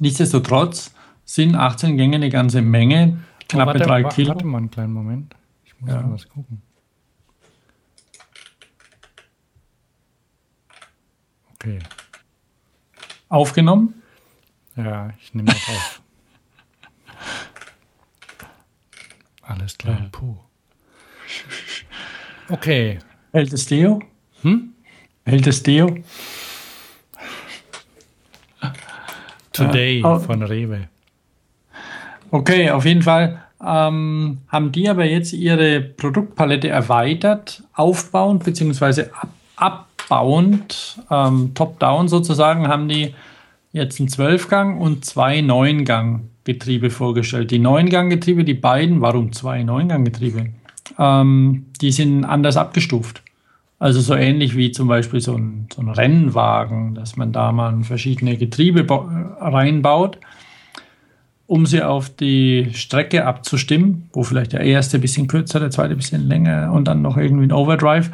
nichtsdestotrotz 0.00 0.94
sind 1.24 1.54
18 1.56 1.96
Gänge 1.96 2.16
eine 2.16 2.28
ganze 2.28 2.60
Menge, 2.60 3.20
knappe 3.48 3.68
warte, 3.68 3.84
drei 3.84 4.02
Kilo. 4.02 4.34
Warte 4.34 4.44
mal 4.46 4.58
einen 4.58 4.70
kleinen 4.70 4.92
Moment. 4.92 5.34
Ich 5.76 5.80
muss 5.82 5.90
Ja. 5.90 6.02
mal 6.02 6.12
was 6.12 6.28
gucken. 6.28 6.62
Okay. 11.54 11.78
Aufgenommen. 13.28 14.02
Ja, 14.76 15.10
ich 15.20 15.34
nehme 15.34 15.46
das 15.52 15.68
auf. 15.68 16.02
Alles 19.42 19.76
klar, 19.78 20.00
Ja. 20.00 20.08
puh. 20.12 20.36
Okay, 22.48 22.98
Hält 23.32 23.52
es 23.52 23.66
Deo? 23.66 24.00
Hm? 24.42 24.72
Hält 25.26 25.46
es 25.46 25.62
Deo? 25.62 25.98
Today 29.52 30.02
oh. 30.04 30.18
von 30.18 30.42
Rewe. 30.42 30.88
Okay, 32.30 32.70
auf 32.70 32.84
jeden 32.84 33.02
Fall 33.02 33.45
ähm, 33.66 34.38
haben 34.48 34.72
die 34.72 34.88
aber 34.88 35.04
jetzt 35.04 35.32
ihre 35.32 35.80
Produktpalette 35.80 36.68
erweitert, 36.68 37.62
aufbauend 37.74 38.44
bzw. 38.44 39.06
Ab 39.56 39.86
abbauend, 40.08 41.00
ähm, 41.10 41.52
top-down 41.54 42.08
sozusagen, 42.08 42.68
haben 42.68 42.88
die 42.88 43.14
jetzt 43.72 44.00
einen 44.00 44.08
12-Gang 44.08 44.80
und 44.80 45.04
zwei 45.04 45.40
9-Gang-Getriebe 45.40 46.90
vorgestellt. 46.90 47.50
Die 47.50 47.58
9-Gang-Getriebe, 47.58 48.44
die 48.44 48.54
beiden, 48.54 49.00
warum 49.00 49.32
zwei 49.32 49.62
9-Gang-Getriebe? 49.62 50.50
Ähm, 50.98 51.66
die 51.80 51.92
sind 51.92 52.24
anders 52.24 52.56
abgestuft. 52.56 53.22
Also 53.78 54.00
so 54.00 54.14
ähnlich 54.14 54.56
wie 54.56 54.70
zum 54.70 54.88
Beispiel 54.88 55.20
so 55.20 55.34
ein, 55.34 55.68
so 55.74 55.82
ein 55.82 55.90
Rennwagen, 55.90 56.94
dass 56.94 57.16
man 57.16 57.32
da 57.32 57.52
mal 57.52 57.82
verschiedene 57.82 58.36
Getriebe 58.36 58.84
bau- 58.84 59.08
reinbaut 59.38 60.18
um 61.46 61.66
sie 61.66 61.82
auf 61.82 62.10
die 62.10 62.70
Strecke 62.72 63.24
abzustimmen, 63.24 64.08
wo 64.12 64.22
vielleicht 64.22 64.52
der 64.52 64.60
erste 64.60 64.98
ein 64.98 65.00
bisschen 65.00 65.28
kürzer, 65.28 65.60
der 65.60 65.70
zweite 65.70 65.94
ein 65.94 65.98
bisschen 65.98 66.26
länger 66.26 66.72
und 66.72 66.86
dann 66.86 67.02
noch 67.02 67.16
irgendwie 67.16 67.44
ein 67.44 67.52
Overdrive. 67.52 68.10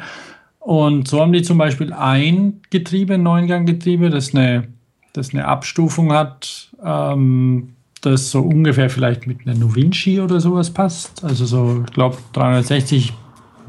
Und 0.59 1.07
so 1.07 1.19
haben 1.19 1.33
die 1.33 1.41
zum 1.41 1.57
Beispiel 1.57 1.91
ein 1.91 2.61
Getriebe, 2.69 3.15
ein 3.15 3.23
Neungang-Getriebe, 3.23 4.09
das 4.09 4.33
eine, 4.33 4.67
das 5.13 5.33
eine 5.33 5.45
Abstufung 5.45 6.13
hat, 6.13 6.69
ähm, 6.83 7.73
das 8.01 8.31
so 8.31 8.41
ungefähr 8.41 8.89
vielleicht 8.89 9.27
mit 9.27 9.45
einer 9.45 9.57
Novinci 9.57 10.21
oder 10.21 10.39
sowas 10.39 10.69
passt. 10.71 11.23
Also 11.23 11.45
so, 11.45 11.83
ich 11.85 11.93
glaube, 11.93 12.17
360 12.33 13.13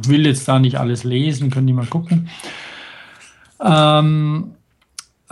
will 0.03 0.27
jetzt 0.27 0.47
da 0.47 0.59
nicht 0.59 0.79
alles 0.79 1.05
lesen, 1.05 1.51
können 1.51 1.67
die 1.67 1.73
mal 1.73 1.87
gucken. 1.87 2.29
Ähm, 3.65 4.53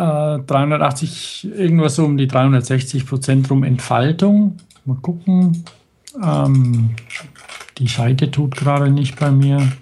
äh, 0.02 0.38
380, 0.40 1.48
irgendwas 1.56 1.96
so 1.96 2.04
um 2.04 2.16
die 2.16 2.26
360 2.26 3.06
Prozent 3.06 3.48
rum 3.50 3.62
Entfaltung. 3.62 4.56
Mal 4.84 4.96
gucken. 4.96 5.62
Ähm, 6.22 6.90
die 7.78 7.86
Seite 7.86 8.30
tut 8.30 8.56
gerade 8.56 8.90
nicht 8.90 9.18
bei 9.18 9.30
mir. 9.30 9.72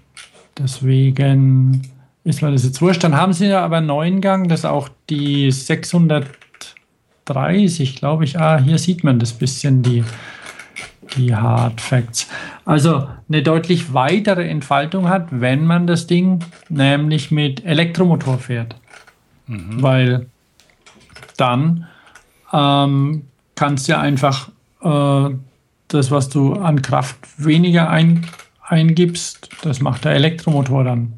Deswegen 0.59 1.83
ist 2.23 2.43
mir 2.43 2.53
das 2.53 2.63
jetzt 2.65 2.83
wurscht. 2.83 3.03
Dann 3.03 3.17
haben 3.17 3.33
sie 3.33 3.47
ja 3.47 3.65
aber 3.65 3.79
einen 3.79 3.87
neuen 3.87 4.21
Gang, 4.21 4.47
das 4.49 4.61
ist 4.61 4.67
auch 4.67 4.91
die 5.09 5.51
630, 5.51 7.97
glaube 7.97 8.25
ich. 8.25 8.39
Ah, 8.39 8.59
hier 8.59 8.77
sieht 8.79 9.03
man 9.05 9.19
das 9.19 9.33
bisschen, 9.33 9.83
die, 9.83 10.05
die 11.17 11.35
Hard 11.35 11.81
Facts. 11.81 12.29
Also 12.67 13.09
eine 13.29 13.43
deutlich 13.43 13.95
weitere 13.95 14.47
Entfaltung 14.47 15.09
hat, 15.09 15.29
wenn 15.31 15.65
man 15.65 15.87
das 15.87 16.07
Ding 16.07 16.41
nämlich 16.69 17.31
mit 17.31 17.65
Elektromotor 17.65 18.37
fährt 18.39 18.77
weil 19.51 20.27
dann 21.37 21.87
ähm, 22.53 23.27
kannst 23.55 23.87
du 23.89 23.93
ja 23.93 24.01
einfach 24.01 24.51
äh, 24.83 25.31
das, 25.89 26.11
was 26.11 26.29
du 26.29 26.55
an 26.55 26.83
Kraft 26.83 27.17
weniger 27.37 27.89
ein, 27.91 28.27
eingibst, 28.63 29.49
das 29.63 29.81
macht 29.81 30.05
der 30.05 30.13
Elektromotor 30.13 30.85
dann. 30.85 31.15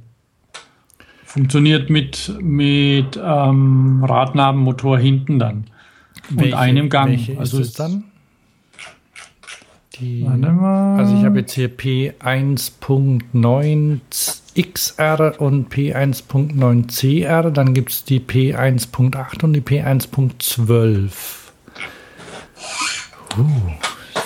Funktioniert 1.25 1.91
mit, 1.91 2.35
mit 2.41 3.21
ähm, 3.23 4.05
Radnabenmotor 4.05 4.99
hinten 4.99 5.39
dann. 5.39 5.67
Und 6.35 6.55
einem 6.55 6.89
Gang. 6.89 7.11
Welche 7.11 7.39
also 7.39 7.61
ist 7.61 7.69
es 7.69 7.75
dann? 7.75 8.05
Die, 9.95 10.25
Warte 10.25 10.53
mal. 10.53 10.99
also 10.99 11.15
ich 11.17 11.25
habe 11.25 11.41
jetzt 11.41 11.53
hier 11.53 11.71
P1.9 11.71 14.01
XR 14.55 15.41
und 15.41 15.73
P1.9CR, 15.73 17.51
dann 17.51 17.75
gibt 17.75 17.91
es 17.91 18.05
die 18.05 18.21
P1.8 18.21 19.45
und 19.45 19.53
die 19.53 19.61
P1.12. 19.61 21.11
Uh, 23.39 23.45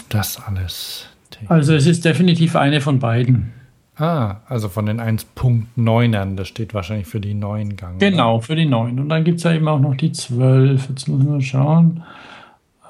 das 0.09 0.43
alles. 0.45 1.07
also 1.49 1.75
es 1.75 1.87
ist 1.87 2.05
definitiv 2.05 2.57
eine 2.57 2.81
von 2.81 2.99
beiden. 2.99 3.53
Ah, 3.99 4.41
also 4.47 4.69
von 4.69 4.85
den 4.85 5.01
1.9ern, 5.01 6.37
das 6.37 6.49
steht 6.49 6.75
wahrscheinlich 6.75 7.07
für 7.07 7.21
die 7.21 7.33
neuen 7.33 7.77
Gang. 7.77 7.97
oder? 7.97 8.11
Genau, 8.11 8.41
für 8.41 8.55
die 8.55 8.67
9. 8.67 9.01
Und 9.01 9.09
dann 9.09 9.25
gibt 9.25 9.39
es 9.39 9.45
ja 9.45 9.55
eben 9.55 9.67
auch 9.69 9.81
noch 9.81 9.95
die 9.95 10.13
12. 10.13 10.91
Jetzt 10.91 11.09
müssen 11.09 11.33
wir 11.33 11.41
schauen. 11.41 12.03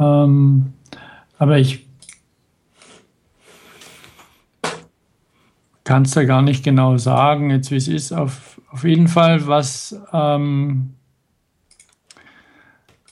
Ähm, 0.00 0.72
aber 1.38 1.58
ich 1.58 1.85
kann 5.86 6.02
es 6.02 6.10
da 6.10 6.24
gar 6.24 6.42
nicht 6.42 6.64
genau 6.64 6.98
sagen, 6.98 7.50
jetzt 7.50 7.70
wie 7.70 7.76
es 7.76 7.86
ist. 7.86 8.12
Auf, 8.12 8.60
auf 8.72 8.82
jeden 8.82 9.06
Fall, 9.06 9.46
was. 9.46 9.96
Ähm, 10.12 10.94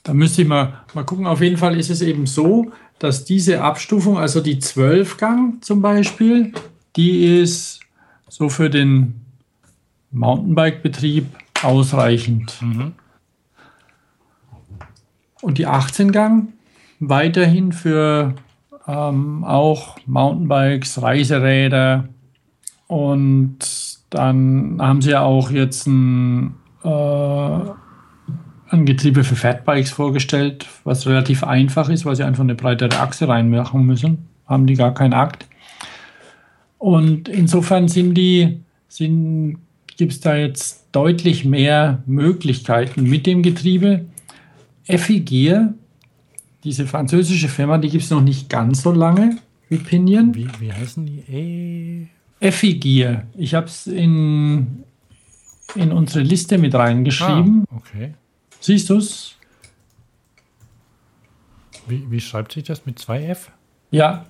da 0.02 0.12
müsste 0.12 0.42
ich 0.42 0.48
mal, 0.48 0.80
mal 0.92 1.04
gucken. 1.04 1.26
Auf 1.28 1.40
jeden 1.40 1.56
Fall 1.56 1.78
ist 1.78 1.88
es 1.88 2.02
eben 2.02 2.26
so, 2.26 2.72
dass 2.98 3.24
diese 3.24 3.62
Abstufung, 3.62 4.18
also 4.18 4.40
die 4.40 4.56
12-Gang 4.56 5.64
zum 5.64 5.82
Beispiel, 5.82 6.52
die 6.96 7.40
ist 7.40 7.78
so 8.28 8.48
für 8.48 8.68
den 8.68 9.20
Mountainbike-Betrieb 10.10 11.26
ausreichend. 11.62 12.60
Und 15.42 15.58
die 15.58 15.68
18-Gang 15.68 16.48
weiterhin 16.98 17.70
für 17.70 18.34
ähm, 18.88 19.44
auch 19.44 19.96
Mountainbikes, 20.06 21.00
Reiseräder 21.00 22.08
und 22.86 23.58
dann 24.10 24.78
haben 24.80 25.02
sie 25.02 25.10
ja 25.10 25.22
auch 25.22 25.50
jetzt 25.50 25.86
ein, 25.86 26.54
äh, 26.82 26.88
ein 28.68 28.86
Getriebe 28.86 29.24
für 29.24 29.36
Fatbikes 29.36 29.90
vorgestellt, 29.90 30.66
was 30.84 31.06
relativ 31.06 31.44
einfach 31.44 31.88
ist, 31.88 32.04
weil 32.04 32.16
sie 32.16 32.24
einfach 32.24 32.44
eine 32.44 32.54
breitere 32.54 33.00
Achse 33.00 33.28
reinmachen 33.28 33.84
müssen. 33.84 34.28
Haben 34.46 34.66
die 34.66 34.74
gar 34.74 34.92
keinen 34.92 35.14
Akt. 35.14 35.46
Und 36.78 37.28
insofern 37.28 37.88
sind 37.88 38.14
die, 38.14 38.60
sind, 38.88 39.58
gibt 39.96 40.12
es 40.12 40.20
da 40.20 40.36
jetzt 40.36 40.88
deutlich 40.92 41.44
mehr 41.44 42.02
Möglichkeiten 42.06 43.04
mit 43.04 43.26
dem 43.26 43.42
Getriebe. 43.42 44.04
Effigear, 44.86 45.72
diese 46.62 46.86
französische 46.86 47.48
Firma, 47.48 47.78
die 47.78 47.88
gibt 47.88 48.04
es 48.04 48.10
noch 48.10 48.20
nicht 48.20 48.50
ganz 48.50 48.82
so 48.82 48.92
lange 48.92 49.38
wie 49.70 49.78
Pinion. 49.78 50.34
Wie, 50.34 50.46
wie 50.60 50.72
heißen 50.72 51.06
die? 51.06 51.20
E 51.26 52.08
Effigear. 52.40 53.24
Ich 53.36 53.54
habe 53.54 53.66
es 53.66 53.86
in, 53.86 54.84
in 55.74 55.92
unsere 55.92 56.24
Liste 56.24 56.58
mit 56.58 56.74
reingeschrieben. 56.74 57.64
Ah, 57.70 57.76
okay. 57.76 58.14
Siehst 58.60 58.90
du 58.90 58.96
es? 58.98 59.36
Wie, 61.86 62.10
wie 62.10 62.20
schreibt 62.20 62.52
sich 62.52 62.64
das 62.64 62.84
mit 62.86 62.98
2F? 62.98 63.48
Ja, 63.90 64.24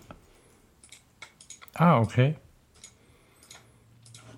Ah, 1.76 1.98
okay. 1.98 2.36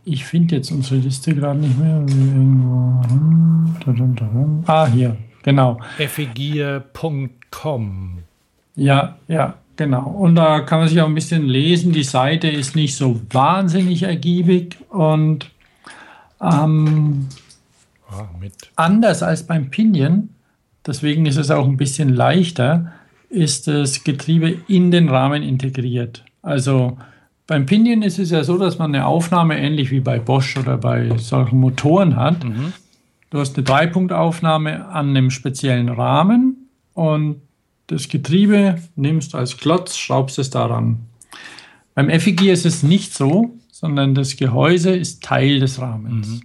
ich 0.07 0.25
finde 0.25 0.57
jetzt 0.57 0.71
unsere 0.71 0.97
Liste 0.97 1.35
gerade 1.35 1.59
nicht 1.59 1.77
mehr. 1.79 1.99
Irgendwo. 1.99 3.03
Ah, 4.67 4.87
hier, 4.87 5.19
genau. 5.43 5.79
effigier.com. 5.99 8.19
Ja, 8.75 9.19
ja, 9.29 9.59
genau. 9.77 10.09
Und 10.09 10.37
da 10.37 10.61
kann 10.61 10.81
man 10.81 10.89
sich 10.89 11.01
auch 11.01 11.07
ein 11.07 11.15
bisschen 11.15 11.47
lesen. 11.47 11.93
Die 11.93 12.05
Seite 12.05 12.49
ist 12.49 12.77
nicht 12.77 12.97
so 12.97 13.21
wahnsinnig 13.31 14.03
ergiebig 14.03 14.77
und 14.91 15.51
ähm, 16.41 17.29
Ah, 18.11 18.29
anders 18.77 19.23
als 19.23 19.47
beim 19.47 19.71
Pinion, 19.71 20.31
deswegen 20.87 21.27
ist 21.27 21.37
es 21.37 21.51
auch 21.51 21.67
ein 21.67 21.77
bisschen 21.77 22.09
leichter, 22.09 22.93
ist 23.29 23.67
das 23.67 24.05
Getriebe 24.05 24.57
in 24.69 24.91
den 24.91 25.09
Rahmen 25.09 25.43
integriert. 25.43 26.25
Also 26.43 26.99
beim 27.49 27.67
Pinion 27.67 28.03
ist 28.03 28.19
es 28.19 28.31
ja 28.31 28.45
so, 28.45 28.59
dass 28.59 28.79
man 28.79 28.95
eine 28.95 29.07
Aufnahme 29.07 29.59
ähnlich 29.59 29.91
wie 29.91 30.01
bei 30.01 30.19
Bosch 30.19 30.57
oder 30.57 30.77
bei 30.79 31.17
solchen 31.19 31.59
Motoren 31.59 32.17
hat. 32.17 32.37
Du 33.31 33.41
hast 33.41 33.57
eine 33.57 33.65
Dreipunktaufnahme 33.65 34.87
an 34.87 35.11
einem 35.11 35.31
speziellen 35.31 35.89
Rahmen 35.89 36.69
und 36.95 37.41
das 37.87 38.09
Getriebe 38.09 38.81
nimmst 38.97 39.35
du 39.35 39.39
als 39.39 39.57
Klotz, 39.57 39.97
schraubst 39.97 40.39
es 40.39 40.51
daran. 40.51 41.07
Beim 41.95 42.09
Effigier 42.09 42.53
ist 42.53 42.67
es 42.67 42.83
nicht 42.83 43.15
so, 43.15 43.55
sondern 43.71 44.15
das 44.15 44.37
Gehäuse 44.37 44.95
ist 44.95 45.23
Teil 45.23 45.61
des 45.61 45.81
Rahmens. 45.81 46.41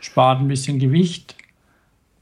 Spart 0.00 0.40
ein 0.40 0.48
bisschen 0.48 0.78
Gewicht, 0.78 1.36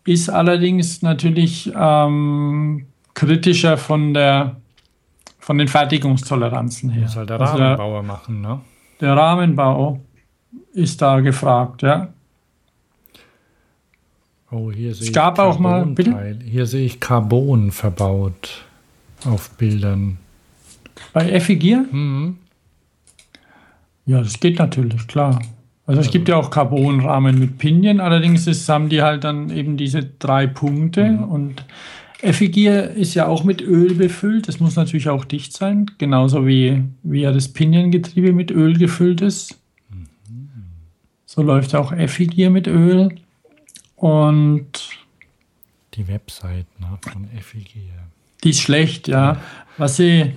ist 0.04 0.28
allerdings 0.28 1.02
natürlich 1.02 1.72
ähm, 1.76 2.86
kritischer 3.14 3.76
von, 3.76 4.14
der, 4.14 4.56
von 5.38 5.58
den 5.58 5.68
Fertigungstoleranzen 5.68 6.90
her. 6.90 7.02
Muss 7.02 7.16
halt 7.16 7.30
der 7.30 7.40
Also 7.40 7.56
Rahmenbauer 7.56 8.02
machen, 8.02 8.40
ne? 8.40 8.60
der 9.00 9.16
Rahmenbau 9.16 10.00
ist 10.72 11.00
da 11.02 11.20
gefragt, 11.20 11.82
ja. 11.82 12.08
Oh, 14.54 14.70
hier 14.70 14.94
sehe 14.94 15.08
Es 15.08 15.12
gab 15.12 15.38
auch 15.40 15.58
mal- 15.58 15.84
bitte? 15.86 16.38
Hier 16.44 16.66
sehe 16.66 16.86
ich 16.86 17.00
Carbon 17.00 17.72
verbaut 17.72 18.64
auf 19.24 19.50
Bildern. 19.56 20.18
Bei 21.12 21.28
Effigier? 21.28 21.84
Mhm. 21.90 22.36
Ja, 24.06 24.20
das 24.20 24.38
geht 24.38 24.58
natürlich, 24.58 25.06
klar. 25.08 25.40
Also 25.86 26.00
es 26.00 26.10
gibt 26.10 26.28
ja 26.28 26.36
auch 26.36 26.50
Carbonrahmen 26.50 27.38
mit 27.38 27.58
Pinien, 27.58 28.00
allerdings 28.00 28.46
ist, 28.46 28.68
haben 28.68 28.88
die 28.88 29.02
halt 29.02 29.24
dann 29.24 29.50
eben 29.50 29.76
diese 29.76 30.04
drei 30.18 30.46
Punkte 30.46 31.18
und 31.28 31.64
Effigier 32.22 32.90
ist 32.90 33.14
ja 33.14 33.26
auch 33.26 33.44
mit 33.44 33.60
Öl 33.60 33.94
befüllt. 33.94 34.48
Das 34.48 34.60
muss 34.60 34.76
natürlich 34.76 35.08
auch 35.10 35.24
dicht 35.26 35.52
sein, 35.54 35.90
genauso 35.98 36.46
wie, 36.46 36.82
wie 37.02 37.20
ja 37.22 37.32
das 37.32 37.48
Piniengetriebe 37.48 38.32
mit 38.32 38.50
Öl 38.50 38.78
gefüllt 38.78 39.20
ist. 39.20 39.58
So 41.26 41.42
läuft 41.42 41.74
auch 41.74 41.92
Effigier 41.92 42.48
mit 42.50 42.66
Öl. 42.66 43.10
Und 43.96 44.90
Die 45.94 46.06
Website 46.08 46.66
ne, 46.80 46.98
von 47.00 47.30
Effigier. 47.36 47.92
Die 48.42 48.50
ist 48.50 48.60
schlecht, 48.60 49.08
ja. 49.08 49.38
Was 49.78 49.96
sie, 49.96 50.34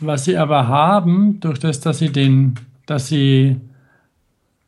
was 0.00 0.24
sie 0.24 0.36
aber 0.36 0.68
haben, 0.68 1.40
durch 1.40 1.58
das, 1.58 1.80
dass 1.80 1.98
sie 1.98 2.10
den, 2.10 2.54
dass 2.86 3.08
sie 3.08 3.60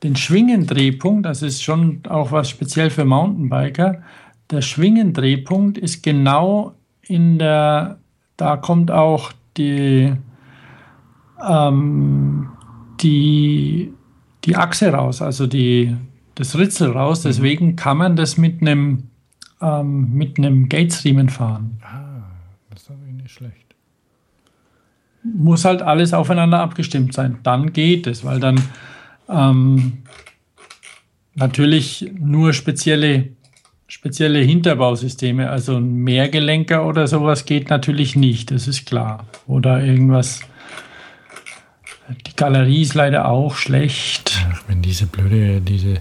den 0.03 0.16
Schwingendrehpunkt, 0.16 1.27
das 1.27 1.43
ist 1.43 1.62
schon 1.62 2.01
auch 2.09 2.32
was 2.32 2.51
speziell 2.51 2.91
für 2.91 3.05
Mountainbiker, 3.05 4.03
der 4.51 4.62
Schwingendrehpunkt 4.62 5.78
ist 5.78 6.03
genau 6.03 6.74
in 7.03 7.39
der, 7.39 7.99
da 8.37 8.57
kommt 8.57 8.91
auch 8.91 9.32
die, 9.57 10.12
ähm, 11.47 12.49
die, 13.01 13.93
die 14.45 14.57
Achse 14.57 14.93
raus, 14.93 15.23
also 15.23 15.47
die, 15.47 15.97
das 16.41 16.57
Ritzel 16.57 16.91
raus. 16.93 17.21
Deswegen 17.21 17.77
kann 17.77 17.99
man 17.99 18.17
das 18.17 18.39
mit 18.39 18.62
einem 18.62 19.11
ähm, 19.61 20.15
mit 20.15 20.39
einem 20.39 20.71
Gatesriemen 20.71 21.29
fahren. 21.29 21.79
Das 22.71 22.83
ist 22.83 22.91
natürlich 22.91 23.15
nicht 23.15 23.31
schlecht. 23.31 23.75
muss 25.23 25.67
halt 25.67 25.83
alles 25.83 26.15
aufeinander 26.15 26.61
abgestimmt 26.61 27.12
sein. 27.12 27.39
Dann 27.43 27.75
geht 27.75 28.07
es, 28.07 28.25
weil 28.25 28.41
dann 28.41 28.59
ähm, 29.29 29.99
natürlich 31.35 32.11
nur 32.19 32.55
spezielle, 32.55 33.29
spezielle 33.87 34.39
Hinterbausysteme, 34.39 35.51
also 35.51 35.77
ein 35.77 35.97
Mehrgelenker 35.97 36.87
oder 36.87 37.07
sowas 37.07 37.45
geht 37.45 37.69
natürlich 37.69 38.17
nicht, 38.17 38.51
das 38.51 38.67
ist 38.67 38.87
klar. 38.87 39.27
Oder 39.47 39.85
irgendwas. 39.85 40.41
Die 42.27 42.37
Galerie 42.37 42.82
ist 42.82 42.95
leider 42.95 43.28
auch 43.28 43.55
schlecht. 43.55 44.32
Ach, 44.53 44.62
wenn 44.69 44.82
diese 44.82 45.07
blöde, 45.07 45.61
diese. 45.61 46.01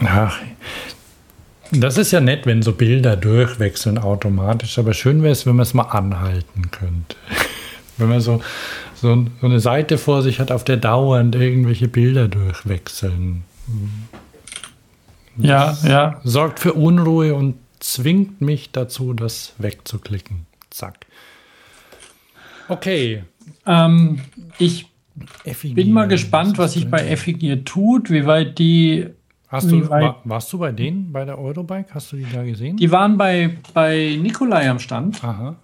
Ach, 0.00 0.38
das 1.72 1.98
ist 1.98 2.12
ja 2.12 2.20
nett, 2.20 2.46
wenn 2.46 2.62
so 2.62 2.72
Bilder 2.72 3.16
durchwechseln 3.16 3.98
automatisch, 3.98 4.78
aber 4.78 4.94
schön 4.94 5.22
wäre 5.22 5.32
es, 5.32 5.46
wenn 5.46 5.56
man 5.56 5.64
es 5.64 5.74
mal 5.74 5.84
anhalten 5.84 6.70
könnte. 6.70 7.16
Wenn 7.98 8.10
man 8.10 8.20
so, 8.20 8.42
so, 8.94 9.24
so 9.40 9.46
eine 9.46 9.58
Seite 9.58 9.96
vor 9.96 10.20
sich 10.20 10.38
hat, 10.38 10.52
auf 10.52 10.64
der 10.64 10.76
dauernd 10.76 11.34
irgendwelche 11.34 11.88
Bilder 11.88 12.28
durchwechseln. 12.28 13.44
Ja, 15.38 15.78
ja. 15.82 16.20
Sorgt 16.22 16.60
für 16.60 16.74
Unruhe 16.74 17.34
und 17.34 17.54
zwingt 17.80 18.42
mich 18.42 18.70
dazu, 18.70 19.14
das 19.14 19.54
wegzuklicken. 19.56 20.44
Zack. 20.68 21.06
Okay. 22.68 23.24
Ähm, 23.66 24.20
ich 24.58 24.86
Effigier. 25.44 25.74
bin 25.76 25.92
mal 25.92 26.08
gespannt, 26.08 26.58
was 26.58 26.74
sich 26.74 26.90
bei 26.90 27.06
Effigier 27.06 27.64
tut, 27.64 28.10
wie 28.10 28.26
weit 28.26 28.58
die 28.58 29.06
Hast 29.48 29.70
du, 29.70 29.88
weit- 29.88 30.02
war, 30.02 30.20
warst 30.24 30.52
du 30.52 30.58
bei 30.58 30.72
denen, 30.72 31.12
bei 31.12 31.24
der 31.24 31.38
Eurobike? 31.38 31.86
Hast 31.94 32.12
du 32.12 32.16
die 32.16 32.26
da 32.32 32.42
gesehen? 32.42 32.76
Die 32.76 32.90
waren 32.90 33.16
bei, 33.16 33.56
bei 33.72 34.18
Nikolai 34.20 34.68
am 34.68 34.78
Stand. 34.78 35.22
Aha. 35.22 35.56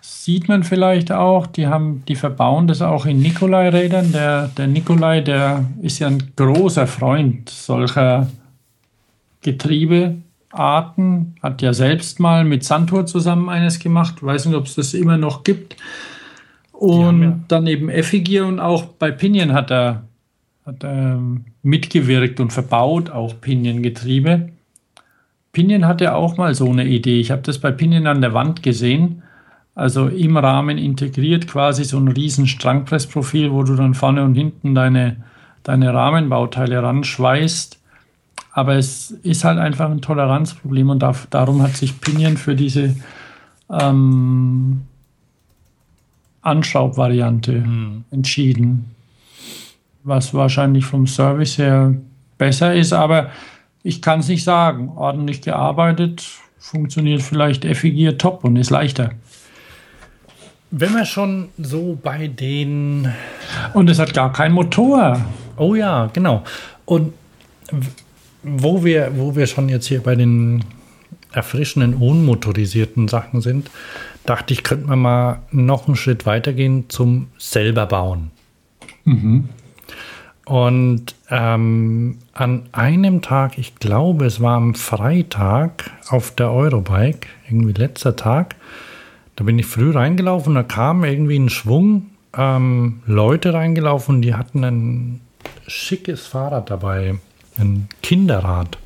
Sieht 0.00 0.48
man 0.48 0.62
vielleicht 0.62 1.10
auch. 1.12 1.46
Die 1.46 1.66
haben, 1.66 2.02
die 2.06 2.14
verbauen 2.16 2.66
das 2.66 2.80
auch 2.82 3.04
in 3.06 3.20
Nikolai-Rädern. 3.20 4.12
Der, 4.12 4.48
der 4.48 4.66
Nikolai, 4.66 5.20
der 5.20 5.64
ist 5.82 5.98
ja 5.98 6.06
ein 6.08 6.32
großer 6.36 6.86
Freund 6.86 7.48
solcher 7.50 8.28
Getriebearten. 9.42 11.36
Hat 11.42 11.62
ja 11.62 11.72
selbst 11.72 12.20
mal 12.20 12.44
mit 12.44 12.64
Santur 12.64 13.06
zusammen 13.06 13.48
eines 13.48 13.78
gemacht. 13.78 14.22
Weiß 14.22 14.46
nicht, 14.46 14.56
ob 14.56 14.66
es 14.66 14.74
das 14.74 14.94
immer 14.94 15.16
noch 15.16 15.44
gibt. 15.44 15.76
Und 16.78 17.22
ja- 17.22 17.38
dann 17.48 17.66
eben 17.66 17.88
Effigier 17.88 18.46
und 18.46 18.60
auch 18.60 18.84
bei 18.84 19.10
Pinion 19.10 19.52
hat 19.52 19.70
er, 19.70 20.02
hat 20.66 20.82
er 20.82 21.14
ähm, 21.14 21.46
mitgewirkt 21.62 22.40
und 22.40 22.52
verbaut 22.52 23.10
auch 23.10 23.40
Pinion-Getriebe. 23.40 24.50
Pinion 25.52 25.86
hatte 25.86 26.14
auch 26.14 26.36
mal 26.36 26.54
so 26.54 26.68
eine 26.68 26.84
Idee. 26.84 27.20
Ich 27.20 27.30
habe 27.30 27.42
das 27.42 27.58
bei 27.58 27.70
Pinion 27.70 28.08
an 28.08 28.20
der 28.20 28.34
Wand 28.34 28.62
gesehen. 28.62 29.22
Also 29.76 30.08
im 30.08 30.36
Rahmen 30.36 30.78
integriert 30.78 31.46
quasi 31.46 31.84
so 31.84 31.98
ein 31.98 32.08
riesen 32.08 32.46
Strangpressprofil, 32.46 33.52
wo 33.52 33.62
du 33.62 33.76
dann 33.76 33.94
vorne 33.94 34.24
und 34.24 34.34
hinten 34.34 34.74
deine, 34.74 35.16
deine 35.62 35.94
Rahmenbauteile 35.94 36.82
ranschweißt. 36.82 37.80
Aber 38.52 38.74
es 38.76 39.10
ist 39.10 39.44
halt 39.44 39.58
einfach 39.58 39.90
ein 39.90 40.00
Toleranzproblem 40.00 40.90
und 40.90 41.02
darf, 41.02 41.26
darum 41.30 41.62
hat 41.62 41.76
sich 41.76 42.00
Pinion 42.00 42.36
für 42.36 42.54
diese 42.54 42.94
ähm, 43.70 44.82
Anschraubvariante 46.44 47.64
entschieden. 48.10 48.90
Was 50.02 50.34
wahrscheinlich 50.34 50.84
vom 50.84 51.06
Service 51.06 51.58
her 51.58 51.94
besser 52.36 52.74
ist, 52.74 52.92
aber 52.92 53.30
ich 53.82 54.02
kann 54.02 54.20
es 54.20 54.28
nicht 54.28 54.44
sagen. 54.44 54.90
Ordentlich 54.96 55.40
gearbeitet, 55.40 56.26
funktioniert 56.58 57.22
vielleicht 57.22 57.64
Effigier 57.64 58.18
top 58.18 58.44
und 58.44 58.56
ist 58.56 58.70
leichter. 58.70 59.10
Wenn 60.70 60.92
wir 60.94 61.04
schon 61.04 61.48
so 61.56 61.98
bei 62.02 62.26
den. 62.26 63.12
Und 63.74 63.88
es 63.88 63.98
hat 63.98 64.12
gar 64.12 64.32
keinen 64.32 64.54
Motor. 64.54 65.24
Oh 65.56 65.74
ja, 65.74 66.10
genau. 66.12 66.42
Und 66.84 67.12
wo 68.42 68.84
wir, 68.84 69.12
wo 69.16 69.36
wir 69.36 69.46
schon 69.46 69.68
jetzt 69.68 69.86
hier 69.86 70.02
bei 70.02 70.16
den 70.16 70.64
erfrischenden, 71.32 71.94
unmotorisierten 71.94 73.08
Sachen 73.08 73.40
sind, 73.40 73.70
dachte 74.26 74.54
ich, 74.54 74.62
könnte 74.62 74.86
man 74.86 74.98
mal 74.98 75.42
noch 75.50 75.86
einen 75.86 75.96
Schritt 75.96 76.26
weitergehen 76.26 76.88
zum 76.88 77.28
selber 77.38 77.86
bauen. 77.86 78.30
Und 80.46 81.14
ähm, 81.30 82.18
an 82.32 82.62
einem 82.72 83.22
Tag, 83.22 83.58
ich 83.58 83.76
glaube, 83.76 84.26
es 84.26 84.40
war 84.40 84.56
am 84.56 84.74
Freitag 84.74 85.90
auf 86.08 86.34
der 86.34 86.52
Eurobike, 86.52 87.28
irgendwie 87.48 87.72
letzter 87.72 88.14
Tag, 88.16 88.56
da 89.36 89.44
bin 89.44 89.58
ich 89.58 89.66
früh 89.66 89.90
reingelaufen, 89.90 90.54
da 90.54 90.62
kam 90.62 91.04
irgendwie 91.04 91.38
ein 91.38 91.48
Schwung 91.48 92.10
ähm, 92.36 93.00
Leute 93.06 93.54
reingelaufen, 93.54 94.20
die 94.22 94.34
hatten 94.34 94.64
ein 94.64 95.20
schickes 95.66 96.26
Fahrrad 96.26 96.70
dabei, 96.70 97.14
ein 97.58 97.88
Kinderrad. 98.02 98.78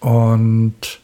Und 0.00 1.00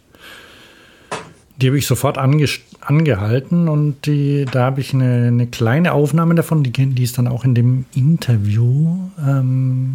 die 1.63 1.69
habe 1.69 1.79
ich 1.79 1.87
sofort 1.87 2.19
ange 2.19 2.47
angehalten 2.81 3.69
und 3.69 4.07
die, 4.07 4.45
da 4.51 4.65
habe 4.65 4.81
ich 4.81 4.93
eine, 4.93 5.29
eine 5.29 5.47
kleine 5.47 5.93
Aufnahme 5.93 6.35
davon, 6.35 6.65
die, 6.65 6.73
die 6.73 7.03
ist 7.03 7.17
dann 7.17 7.29
auch 7.29 7.45
in 7.45 7.55
dem 7.55 7.85
Interview 7.95 8.97
ähm, 9.25 9.95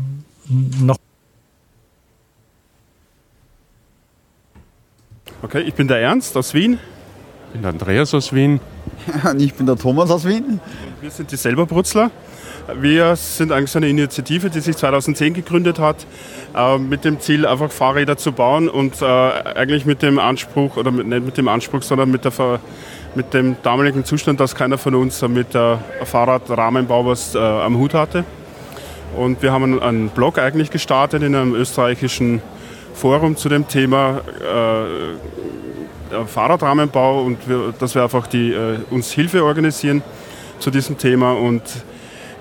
noch. 0.81 0.97
Okay, 5.41 5.61
ich 5.61 5.73
bin 5.73 5.89
der 5.89 5.99
Ernst 5.99 6.37
aus 6.37 6.53
Wien. 6.53 6.79
Ich 7.47 7.53
bin 7.53 7.61
der 7.61 7.71
Andreas 7.71 8.13
aus 8.13 8.33
Wien. 8.33 8.61
Und 9.29 9.41
ich 9.41 9.53
bin 9.53 9.65
der 9.65 9.75
Thomas 9.75 10.09
aus 10.09 10.25
Wien. 10.25 10.61
Wir 11.01 11.11
sind 11.11 11.31
die 11.31 11.35
Selberbrutzler. 11.35 12.11
Wir 12.75 13.15
sind 13.15 13.53
eigentlich 13.53 13.71
so 13.71 13.79
eine 13.79 13.87
Initiative, 13.87 14.49
die 14.49 14.59
sich 14.59 14.75
2010 14.75 15.33
gegründet 15.33 15.79
hat, 15.79 16.05
äh, 16.53 16.77
mit 16.77 17.05
dem 17.05 17.19
Ziel, 17.21 17.45
einfach 17.45 17.71
Fahrräder 17.71 18.17
zu 18.17 18.33
bauen 18.33 18.67
und 18.67 19.01
äh, 19.01 19.05
eigentlich 19.05 19.85
mit 19.85 20.01
dem 20.01 20.19
Anspruch, 20.19 20.75
oder 20.75 20.91
nicht 20.91 21.25
mit 21.25 21.37
dem 21.37 21.47
Anspruch, 21.47 21.81
sondern 21.81 22.11
mit, 22.11 22.25
der, 22.25 22.33
mit 23.15 23.33
dem 23.33 23.55
damaligen 23.63 24.03
Zustand, 24.03 24.41
dass 24.41 24.53
keiner 24.53 24.77
von 24.77 24.95
uns 24.95 25.21
äh, 25.21 25.29
mit 25.29 25.53
der 25.53 25.79
Fahrradrahmenbau 26.03 27.05
was 27.05 27.35
äh, 27.35 27.37
am 27.39 27.77
Hut 27.77 27.93
hatte. 27.93 28.25
Und 29.15 29.41
wir 29.41 29.53
haben 29.53 29.81
einen, 29.81 30.09
Blog 30.09 30.37
eigentlich 30.37 30.69
gestartet 30.69 31.23
in 31.23 31.35
einem 31.35 31.55
österreichischen 31.55 32.41
Forum 32.93 33.37
zu 33.37 33.47
dem 33.47 33.67
Thema 33.69 34.21
äh, 34.41 34.83
äh, 36.11 36.25
Fahrradrahmenbau 36.25 37.21
und 37.21 37.47
wir, 37.47 37.73
dass 37.79 37.95
wir 37.95 38.03
einfach 38.03 38.27
die, 38.27 38.51
äh, 38.51 38.79
uns 38.89 39.11
Hilfe 39.11 39.43
organisieren 39.43 40.03
zu 40.59 40.69
diesem 40.69 40.97
Thema. 40.97 41.31
Und 41.31 41.61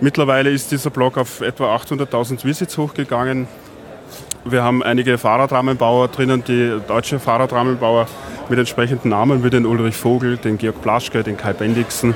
mittlerweile 0.01 0.51
ist 0.51 0.71
dieser 0.71 0.91
Blog 0.91 1.19
auf 1.19 1.41
etwa 1.41 1.75
800.000 1.77 2.45
Visits 2.45 2.77
hochgegangen. 2.79 3.49
Wir 4.45 4.63
haben 4.63 4.83
einige 4.83 5.19
Fahrradrahmenbauer 5.19 6.09
drinnen, 6.09 6.45
die 6.45 6.81
deutsche 6.87 7.19
Fahrradrahmenbauer 7.19 8.07
mit 8.49 8.59
entsprechenden 8.59 9.09
Namen 9.09 9.43
wie 9.43 9.51
den 9.51 9.67
Ulrich 9.67 9.97
Vogel, 9.97 10.37
den 10.37 10.59
Georg 10.59 10.81
Plaschke, 10.83 11.23
den 11.23 11.37
Kai 11.37 11.53
Bendixen 11.53 12.15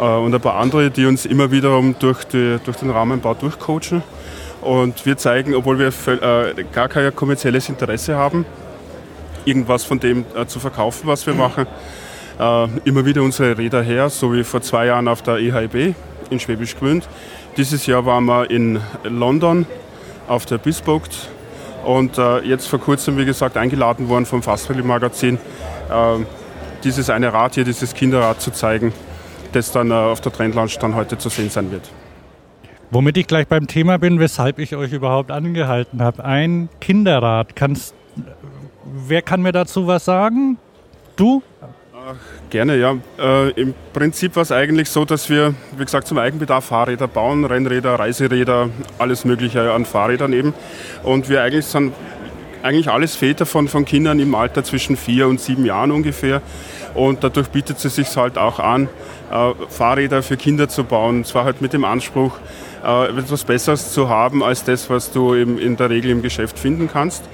äh, 0.00 0.04
und 0.04 0.34
ein 0.34 0.40
paar 0.40 0.56
andere, 0.56 0.90
die 0.90 1.06
uns 1.06 1.24
immer 1.24 1.50
wiederum 1.50 1.94
durch, 1.98 2.24
die, 2.24 2.58
durch 2.64 2.78
den 2.78 2.90
Rahmenbau 2.90 3.34
durchcoachen. 3.34 4.02
Und 4.60 5.06
wir 5.06 5.16
zeigen, 5.16 5.54
obwohl 5.54 5.78
wir 5.78 5.88
äh, 5.88 6.64
gar 6.72 6.88
kein 6.88 7.14
kommerzielles 7.14 7.68
Interesse 7.68 8.16
haben, 8.16 8.44
irgendwas 9.44 9.84
von 9.84 10.00
dem 10.00 10.24
äh, 10.36 10.46
zu 10.46 10.60
verkaufen, 10.60 11.06
was 11.06 11.26
wir 11.26 11.34
machen, 11.34 11.66
äh, 12.38 12.66
immer 12.84 13.04
wieder 13.04 13.22
unsere 13.22 13.56
Räder 13.56 13.82
her, 13.82 14.08
so 14.10 14.32
wie 14.32 14.44
vor 14.44 14.62
zwei 14.62 14.86
Jahren 14.86 15.08
auf 15.08 15.22
der 15.22 15.38
EHB 15.38 15.94
in 16.32 16.40
Schwäbisch 16.40 16.76
Gmünd. 16.76 17.08
Dieses 17.56 17.86
Jahr 17.86 18.04
waren 18.06 18.24
wir 18.24 18.50
in 18.50 18.80
London 19.04 19.66
auf 20.26 20.46
der 20.46 20.58
Bespoke 20.58 21.08
und 21.84 22.18
äh, 22.18 22.40
jetzt 22.40 22.68
vor 22.68 22.78
kurzem, 22.80 23.18
wie 23.18 23.24
gesagt, 23.24 23.56
eingeladen 23.56 24.08
worden 24.08 24.26
vom 24.26 24.42
Fastfelli 24.42 24.82
Magazin, 24.82 25.36
äh, 25.90 26.24
dieses 26.84 27.10
eine 27.10 27.32
Rad 27.32 27.54
hier, 27.54 27.64
dieses 27.64 27.94
Kinderrad 27.94 28.40
zu 28.40 28.50
zeigen, 28.50 28.92
das 29.52 29.72
dann 29.72 29.90
äh, 29.90 29.94
auf 29.94 30.20
der 30.20 30.32
Trendlaunch 30.32 30.78
dann 30.78 30.94
heute 30.94 31.18
zu 31.18 31.28
sehen 31.28 31.50
sein 31.50 31.70
wird. 31.70 31.90
Womit 32.90 33.16
ich 33.16 33.26
gleich 33.26 33.48
beim 33.48 33.66
Thema 33.66 33.98
bin, 33.98 34.20
weshalb 34.20 34.58
ich 34.58 34.76
euch 34.76 34.92
überhaupt 34.92 35.30
angehalten 35.30 36.02
habe. 36.02 36.24
Ein 36.24 36.68
Kinderrad. 36.80 37.56
Kannst, 37.56 37.94
wer 38.84 39.22
kann 39.22 39.40
mir 39.40 39.52
dazu 39.52 39.86
was 39.86 40.04
sagen? 40.04 40.58
Du? 41.16 41.42
Gerne, 42.52 42.76
ja. 42.76 42.98
Äh, 43.18 43.48
Im 43.52 43.72
Prinzip 43.94 44.36
war 44.36 44.42
es 44.42 44.52
eigentlich 44.52 44.90
so, 44.90 45.06
dass 45.06 45.30
wir, 45.30 45.54
wie 45.74 45.84
gesagt, 45.86 46.06
zum 46.06 46.18
Eigenbedarf 46.18 46.66
Fahrräder 46.66 47.08
bauen, 47.08 47.46
Rennräder, 47.46 47.94
Reiseräder, 47.94 48.68
alles 48.98 49.24
Mögliche 49.24 49.72
an 49.72 49.86
Fahrrädern 49.86 50.34
eben. 50.34 50.52
Und 51.02 51.30
wir 51.30 51.42
eigentlich 51.42 51.64
sind 51.64 51.94
eigentlich 52.62 52.90
alles 52.90 53.16
Väter 53.16 53.46
von, 53.46 53.68
von 53.68 53.86
Kindern 53.86 54.20
im 54.20 54.34
Alter 54.34 54.62
zwischen 54.64 54.98
vier 54.98 55.28
und 55.28 55.40
sieben 55.40 55.64
Jahren 55.64 55.90
ungefähr. 55.90 56.42
Und 56.92 57.24
dadurch 57.24 57.48
bietet 57.48 57.82
es 57.82 57.94
sich 57.94 58.14
halt 58.18 58.36
auch 58.36 58.58
an, 58.58 58.90
äh, 59.32 59.52
Fahrräder 59.70 60.22
für 60.22 60.36
Kinder 60.36 60.68
zu 60.68 60.84
bauen. 60.84 61.16
Und 61.16 61.26
zwar 61.26 61.46
halt 61.46 61.62
mit 61.62 61.72
dem 61.72 61.86
Anspruch, 61.86 62.36
äh, 62.84 63.18
etwas 63.18 63.44
Besseres 63.44 63.94
zu 63.94 64.10
haben 64.10 64.42
als 64.42 64.62
das, 64.62 64.90
was 64.90 65.10
du 65.10 65.34
eben 65.34 65.58
in 65.58 65.78
der 65.78 65.88
Regel 65.88 66.10
im 66.10 66.20
Geschäft 66.20 66.58
finden 66.58 66.90
kannst. 66.92 67.24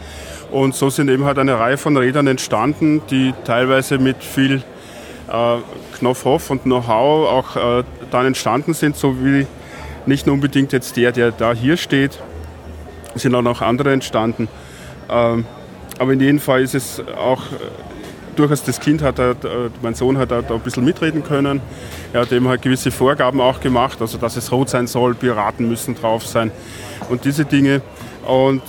Und 0.53 0.77
so 0.77 0.91
sind 0.91 1.11
eben 1.11 1.25
halt 1.25 1.41
eine 1.41 1.59
Reihe 1.59 1.77
von 1.77 1.97
Rädern 1.97 2.29
entstanden, 2.29 3.03
die 3.11 3.35
teilweise 3.45 3.99
mit 3.99 4.23
viel 4.23 4.63
Knopfhoff 5.99 6.51
und 6.51 6.63
Know-how 6.63 7.29
auch 7.29 7.57
äh, 7.57 7.85
dann 8.11 8.27
entstanden 8.27 8.75
sind, 8.75 8.97
so 8.97 9.25
wie 9.25 9.47
nicht 10.07 10.27
nur 10.27 10.35
unbedingt 10.35 10.73
jetzt 10.73 10.97
der, 10.97 11.13
der 11.13 11.33
da 11.33 11.53
hier 11.53 11.77
steht, 11.77 12.19
sind 13.15 13.35
auch 13.35 13.43
noch 13.43 13.61
andere 13.61 13.93
entstanden. 13.93 14.49
Ähm, 15.11 15.45
aber 15.99 16.13
in 16.13 16.21
jedem 16.21 16.41
Fall 16.41 16.63
ist 16.63 16.75
es 16.75 17.03
auch 17.17 17.43
äh, 17.53 17.57
durchaus 18.37 18.63
das 18.63 18.81
Kind 18.81 19.03
hat, 19.03 19.19
äh, 19.19 19.35
mein 19.83 19.95
Sohn 19.95 20.17
hat 20.17 20.31
da 20.31 20.39
ein 20.39 20.61
bisschen 20.61 20.85
mitreden 20.85 21.25
können. 21.25 21.61
Er 22.13 22.23
hat 22.23 22.33
eben 22.33 22.49
halt 22.49 22.63
gewisse 22.63 22.91
Vorgaben 22.91 23.41
auch 23.41 23.61
gemacht, 23.61 24.01
also 24.01 24.17
dass 24.17 24.37
es 24.37 24.53
rot 24.53 24.69
sein 24.71 24.87
soll, 24.87 25.15
Piraten 25.15 25.69
müssen 25.69 25.95
drauf 25.95 26.27
sein 26.27 26.53
und 27.11 27.25
diese 27.25 27.45
Dinge. 27.45 27.83
Und 28.27 28.63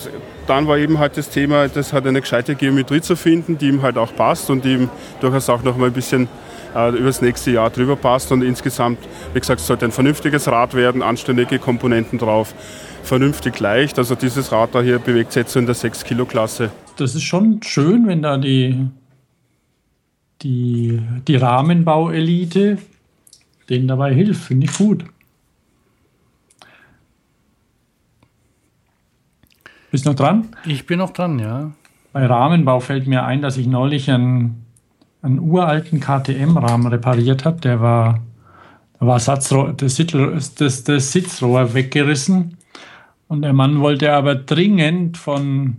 dann 0.48 0.68
war 0.68 0.77
eben 0.77 0.98
halt 0.98 1.15
das 1.15 1.30
Thema, 1.30 1.68
das 1.68 1.94
hat 1.94 2.07
eine 2.07 2.22
gescheite 2.22 2.56
Geometrie 2.56 3.02
zu 3.02 3.15
finden, 3.15 3.57
die 3.57 3.68
ihm 3.68 3.81
halt 3.84 3.98
auch 3.98 4.15
passt 4.15 4.49
und 4.49 4.65
ihm 4.65 4.90
durchaus 5.22 5.49
auch 5.49 5.61
noch 5.61 5.77
mal 5.77 5.88
ein 5.88 5.94
bisschen 5.94 6.27
äh, 6.75 6.89
über 6.89 7.07
das 7.07 7.21
nächste 7.21 7.51
Jahr 7.51 7.69
drüber 7.69 7.95
passt. 7.95 8.31
Und 8.31 8.41
insgesamt, 8.41 8.99
wie 9.33 9.39
gesagt, 9.39 9.61
es 9.61 9.67
sollte 9.67 9.85
ein 9.85 9.91
vernünftiges 9.91 10.47
Rad 10.47 10.73
werden, 10.73 11.01
anständige 11.01 11.59
Komponenten 11.59 12.19
drauf, 12.19 12.53
vernünftig 13.03 13.59
leicht. 13.59 13.97
Also 13.97 14.15
dieses 14.15 14.51
Rad 14.51 14.75
da 14.75 14.81
hier 14.81 14.99
bewegt 14.99 15.33
sich 15.33 15.41
jetzt 15.41 15.53
so 15.53 15.59
in 15.59 15.65
der 15.65 15.75
6-Kilo-Klasse. 15.75 16.71
Das 16.97 17.15
ist 17.15 17.23
schon 17.23 17.61
schön, 17.63 18.07
wenn 18.07 18.21
da 18.21 18.37
die, 18.37 18.87
die, 20.41 21.01
die 21.27 21.35
Rahmenbauelite 21.35 22.77
denen 23.69 23.87
dabei 23.87 24.13
hilft. 24.13 24.43
Finde 24.43 24.65
ich 24.65 24.77
gut. 24.77 25.05
Bist 29.91 30.05
du 30.05 30.09
noch 30.09 30.15
dran? 30.15 30.49
Ich 30.65 30.85
bin 30.85 30.99
noch 30.99 31.11
dran, 31.11 31.39
ja. 31.39 31.71
Bei 32.13 32.25
Rahmenbau 32.25 32.79
fällt 32.79 33.07
mir 33.07 33.23
ein, 33.25 33.41
dass 33.41 33.57
ich 33.57 33.67
neulich 33.67 34.09
einen, 34.09 34.65
einen 35.21 35.39
uralten 35.39 35.99
KTM-Rahmen 35.99 36.87
repariert 36.87 37.45
habe. 37.45 37.59
Der 37.61 37.81
war, 37.81 38.19
da 38.99 39.05
war 39.05 39.19
Satzrohr, 39.19 39.73
das, 39.73 39.95
Sitzrohr, 39.95 40.31
das, 40.57 40.83
das 40.83 41.11
Sitzrohr 41.11 41.73
weggerissen. 41.73 42.57
Und 43.27 43.41
der 43.43 43.53
Mann 43.53 43.79
wollte 43.79 44.11
aber 44.11 44.35
dringend 44.35 45.17
von, 45.17 45.77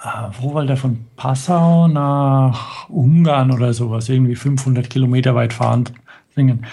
ah, 0.00 0.30
wo 0.40 0.54
wollte 0.54 0.72
er, 0.72 0.76
von 0.76 1.04
Passau 1.16 1.88
nach 1.88 2.88
Ungarn 2.88 3.52
oder 3.52 3.72
sowas, 3.72 4.08
irgendwie 4.08 4.34
500 4.34 4.90
Kilometer 4.90 5.34
weit 5.34 5.52
fahren. 5.52 5.84
Dringend. 6.34 6.64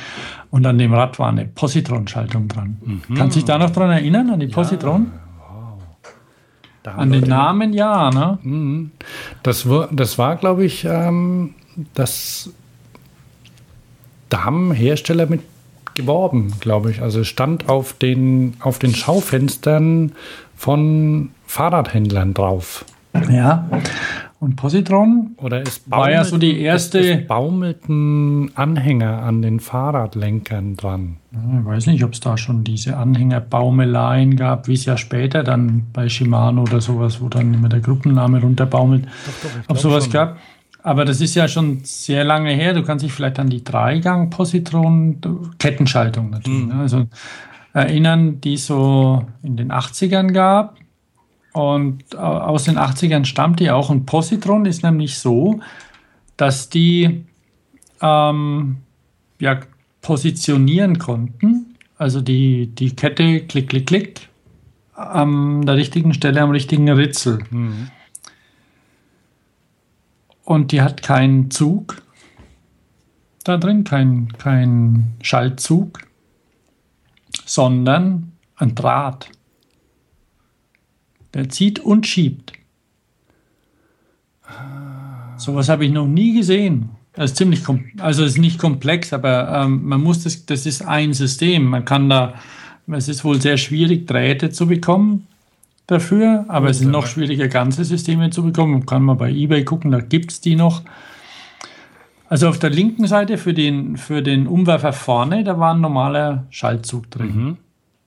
Und 0.50 0.66
an 0.66 0.78
dem 0.78 0.94
Rad 0.94 1.20
war 1.20 1.30
eine 1.30 1.46
Positron-Schaltung 1.46 2.48
dran. 2.48 2.78
Mhm. 2.84 3.16
Kannst 3.16 3.36
du 3.36 3.40
dich 3.40 3.46
da 3.46 3.58
noch 3.58 3.72
dran 3.72 3.92
erinnern, 3.92 4.30
an 4.30 4.40
die 4.40 4.48
Positron? 4.48 5.12
An 6.94 7.12
den 7.12 7.24
Namen 7.28 7.74
ja, 7.74 8.10
ne? 8.12 8.40
Mhm. 8.44 8.92
Das 9.44 9.70
war, 9.70 9.90
das 9.92 10.18
war 10.18 10.36
glaube 10.36 10.66
ich, 10.66 10.86
ähm, 10.86 11.56
das 11.94 12.52
da 14.30 14.44
haben 14.44 14.72
Hersteller 14.72 15.28
mit 15.28 15.42
geworben, 15.96 16.54
glaube 16.60 16.92
ich. 16.92 17.02
Also 17.02 17.24
stand 17.24 17.70
auf 17.70 17.94
den, 17.94 18.56
auf 18.60 18.80
den 18.80 18.94
Schaufenstern 18.94 20.12
von 20.56 21.32
Fahrradhändlern 21.48 22.34
drauf. 22.34 22.86
Ja. 23.32 23.68
Und 24.40 24.58
Positron 24.58 25.36
Oder 25.38 25.62
es 25.62 25.90
war 25.90 26.12
ja 26.12 26.24
so 26.24 26.38
die 26.38 26.60
erste. 26.60 27.00
Es, 27.00 27.22
es 27.22 27.28
baumelten 27.28 28.52
Anhänger 28.56 29.24
an 29.24 29.42
den 29.42 29.60
Fahrradlenkern 29.60 30.76
dran. 30.76 31.18
Ich 31.32 31.66
weiß 31.66 31.88
nicht, 31.88 32.04
ob 32.04 32.14
es 32.14 32.20
da 32.20 32.38
schon 32.38 32.64
diese 32.64 32.98
Anhängerbaumeleien 32.98 34.36
gab, 34.36 34.68
wie 34.68 34.74
es 34.74 34.86
ja 34.86 34.98
später 34.98 35.44
dann 35.44 35.88
bei 35.94 36.10
Shimano 36.10 36.64
oder 36.64 36.82
sowas, 36.82 37.22
wo 37.22 37.30
dann 37.30 37.54
immer 37.54 37.70
der 37.70 37.80
Gruppenname 37.80 38.42
runterbaumelt, 38.42 39.06
Doch, 39.06 39.50
doch, 39.50 39.70
ob 39.70 39.78
sowas 39.78 40.06
schon. 40.06 40.14
gab. 40.14 40.38
Aber 40.84 41.04
das 41.06 41.20
ist 41.20 41.34
ja 41.34 41.48
schon 41.48 41.80
sehr 41.84 42.24
lange 42.24 42.52
her. 42.52 42.74
Du 42.74 42.84
kannst 42.84 43.04
dich 43.04 43.12
vielleicht 43.12 43.40
an 43.40 43.50
die 43.50 43.64
Dreigang-Positron, 43.64 45.20
Kettenschaltung 45.58 46.30
natürlich, 46.30 46.68
ne? 46.68 46.76
also 46.76 47.08
erinnern, 47.74 48.40
die 48.40 48.54
es 48.54 48.68
so 48.68 49.26
in 49.42 49.58
den 49.58 49.72
80ern 49.72 50.32
gab. 50.32 50.76
Und 51.56 52.18
au- 52.18 52.40
aus 52.40 52.66
den 52.66 52.78
80ern 52.78 53.24
stammt 53.24 53.62
die 53.62 53.72
auch. 53.72 53.90
Und 53.90 54.06
Positron 54.06 54.66
ist 54.66 54.84
nämlich 54.84 55.18
so, 55.18 55.62
dass 56.36 56.68
die 56.68 57.24
ähm, 58.02 58.78
ja, 59.40 59.62
positionieren 60.02 61.00
konnten. 61.00 61.78
Also 61.98 62.20
die, 62.20 62.68
die 62.68 62.94
Kette 62.94 63.40
klick, 63.46 63.70
klick, 63.70 63.88
klick 63.88 64.28
an 64.96 65.66
der 65.66 65.76
richtigen 65.78 66.14
Stelle, 66.14 66.42
am 66.42 66.52
richtigen 66.52 66.90
Ritzel. 66.90 67.40
Und 70.44 70.72
die 70.74 70.82
hat 70.82 71.02
keinen 71.04 71.52
Zug 71.52 72.02
da 73.46 73.56
drin, 73.58 73.86
kein, 73.86 74.28
kein 74.38 75.14
Schaltzug, 75.22 76.00
sondern 77.46 78.34
ein 78.58 78.76
Draht. 78.76 79.30
Der 81.36 81.50
zieht 81.50 81.80
und 81.80 82.08
schiebt. 82.08 82.54
Sowas 85.38 85.70
habe 85.70 85.86
ich 85.86 85.92
noch 85.92 86.08
nie 86.08 86.34
gesehen. 86.34 86.90
Das 87.14 87.32
ist 87.32 87.38
ziemlich, 87.38 87.62
also 88.00 88.24
es 88.24 88.32
ist 88.32 88.38
nicht 88.40 88.58
komplex, 88.58 89.14
aber 89.14 89.64
ähm, 89.64 89.86
man 89.86 90.02
muss 90.02 90.24
das, 90.24 90.46
das 90.46 90.66
ist 90.66 90.82
ein 90.82 91.14
System. 91.14 91.66
Man 91.66 91.86
kann 91.86 92.10
da, 92.10 92.36
es 92.88 93.08
ist 93.08 93.24
wohl 93.24 93.40
sehr 93.42 93.58
schwierig, 93.58 94.08
Drähte 94.08 94.50
zu 94.50 94.68
bekommen 94.68 95.28
dafür, 95.88 96.46
aber 96.48 96.70
es 96.70 96.82
ist 96.82 96.88
noch 96.88 97.06
schwieriger, 97.06 97.48
ganze 97.48 97.84
Systeme 97.84 98.30
zu 98.30 98.44
bekommen. 98.44 98.86
Kann 98.86 99.04
man 99.04 99.18
bei 99.18 99.30
eBay 99.30 99.64
gucken, 99.64 99.92
da 99.92 100.00
gibt 100.00 100.32
es 100.32 100.42
die 100.42 100.56
noch. 100.56 100.84
Also 102.28 102.48
auf 102.48 102.60
der 102.60 102.70
linken 102.70 103.08
Seite 103.08 103.38
für 103.38 103.54
den, 103.54 103.98
für 103.98 104.22
den 104.22 104.48
Umwerfer 104.48 104.94
vorne, 104.94 105.44
da 105.44 105.60
war 105.60 105.74
ein 105.74 105.82
normaler 105.82 106.46
Schaltzug 106.50 107.12
drin. 107.12 107.58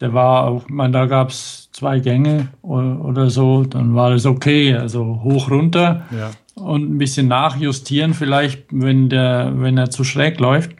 Der 0.01 0.15
war 0.15 0.45
auch, 0.45 0.69
man, 0.69 0.93
da 0.93 1.07
gab 1.07 1.31
es 1.31 1.69
zwei 1.73 1.99
Gänge 1.99 2.49
oder, 2.63 3.05
oder 3.05 3.31
so, 3.31 3.65
dann 3.65 3.95
war 3.95 4.11
das 4.11 4.27
okay. 4.27 4.75
Also 4.75 5.21
hoch, 5.25 5.51
runter 5.51 6.03
Ja. 6.17 6.31
und 6.55 6.91
ein 6.95 6.99
bisschen 6.99 7.27
nachjustieren 7.29 8.15
vielleicht, 8.15 8.65
wenn, 8.71 9.09
der, 9.09 9.53
wenn 9.57 9.77
er 9.77 9.91
zu 9.91 10.05
schräg 10.05 10.39
läuft. 10.41 10.71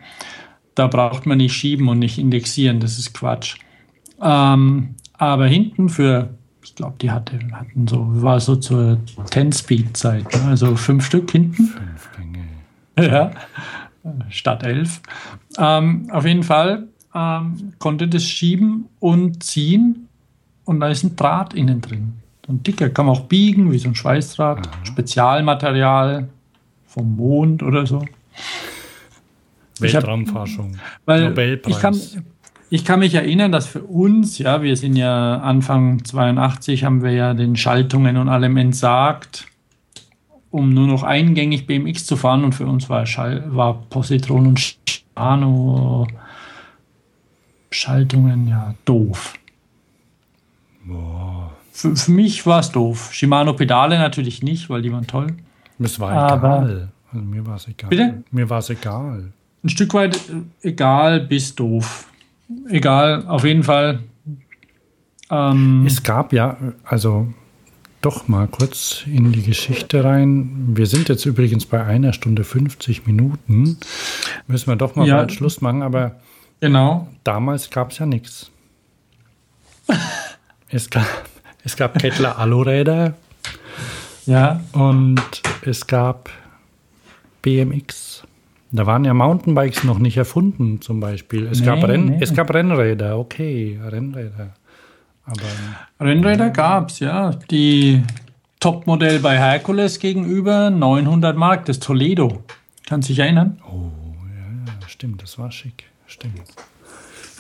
Da 0.77 0.87
braucht 0.87 1.27
man 1.27 1.39
nicht 1.39 1.55
schieben 1.55 1.89
und 1.89 1.99
nicht 1.99 2.19
indexieren, 2.19 2.79
das 2.79 2.99
ist 2.99 3.13
Quatsch. 3.13 3.57
Ähm, 4.23 4.95
aber 5.15 5.47
hinten 5.49 5.89
für, 5.89 6.31
ich 6.63 6.77
glaube, 6.77 6.95
die 7.03 7.11
hatte, 7.11 7.39
hatten 7.53 7.89
so, 7.89 8.07
war 8.23 8.39
so 8.39 8.55
zur 8.55 8.99
10-Speed-Zeit, 9.17 10.33
ne? 10.33 10.43
also 10.49 10.77
fünf 10.77 11.05
Stück 11.07 11.31
hinten. 11.33 11.73
Ja, 13.01 13.31
statt 14.29 14.65
elf. 14.65 15.01
Ähm, 15.57 16.09
auf 16.13 16.27
jeden 16.27 16.43
Fall 16.43 16.89
ähm, 17.19 17.73
konnte 17.79 18.07
das 18.07 18.25
schieben 18.25 18.87
und 19.01 19.43
ziehen 19.43 20.09
und 20.65 20.81
da 20.81 20.89
ist 20.89 21.03
ein 21.03 21.17
Draht 21.17 21.55
innen 21.55 21.81
drin. 21.81 22.15
So 22.47 22.53
ein 22.53 22.63
dicker, 22.63 22.91
kann 22.91 23.07
man 23.07 23.17
auch 23.17 23.23
biegen, 23.23 23.73
wie 23.73 23.79
so 23.79 23.89
ein 23.89 23.95
Schweißdraht. 23.95 24.69
Spezialmaterial 24.85 26.29
vom 26.87 27.17
Mond 27.17 27.63
oder 27.63 27.87
so. 27.87 28.01
Hab- 28.01 28.09
Weltraumforschung. 29.81 30.77
Weil 31.05 31.29
Nobelpreis. 31.29 31.75
ich 31.75 31.81
kann, 31.81 32.25
ich 32.71 32.85
kann 32.85 33.01
mich 33.01 33.15
erinnern, 33.15 33.53
dass 33.53 33.67
für 33.67 33.83
uns, 33.83 34.39
ja, 34.39 34.63
wir 34.63 34.77
sind 34.77 34.97
ja 34.97 35.39
Anfang 35.39 36.05
82, 36.05 36.85
haben 36.85 37.03
wir 37.03 37.13
ja 37.13 37.35
den 37.35 37.57
Schaltungen 37.57 38.17
und 38.17 38.29
allem 38.29 38.57
entsagt, 38.57 39.47
um 40.51 40.75
nur 40.75 40.87
noch 40.87 41.03
eingängig 41.03 41.67
BMX 41.67 42.07
zu 42.07 42.17
fahren. 42.17 42.45
Und 42.45 42.55
für 42.55 42.67
uns 42.67 42.89
war, 42.89 43.07
Schall, 43.07 43.45
war 43.55 43.83
Positron 43.91 44.47
und 44.49 44.61
Shimano 44.61 46.07
Schaltungen 47.71 48.49
ja 48.49 48.75
doof. 48.85 49.35
Für, 51.73 51.95
für 51.95 52.11
mich 52.11 52.47
war 52.47 52.61
es 52.61 52.71
doof. 52.73 53.11
Shimano 53.13 53.53
Pedale 53.53 53.99
natürlich 53.99 54.43
nicht, 54.43 54.71
weil 54.71 54.83
die 54.83 54.93
waren 54.93 55.07
toll. 55.07 55.29
Es 55.79 56.01
war 56.01 56.13
Aber- 56.13 56.59
egal. 56.63 56.89
Also 57.13 57.25
mir 57.25 57.47
war 57.47 57.57
es 57.57 57.69
egal. 57.69 57.89
Bitte? 57.91 58.23
Mir 58.31 58.51
war 58.51 58.59
es 58.59 58.69
egal. 58.71 59.33
Ein 59.65 59.69
Stück 59.71 59.95
weit 59.95 60.17
äh, 60.63 60.69
egal 60.69 61.21
bis 61.21 61.55
doof. 61.55 62.07
Egal, 62.69 63.27
auf 63.27 63.45
jeden 63.45 63.63
Fall. 63.63 64.01
Ähm, 65.31 65.85
Es 65.87 66.03
gab 66.03 66.33
ja, 66.33 66.57
also 66.85 67.29
doch 68.03 68.29
mal 68.29 68.47
kurz 68.47 69.05
in 69.07 69.33
die 69.33 69.43
Geschichte 69.43 70.05
rein. 70.05 70.69
Wir 70.75 70.87
sind 70.87 71.09
jetzt 71.09 71.25
übrigens 71.27 71.67
bei 71.67 71.83
einer 71.85 72.13
Stunde 72.13 72.45
50 72.45 73.07
Minuten. 73.07 73.79
Müssen 74.47 74.67
wir 74.69 74.77
doch 74.77 74.95
mal 74.97 75.07
Ja. 75.07 75.17
bald 75.17 75.33
Schluss 75.33 75.61
machen, 75.61 75.83
aber 75.83 76.17
genau. 76.61 77.09
damals 77.25 77.71
gab 77.71 77.91
es 77.93 77.99
ja 77.99 78.07
nichts. 78.07 78.51
Es 80.71 80.91
gab, 80.91 81.07
es 81.65 81.77
gab 81.77 81.99
Kettler 81.99 82.39
Aluräder 82.39 83.15
Ja, 84.27 84.61
und 84.73 85.21
es 85.63 85.87
gab 85.87 86.29
BMX. 87.43 88.23
Da 88.71 88.85
waren 88.87 89.05
ja 89.07 89.15
Mountainbikes 89.15 89.85
noch 89.85 89.99
nicht 89.99 90.19
erfunden, 90.19 90.83
zum 90.83 91.01
Beispiel. 91.01 91.47
Es, 91.47 91.65
gab, 91.65 91.79
Nee, 91.79 91.85
Renn, 91.87 92.05
nee. 92.07 92.19
es 92.21 92.35
gab 92.35 92.53
Rennräder, 92.53 93.19
okay, 93.19 93.81
Rennräder. 93.83 94.55
Aber 95.25 95.43
Rennräder 96.01 96.51
gab's, 96.51 97.01
ja. 97.01 97.31
Die 97.51 98.03
Topmodell 98.61 99.21
bei 99.21 99.39
Hercules 99.39 99.99
gegenüber 99.99 100.69
900 100.69 101.37
Mark, 101.37 101.65
das 101.65 101.79
Toledo. 101.79 102.43
Kannst 102.87 103.09
dich 103.09 103.19
erinnern? 103.19 103.59
Ja, 103.63 104.89
stimmt, 104.89 105.23
das 105.23 105.39
war 105.39 105.51
schick. 105.51 105.85
Stimmt. 106.09 106.43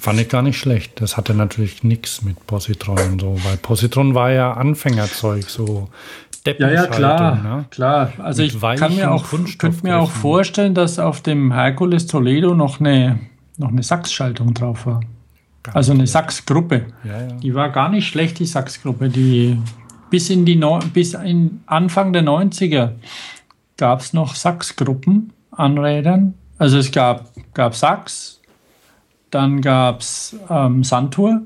Fand 0.00 0.20
ich 0.20 0.28
gar 0.28 0.42
nicht 0.42 0.58
schlecht. 0.58 1.00
Das 1.00 1.16
hatte 1.16 1.34
natürlich 1.34 1.82
nichts 1.82 2.22
mit 2.22 2.46
Positron 2.46 2.98
und 3.12 3.20
so, 3.20 3.36
weil 3.44 3.56
Positron 3.56 4.14
war 4.14 4.30
ja 4.30 4.52
Anfängerzeug, 4.52 5.44
so 5.50 5.88
Ja, 6.46 6.70
ja, 6.70 6.86
klar, 6.86 7.34
Ne? 7.42 7.64
klar. 7.70 8.12
Also 8.18 8.42
Mit 8.42 8.54
ich 8.54 8.60
kann 8.60 8.94
mir 8.94 9.10
auch, 9.10 9.26
könnte 9.58 9.82
mir 9.82 9.98
auch 9.98 10.10
vorstellen, 10.10 10.74
dass 10.74 10.98
auf 11.00 11.20
dem 11.20 11.52
Hercules 11.52 12.06
Toledo 12.06 12.54
noch 12.54 12.78
eine, 12.78 13.18
noch 13.56 13.68
eine 13.68 13.82
Sachsschaltung 13.82 14.54
drauf 14.54 14.86
war. 14.86 15.00
Also 15.74 15.92
eine 15.92 16.06
Sachsgruppe. 16.06 16.86
Ja, 17.04 17.20
ja. 17.22 17.26
Die 17.34 17.54
war 17.54 17.68
gar 17.70 17.88
nicht 17.90 18.06
schlecht, 18.06 18.38
die 18.38 18.46
Sachsgruppe. 18.46 19.08
Die 19.10 19.58
bis 20.08 20.30
in 20.30 20.46
die 20.46 20.56
Neu- 20.56 20.78
bis 20.94 21.12
in 21.14 21.60
Anfang 21.66 22.12
der 22.14 22.22
90er 22.22 22.92
gab 23.76 24.00
es 24.00 24.12
noch 24.14 24.34
Sachsgruppen 24.36 25.32
an 25.50 25.76
Rädern. 25.76 26.34
Also 26.56 26.78
es 26.78 26.90
gab, 26.92 27.30
gab 27.52 27.74
Sachs, 27.74 28.37
dann 29.30 29.60
gab 29.60 30.00
es 30.00 30.36
ähm, 30.48 30.84
Santur, 30.84 31.42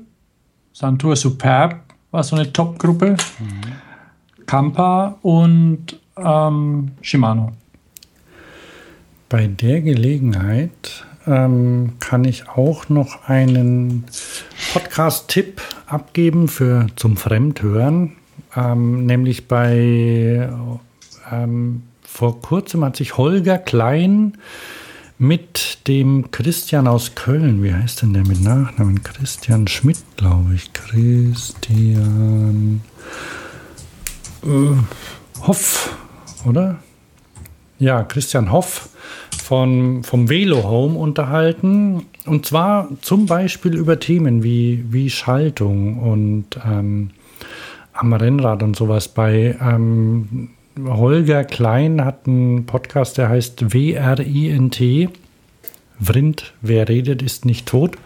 Santur 0.73 1.15
Superb 1.15 1.81
war 2.11 2.23
so 2.23 2.35
eine 2.35 2.51
Top-Gruppe, 2.51 3.17
Kampa 4.45 5.17
und 5.21 5.99
ähm, 6.17 6.91
Shimano. 7.01 7.51
Bei 9.29 9.47
der 9.47 9.81
Gelegenheit 9.81 11.05
ähm, 11.25 11.93
kann 11.99 12.23
ich 12.23 12.49
auch 12.49 12.89
noch 12.89 13.27
einen 13.27 14.05
Podcast-Tipp 14.73 15.61
abgeben 15.87 16.47
für 16.47 16.87
zum 16.95 17.17
Fremdhören. 17.17 18.13
Ähm, 18.55 19.05
nämlich 19.05 19.47
bei 19.47 20.49
ähm, 21.31 21.83
vor 22.03 22.41
kurzem 22.41 22.85
hat 22.85 22.95
sich 22.95 23.17
Holger 23.17 23.57
Klein 23.57 24.37
mit 25.17 25.87
dem 25.87 26.31
Christian 26.31 26.87
aus 26.87 27.15
Köln, 27.15 27.63
wie 27.63 27.73
heißt 27.73 28.01
denn 28.01 28.13
der 28.13 28.25
mit 28.27 28.41
Nachnamen? 28.41 29.03
Christian 29.03 29.67
Schmidt, 29.67 29.97
glaube 30.17 30.53
ich. 30.55 30.73
Christian 30.73 32.01
äh, 34.43 35.45
Hoff, 35.45 35.95
oder? 36.45 36.79
ja, 37.83 38.03
Christian 38.03 38.51
Hoff 38.51 38.89
von, 39.43 40.03
vom 40.03 40.29
Velo 40.29 40.63
Home 40.63 40.97
unterhalten. 40.97 42.05
Und 42.25 42.45
zwar 42.45 42.87
zum 43.01 43.25
Beispiel 43.25 43.75
über 43.75 43.99
Themen 43.99 44.43
wie, 44.43 44.85
wie 44.89 45.09
Schaltung 45.09 45.99
und 45.99 46.59
ähm, 46.65 47.11
am 47.91 48.13
Rennrad 48.13 48.63
und 48.63 48.75
sowas. 48.75 49.09
Bei 49.09 49.57
ähm, 49.61 50.51
Holger 50.81 51.43
Klein 51.43 52.03
hat 52.03 52.27
einen 52.27 52.65
Podcast, 52.65 53.17
der 53.17 53.29
heißt 53.29 53.73
WRINT. 53.73 55.09
Vrind, 55.99 56.53
wer 56.61 56.89
redet, 56.89 57.21
ist 57.21 57.45
nicht 57.45 57.67
tot. 57.67 57.97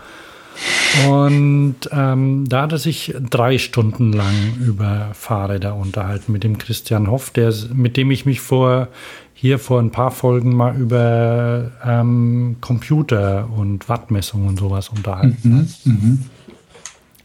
Und 1.10 1.76
ähm, 1.92 2.46
da 2.48 2.64
hat 2.64 2.72
er 2.72 2.78
sich 2.78 3.14
drei 3.30 3.58
Stunden 3.58 4.12
lang 4.12 4.34
über 4.60 5.10
Fahrräder 5.14 5.76
unterhalten 5.76 6.32
mit 6.32 6.44
dem 6.44 6.58
Christian 6.58 7.10
Hoff, 7.10 7.30
der, 7.30 7.54
mit 7.74 7.98
dem 7.98 8.10
ich 8.12 8.26
mich 8.26 8.42
vor 8.42 8.88
hier 9.34 9.60
vor 9.60 9.80
ein 9.80 9.92
paar 9.92 10.10
Folgen 10.10 10.56
mal 10.56 10.76
über 10.76 11.72
ähm, 11.86 12.56
Computer 12.60 13.48
und 13.56 13.88
Wattmessung 13.88 14.48
und 14.48 14.58
sowas 14.58 14.90
unterhalten. 14.90 15.70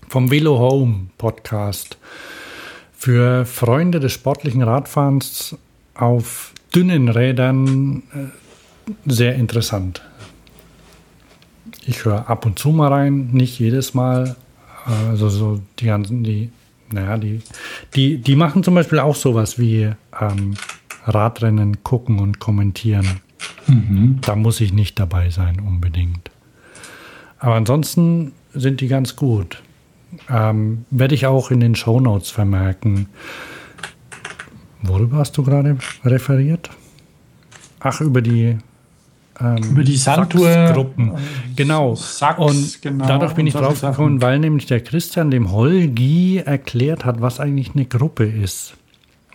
Vom 0.09 0.31
Velo 0.31 0.59
Home 0.59 1.07
Podcast 1.17 1.97
für 3.03 3.45
Freunde 3.47 3.99
des 3.99 4.13
sportlichen 4.13 4.63
Radfahrens 4.63 5.57
auf 5.97 6.53
dünnen 6.73 7.09
Rädern 7.09 8.05
äh, 8.15 9.11
sehr 9.11 9.35
interessant. 9.35 10.03
Ich 11.85 12.05
höre 12.05 12.31
ab 12.31 12.47
und 12.47 12.61
zu 12.61 12.71
mal 12.71 12.93
rein, 12.93 13.31
nicht 13.33 13.59
jedes 13.59 13.93
Mal. 13.95 14.37
Also 14.85 15.31
so 15.31 15.61
die 15.81 15.87
ganzen, 15.87 16.23
die, 16.23 16.53
naja, 16.93 17.19
die, 17.19 17.41
die, 17.97 18.19
die 18.19 18.37
machen 18.37 18.63
zum 18.63 18.77
Beispiel 18.77 19.01
auch 19.01 19.17
sowas 19.17 19.59
wie 19.59 19.91
ähm, 20.21 20.55
Radrennen 21.05 21.83
gucken 21.83 22.21
und 22.21 22.39
kommentieren. 22.39 23.21
Da 24.21 24.37
muss 24.37 24.61
ich 24.61 24.73
nicht 24.73 25.01
dabei 25.01 25.31
sein 25.31 25.59
unbedingt. 25.59 26.31
Aber 27.41 27.57
ansonsten 27.57 28.31
sind 28.55 28.81
die 28.81 28.87
ganz 28.87 29.17
gut. 29.17 29.61
Ähm, 30.29 30.85
Werde 30.91 31.15
ich 31.15 31.27
auch 31.27 31.51
in 31.51 31.61
den 31.61 31.75
Shownotes 31.75 32.31
vermerken. 32.31 33.09
Worüber 34.83 35.19
hast 35.19 35.37
du 35.37 35.43
gerade 35.43 35.79
referiert? 36.05 36.71
Ach, 37.81 38.01
über 38.01 38.21
die 38.21 38.59
ähm, 39.41 39.63
Über 39.63 39.83
die 39.83 39.97
Sachsgruppen. 39.97 41.13
Genau. 41.57 41.95
Sachs, 41.95 42.39
und 42.39 42.83
genau, 42.83 43.07
dadurch 43.07 43.33
bin 43.35 43.47
ich 43.47 43.55
solche 43.55 43.69
drauf 43.69 43.79
Sachen. 43.79 43.93
gekommen, 43.93 44.23
weil 44.23 44.39
nämlich 44.39 44.67
der 44.67 44.81
Christian 44.81 45.31
dem 45.31 45.53
Holgi 45.53 46.39
erklärt 46.39 47.05
hat, 47.05 47.21
was 47.21 47.41
eigentlich 47.41 47.75
eine 47.75 47.87
Gruppe 47.87 48.25
ist. 48.25 48.75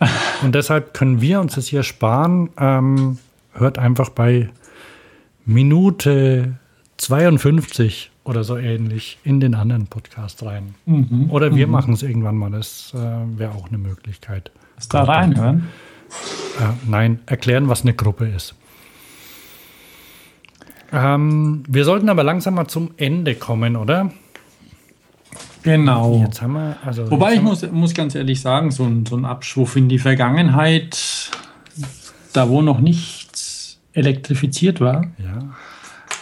Und 0.42 0.54
deshalb 0.54 0.94
können 0.94 1.20
wir 1.20 1.40
uns 1.40 1.56
das 1.56 1.66
hier 1.66 1.82
sparen. 1.82 2.50
Ähm, 2.56 3.18
hört 3.52 3.78
einfach 3.78 4.10
bei 4.10 4.48
Minute 5.44 6.54
52 6.98 8.12
oder 8.28 8.44
so 8.44 8.58
ähnlich 8.58 9.18
in 9.24 9.40
den 9.40 9.54
anderen 9.54 9.86
Podcast 9.86 10.42
rein. 10.42 10.74
Mhm. 10.84 11.30
Oder 11.30 11.56
wir 11.56 11.66
machen 11.66 11.94
es 11.94 12.02
irgendwann 12.02 12.36
mal. 12.36 12.50
Das 12.50 12.92
äh, 12.94 12.98
wäre 13.38 13.52
auch 13.52 13.68
eine 13.68 13.78
Möglichkeit. 13.78 14.50
Ist 14.76 14.92
da 14.92 15.04
reinhören? 15.04 15.68
Äh, 16.60 16.74
nein, 16.86 17.20
erklären, 17.24 17.68
was 17.68 17.82
eine 17.82 17.94
Gruppe 17.94 18.26
ist. 18.26 18.54
Ähm, 20.92 21.62
wir 21.66 21.84
sollten 21.86 22.10
aber 22.10 22.22
langsam 22.22 22.54
mal 22.54 22.68
zum 22.68 22.90
Ende 22.98 23.34
kommen, 23.34 23.76
oder? 23.76 24.12
Genau. 25.62 26.22
Jetzt 26.26 26.42
haben 26.42 26.52
wir, 26.52 26.76
also 26.84 27.10
Wobei 27.10 27.34
ich 27.34 27.42
muss, 27.42 27.70
muss 27.72 27.94
ganz 27.94 28.14
ehrlich 28.14 28.42
sagen, 28.42 28.70
so 28.70 28.84
ein, 28.84 29.06
so 29.06 29.16
ein 29.16 29.24
Abschwuf 29.24 29.74
in 29.76 29.88
die 29.88 29.98
Vergangenheit, 29.98 31.30
da 32.34 32.50
wo 32.50 32.60
noch 32.60 32.80
nichts 32.80 33.78
elektrifiziert 33.94 34.80
war, 34.82 35.06
ja, 35.18 35.48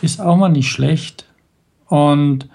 ist 0.02 0.20
auch 0.20 0.36
mal 0.36 0.48
nicht 0.48 0.70
schlecht. 0.70 1.26
Und 1.88 2.48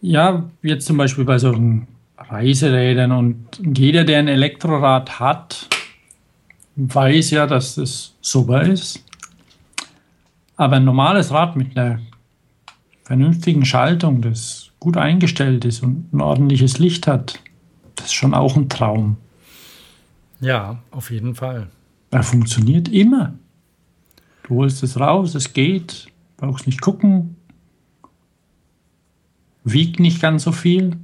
ja, 0.00 0.48
jetzt 0.62 0.86
zum 0.86 0.96
Beispiel 0.96 1.24
bei 1.24 1.38
solchen 1.38 1.88
Reiserädern 2.16 3.12
und 3.12 3.60
jeder, 3.76 4.04
der 4.04 4.18
ein 4.18 4.28
Elektrorad 4.28 5.20
hat, 5.20 5.68
weiß 6.76 7.30
ja, 7.30 7.46
dass 7.46 7.74
das 7.74 8.14
super 8.20 8.62
ist. 8.62 9.04
Aber 10.56 10.76
ein 10.76 10.84
normales 10.84 11.32
Rad 11.32 11.56
mit 11.56 11.76
einer 11.76 12.00
vernünftigen 13.04 13.64
Schaltung, 13.64 14.22
das 14.22 14.70
gut 14.78 14.96
eingestellt 14.96 15.64
ist 15.64 15.82
und 15.82 16.12
ein 16.12 16.20
ordentliches 16.20 16.78
Licht 16.78 17.06
hat, 17.06 17.40
das 17.96 18.06
ist 18.06 18.14
schon 18.14 18.34
auch 18.34 18.56
ein 18.56 18.68
Traum. 18.68 19.16
ja, 20.40 20.78
auf 20.90 21.10
jeden 21.10 21.34
Fall. 21.34 21.68
Er 22.10 22.22
funktioniert 22.22 22.88
immer. 22.88 23.34
Du 24.44 24.56
holst 24.56 24.82
es 24.82 24.98
raus, 24.98 25.34
es 25.34 25.52
geht, 25.52 26.08
brauchst 26.36 26.66
nicht 26.66 26.80
gucken. 26.80 27.36
Wiegt 29.64 30.00
nicht 30.00 30.20
ganz 30.20 30.44
so 30.44 30.52
viel. 30.52 30.96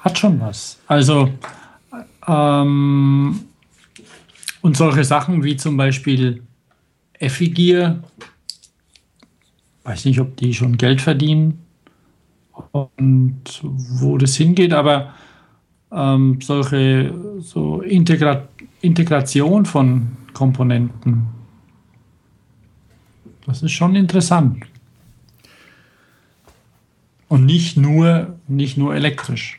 Hat 0.00 0.18
schon 0.18 0.40
was. 0.40 0.78
Also, 0.86 1.30
ähm, 2.26 3.40
und 4.60 4.76
solche 4.76 5.04
Sachen 5.04 5.42
wie 5.44 5.56
zum 5.56 5.76
Beispiel 5.76 6.42
Effigier, 7.14 8.02
weiß 9.84 10.04
nicht, 10.06 10.20
ob 10.20 10.36
die 10.36 10.52
schon 10.52 10.76
Geld 10.76 11.00
verdienen 11.00 11.64
und 12.72 13.60
wo 13.62 14.18
das 14.18 14.36
hingeht, 14.36 14.72
aber 14.72 15.14
ähm, 15.92 16.40
solche 16.40 17.14
so 17.40 17.80
Integra 17.82 18.48
Integration 18.80 19.64
von 19.64 20.08
Komponenten, 20.34 21.26
das 23.46 23.62
ist 23.62 23.72
schon 23.72 23.94
interessant. 23.96 24.66
Und 27.34 27.46
nicht 27.46 27.76
nur, 27.76 28.36
nicht 28.46 28.76
nur 28.76 28.94
elektrisch. 28.94 29.58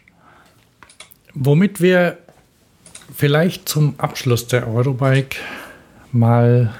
Womit 1.34 1.82
wir 1.82 2.18
vielleicht 3.14 3.68
zum 3.68 3.96
Abschluss 3.98 4.48
der 4.48 4.66
Eurobike 4.66 5.36
mal 6.14 6.74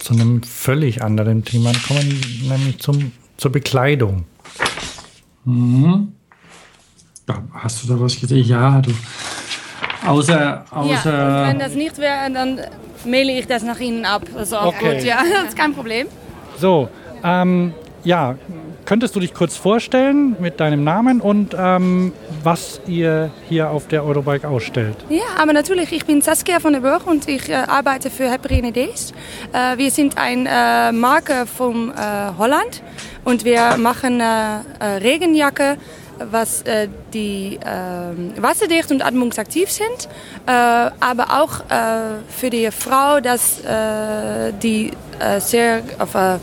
zu 0.00 0.14
einem 0.14 0.42
völlig 0.42 1.04
anderen 1.04 1.44
Thema 1.44 1.70
kommen, 1.86 2.20
nämlich 2.42 2.80
zum, 2.80 3.12
zur 3.36 3.52
Bekleidung. 3.52 4.24
Mhm. 5.44 6.12
Ja, 7.28 7.44
Hast 7.54 7.84
du 7.84 7.86
da 7.94 8.00
was 8.00 8.20
gesehen? 8.20 8.44
Ja, 8.44 8.80
du. 8.80 8.90
Außer, 10.04 10.40
Ja, 10.40 10.64
außer 10.70 11.26
und 11.44 11.48
wenn 11.50 11.58
das 11.60 11.74
nicht 11.74 11.98
wäre, 11.98 12.32
dann 12.32 12.58
maile 13.06 13.38
ich 13.38 13.46
das 13.46 13.62
nach 13.62 13.78
Ihnen 13.78 14.04
ab. 14.04 14.22
Das 14.34 14.48
ist 14.48 14.54
auch 14.54 14.74
Okay. 14.74 14.96
gut, 14.96 15.04
ja. 15.04 15.18
Das 15.34 15.50
ist 15.50 15.56
kein 15.56 15.72
Problem. 15.72 16.08
So, 16.58 16.88
ähm, 17.22 17.72
ja, 18.02 18.34
könntest 18.90 19.14
du 19.14 19.20
dich 19.20 19.32
kurz 19.34 19.56
vorstellen 19.56 20.34
mit 20.40 20.58
deinem 20.58 20.82
Namen 20.82 21.20
und 21.20 21.54
ähm, 21.56 22.12
was 22.42 22.80
ihr 22.88 23.30
hier 23.48 23.70
auf 23.70 23.86
der 23.86 24.04
Eurobike 24.04 24.48
ausstellt? 24.48 24.96
Ja, 25.08 25.22
aber 25.40 25.52
natürlich, 25.52 25.92
ich 25.92 26.04
bin 26.06 26.22
Saskia 26.22 26.58
von 26.58 26.72
der 26.72 26.80
Burg 26.80 27.06
und 27.06 27.28
ich 27.28 27.48
äh, 27.48 27.54
arbeite 27.54 28.10
für 28.10 28.28
Happy 28.28 28.72
Days. 28.72 29.12
Äh, 29.52 29.78
wir 29.78 29.92
sind 29.92 30.18
eine 30.18 30.48
äh, 30.88 30.90
Marke 30.90 31.46
von 31.46 31.90
äh, 31.90 31.92
Holland 32.36 32.82
und 33.24 33.44
wir 33.44 33.76
machen 33.76 34.18
äh, 34.18 34.84
Regenjacke, 34.84 35.76
was 36.28 36.62
äh, 36.62 36.88
die 37.14 37.60
äh, 37.62 38.42
wasserdicht 38.42 38.90
und 38.90 39.06
atmungsaktiv 39.06 39.70
sind, 39.70 40.08
äh, 40.46 40.50
aber 40.50 41.40
auch 41.40 41.60
für 42.28 42.50
die 42.50 42.68
Frau, 42.72 43.20
dass 43.20 43.62
die 44.60 44.90
sehr 45.38 45.82
auf, 46.00 46.40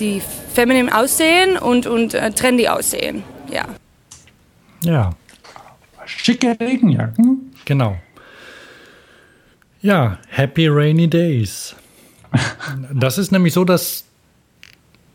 die 0.00 0.20
feminin 0.56 0.90
aussehen 0.90 1.58
und, 1.58 1.86
und 1.86 2.14
äh, 2.14 2.30
trendy 2.30 2.66
aussehen. 2.66 3.22
Ja. 3.52 3.66
Ja, 4.82 5.10
schicke 6.06 6.56
Regenjacken. 6.58 7.52
genau. 7.66 7.98
Ja, 9.82 10.18
Happy 10.28 10.66
Rainy 10.68 11.08
Days. 11.08 11.76
Das 12.92 13.18
ist 13.18 13.32
nämlich 13.32 13.52
so, 13.52 13.64
dass, 13.64 14.04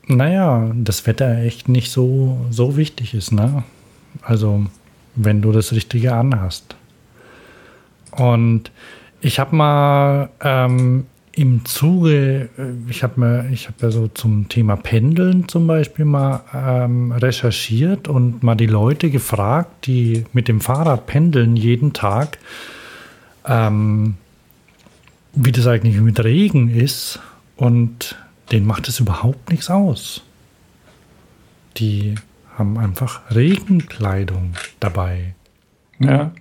naja, 0.07 0.71
das 0.75 1.05
Wetter 1.07 1.39
echt 1.39 1.67
nicht 1.67 1.91
so, 1.91 2.45
so 2.51 2.77
wichtig 2.77 3.13
ist, 3.15 3.31
ne? 3.31 3.63
Also, 4.21 4.65
wenn 5.15 5.41
du 5.41 5.51
das 5.51 5.71
Richtige 5.71 6.13
anhast. 6.13 6.75
Und 8.11 8.71
ich 9.21 9.39
habe 9.39 9.55
mal 9.55 10.29
ähm, 10.41 11.05
im 11.33 11.63
Zuge, 11.65 12.49
äh, 12.57 12.89
ich 12.89 13.03
habe 13.03 13.19
mir, 13.19 13.49
ich 13.51 13.67
habe 13.67 13.77
ja 13.81 13.91
so 13.91 14.07
zum 14.07 14.49
Thema 14.49 14.75
Pendeln 14.75 15.47
zum 15.47 15.67
Beispiel 15.67 16.05
mal 16.05 16.43
ähm, 16.53 17.11
recherchiert 17.11 18.07
und 18.07 18.43
mal 18.43 18.55
die 18.55 18.67
Leute 18.67 19.09
gefragt, 19.09 19.87
die 19.87 20.25
mit 20.33 20.47
dem 20.47 20.59
Fahrrad 20.61 21.07
pendeln 21.07 21.55
jeden 21.55 21.93
Tag, 21.93 22.37
ähm, 23.45 24.15
wie 25.33 25.51
das 25.51 25.67
eigentlich 25.67 25.99
mit 26.01 26.21
Regen 26.23 26.69
ist. 26.69 27.19
Und 27.55 28.17
denen 28.51 28.65
macht 28.65 28.87
es 28.87 28.99
überhaupt 28.99 29.49
nichts 29.49 29.69
aus. 29.69 30.23
Die 31.77 32.15
haben 32.57 32.77
einfach 32.77 33.21
Regenkleidung 33.33 34.53
dabei. 34.79 35.35
Ja. 35.99 36.33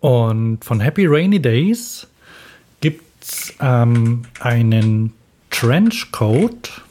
Und 0.00 0.64
von 0.64 0.78
Happy 0.78 1.06
Rainy 1.06 1.40
Days 1.40 2.06
es 3.28 3.54
ähm, 3.60 4.22
einen 4.40 5.12
Trenchcoat, 5.50 6.82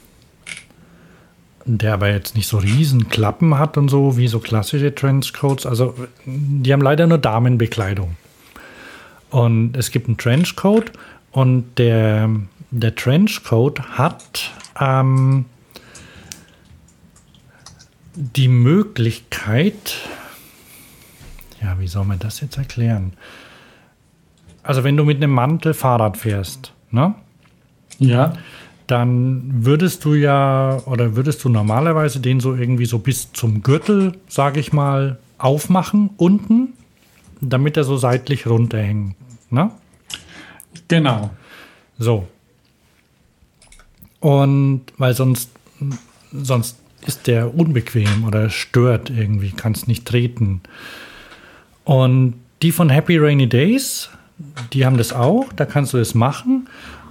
der 1.64 1.94
aber 1.94 2.10
jetzt 2.10 2.34
nicht 2.34 2.48
so 2.48 2.58
riesen 2.58 3.08
Klappen 3.08 3.58
hat 3.58 3.76
und 3.76 3.88
so, 3.88 4.16
wie 4.16 4.28
so 4.28 4.38
klassische 4.40 4.94
Trenchcoats. 4.94 5.66
Also 5.66 5.94
die 6.24 6.72
haben 6.72 6.82
leider 6.82 7.06
nur 7.06 7.18
Damenbekleidung. 7.18 8.16
Und 9.30 9.76
es 9.76 9.90
gibt 9.90 10.08
einen 10.08 10.16
Trenchcoat 10.16 10.92
und 11.32 11.78
der, 11.78 12.30
der 12.70 12.94
Trenchcoat 12.94 13.80
hat 13.98 14.50
ähm, 14.80 15.44
die 18.14 18.48
Möglichkeit, 18.48 19.96
ja, 21.62 21.78
wie 21.78 21.88
soll 21.88 22.04
man 22.04 22.18
das 22.18 22.40
jetzt 22.40 22.56
erklären? 22.56 23.12
Also 24.68 24.84
wenn 24.84 24.98
du 24.98 25.04
mit 25.04 25.16
einem 25.16 25.32
Mantel 25.32 25.72
Fahrrad 25.72 26.18
fährst, 26.18 26.74
ne? 26.90 27.14
Ja. 27.98 28.34
Dann 28.86 29.64
würdest 29.64 30.04
du 30.04 30.12
ja, 30.12 30.82
oder 30.84 31.16
würdest 31.16 31.42
du 31.42 31.48
normalerweise 31.48 32.20
den 32.20 32.38
so 32.38 32.54
irgendwie 32.54 32.84
so 32.84 32.98
bis 32.98 33.32
zum 33.32 33.62
Gürtel, 33.62 34.12
sage 34.28 34.60
ich 34.60 34.74
mal, 34.74 35.18
aufmachen 35.38 36.10
unten, 36.18 36.74
damit 37.40 37.78
er 37.78 37.84
so 37.84 37.96
seitlich 37.96 38.46
runterhängt. 38.46 39.14
Ne? 39.48 39.70
Genau. 40.88 41.30
So. 41.98 42.28
Und 44.20 44.82
weil 44.98 45.14
sonst, 45.14 45.50
sonst 46.30 46.76
ist 47.06 47.26
der 47.26 47.54
unbequem 47.54 48.24
oder 48.26 48.50
stört 48.50 49.08
irgendwie, 49.08 49.52
kannst 49.52 49.88
nicht 49.88 50.04
treten. 50.04 50.60
Und 51.84 52.34
die 52.60 52.70
von 52.70 52.90
Happy 52.90 53.16
Rainy 53.16 53.48
Days, 53.48 54.10
die 54.72 54.86
haben 54.86 54.96
das 54.96 55.12
auch, 55.12 55.52
da 55.54 55.64
kannst 55.64 55.92
du 55.92 55.98
das 55.98 56.14
machen. 56.14 56.68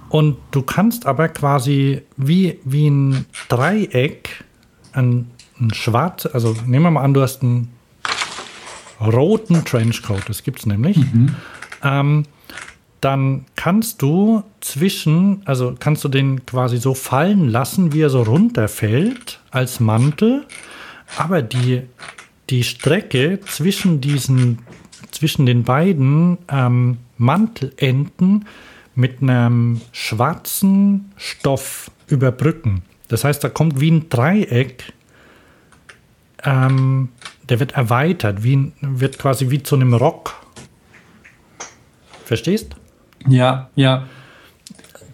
Und 0.08 0.36
du 0.52 0.62
kannst 0.62 1.06
aber 1.06 1.28
quasi 1.28 2.02
wie, 2.16 2.58
wie 2.64 2.88
ein 2.88 3.26
Dreieck, 3.48 4.44
ein, 4.92 5.30
ein 5.60 5.74
schwarz, 5.74 6.26
also 6.26 6.56
nehmen 6.66 6.84
wir 6.84 6.90
mal 6.92 7.02
an, 7.02 7.12
du 7.12 7.20
hast 7.20 7.42
einen 7.42 7.70
roten 9.00 9.64
Trenchcoat, 9.64 10.28
das 10.28 10.42
gibt 10.42 10.60
es 10.60 10.66
nämlich. 10.66 10.96
Ähm, 11.84 12.24
dann 13.00 13.44
kannst 13.54 14.02
du 14.02 14.42
zwischen, 14.60 15.42
also 15.44 15.76
kannst 15.78 16.02
du 16.04 16.08
den 16.08 16.44
quasi 16.46 16.78
so 16.78 16.94
fallen 16.94 17.48
lassen, 17.48 17.92
wie 17.92 18.00
er 18.00 18.10
so 18.10 18.22
runterfällt 18.22 19.40
als 19.50 19.78
Mantel. 19.78 20.46
Aber 21.16 21.42
die, 21.42 21.82
die 22.50 22.64
Strecke 22.64 23.40
zwischen 23.46 24.00
diesen, 24.00 24.58
zwischen 25.10 25.46
den 25.46 25.64
beiden 25.64 26.38
ähm, 26.48 26.98
Mantelenden 27.16 28.46
mit 28.94 29.22
einem 29.22 29.80
schwarzen 29.92 31.12
Stoff 31.16 31.90
überbrücken. 32.08 32.82
Das 33.08 33.24
heißt, 33.24 33.42
da 33.42 33.48
kommt 33.48 33.80
wie 33.80 33.90
ein 33.90 34.08
Dreieck, 34.08 34.92
ähm, 36.44 37.08
der 37.48 37.60
wird 37.60 37.72
erweitert, 37.72 38.42
wie, 38.42 38.72
wird 38.80 39.18
quasi 39.18 39.50
wie 39.50 39.62
zu 39.62 39.76
einem 39.76 39.94
Rock. 39.94 40.34
Verstehst? 42.24 42.74
Ja, 43.26 43.70
ja. 43.74 44.06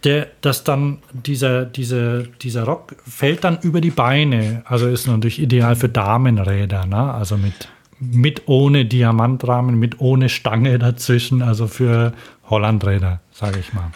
der, 0.03 0.29
dass 0.41 0.65
dann 0.65 0.99
dieser, 1.13 1.65
dieser, 1.65 2.25
dieser 2.25 2.65
Rock 2.65 2.97
fällt 3.07 3.45
dann 3.45 3.59
über 3.61 3.81
die 3.81 3.91
Beine. 3.91 4.63
Also 4.67 4.89
ist 4.89 5.07
natürlich 5.07 5.41
ideal 5.41 5.77
für 5.77 5.89
Damenräder, 5.89 6.87
ne? 6.87 7.15
Also 7.15 7.37
mit, 7.37 7.69
mit 7.99 8.49
ohne 8.49 8.85
Diamantrahmen, 8.85 9.79
mit 9.79 10.01
ohne 10.01 10.29
Stange 10.29 10.79
dazwischen, 10.79 11.43
also 11.43 11.67
für 11.67 12.13
Hollandräder, 12.49 13.21
sage 13.33 13.59
ich 13.61 13.73
mal. 13.73 13.91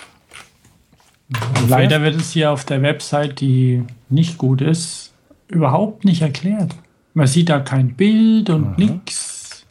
Leider 1.68 2.02
wird 2.02 2.16
es 2.16 2.32
hier 2.32 2.50
auf 2.50 2.64
der 2.64 2.80
Website, 2.82 3.40
die 3.40 3.84
nicht 4.08 4.38
gut 4.38 4.62
ist, 4.62 5.12
überhaupt 5.48 6.04
nicht 6.04 6.22
erklärt. 6.22 6.74
Man 7.14 7.26
sieht 7.26 7.48
da 7.50 7.60
kein 7.60 7.94
Bild 7.94 8.48
und 8.50 8.78
nix. 8.78 9.66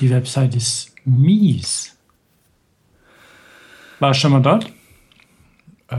Die 0.00 0.10
Website 0.10 0.54
ist 0.56 0.94
mies. 1.04 1.96
Warst 4.00 4.18
du 4.18 4.22
schon 4.22 4.32
mal 4.32 4.42
dort? 4.42 4.66
Äh, 5.88 5.96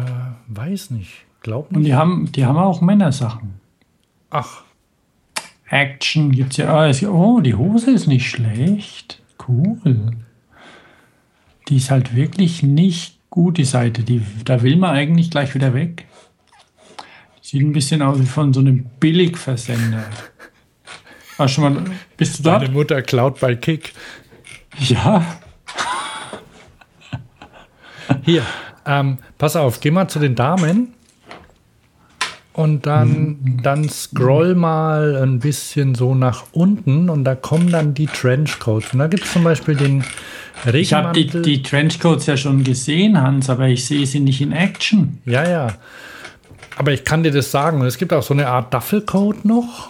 weiß 0.48 0.92
nicht, 0.92 1.26
glaub 1.42 1.70
Und 1.72 1.78
nicht. 1.80 1.88
die 1.88 1.96
haben, 1.96 2.32
die 2.32 2.46
haben 2.46 2.58
auch 2.58 2.82
Männersachen. 2.82 3.60
Ach, 4.30 4.64
Action 5.70 6.32
gibt's 6.32 6.58
ja. 6.58 6.74
Ah, 6.74 6.88
es- 6.88 7.04
Oh, 7.04 7.40
die 7.42 7.56
Hose 7.56 7.92
ist 7.92 8.08
nicht 8.08 8.30
schlecht. 8.30 9.22
Cool. 9.48 10.12
Die 11.68 11.78
ist 11.78 11.90
halt 11.92 12.16
wirklich 12.16 12.62
nicht 12.64 13.20
gut, 13.30 13.58
die 13.58 13.66
Seite. 13.66 14.04
Die, 14.04 14.22
da 14.46 14.62
will 14.62 14.76
man 14.78 14.92
eigentlich 14.92 15.32
gleich 15.32 15.56
wieder 15.56 15.74
weg. 15.74 16.06
Sieht 17.42 17.62
ein 17.62 17.74
bisschen 17.74 18.02
aus 18.02 18.20
wie 18.20 18.26
von 18.26 18.54
so 18.54 18.60
einem 18.60 18.86
Billigversender. 19.00 20.04
Du 21.38 21.48
schon 21.48 21.64
mal, 21.74 21.84
bist 22.18 22.40
du 22.40 22.44
da? 22.44 22.60
Deine 22.60 22.72
Mutter 22.72 23.02
klaut 23.02 23.40
bei 23.40 23.56
Kick. 23.56 23.94
Ja. 24.80 25.24
Hier, 28.24 28.44
ähm, 28.86 29.18
pass 29.38 29.56
auf, 29.56 29.80
geh 29.80 29.92
mal 29.92 30.08
zu 30.08 30.20
den 30.20 30.36
Damen. 30.36 30.94
Und 32.56 32.86
dann, 32.86 33.60
dann 33.64 33.90
scroll 33.90 34.56
mal 34.56 35.18
ein 35.22 35.40
bisschen 35.40 35.94
so 35.94 36.16
nach 36.16 36.46
unten 36.54 37.10
und 37.10 37.26
da 37.26 37.36
kommen 37.36 37.70
dann 37.70 37.94
die 37.94 38.08
Trenchcoats. 38.08 38.94
Und 38.94 39.00
da 39.00 39.08
gibt 39.08 39.26
es 39.26 39.34
zum 39.34 39.44
Beispiel 39.44 39.76
den 39.76 40.06
Ich 40.72 40.94
habe 40.94 41.12
die, 41.12 41.22
Regenmantel. 41.24 41.42
die 41.42 41.62
Trenchcoats 41.62 42.28
ja 42.28 42.38
schon 42.38 42.64
gesehen, 42.64 43.22
Hans, 43.22 43.50
aber 43.50 43.68
ich 43.68 43.86
sehe 43.86 44.08
sie 44.08 44.22
nicht 44.22 44.40
in 44.40 44.54
Action. 44.54 45.18
Ja, 45.26 45.46
ja. 45.48 45.68
Aber 46.78 46.94
ich 46.94 47.04
kann 47.04 47.24
dir 47.24 47.32
das 47.32 47.52
sagen. 47.52 47.82
Und 47.82 47.88
es 47.88 47.98
gibt 47.98 48.14
auch 48.14 48.24
so 48.24 48.34
eine 48.34 48.48
Art 48.48 48.74
Duffelcoat 48.74 49.44
noch. 49.44 49.90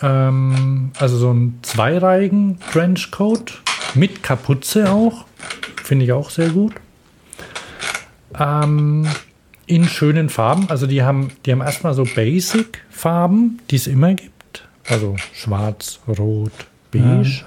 Ähm, 0.00 0.92
also 0.96 1.16
so 1.16 1.32
ein 1.32 1.58
zweireigen 1.62 2.60
Trenchcoat 2.72 3.60
mit 3.94 4.22
Kapuze 4.22 4.92
auch. 4.92 5.24
Finde 5.82 6.04
ich 6.04 6.12
auch 6.12 6.30
sehr 6.30 6.50
gut. 6.50 6.74
Ähm, 8.38 9.08
in 9.70 9.84
schönen 9.84 10.28
Farben. 10.28 10.68
Also 10.68 10.86
die 10.86 11.02
haben, 11.02 11.30
die 11.46 11.52
haben 11.52 11.60
erstmal 11.60 11.94
so 11.94 12.04
Basic-Farben, 12.04 13.60
die 13.70 13.76
es 13.76 13.86
immer 13.86 14.14
gibt. 14.14 14.68
Also 14.88 15.16
schwarz, 15.32 16.00
rot, 16.08 16.52
beige. 16.90 17.44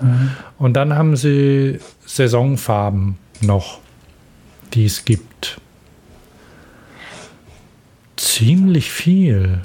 Und 0.57 0.73
dann 0.73 0.93
haben 0.93 1.17
sie 1.17 1.79
Saisonfarben 2.05 3.17
noch, 3.41 3.79
die 4.73 4.85
es 4.85 5.03
gibt. 5.03 5.59
Ziemlich 8.15 8.89
viel. 8.89 9.59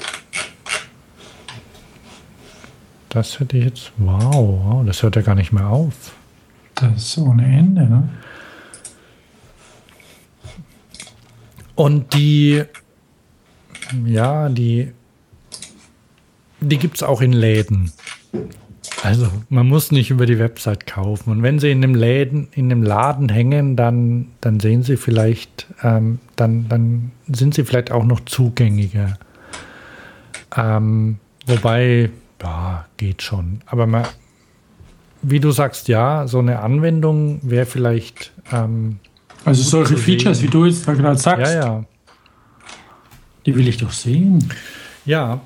Das 3.09 3.39
hätte 3.39 3.56
ich 3.56 3.64
jetzt. 3.64 3.93
Wow, 3.98 4.35
wow, 4.35 4.86
das 4.86 5.02
hört 5.02 5.16
ja 5.16 5.22
gar 5.22 5.36
nicht 5.36 5.52
mehr 5.52 5.68
auf. 5.68 6.12
Das 6.74 6.97
ist 6.97 7.18
ohne 7.18 7.44
Ende, 7.44 7.89
ne? 7.89 8.09
Und 11.78 12.12
die, 12.12 12.64
ja, 14.05 14.48
die, 14.48 14.90
die 16.60 16.76
gibt 16.76 16.96
es 16.96 17.05
auch 17.05 17.20
in 17.20 17.32
Läden. 17.32 17.92
Also 19.05 19.28
man 19.48 19.68
muss 19.68 19.92
nicht 19.92 20.10
über 20.10 20.26
die 20.26 20.40
Website 20.40 20.88
kaufen. 20.88 21.30
Und 21.30 21.44
wenn 21.44 21.60
sie 21.60 21.70
in 21.70 21.80
dem 21.80 21.94
Läden, 21.94 22.48
in 22.50 22.68
dem 22.68 22.82
Laden 22.82 23.28
hängen, 23.28 23.76
dann, 23.76 24.26
dann 24.40 24.59
sehen 24.59 24.82
sie 24.82 24.96
vielleicht, 24.96 25.68
ähm, 25.84 26.18
dann, 26.34 26.68
dann 26.68 27.12
sind 27.28 27.55
sie 27.55 27.62
vielleicht 27.62 27.92
auch 27.92 28.05
noch 28.05 28.24
zugänglicher. 28.24 29.16
Ähm, 30.56 31.18
wobei, 31.46 32.10
ja, 32.42 32.86
geht 32.96 33.22
schon. 33.22 33.60
Aber 33.66 33.86
man, 33.86 34.05
wie 35.22 35.38
du 35.38 35.52
sagst, 35.52 35.86
ja, 35.86 36.26
so 36.26 36.40
eine 36.40 36.59
Anwendung 36.59 37.38
wäre 37.44 37.66
vielleicht. 37.66 38.32
Ähm, 38.50 38.98
Also 39.48 39.62
solche 39.62 39.96
Features, 39.96 40.42
wie 40.42 40.48
du 40.48 40.66
jetzt 40.66 40.86
da 40.86 40.94
gerade 40.94 41.18
sagst, 41.18 41.52
Ja, 41.54 41.64
ja. 41.64 41.84
die 43.46 43.54
will 43.56 43.68
ich 43.68 43.78
doch 43.78 43.92
sehen. 43.92 44.52
Ja, 45.04 45.40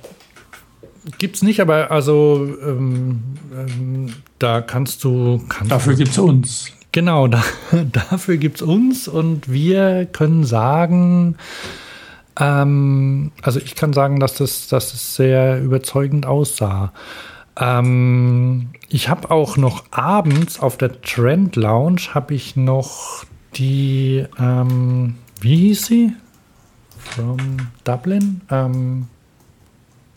gibt's 1.18 1.42
nicht, 1.42 1.60
aber 1.60 1.90
also 1.90 2.48
ähm, 2.62 3.22
ähm, 3.54 4.12
da 4.38 4.60
kannst 4.60 5.04
du. 5.04 5.42
Kannst 5.48 5.72
Dafür 5.72 5.92
du, 5.92 5.98
gibt 5.98 6.10
es 6.10 6.18
uns. 6.18 6.72
Genau, 6.92 7.26
da, 7.26 7.42
dafür 8.10 8.36
gibt's 8.36 8.62
uns 8.62 9.08
und 9.08 9.50
wir 9.50 10.06
können 10.06 10.44
sagen, 10.44 11.36
ähm, 12.38 13.32
also 13.42 13.60
ich 13.60 13.74
kann 13.74 13.92
sagen, 13.92 14.20
dass 14.20 14.34
das, 14.34 14.68
dass 14.68 14.92
es 14.92 15.16
sehr 15.16 15.62
überzeugend 15.62 16.26
aussah. 16.26 16.92
Ähm, 17.58 18.68
ich 18.88 19.08
habe 19.08 19.30
auch 19.30 19.56
noch 19.56 19.84
abends 19.90 20.60
auf 20.60 20.76
der 20.76 21.00
Trend 21.02 21.56
Lounge 21.56 22.00
habe 22.14 22.34
ich 22.34 22.56
noch 22.56 23.24
die, 23.54 24.26
ähm, 24.38 25.16
wie 25.40 25.56
hieß 25.56 25.86
sie? 25.86 26.12
From 26.98 27.38
Dublin? 27.84 28.40
Ähm, 28.50 29.08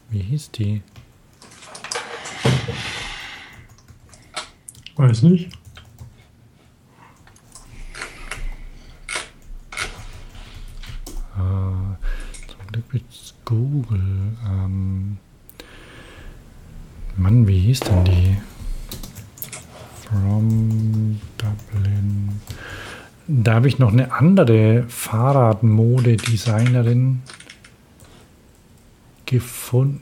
wie 0.10 0.20
hieß 0.20 0.52
die? 0.52 0.82
Weiß 4.95 5.24
nicht. 5.24 5.52
Äh, 11.36 11.98
zum 12.48 12.68
Glück 12.72 13.03
Google. 13.45 14.38
Ähm, 14.45 15.18
Mann, 17.18 17.48
wie 17.48 17.60
hieß 17.60 17.80
denn 17.82 18.06
die? 18.06 18.38
From 20.07 21.20
Dublin. 21.38 22.41
Da 23.28 23.56
habe 23.56 23.68
ich 23.68 23.80
noch 23.80 23.92
eine 23.92 24.12
andere 24.12 24.86
Fahrradmode-Designerin 24.88 27.24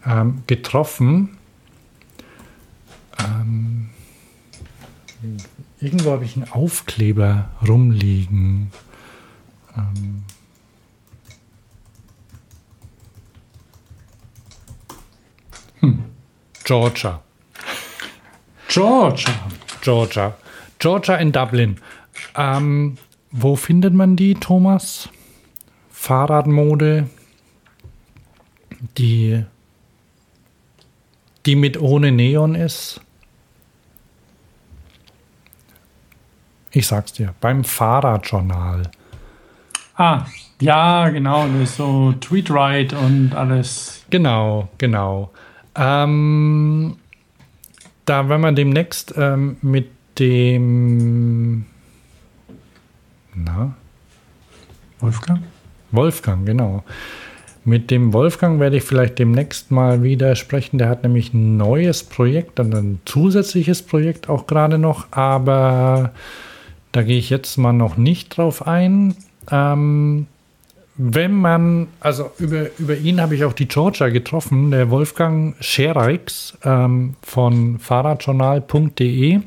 ähm, 0.06 0.44
getroffen. 0.46 1.38
Ähm, 3.18 3.90
irgendwo 5.80 6.12
habe 6.12 6.26
ich 6.26 6.36
einen 6.36 6.52
Aufkleber 6.52 7.50
rumliegen. 7.66 8.70
Ähm, 9.78 10.26
Georgia. 16.66 17.22
Georgia. 18.68 19.34
Georgia. 19.82 20.36
Georgia 20.80 21.16
in 21.16 21.32
Dublin. 21.32 21.80
Ähm, 22.36 22.98
wo 23.34 23.56
findet 23.56 23.94
man 23.94 24.16
die, 24.16 24.36
Thomas? 24.36 25.10
Fahrradmode, 25.90 27.10
die, 28.98 29.44
die 31.46 31.56
mit 31.56 31.82
ohne 31.82 32.12
Neon 32.12 32.56
ist. 32.56 33.02
Ich 36.72 36.88
sag's 36.88 37.14
dir, 37.14 37.34
beim 37.42 37.64
Fahrradjournal. 37.64 38.92
Ah, 39.96 40.26
ja, 40.60 41.10
genau, 41.10 41.48
das 41.48 41.70
ist 41.70 41.78
so 41.78 42.14
Tweetrite 42.14 42.98
und 42.98 43.34
alles. 43.34 44.06
Genau, 44.10 44.70
genau. 44.78 45.32
Ähm, 45.76 46.98
da 48.06 48.30
werden 48.30 48.42
wir 48.42 48.52
demnächst 48.52 49.14
ähm, 49.18 49.58
mit 49.62 49.90
dem 50.20 51.66
na, 53.36 53.74
Wolfgang? 55.00 55.42
Wolfgang, 55.92 56.46
genau. 56.46 56.84
Mit 57.66 57.92
dem 57.92 58.12
Wolfgang 58.12 58.60
werde 58.60 58.78
ich 58.78 58.84
vielleicht 58.84 59.20
demnächst 59.20 59.72
mal 59.72 60.04
wieder 60.04 60.36
sprechen. 60.36 60.78
Der 60.78 60.90
hat 60.90 61.04
nämlich 61.04 61.34
ein 61.34 61.56
neues 61.56 62.04
Projekt 62.04 62.60
und 62.60 62.76
ein 62.76 63.00
zusätzliches 63.06 63.82
Projekt 63.82 64.28
auch 64.28 64.48
gerade 64.48 64.78
noch, 64.78 65.08
aber 65.12 66.12
da 66.92 67.04
gehe 67.04 67.18
ich 67.18 67.30
jetzt 67.30 67.58
mal 67.58 67.72
noch 67.72 67.96
nicht 67.96 68.38
drauf 68.38 68.68
ein. 68.68 69.16
Ähm, 69.50 70.28
wenn 70.96 71.34
man, 71.34 71.88
also 72.02 72.32
über, 72.38 72.68
über 72.78 72.96
ihn 72.96 73.20
habe 73.20 73.36
ich 73.36 73.46
auch 73.46 73.54
die 73.54 73.68
Georgia 73.68 74.10
getroffen, 74.10 74.72
der 74.72 74.90
Wolfgang 74.92 75.56
Schereix 75.60 76.56
ähm, 76.64 77.16
von 77.22 77.80
fahrradjournal.de 77.80 79.40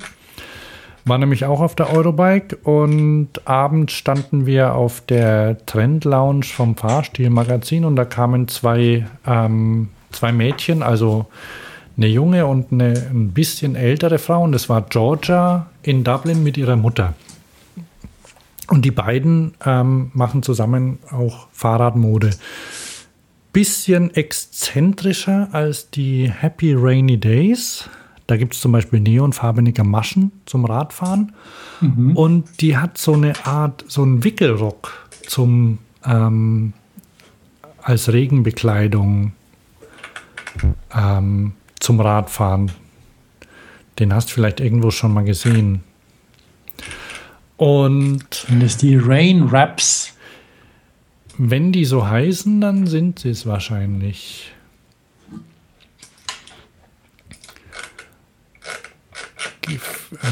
war 1.07 1.19
nämlich 1.19 1.45
auch 1.45 1.61
auf 1.61 1.77
der 1.77 1.93
Eurobike 1.93 2.57
und 2.57 3.29
abends 3.45 3.93
standen 3.93 4.45
wir 4.45 4.75
auf 4.75 5.01
der 5.01 5.65
Trend 5.65 6.05
Lounge 6.05 6.45
vom 6.45 6.77
Fahrstil-Magazin 6.77 7.85
und 7.85 7.95
da 7.95 8.05
kamen 8.05 8.49
zwei, 8.49 9.07
ähm, 9.25 9.91
zwei 10.11 10.33
Mädchen, 10.33 10.83
also 10.83 11.27
eine 11.97 12.09
junge 12.09 12.47
und 12.47 12.73
eine 12.73 13.07
ein 13.11 13.31
bisschen 13.33 13.77
ältere 13.77 14.19
Frau 14.19 14.43
und 14.43 14.51
das 14.51 14.69
war 14.69 14.83
Georgia 14.83 15.67
in 15.83 16.03
Dublin 16.03 16.43
mit 16.43 16.57
ihrer 16.57 16.77
Mutter. 16.77 17.15
Und 18.69 18.85
die 18.85 18.91
beiden 18.91 19.55
ähm, 19.65 20.11
machen 20.13 20.43
zusammen 20.43 20.99
auch 21.13 21.47
Fahrradmode. 21.53 22.31
Bisschen 23.53 24.13
exzentrischer 24.13 25.49
als 25.53 25.89
die 25.91 26.31
Happy 26.31 26.75
Rainy 26.75 27.17
Days. 27.17 27.89
Da 28.27 28.37
gibt 28.37 28.55
es 28.55 28.61
zum 28.61 28.73
Beispiel 28.73 29.01
neonfarbene 29.01 29.73
Gamaschen 29.73 30.33
zum 30.47 30.65
Radfahren. 30.65 31.33
Und 32.15 32.61
die 32.61 32.77
hat 32.77 32.99
so 32.99 33.13
eine 33.13 33.47
Art, 33.47 33.85
so 33.87 34.03
einen 34.03 34.25
Wickelrock 34.25 35.09
zum, 35.27 35.79
ähm, 36.05 36.73
als 37.83 38.13
Regenbekleidung 38.13 39.33
ähm, 40.95 41.53
zum 41.79 42.01
Radfahren. 42.01 42.73
Den 43.99 44.13
hast 44.13 44.31
du 44.31 44.35
vielleicht 44.35 44.61
irgendwo 44.61 44.91
schon 44.91 45.15
mal 45.15 45.25
gesehen. 45.25 45.83
Und 47.57 48.35
Sind 48.49 48.63
das 48.63 48.77
die 48.77 48.97
Rain 48.97 49.45
Raps? 49.45 50.17
wenn 51.39 51.73
die 51.73 51.85
so 51.85 52.09
heißen, 52.09 52.61
dann 52.61 52.87
sind 52.87 53.19
sie 53.19 53.31
es 53.31 53.47
wahrscheinlich. 53.47 54.53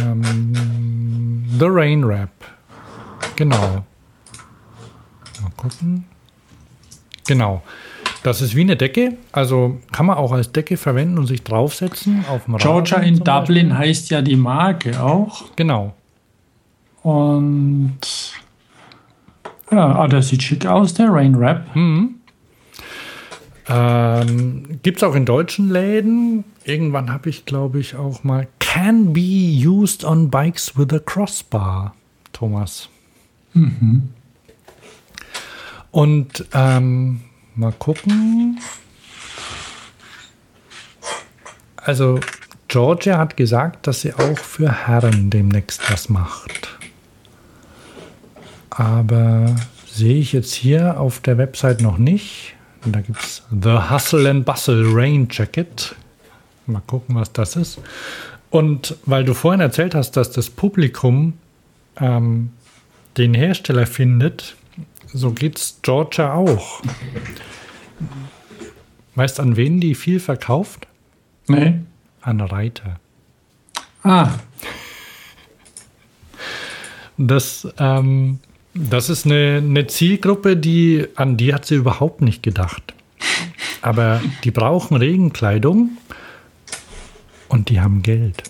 Ähm, 0.02 1.44
The 1.58 1.66
Rain 1.68 2.06
Wrap. 2.06 2.30
Genau. 3.36 3.84
Mal 5.42 5.50
gucken. 5.56 6.04
Genau. 7.26 7.62
Das 8.22 8.40
ist 8.40 8.54
wie 8.56 8.62
eine 8.62 8.76
Decke, 8.76 9.18
also 9.32 9.78
kann 9.92 10.06
man 10.06 10.16
auch 10.16 10.32
als 10.32 10.50
Decke 10.50 10.78
verwenden 10.78 11.18
und 11.18 11.26
sich 11.26 11.44
draufsetzen 11.44 12.24
auf 12.30 12.46
dem 12.46 12.56
Georgia 12.56 12.96
Rasen 12.96 13.16
in 13.16 13.22
Dublin 13.22 13.76
heißt 13.76 14.08
ja 14.10 14.22
die 14.22 14.36
Marke 14.36 15.02
auch. 15.02 15.40
Beispiel. 15.40 15.56
Genau. 15.56 15.94
Und 17.02 17.98
ja, 19.70 19.94
ah, 19.96 20.08
das 20.08 20.28
sieht 20.28 20.42
schick 20.42 20.64
aus, 20.64 20.94
der 20.94 21.12
Rain 21.12 21.38
Wrap. 21.38 21.66
Ähm, 23.68 24.80
Gibt 24.82 24.98
es 24.98 25.02
auch 25.02 25.14
in 25.14 25.24
deutschen 25.24 25.70
Läden. 25.70 26.44
Irgendwann 26.64 27.10
habe 27.10 27.30
ich, 27.30 27.46
glaube 27.46 27.80
ich, 27.80 27.96
auch 27.96 28.24
mal 28.24 28.46
Can 28.58 29.12
be 29.12 29.20
used 29.20 30.04
on 30.04 30.30
bikes 30.30 30.76
with 30.76 30.92
a 30.92 30.98
crossbar, 30.98 31.94
Thomas. 32.32 32.88
Und 35.90 36.44
ähm, 36.52 37.20
mal 37.54 37.72
gucken. 37.72 38.60
Also 41.76 42.18
Georgia 42.68 43.18
hat 43.18 43.36
gesagt, 43.36 43.86
dass 43.86 44.00
sie 44.00 44.12
auch 44.14 44.38
für 44.38 44.86
Herren 44.86 45.30
demnächst 45.30 45.90
was 45.90 46.08
macht. 46.08 46.76
Aber 48.70 49.54
sehe 49.86 50.16
ich 50.16 50.32
jetzt 50.32 50.54
hier 50.54 50.98
auf 50.98 51.20
der 51.20 51.38
Website 51.38 51.80
noch 51.80 51.98
nicht. 51.98 52.53
Und 52.84 52.94
da 52.94 53.00
gibt 53.00 53.20
es 53.20 53.42
The 53.50 53.90
Hustle 53.90 54.28
and 54.28 54.44
Bustle 54.44 54.84
Rain 54.94 55.28
Jacket. 55.30 55.94
Mal 56.66 56.82
gucken, 56.86 57.14
was 57.14 57.32
das 57.32 57.56
ist. 57.56 57.78
Und 58.50 58.96
weil 59.06 59.24
du 59.24 59.34
vorhin 59.34 59.60
erzählt 59.60 59.94
hast, 59.94 60.12
dass 60.12 60.30
das 60.30 60.50
Publikum 60.50 61.34
ähm, 61.98 62.50
den 63.16 63.34
Hersteller 63.34 63.86
findet, 63.86 64.56
so 65.12 65.30
geht's 65.30 65.78
Georgia 65.82 66.34
auch. 66.34 66.82
Weißt 69.14 69.40
an 69.40 69.56
wen 69.56 69.80
die 69.80 69.94
viel 69.94 70.20
verkauft? 70.20 70.86
Nee. 71.46 71.80
An 72.20 72.40
Reiter. 72.40 72.98
Ah, 74.02 74.30
Das, 77.16 77.66
ähm, 77.78 78.40
das 78.74 79.08
ist 79.08 79.24
eine, 79.26 79.58
eine 79.64 79.86
Zielgruppe, 79.86 80.56
die 80.56 81.06
an 81.14 81.36
die 81.36 81.54
hat 81.54 81.64
sie 81.66 81.76
überhaupt 81.76 82.20
nicht 82.20 82.42
gedacht. 82.42 82.94
Aber 83.82 84.20
die 84.44 84.50
brauchen 84.50 84.96
Regenkleidung 84.96 85.90
und 87.48 87.68
die 87.68 87.80
haben 87.80 88.02
Geld. 88.02 88.42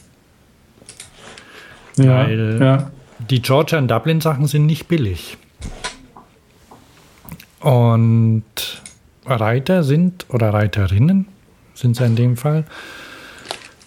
ja, 1.96 2.26
Weil- 2.26 2.59
ja. 2.60 2.90
Die 3.30 3.40
Georgia 3.40 3.78
und 3.78 3.88
Dublin 3.90 4.20
Sachen 4.20 4.46
sind 4.48 4.66
nicht 4.66 4.86
billig. 4.88 5.38
Und 7.60 8.42
Reiter 9.24 9.82
sind, 9.82 10.26
oder 10.28 10.51
Reiterinnen 10.52 11.26
sind 11.72 11.98
es 11.98 12.06
in 12.06 12.16
dem 12.16 12.36
Fall, 12.36 12.64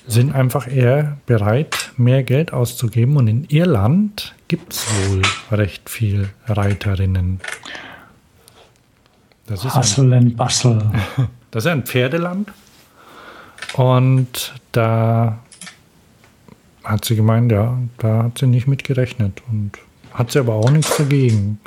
sind 0.08 0.34
einfach 0.34 0.68
eher 0.68 1.18
bereit, 1.28 1.92
mehr 1.98 2.24
Geld 2.24 2.52
auszugeben. 2.52 3.18
Und 3.18 3.28
in 3.28 3.44
Irland 3.46 4.34
gibt 4.48 4.74
es 4.74 4.86
wohl 5.10 5.22
recht 5.52 5.90
viel 5.90 6.30
Reiterinnen. 6.48 7.40
Das 9.46 9.64
ist, 9.64 9.76
ein, 9.76 9.82
Hustle 9.82 10.18
and 10.18 10.38
Bustle. 10.38 10.92
das 11.52 11.66
ist 11.66 11.72
ein 11.72 11.84
Pferdeland. 11.84 12.52
Und 13.74 14.54
da 14.72 15.40
hat 16.84 17.06
sie 17.06 17.16
gemeint, 17.16 17.52
ja, 17.52 17.78
da 17.98 18.24
hat 18.24 18.38
sie 18.38 18.48
nicht 18.48 18.68
mit 18.68 18.84
gerechnet. 18.84 19.42
Und 19.52 19.74
hat 20.14 20.32
sie 20.32 20.40
aber 20.40 20.56
auch 20.56 20.70
nichts 20.70 20.98
dagegen. 20.98 21.60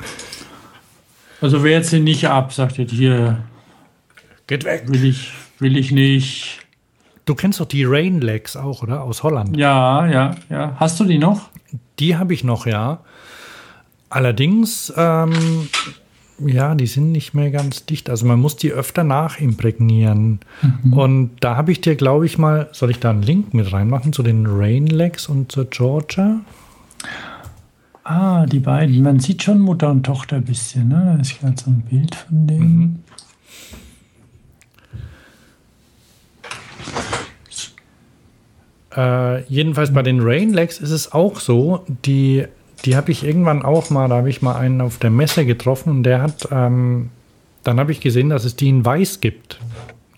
Also 1.41 1.63
wehrt 1.63 1.85
sie 1.85 1.99
nicht 1.99 2.27
ab, 2.27 2.53
sagt 2.53 2.77
ihr 2.77 2.85
hier, 2.85 3.43
Geht 4.47 4.63
weg. 4.63 4.83
will 4.87 5.05
ich, 5.05 5.31
will 5.59 5.77
ich 5.77 5.91
nicht. 5.91 6.60
Du 7.25 7.35
kennst 7.35 7.59
doch 7.59 7.65
die 7.65 7.83
Rain 7.83 8.21
Legs 8.21 8.55
auch, 8.55 8.83
oder? 8.83 9.03
Aus 9.03 9.23
Holland. 9.23 9.55
Ja, 9.55 10.07
ja, 10.07 10.35
ja. 10.49 10.75
Hast 10.77 10.99
du 10.99 11.05
die 11.05 11.17
noch? 11.17 11.49
Die 11.99 12.17
habe 12.17 12.33
ich 12.33 12.43
noch, 12.43 12.65
ja. 12.65 12.99
Allerdings, 14.09 14.91
ähm, 14.97 15.31
ja, 16.39 16.75
die 16.75 16.87
sind 16.87 17.11
nicht 17.11 17.33
mehr 17.33 17.51
ganz 17.51 17.85
dicht. 17.85 18.09
Also 18.09 18.25
man 18.25 18.39
muss 18.39 18.57
die 18.57 18.71
öfter 18.71 19.03
nachimprägnieren. 19.03 20.39
Und 20.91 21.31
da 21.39 21.55
habe 21.55 21.71
ich 21.71 21.81
dir, 21.81 21.95
glaube 21.95 22.25
ich, 22.25 22.37
mal, 22.37 22.69
soll 22.71 22.89
ich 22.89 22.99
da 22.99 23.11
einen 23.11 23.21
Link 23.21 23.53
mit 23.53 23.71
reinmachen 23.71 24.11
zu 24.11 24.23
den 24.23 24.45
Rain 24.47 24.87
Legs 24.87 25.27
und 25.27 25.51
zur 25.51 25.65
Georgia? 25.65 26.41
Ah, 28.03 28.45
die 28.47 28.59
beiden. 28.59 29.01
Man 29.03 29.19
sieht 29.19 29.43
schon 29.43 29.59
Mutter 29.59 29.89
und 29.89 30.03
Tochter 30.03 30.37
ein 30.37 30.45
bisschen. 30.45 30.89
Ne? 30.89 31.13
Da 31.15 31.21
ist 31.21 31.39
gerade 31.39 31.55
so 31.61 31.69
ein 31.69 31.81
Bild 31.81 32.15
von 32.15 32.47
denen. 32.47 33.03
Äh, 38.95 39.43
jedenfalls 39.43 39.93
bei 39.93 40.01
den 40.01 40.19
Rain 40.21 40.51
Legs 40.53 40.79
ist 40.79 40.91
es 40.91 41.11
auch 41.11 41.39
so, 41.39 41.85
die, 42.05 42.45
die 42.83 42.95
habe 42.95 43.11
ich 43.11 43.23
irgendwann 43.23 43.63
auch 43.63 43.89
mal, 43.89 44.09
da 44.09 44.15
habe 44.17 44.29
ich 44.29 44.41
mal 44.41 44.55
einen 44.55 44.81
auf 44.81 44.97
der 44.97 45.09
Messe 45.09 45.45
getroffen 45.45 45.89
und 45.89 46.03
der 46.03 46.21
hat, 46.21 46.47
ähm, 46.51 47.09
dann 47.63 47.79
habe 47.79 47.91
ich 47.91 48.01
gesehen, 48.01 48.29
dass 48.29 48.43
es 48.43 48.55
die 48.55 48.69
in 48.69 48.83
weiß 48.83 49.21
gibt, 49.21 49.59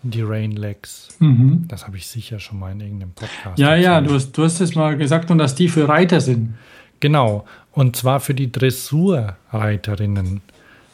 die 0.01 0.21
Rain 0.21 0.51
Legs. 0.51 1.09
Mhm. 1.19 1.65
Das 1.67 1.85
habe 1.85 1.97
ich 1.97 2.07
sicher 2.07 2.39
schon 2.39 2.59
mal 2.59 2.71
in 2.71 2.81
irgendeinem 2.81 3.11
Podcast. 3.11 3.59
Ja, 3.59 3.75
ja, 3.75 3.95
erzählt. 3.95 4.09
du 4.09 4.15
hast, 4.15 4.31
du 4.37 4.43
hast 4.43 4.61
es 4.61 4.75
mal 4.75 4.97
gesagt 4.97 5.29
und 5.29 5.37
dass 5.37 5.55
die 5.55 5.69
für 5.69 5.87
Reiter 5.87 6.19
sind. 6.19 6.55
Genau. 6.99 7.45
Und 7.71 7.95
zwar 7.95 8.19
für 8.19 8.33
die 8.33 8.51
Dressurreiterinnen, 8.51 10.41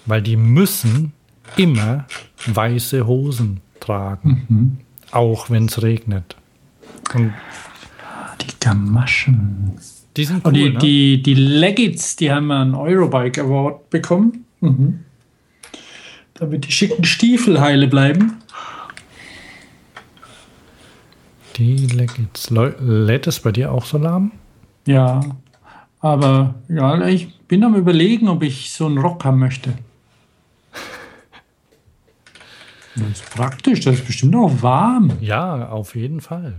weil 0.05 0.21
die 0.21 0.37
müssen 0.37 1.13
immer 1.57 2.05
weiße 2.45 3.05
Hosen 3.05 3.61
tragen, 3.79 4.79
auch 5.11 5.49
wenn 5.49 5.65
es 5.65 5.81
regnet. 5.81 6.35
Und 7.13 7.33
Die 8.41 8.53
Gamaschen. 8.59 9.73
die 10.15 10.25
sind 10.25 10.37
cool, 10.45 10.49
Und 10.49 10.53
die, 10.55 10.69
ne? 10.69 10.77
die, 10.79 11.21
die 11.23 11.33
Leggits, 11.33 12.15
die 12.15 12.31
haben 12.31 12.51
einen 12.51 12.75
Eurobike 12.75 13.41
Award 13.41 13.89
bekommen. 13.89 14.45
Mhm. 14.61 14.99
Damit 16.35 16.65
die 16.67 16.71
schicken 16.71 17.03
Stiefel 17.03 17.59
heile 17.59 17.87
bleiben. 17.87 18.37
Die 21.57 21.75
Leggings. 21.87 22.49
Leu- 22.49 22.73
Lädt 22.79 23.27
es 23.27 23.39
bei 23.39 23.51
dir 23.51 23.71
auch 23.71 23.85
so 23.85 23.97
lahm? 23.97 24.31
Ja, 24.87 25.19
aber 25.99 26.55
ja, 26.69 27.05
ich 27.07 27.33
bin 27.47 27.63
am 27.63 27.75
überlegen, 27.75 28.29
ob 28.29 28.43
ich 28.43 28.71
so 28.71 28.85
einen 28.85 28.97
Rock 28.97 29.25
haben 29.25 29.39
möchte. 29.39 29.73
Das 32.99 33.21
ist 33.21 33.29
praktisch, 33.35 33.79
das 33.81 33.95
ist 33.95 34.05
bestimmt 34.05 34.35
auch 34.35 34.61
warm. 34.61 35.13
Ja, 35.21 35.69
auf 35.69 35.95
jeden 35.95 36.21
Fall. 36.21 36.55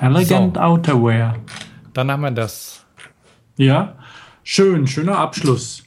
Elegant 0.00 0.56
So. 0.56 0.60
Outerwear. 0.60 1.36
Dann 1.92 2.10
haben 2.10 2.22
wir 2.22 2.30
das. 2.30 2.84
Ja, 3.56 3.96
schön, 4.42 4.86
schöner 4.86 5.18
Abschluss. 5.18 5.84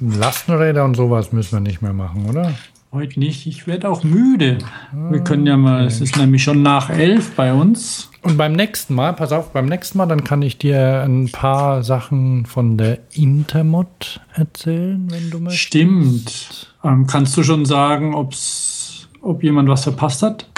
Lastenräder 0.00 0.84
und 0.84 0.94
sowas 0.96 1.32
müssen 1.32 1.52
wir 1.52 1.60
nicht 1.60 1.80
mehr 1.80 1.92
machen, 1.92 2.26
oder? 2.28 2.54
Heute 2.94 3.18
nicht, 3.18 3.44
ich 3.48 3.66
werde 3.66 3.88
auch 3.88 4.04
müde. 4.04 4.58
Wir 4.92 5.18
können 5.18 5.48
ja 5.48 5.56
mal, 5.56 5.84
es 5.84 6.00
ist 6.00 6.16
nämlich 6.16 6.44
schon 6.44 6.62
nach 6.62 6.90
elf 6.90 7.34
bei 7.34 7.52
uns. 7.52 8.08
Und 8.22 8.36
beim 8.36 8.52
nächsten 8.52 8.94
Mal, 8.94 9.14
pass 9.14 9.32
auf, 9.32 9.50
beim 9.50 9.66
nächsten 9.66 9.98
Mal, 9.98 10.06
dann 10.06 10.22
kann 10.22 10.42
ich 10.42 10.58
dir 10.58 11.02
ein 11.02 11.28
paar 11.32 11.82
Sachen 11.82 12.46
von 12.46 12.78
der 12.78 13.00
Intermod 13.12 14.20
erzählen, 14.34 15.10
wenn 15.10 15.28
du 15.28 15.40
möchtest. 15.40 15.64
Stimmt. 15.64 16.76
Ähm, 16.84 17.08
kannst 17.08 17.36
du 17.36 17.42
schon 17.42 17.64
sagen, 17.64 18.14
ob's, 18.14 19.08
ob 19.20 19.42
jemand 19.42 19.68
was 19.68 19.82
verpasst 19.82 20.22
hat? 20.22 20.48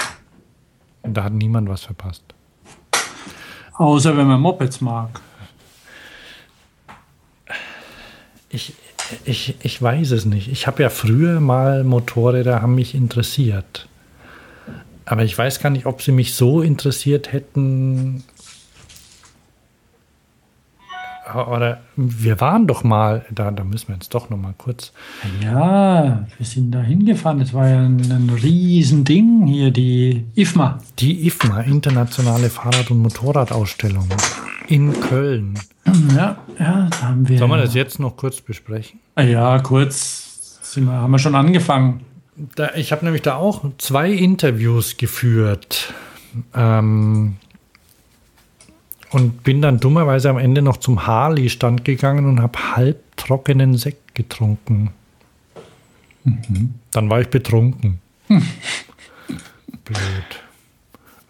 Da 1.05 1.25
hat 1.25 1.33
niemand 1.33 1.71
was 1.71 1.85
verpasst. 1.85 2.23
Außer 3.73 4.15
wenn 4.15 4.27
man 4.27 4.43
Mopeds 4.43 4.83
mag. 4.83 5.23
Ich, 8.51 8.75
ich, 9.24 9.57
ich 9.62 9.81
weiß 9.81 10.12
es 10.12 10.24
nicht. 10.24 10.49
Ich 10.51 10.66
habe 10.66 10.83
ja 10.83 10.91
früher 10.91 11.41
mal 11.41 11.85
Motorräder, 11.85 12.62
haben 12.62 12.74
mich 12.74 12.95
interessiert. 12.95 13.89
Aber 15.05 15.23
ich 15.23 15.37
weiß 15.37 15.61
gar 15.61 15.70
nicht, 15.70 15.87
ob 15.87 16.03
sie 16.03 16.12
mich 16.12 16.35
so 16.35 16.62
interessiert 16.62 17.33
hätten. 17.33 18.24
Oder 21.35 21.81
wir 21.97 22.40
waren 22.40 22.66
doch 22.66 22.85
mal, 22.85 23.24
da, 23.31 23.51
da 23.51 23.65
müssen 23.65 23.89
wir 23.89 23.94
jetzt 23.97 24.15
doch 24.15 24.31
noch 24.31 24.36
mal 24.36 24.55
kurz. 24.57 24.93
Ja, 25.43 26.24
wir 26.36 26.47
sind 26.47 26.70
da 26.70 26.81
hingefahren. 26.81 27.40
Das 27.40 27.53
war 27.53 27.69
ja 27.69 27.81
ein, 27.81 28.01
ein 28.01 28.31
Riesending 28.31 29.47
hier, 29.47 29.70
die 29.73 30.24
IFMA. 30.36 30.78
Die 30.98 31.27
IFMA, 31.27 31.62
Internationale 31.62 32.48
Fahrrad- 32.48 32.90
und 32.90 33.03
Motorradausstellung. 33.03 34.09
in 34.69 34.98
Köln. 35.01 35.59
Ja, 36.15 36.36
ja, 36.59 36.89
da 36.90 37.03
haben 37.03 37.28
wir. 37.28 37.39
Sollen 37.39 37.51
wir 37.51 37.59
das 37.59 37.74
jetzt 37.74 37.98
noch 37.98 38.16
kurz 38.16 38.40
besprechen? 38.40 39.01
Ah 39.15 39.23
Ja, 39.23 39.59
kurz 39.61 40.61
wir, 40.74 40.86
haben 40.93 41.11
wir 41.11 41.19
schon 41.19 41.35
angefangen. 41.35 42.01
Da, 42.55 42.74
ich 42.74 42.93
habe 42.93 43.05
nämlich 43.05 43.23
da 43.23 43.36
auch 43.36 43.65
zwei 43.78 44.11
Interviews 44.11 44.97
geführt. 44.97 45.94
Ähm, 46.55 47.36
und 49.16 49.44
bin 49.44 49.62
dann 49.62 49.80
dummerweise 49.80 50.28
am 50.28 50.36
Ende 50.36 50.60
noch 50.60 50.76
zum 50.76 51.06
Harley-Stand 51.06 51.86
gegangen 51.86 52.26
und 52.26 52.43
habe 52.43 52.76
halbtrockenen 52.76 53.78
Sekt 53.78 54.14
getrunken. 54.14 54.90
Dann 56.93 57.09
war 57.09 57.22
ich 57.22 57.28
betrunken. 57.28 57.98
Blöd. 58.28 59.98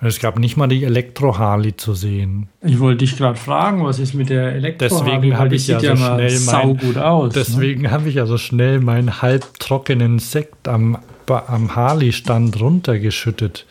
Es 0.00 0.18
gab 0.18 0.36
nicht 0.40 0.56
mal 0.56 0.66
die 0.66 0.82
Elektro-Harley 0.82 1.76
zu 1.76 1.94
sehen. 1.94 2.48
Ich 2.60 2.80
wollte 2.80 3.04
dich 3.04 3.16
gerade 3.16 3.38
fragen, 3.38 3.84
was 3.84 4.00
ist 4.00 4.14
mit 4.14 4.30
der 4.30 4.52
Elektro? 4.52 4.88
Deswegen 4.88 5.38
habe 5.38 5.54
ich 5.54 5.68
ja 5.68 5.78
so 5.78 5.94
schnell 5.94 6.30
sau 6.30 6.66
mein, 6.66 6.76
gut 6.78 6.98
aus. 6.98 7.34
ne? 7.34 7.40
Deswegen 7.40 7.90
habe 7.92 8.08
ich 8.08 8.16
ja 8.16 8.26
so 8.26 8.36
schnell 8.36 8.80
meinen 8.80 9.22
halbtrockenen 9.22 10.18
Sekt 10.18 10.66
am, 10.66 10.98
am 11.28 11.76
Harley-Stand 11.76 12.60
runtergeschüttet. 12.60 13.64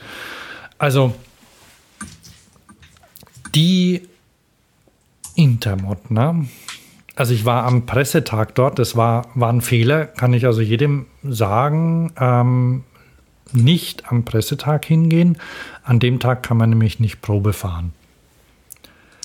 Also 0.77 1.13
die 3.55 4.01
Intermod, 5.35 6.11
ne? 6.11 6.47
Also 7.15 7.33
ich 7.33 7.45
war 7.45 7.63
am 7.63 7.85
Pressetag 7.85 8.55
dort, 8.55 8.77
das 8.77 8.97
war, 8.97 9.27
war 9.35 9.51
ein 9.51 9.61
Fehler, 9.61 10.05
kann 10.05 10.33
ich 10.33 10.45
also 10.45 10.61
jedem 10.61 11.05
sagen. 11.23 12.11
Ähm, 12.19 12.83
nicht 13.53 14.11
am 14.11 14.25
Pressetag 14.25 14.85
hingehen. 14.85 15.37
An 15.83 15.99
dem 15.99 16.19
Tag 16.19 16.43
kann 16.43 16.57
man 16.57 16.69
nämlich 16.69 16.99
nicht 16.99 17.21
Probe 17.21 17.53
fahren. 17.53 17.93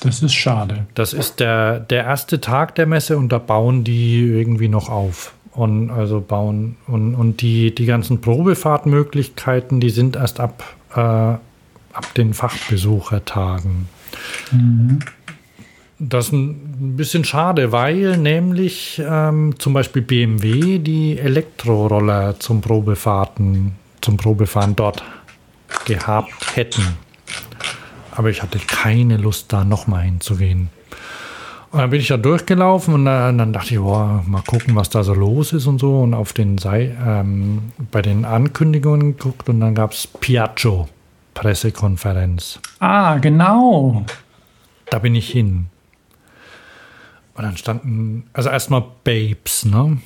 Das 0.02 0.22
ist 0.22 0.34
schade. 0.34 0.86
Das 0.94 1.12
ist 1.12 1.40
der, 1.40 1.80
der 1.80 2.04
erste 2.04 2.40
Tag 2.40 2.74
der 2.76 2.86
Messe 2.86 3.18
und 3.18 3.30
da 3.30 3.38
bauen 3.38 3.84
die 3.84 4.20
irgendwie 4.20 4.68
noch 4.68 4.88
auf. 4.88 5.34
Und 5.52 5.90
also 5.90 6.20
bauen 6.20 6.76
und, 6.86 7.14
und 7.14 7.42
die, 7.42 7.74
die 7.74 7.86
ganzen 7.86 8.20
Probefahrtmöglichkeiten, 8.20 9.80
die 9.80 9.90
sind 9.90 10.16
erst 10.16 10.38
ab, 10.38 10.62
äh, 10.94 11.00
ab 11.00 12.14
den 12.16 12.34
Fachbesuchertagen. 12.34 13.88
Das 15.98 16.26
ist 16.26 16.32
ein 16.32 16.96
bisschen 16.96 17.24
schade, 17.24 17.72
weil 17.72 18.16
nämlich 18.16 19.02
ähm, 19.04 19.54
zum 19.58 19.74
Beispiel 19.74 20.02
BMW 20.02 20.78
die 20.78 21.18
Elektroroller 21.18 22.40
zum 22.40 22.62
Probefahrten, 22.62 23.72
zum 24.00 24.16
Probefahren 24.16 24.74
dort 24.76 25.02
gehabt 25.84 26.56
hätten. 26.56 26.82
Aber 28.12 28.30
ich 28.30 28.42
hatte 28.42 28.58
keine 28.58 29.18
Lust, 29.18 29.52
da 29.52 29.64
nochmal 29.64 30.04
hinzugehen. 30.04 30.70
Und 31.70 31.78
dann 31.78 31.90
bin 31.90 32.00
ich 32.00 32.08
da 32.08 32.16
durchgelaufen 32.16 32.94
und 32.94 33.04
dann, 33.04 33.38
dann 33.38 33.52
dachte 33.52 33.74
ich, 33.74 33.80
boah, 33.80 34.24
mal 34.26 34.42
gucken, 34.42 34.74
was 34.74 34.90
da 34.90 35.04
so 35.04 35.14
los 35.14 35.52
ist 35.52 35.66
und 35.66 35.78
so. 35.78 36.00
Und 36.00 36.14
auf 36.14 36.32
den 36.32 36.58
Sei 36.58 36.96
ähm, 37.06 37.72
bei 37.92 38.02
den 38.02 38.24
Ankündigungen 38.24 39.16
geguckt 39.16 39.48
und 39.48 39.60
dann 39.60 39.74
gab 39.74 39.92
es 39.92 40.06
Piaggio, 40.06 40.88
Pressekonferenz. 41.34 42.60
Ah, 42.80 43.18
genau. 43.18 44.04
Da 44.90 44.98
bin 44.98 45.14
ich 45.14 45.30
hin. 45.30 45.66
Und 47.34 47.44
dann 47.44 47.56
standen, 47.56 48.24
also 48.32 48.50
erstmal 48.50 48.84
Babes, 49.04 49.64
ne? 49.64 49.98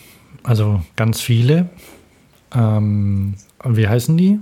Also 0.43 0.83
ganz 0.97 1.21
viele. 1.21 1.69
Ähm, 2.55 3.35
wie 3.65 3.89
heißen 3.89 4.17
die? 4.17 4.39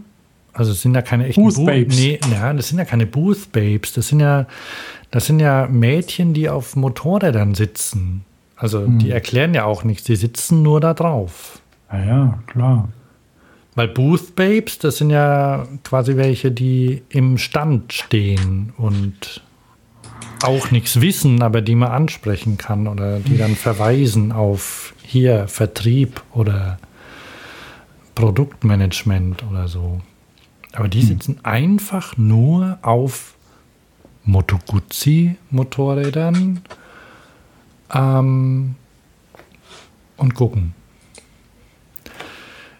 Also 0.53 0.73
es 0.73 0.83
sind 0.83 0.95
ja 0.95 1.01
keine 1.03 1.27
echten 1.29 1.43
Booth 1.43 1.55
Bu- 1.55 1.65
Babes. 1.67 1.97
Nee, 1.97 2.21
ja, 2.31 2.53
das 2.53 2.69
sind 2.69 2.79
ja 2.79 2.85
keine 2.85 3.07
Booth 3.07 3.53
Babes. 3.53 3.95
Das 3.95 4.09
sind 4.09 4.21
ja, 4.21 4.47
das 5.11 5.27
sind 5.27 5.41
ja 5.41 5.67
Mädchen, 5.71 6.35
die 6.35 6.51
auf 6.51 6.77
Motorrädern 6.77 7.55
sitzen. 7.55 8.25
Also 8.57 8.87
die 8.87 9.11
erklären 9.11 9.55
ja 9.55 9.65
auch 9.65 9.83
nichts, 9.83 10.05
die 10.05 10.15
sitzen 10.17 10.63
nur 10.63 10.81
da 10.81 10.93
drauf. 10.95 11.61
Ja, 11.91 12.05
ja, 12.05 12.39
klar. 12.47 12.89
Weil 13.75 13.89
Booth 13.89 14.37
Babes, 14.37 14.79
das 14.79 14.99
sind 14.99 15.11
ja 15.11 15.67
quasi 15.83 16.17
welche, 16.17 16.51
die 16.51 17.03
im 17.09 17.39
Stand 17.39 17.93
stehen 17.93 18.73
und 18.77 19.43
auch 20.43 20.71
nichts 20.71 21.01
wissen, 21.01 21.43
aber 21.43 21.63
die 21.63 21.75
man 21.75 21.91
ansprechen 21.91 22.59
kann 22.59 22.87
oder 22.87 23.21
die 23.21 23.39
dann 23.39 23.57
verweisen 23.57 24.33
auf 24.33 24.95
hier 25.03 25.49
Vertrieb 25.49 26.23
oder 26.33 26.79
Produktmanagement 28.15 29.45
oder 29.45 29.69
so. 29.69 30.01
Aber 30.73 30.89
die 30.89 31.03
sitzen 31.03 31.39
einfach 31.45 32.17
nur 32.17 32.79
auf 32.83 33.35
Moto 34.25 34.59
Guzzi 34.67 35.37
Motorrädern 35.51 36.63
ähm, 37.95 38.75
und 40.17 40.35
gucken. 40.35 40.75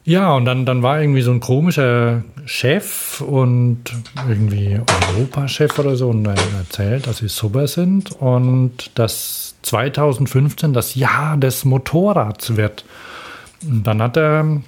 Ja, 0.05 0.35
und 0.35 0.47
dann, 0.47 0.67
dann 0.67 0.83
war 0.83 1.01
irgendwie 1.01 1.23
so 1.23 1.31
ein 1.31 1.39
komischer 1.39 2.25
Chef 2.45 3.21
und 3.21 3.85
irgendwie 4.29 4.81
Europachef 5.15 5.79
oder 5.79 5.95
so 5.95 6.09
und 6.09 6.27
er 6.27 6.35
erzählt, 6.59 7.07
dass 7.07 7.19
sie 7.19 7.29
super 7.29 7.69
sind 7.69 8.11
und 8.11 8.91
dass 8.99 9.55
2015 9.63 10.73
das 10.73 10.97
Jahr 10.97 11.37
des 11.37 11.65
Motorrads 11.65 12.57
wird. 12.57 12.85
Und 13.65 13.87
dann 13.87 14.03
hat 14.03 14.17
er 14.17 14.61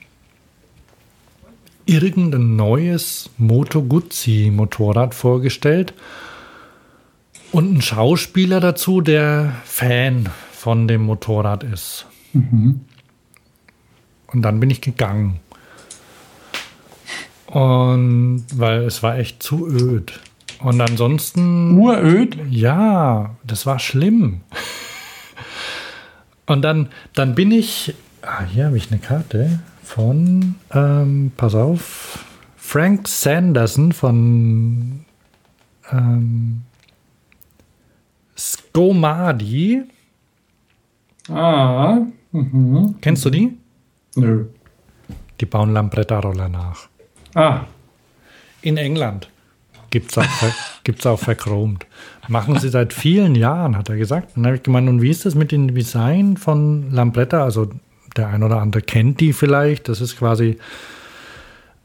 irgendein 1.84 2.54
neues 2.54 3.28
Moto 3.36 3.82
Guzzi 3.82 4.52
Motorrad 4.54 5.14
vorgestellt 5.14 5.94
und 7.50 7.70
einen 7.70 7.82
Schauspieler 7.82 8.60
dazu, 8.60 9.00
der 9.00 9.52
Fan 9.64 10.28
von 10.52 10.86
dem 10.86 11.02
Motorrad 11.02 11.64
ist. 11.64 12.06
Und 14.34 14.42
dann 14.42 14.58
bin 14.60 14.68
ich 14.70 14.80
gegangen. 14.80 15.38
Und 17.46 18.44
weil 18.52 18.82
es 18.82 19.02
war 19.02 19.16
echt 19.16 19.42
zu 19.42 19.68
öd. 19.68 20.20
Und 20.58 20.80
ansonsten. 20.80 21.78
Uröd? 21.78 22.36
Ja, 22.50 23.36
das 23.44 23.64
war 23.64 23.78
schlimm. 23.78 24.40
Und 26.46 26.62
dann, 26.62 26.88
dann 27.14 27.34
bin 27.34 27.52
ich. 27.52 27.94
Ah, 28.22 28.44
hier 28.44 28.66
habe 28.66 28.76
ich 28.76 28.90
eine 28.90 29.00
Karte 29.00 29.60
von, 29.82 30.56
ähm, 30.72 31.30
pass 31.36 31.54
auf, 31.54 32.24
Frank 32.56 33.06
Sanderson 33.06 33.92
von 33.92 35.04
ähm, 35.92 36.62
Skomadi. 38.36 39.82
Ah. 41.28 42.00
Mhm. 42.32 42.96
Kennst 43.00 43.24
du 43.24 43.30
die? 43.30 43.56
Nö. 44.16 44.46
Die 45.40 45.46
bauen 45.46 45.72
Lambretta-Roller 45.72 46.48
nach. 46.48 46.88
Ah. 47.34 47.62
In 48.62 48.76
England. 48.76 49.28
Gibt 49.90 50.10
es 50.10 50.18
auch, 50.18 50.24
gibt's 50.84 51.06
auch 51.06 51.18
verchromt. 51.18 51.86
Machen 52.28 52.58
sie 52.58 52.68
seit 52.68 52.92
vielen 52.92 53.34
Jahren, 53.34 53.76
hat 53.76 53.88
er 53.88 53.96
gesagt. 53.96 54.30
Dann 54.34 54.46
habe 54.46 54.56
ich 54.56 54.62
gemeint, 54.62 54.88
und 54.88 55.02
wie 55.02 55.10
ist 55.10 55.26
das 55.26 55.34
mit 55.34 55.52
dem 55.52 55.74
Design 55.74 56.36
von 56.36 56.90
Lambretta? 56.90 57.44
Also 57.44 57.70
der 58.16 58.28
ein 58.28 58.42
oder 58.42 58.60
andere 58.60 58.82
kennt 58.82 59.20
die 59.20 59.32
vielleicht. 59.32 59.88
Das 59.88 60.00
ist 60.00 60.16
quasi 60.16 60.58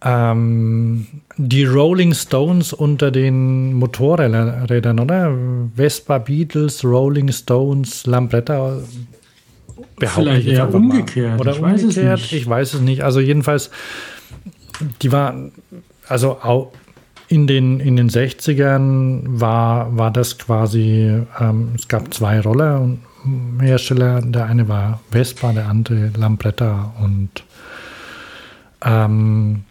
ähm, 0.03 1.07
die 1.37 1.65
Rolling 1.65 2.13
Stones 2.13 2.73
unter 2.73 3.11
den 3.11 3.73
Motorrädern, 3.73 4.99
oder? 4.99 5.35
Vespa, 5.75 6.19
Beatles, 6.19 6.83
Rolling 6.83 7.31
Stones, 7.31 8.05
Lambretta. 8.05 8.77
Behaupte 9.97 10.21
Vielleicht 10.21 10.47
ich 10.47 10.53
eher 10.53 10.65
einfach 10.65 10.79
mal. 10.79 10.85
umgekehrt, 10.91 11.39
Oder 11.39 11.51
ich 11.53 11.61
weiß 11.61 11.83
es 11.83 11.97
umgekehrt, 11.97 12.19
nicht. 12.19 12.33
ich 12.33 12.49
weiß 12.49 12.73
es 12.75 12.81
nicht. 12.81 13.03
Also 13.03 13.19
jedenfalls, 13.19 13.71
die 15.01 15.11
war, 15.11 15.35
also 16.07 16.39
auch 16.41 16.71
in 17.27 17.45
den, 17.47 17.79
in 17.79 17.95
den 17.95 18.09
60ern 18.09 19.21
war, 19.25 19.95
war 19.95 20.11
das 20.11 20.37
quasi, 20.37 21.21
ähm, 21.39 21.69
es 21.75 21.87
gab 21.87 22.13
zwei 22.13 22.39
Roller 22.41 22.81
und 22.81 22.99
Hersteller, 23.61 24.21
der 24.21 24.45
eine 24.45 24.67
war 24.67 25.01
Vespa, 25.11 25.51
der 25.51 25.67
andere 25.67 26.11
Lambretta 26.17 26.93
und 27.01 27.29
ähm, 28.83 29.63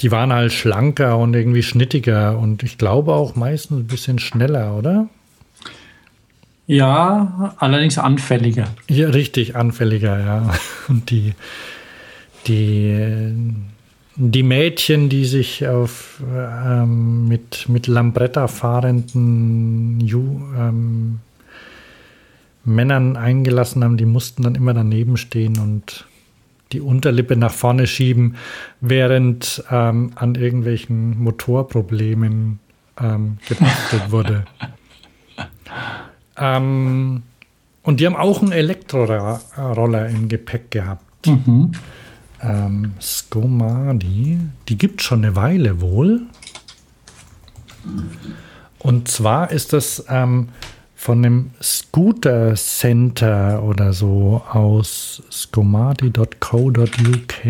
die 0.00 0.10
waren 0.10 0.32
halt 0.32 0.52
schlanker 0.52 1.16
und 1.18 1.34
irgendwie 1.34 1.62
schnittiger 1.62 2.36
und 2.36 2.62
ich 2.64 2.76
glaube 2.76 3.12
auch 3.12 3.36
meistens 3.36 3.78
ein 3.78 3.86
bisschen 3.86 4.18
schneller, 4.18 4.76
oder? 4.76 5.08
Ja, 6.66 7.54
allerdings 7.58 7.98
anfälliger. 7.98 8.68
Ja, 8.88 9.08
richtig 9.08 9.56
anfälliger, 9.56 10.18
ja. 10.18 10.54
Und 10.88 11.10
die, 11.10 11.34
die, 12.46 13.44
die 14.16 14.42
Mädchen, 14.42 15.08
die 15.08 15.24
sich 15.24 15.66
auf 15.66 16.22
ähm, 16.32 17.26
mit, 17.26 17.68
mit 17.68 17.86
Lambretta 17.88 18.46
fahrenden 18.46 20.00
Ju, 20.00 20.40
ähm, 20.56 21.20
Männern 22.64 23.16
eingelassen 23.16 23.82
haben, 23.82 23.96
die 23.96 24.06
mussten 24.06 24.44
dann 24.44 24.54
immer 24.54 24.72
daneben 24.72 25.16
stehen 25.16 25.58
und 25.58 26.06
die 26.70 26.80
Unterlippe 26.80 27.36
nach 27.36 27.52
vorne 27.52 27.88
schieben, 27.88 28.36
während 28.80 29.64
ähm, 29.70 30.12
an 30.14 30.36
irgendwelchen 30.36 31.18
Motorproblemen 31.18 32.60
ähm, 33.00 33.38
wurde. 34.08 34.44
Ähm, 36.36 37.22
und 37.82 38.00
die 38.00 38.06
haben 38.06 38.16
auch 38.16 38.42
einen 38.42 38.52
Elektroroller 38.52 40.08
im 40.08 40.28
Gepäck 40.28 40.70
gehabt. 40.70 41.26
Mhm. 41.26 41.72
Ähm, 42.40 42.94
Skomadi, 43.00 44.38
die 44.68 44.78
gibt 44.78 45.00
es 45.00 45.06
schon 45.06 45.24
eine 45.24 45.36
Weile 45.36 45.80
wohl. 45.80 46.22
Und 48.78 49.08
zwar 49.08 49.50
ist 49.50 49.72
das 49.72 50.04
ähm, 50.08 50.48
von 50.94 51.24
einem 51.24 51.50
Scooter 51.60 52.54
Center 52.54 53.62
oder 53.62 53.92
so 53.92 54.42
aus 54.48 55.22
skomadi.co.uk. 55.30 57.44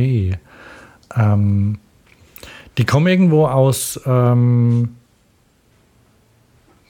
Ähm, 1.14 1.78
die 2.78 2.84
kommen 2.84 3.06
irgendwo 3.06 3.46
aus 3.46 4.00
ähm, 4.06 4.96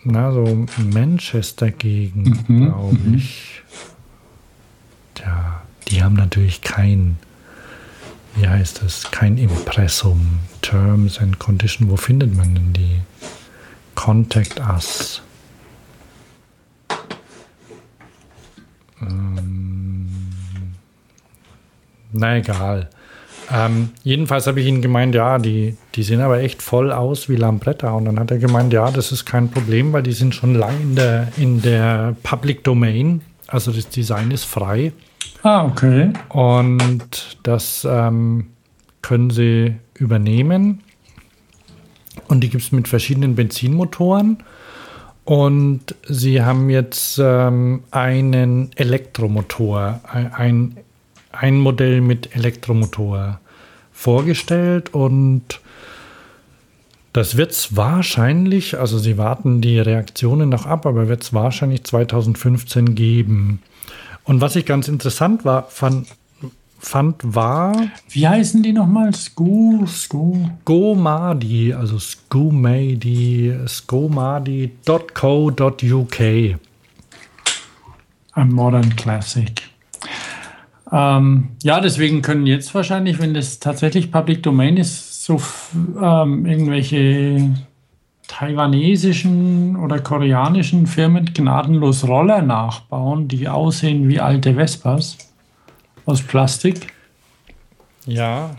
na, 0.04 0.32
so 0.32 0.66
Manchester-Gegend, 0.92 2.48
Mhm, 2.48 2.64
glaube 2.66 2.98
ich. 3.16 3.62
Tja, 5.14 5.62
die 5.88 6.02
haben 6.02 6.14
natürlich 6.16 6.60
kein, 6.62 7.18
wie 8.34 8.48
heißt 8.48 8.82
das, 8.82 9.10
kein 9.10 9.38
Impressum, 9.38 10.38
Terms 10.62 11.18
and 11.18 11.38
Condition. 11.38 11.88
Wo 11.90 11.96
findet 11.96 12.34
man 12.34 12.54
denn 12.54 12.72
die? 12.72 13.00
Contact 13.94 14.58
Us. 14.60 15.20
Ähm, 19.00 20.08
na 22.12 22.36
egal. 22.36 22.88
Ähm, 23.50 23.90
jedenfalls 24.02 24.46
habe 24.46 24.60
ich 24.60 24.66
ihn 24.66 24.82
gemeint, 24.82 25.14
ja, 25.14 25.38
die, 25.38 25.76
die 25.94 26.02
sehen 26.02 26.20
aber 26.20 26.40
echt 26.40 26.62
voll 26.62 26.92
aus 26.92 27.28
wie 27.28 27.36
Lambretta. 27.36 27.90
Und 27.92 28.04
dann 28.04 28.18
hat 28.18 28.30
er 28.30 28.38
gemeint, 28.38 28.72
ja, 28.72 28.90
das 28.90 29.12
ist 29.12 29.24
kein 29.24 29.50
Problem, 29.50 29.92
weil 29.92 30.02
die 30.02 30.12
sind 30.12 30.34
schon 30.34 30.54
lang 30.54 30.80
in 30.80 30.96
der, 30.96 31.28
in 31.36 31.62
der 31.62 32.16
Public 32.22 32.64
Domain. 32.64 33.22
Also 33.46 33.72
das 33.72 33.88
Design 33.88 34.30
ist 34.30 34.44
frei. 34.44 34.92
Ah, 35.42 35.64
okay. 35.64 36.12
Und 36.28 37.36
das 37.42 37.86
ähm, 37.88 38.48
können 39.02 39.30
sie 39.30 39.76
übernehmen. 39.98 40.82
Und 42.28 42.40
die 42.40 42.50
gibt 42.50 42.62
es 42.62 42.72
mit 42.72 42.88
verschiedenen 42.88 43.34
Benzinmotoren. 43.34 44.38
Und 45.24 45.94
sie 46.08 46.42
haben 46.42 46.68
jetzt 46.70 47.20
ähm, 47.22 47.84
einen 47.90 48.70
Elektromotor, 48.74 50.00
ein, 50.10 50.32
ein, 50.32 50.76
ein 51.32 51.58
Modell 51.58 52.00
mit 52.00 52.34
Elektromotor 52.34 53.40
vorgestellt. 53.92 54.94
Und 54.94 55.60
das 57.12 57.36
wird 57.36 57.52
es 57.52 57.76
wahrscheinlich, 57.76 58.78
also 58.78 58.98
sie 58.98 59.18
warten 59.18 59.60
die 59.60 59.78
Reaktionen 59.78 60.48
noch 60.48 60.66
ab, 60.66 60.86
aber 60.86 61.08
wird 61.08 61.22
es 61.22 61.34
wahrscheinlich 61.34 61.84
2015 61.84 62.94
geben. 62.94 63.62
Und 64.24 64.40
was 64.40 64.56
ich 64.56 64.64
ganz 64.64 64.88
interessant 64.88 65.44
war, 65.44 65.64
fand, 65.68 66.06
fand 66.78 67.16
war 67.22 67.74
Wie 68.08 68.26
heißen 68.26 68.62
die 68.62 68.72
nochmal? 68.72 69.12
Sku, 69.14 69.86
Sku. 69.86 70.48
Scomadi, 70.62 71.74
also 71.74 71.98
Scumadi, 71.98 73.54
scomadi.co.uk. 73.66 74.60
Ein 78.34 78.48
Modern 78.48 78.96
Classic. 78.96 79.71
Ähm, 80.92 81.48
ja, 81.62 81.80
deswegen 81.80 82.20
können 82.20 82.46
jetzt 82.46 82.74
wahrscheinlich, 82.74 83.18
wenn 83.18 83.32
das 83.32 83.58
tatsächlich 83.60 84.12
Public 84.12 84.42
Domain 84.42 84.76
ist, 84.76 85.24
so 85.24 85.40
ähm, 86.00 86.44
irgendwelche 86.44 87.54
taiwanesischen 88.28 89.76
oder 89.76 90.00
koreanischen 90.00 90.86
Firmen 90.86 91.32
gnadenlos 91.32 92.06
Roller 92.06 92.42
nachbauen, 92.42 93.28
die 93.28 93.48
aussehen 93.48 94.08
wie 94.08 94.20
alte 94.20 94.54
Vespas 94.54 95.18
aus 96.04 96.22
Plastik 96.22 96.92
Ja, 98.06 98.56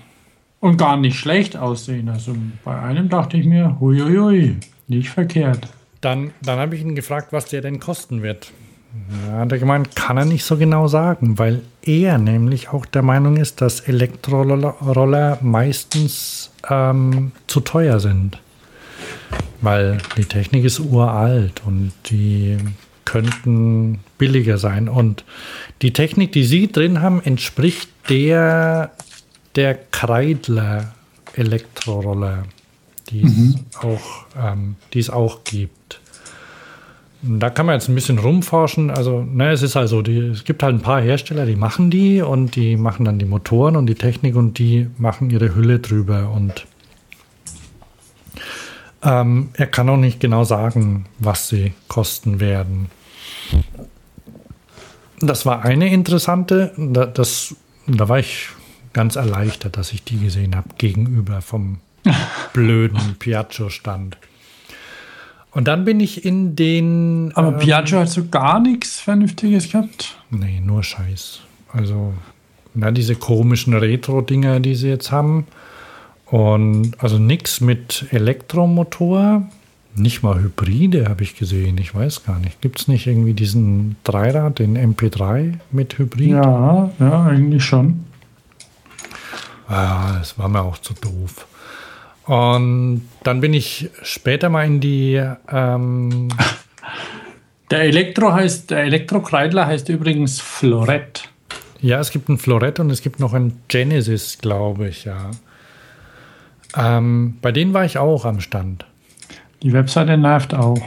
und 0.59 0.77
gar 0.77 0.97
nicht 0.97 1.17
schlecht 1.17 1.57
aussehen. 1.57 2.07
Also 2.09 2.35
bei 2.63 2.79
einem 2.79 3.09
dachte 3.09 3.37
ich 3.37 3.45
mir, 3.45 3.77
huiuiui, 3.79 4.57
nicht 4.87 5.09
verkehrt. 5.09 5.67
dann, 6.01 6.31
dann 6.41 6.59
habe 6.59 6.75
ich 6.75 6.81
ihn 6.81 6.95
gefragt, 6.95 7.31
was 7.31 7.45
der 7.45 7.61
denn 7.61 7.79
kosten 7.79 8.21
wird. 8.21 8.51
Ja, 9.25 9.39
hat 9.39 9.51
er 9.51 9.57
gemeint, 9.57 9.95
kann 9.95 10.17
er 10.17 10.25
nicht 10.25 10.45
so 10.45 10.57
genau 10.57 10.87
sagen, 10.87 11.39
weil 11.39 11.61
er 11.81 12.17
nämlich 12.17 12.69
auch 12.69 12.85
der 12.85 13.01
Meinung 13.01 13.37
ist, 13.37 13.61
dass 13.61 13.79
Elektroroller 13.81 14.75
Roller 14.81 15.39
meistens 15.41 16.51
ähm, 16.69 17.31
zu 17.47 17.59
teuer 17.61 17.99
sind. 17.99 18.39
Weil 19.61 19.97
die 20.17 20.25
Technik 20.25 20.65
ist 20.65 20.79
uralt 20.79 21.61
und 21.65 21.91
die 22.09 22.57
könnten 23.05 23.99
billiger 24.17 24.57
sein. 24.57 24.87
Und 24.87 25.23
die 25.81 25.93
Technik, 25.93 26.31
die 26.31 26.43
Sie 26.43 26.71
drin 26.71 27.01
haben, 27.01 27.21
entspricht 27.23 27.89
der 28.09 28.91
der 29.55 29.75
Kreidler 29.75 30.93
Elektroroller, 31.35 32.43
die 33.09 33.23
es 33.23 33.83
auch, 33.83 34.25
ähm, 34.37 34.75
die 34.93 34.99
es 34.99 35.09
auch 35.09 35.43
gibt. 35.43 35.99
Da 37.25 37.49
kann 37.49 37.65
man 37.65 37.75
jetzt 37.75 37.87
ein 37.87 37.95
bisschen 37.95 38.19
rumforschen. 38.19 38.91
Also, 38.91 39.21
ne, 39.23 39.51
es 39.51 39.61
ist 39.61 39.77
also, 39.77 40.01
die, 40.01 40.17
es 40.17 40.43
gibt 40.43 40.61
halt 40.61 40.75
ein 40.75 40.81
paar 40.81 41.01
Hersteller, 41.01 41.45
die 41.45 41.55
machen 41.55 41.89
die 41.89 42.21
und 42.21 42.57
die 42.57 42.75
machen 42.75 43.05
dann 43.05 43.17
die 43.17 43.25
Motoren 43.25 43.77
und 43.77 43.85
die 43.85 43.95
Technik 43.95 44.35
und 44.35 44.59
die 44.59 44.89
machen 44.97 45.29
ihre 45.29 45.55
Hülle 45.55 45.79
drüber. 45.79 46.31
Und 46.31 46.65
ähm, 49.03 49.49
er 49.53 49.67
kann 49.67 49.87
auch 49.87 49.97
nicht 49.97 50.19
genau 50.19 50.43
sagen, 50.43 51.05
was 51.19 51.47
sie 51.47 51.71
kosten 51.87 52.41
werden. 52.41 52.89
Das 55.21 55.45
war 55.45 55.63
eine 55.63 55.93
interessante, 55.93 56.73
da, 56.77 57.05
das, 57.05 57.55
da 57.87 58.09
war 58.09 58.19
ich 58.19 58.49
ganz 58.91 59.15
erleichtert, 59.15 59.77
dass 59.77 59.93
ich 59.93 60.03
die 60.03 60.19
gesehen 60.19 60.57
habe, 60.57 60.67
gegenüber 60.77 61.41
vom 61.41 61.79
blöden 62.53 63.15
Piaggio-Stand. 63.17 64.17
Und 65.53 65.67
dann 65.67 65.85
bin 65.85 65.99
ich 65.99 66.25
in 66.25 66.55
den. 66.55 67.31
Aber 67.35 67.49
ähm, 67.53 67.59
Piaggio 67.59 67.99
hat 67.99 68.09
so 68.09 68.27
gar 68.27 68.59
nichts 68.59 68.99
Vernünftiges 68.99 69.71
gehabt. 69.71 70.17
Nee, 70.31 70.59
nur 70.59 70.83
Scheiß. 70.83 71.41
Also, 71.71 72.13
na, 72.73 72.91
diese 72.91 73.15
komischen 73.15 73.73
Retro-Dinger, 73.73 74.59
die 74.59 74.75
sie 74.75 74.89
jetzt 74.89 75.11
haben. 75.11 75.45
Und 76.25 76.93
also 76.97 77.19
nichts 77.19 77.61
mit 77.61 78.07
Elektromotor. 78.09 79.43
Nicht 79.95 80.23
mal 80.23 80.41
Hybride 80.41 81.07
habe 81.07 81.21
ich 81.21 81.35
gesehen. 81.35 81.77
Ich 81.77 81.93
weiß 81.93 82.23
gar 82.23 82.39
nicht. 82.39 82.59
Gibt 82.61 82.79
es 82.79 82.87
nicht 82.87 83.05
irgendwie 83.05 83.33
diesen 83.33 83.95
Dreirad, 84.03 84.57
den 84.57 84.75
MP3 84.75 85.59
mit 85.71 85.99
Hybrid? 85.99 86.29
Ja, 86.29 86.89
ja, 86.99 87.25
eigentlich 87.25 87.63
schon. 87.63 88.05
Ah, 89.67 90.17
das 90.17 90.39
war 90.39 90.49
mir 90.49 90.61
auch 90.61 90.79
zu 90.79 90.95
doof. 90.95 91.45
Und 92.25 93.07
dann 93.23 93.41
bin 93.41 93.53
ich 93.53 93.89
später 94.01 94.49
mal 94.49 94.65
in 94.65 94.79
die. 94.79 95.21
Ähm, 95.51 96.29
Der 97.71 97.81
Elektro 97.81 98.31
heißt, 98.31 98.69
der 98.69 98.83
Elektrokreidler 98.83 99.65
heißt 99.65 99.89
übrigens 99.89 100.39
Florett. 100.39 101.27
ja, 101.81 101.99
es 101.99 102.11
gibt 102.11 102.29
ein 102.29 102.37
Florett 102.37 102.79
und 102.79 102.91
es 102.91 103.01
gibt 103.01 103.19
noch 103.19 103.33
ein 103.33 103.61
Genesis, 103.67 104.37
glaube 104.37 104.89
ich, 104.89 105.05
ja. 105.05 105.31
Ähm, 106.77 107.37
bei 107.41 107.51
denen 107.51 107.73
war 107.73 107.83
ich 107.83 107.97
auch 107.97 108.25
am 108.25 108.41
Stand. 108.41 108.85
Die 109.63 109.73
Webseite 109.73 110.17
nervt 110.17 110.53
auch. 110.53 110.81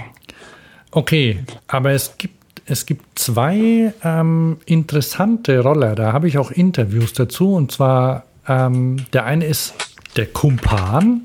Okay, 0.93 1.41
aber 1.67 1.91
es 1.91 2.19
gibt, 2.19 2.63
es 2.67 2.87
gibt 2.87 3.19
zwei 3.19 3.93
ähm, 4.05 4.59
interessante 4.67 5.59
Roller. 5.61 5.97
Da 5.97 6.13
habe 6.13 6.29
ich 6.29 6.39
auch 6.39 6.53
Interviews 6.53 7.15
dazu. 7.15 7.55
Und 7.55 7.73
zwar, 7.73 8.25
ähm, 8.47 9.07
der 9.13 9.25
eine 9.25 9.45
ist 9.47 9.75
der 10.17 10.27
Kumpan. 10.27 11.23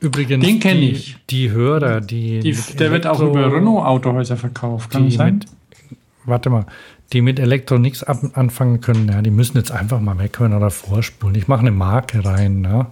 Übrigens, 0.00 0.44
Den 0.44 0.60
kenn 0.60 0.80
die, 0.80 0.90
ich. 0.90 1.16
die 1.30 1.50
Hörer, 1.50 2.00
die. 2.00 2.40
Die, 2.40 2.52
der 2.52 2.90
wird 2.90 3.06
auch 3.06 3.20
über 3.20 3.52
Renault-Autohäuser 3.52 4.36
verkauft, 4.36 4.90
kann 4.90 5.06
das 5.06 5.14
sein? 5.14 5.34
mit, 5.36 5.46
warte 6.24 6.50
mal, 6.50 6.66
die 7.12 7.22
mit 7.22 7.38
Elektro 7.38 7.78
nichts 7.78 8.02
anfangen 8.02 8.80
können, 8.80 9.08
ja, 9.08 9.22
die 9.22 9.30
müssen 9.30 9.56
jetzt 9.56 9.70
einfach 9.70 10.00
mal 10.00 10.18
weghören 10.18 10.52
oder 10.52 10.70
vorspulen. 10.70 11.34
Ich 11.36 11.48
mache 11.48 11.60
eine 11.60 11.70
Marke 11.70 12.24
rein. 12.24 12.60
Ne? 12.60 12.86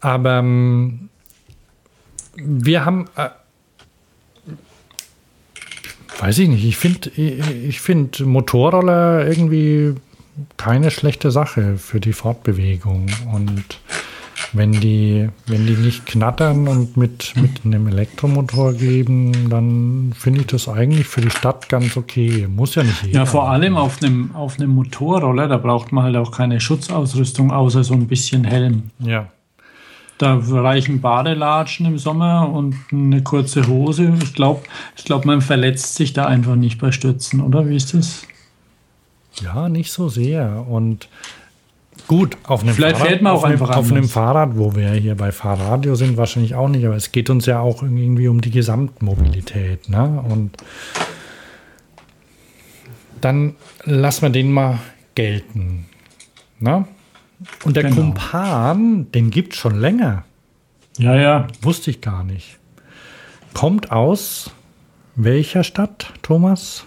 Aber 0.00 0.38
ähm, 0.38 1.10
wir 2.36 2.84
haben, 2.84 3.06
äh, 3.16 3.28
weiß 6.18 6.38
ich 6.38 6.48
nicht, 6.48 6.64
ich 6.64 6.76
finde 6.76 7.10
ich 7.10 7.80
find 7.80 8.20
Motorroller 8.20 9.26
irgendwie 9.28 9.94
keine 10.56 10.90
schlechte 10.90 11.30
Sache 11.30 11.78
für 11.78 12.00
die 12.00 12.12
Fortbewegung. 12.12 13.06
Und 13.32 13.80
wenn 14.52 14.72
die, 14.72 15.28
wenn 15.46 15.66
die 15.66 15.74
nicht 15.74 16.06
knattern 16.06 16.68
und 16.68 16.96
mit, 16.96 17.34
mit 17.36 17.64
einem 17.64 17.86
Elektromotor 17.88 18.74
geben, 18.74 19.50
dann 19.50 20.12
finde 20.16 20.40
ich 20.40 20.46
das 20.46 20.68
eigentlich 20.68 21.06
für 21.06 21.20
die 21.20 21.30
Stadt 21.30 21.68
ganz 21.68 21.96
okay. 21.96 22.46
Muss 22.48 22.74
ja 22.74 22.82
nicht 22.82 23.02
jeder. 23.02 23.20
Ja, 23.20 23.26
vor 23.26 23.50
allem 23.50 23.76
auf 23.76 24.02
einem, 24.02 24.34
auf 24.34 24.58
einem 24.58 24.70
Motorroller, 24.70 25.48
da 25.48 25.56
braucht 25.56 25.92
man 25.92 26.04
halt 26.04 26.16
auch 26.16 26.32
keine 26.32 26.60
Schutzausrüstung, 26.60 27.50
außer 27.50 27.84
so 27.84 27.94
ein 27.94 28.06
bisschen 28.06 28.44
Helm. 28.44 28.90
Ja. 28.98 29.28
da 30.18 30.38
reichen 30.38 31.00
Badelatschen 31.00 31.86
im 31.86 31.98
Sommer 31.98 32.50
und 32.50 32.76
eine 32.92 33.22
kurze 33.22 33.66
Hose. 33.66 34.14
Ich 34.22 34.34
glaube, 34.34 34.62
ich 34.96 35.04
glaub, 35.04 35.24
man 35.24 35.40
verletzt 35.40 35.96
sich 35.96 36.12
da 36.12 36.26
einfach 36.26 36.56
nicht 36.56 36.78
bei 36.78 36.92
Stürzen, 36.92 37.40
oder? 37.40 37.68
Wie 37.68 37.76
ist 37.76 37.94
das? 37.94 38.26
Ja, 39.42 39.68
nicht 39.68 39.92
so 39.92 40.08
sehr. 40.08 40.66
Und 40.68 41.08
gut, 42.08 42.36
auf 42.44 42.62
einem 42.62 42.74
Vielleicht 42.74 42.96
Fahrrad, 42.96 43.08
fährt 43.08 43.22
man 43.22 43.32
auch 43.32 43.36
auf 43.38 43.44
einem, 43.44 43.52
einfach 43.52 43.76
auf 43.76 43.90
einem. 43.90 44.08
Fahrrad, 44.08 44.56
wo 44.56 44.74
wir 44.74 44.90
hier 44.92 45.14
bei 45.14 45.32
Fahrradio 45.32 45.94
sind, 45.94 46.16
wahrscheinlich 46.16 46.54
auch 46.54 46.68
nicht. 46.68 46.84
Aber 46.86 46.96
es 46.96 47.12
geht 47.12 47.30
uns 47.30 47.46
ja 47.46 47.60
auch 47.60 47.82
irgendwie 47.82 48.28
um 48.28 48.40
die 48.40 48.50
Gesamtmobilität. 48.50 49.88
Ne? 49.88 50.24
Und 50.28 50.56
dann 53.20 53.54
lassen 53.84 54.22
wir 54.22 54.30
den 54.30 54.52
mal 54.52 54.78
gelten. 55.14 55.86
Ne? 56.58 56.86
Und 57.64 57.76
der 57.76 57.84
Genau. 57.84 57.96
Kumpan, 57.96 59.10
den 59.12 59.30
gibt 59.30 59.52
es 59.54 59.58
schon 59.58 59.78
länger. 59.78 60.24
Ja, 60.98 61.14
ja. 61.14 61.46
Wusste 61.60 61.90
ich 61.90 62.00
gar 62.00 62.24
nicht. 62.24 62.58
Kommt 63.52 63.90
aus 63.92 64.50
welcher 65.14 65.64
Stadt, 65.64 66.12
Thomas? 66.22 66.84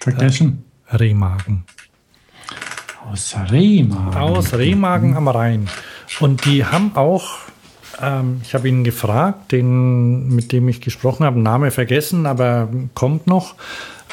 Vergessen. 0.00 0.64
Remagen. 0.88 1.64
Aus 3.10 3.36
Remagen. 3.50 4.14
Aus 4.14 4.54
Remagen 4.54 5.16
am 5.16 5.28
Rhein. 5.28 5.68
Und 6.20 6.44
die 6.44 6.64
haben 6.64 6.92
auch, 6.96 7.38
ähm, 8.00 8.40
ich 8.42 8.54
habe 8.54 8.68
ihn 8.68 8.84
gefragt, 8.84 9.52
den, 9.52 10.34
mit 10.34 10.52
dem 10.52 10.68
ich 10.68 10.80
gesprochen 10.80 11.24
habe, 11.24 11.40
Name 11.40 11.70
vergessen, 11.70 12.26
aber 12.26 12.68
kommt 12.94 13.26
noch. 13.26 13.54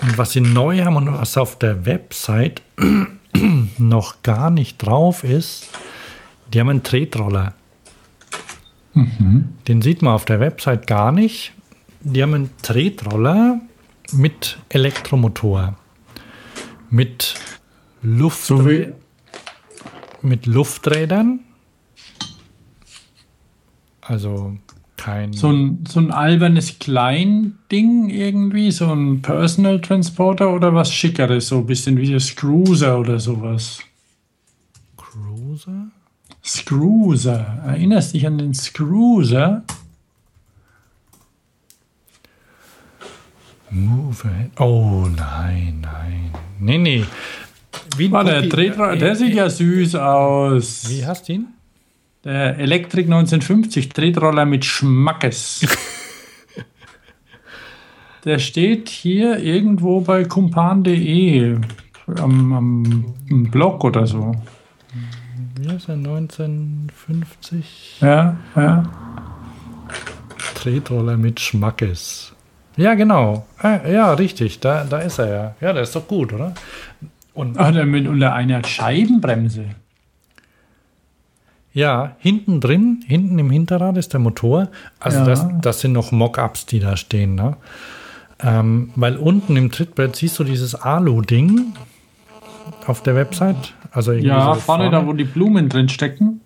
und 0.00 0.18
was 0.18 0.32
sie 0.32 0.40
neu 0.40 0.84
haben 0.84 0.96
und 0.96 1.12
was 1.12 1.36
auf 1.36 1.58
der 1.58 1.86
Website 1.86 2.62
noch 3.78 4.22
gar 4.22 4.50
nicht 4.50 4.78
drauf 4.78 5.24
ist, 5.24 5.68
die 6.52 6.60
haben 6.60 6.68
einen 6.68 6.82
Tretroller. 6.82 7.54
Den 9.66 9.82
sieht 9.82 10.02
man 10.02 10.14
auf 10.14 10.24
der 10.24 10.38
Website 10.38 10.86
gar 10.86 11.10
nicht. 11.10 11.52
Die 12.04 12.22
haben 12.22 12.34
einen 12.34 12.50
Tretroller 12.60 13.60
mit 14.12 14.58
Elektromotor. 14.68 15.74
Mit 16.90 17.34
Luft, 18.02 18.44
so 18.44 18.68
mit 20.20 20.46
Lufträdern. 20.46 21.40
Also 24.02 24.58
kein. 24.98 25.32
so, 25.32 25.50
ein, 25.50 25.84
so 25.88 25.98
ein 26.00 26.10
albernes 26.10 26.78
Kleinding 26.78 28.10
irgendwie, 28.10 28.70
so 28.70 28.92
ein 28.92 29.22
Personal 29.22 29.80
Transporter 29.80 30.52
oder 30.52 30.74
was 30.74 30.92
Schickeres, 30.92 31.48
so 31.48 31.58
ein 31.58 31.66
bisschen 31.66 31.96
wie 31.96 32.12
das 32.12 32.36
Cruiser 32.36 32.98
oder 32.98 33.18
sowas. 33.18 33.80
Cruiser? 34.98 35.88
Scruiser. 36.44 37.62
Erinnerst 37.66 38.12
dich 38.12 38.26
an 38.26 38.36
den 38.36 38.52
Scruiser? 38.52 39.64
Move 43.74 44.28
ahead. 44.28 44.50
Oh 44.60 45.08
nein, 45.08 45.80
nein. 45.82 46.30
Nee, 46.60 46.78
nee. 46.78 47.04
Wie 47.96 48.12
War 48.12 48.22
der, 48.22 48.48
Tretroller, 48.48 48.96
der 48.96 49.16
sieht 49.16 49.34
ja 49.34 49.50
süß 49.50 49.96
aus. 49.96 50.88
Wie 50.88 51.04
hast 51.04 51.28
du 51.28 51.32
ihn? 51.32 51.48
Der 52.22 52.56
Elektrik 52.56 53.06
1950 53.06 53.88
Tretroller 53.88 54.44
mit 54.44 54.64
Schmackes. 54.64 55.66
der 58.24 58.38
steht 58.38 58.88
hier 58.88 59.40
irgendwo 59.40 60.02
bei 60.02 60.24
kumpan.de 60.24 61.58
am, 62.18 62.52
am, 62.52 63.14
am 63.28 63.50
Blog 63.50 63.82
oder 63.82 64.06
so. 64.06 64.36
Wie 65.58 65.74
ist 65.74 65.88
er? 65.88 65.96
1950? 65.96 67.98
Ja, 68.00 68.36
ja. 68.54 68.84
Tretroller 70.54 71.16
mit 71.16 71.40
Schmackes. 71.40 72.33
Ja, 72.76 72.94
genau. 72.94 73.46
Ah, 73.58 73.80
Ja, 73.88 74.12
richtig. 74.14 74.60
Da, 74.60 74.84
da 74.84 74.98
ist 74.98 75.18
er 75.18 75.28
ja. 75.28 75.54
Ja, 75.60 75.72
der 75.72 75.82
ist 75.82 75.94
doch 75.94 76.06
gut, 76.08 76.32
oder? 76.32 76.52
Und 77.34 77.58
Ach, 77.58 77.72
der 77.72 77.86
mit 77.86 78.06
unter 78.06 78.32
einer 78.34 78.62
Scheibenbremse. 78.64 79.64
ja, 81.72 82.12
hinten 82.18 82.60
drin, 82.60 83.02
hinten 83.06 83.38
im 83.38 83.50
Hinterrad 83.50 83.96
ist 83.96 84.12
der 84.12 84.20
Motor. 84.20 84.68
Also 85.00 85.18
Ja. 85.18 85.24
das, 85.24 85.46
das 85.60 85.80
sind 85.80 85.92
noch 85.92 86.12
Mockups, 86.12 86.66
die 86.66 86.78
da 86.80 86.96
stehen. 86.96 87.34
Ne? 87.34 87.56
Ähm, 88.40 88.90
weil 88.94 89.16
unten 89.16 89.56
im 89.56 89.70
Trittbrett 89.72 90.14
siehst 90.16 90.38
du 90.38 90.44
dieses 90.44 90.74
Alu-Ding 90.76 91.74
auf 92.86 93.02
der 93.02 93.14
Website. 93.16 93.74
Also 93.90 94.12
Ja, 94.12 94.54
so 94.54 94.60
vorne, 94.60 94.90
da, 94.90 95.06
wo 95.06 95.12
die 95.12 95.24
Blumen 95.24 95.68
drin 95.68 95.88
stecken. 95.88 96.40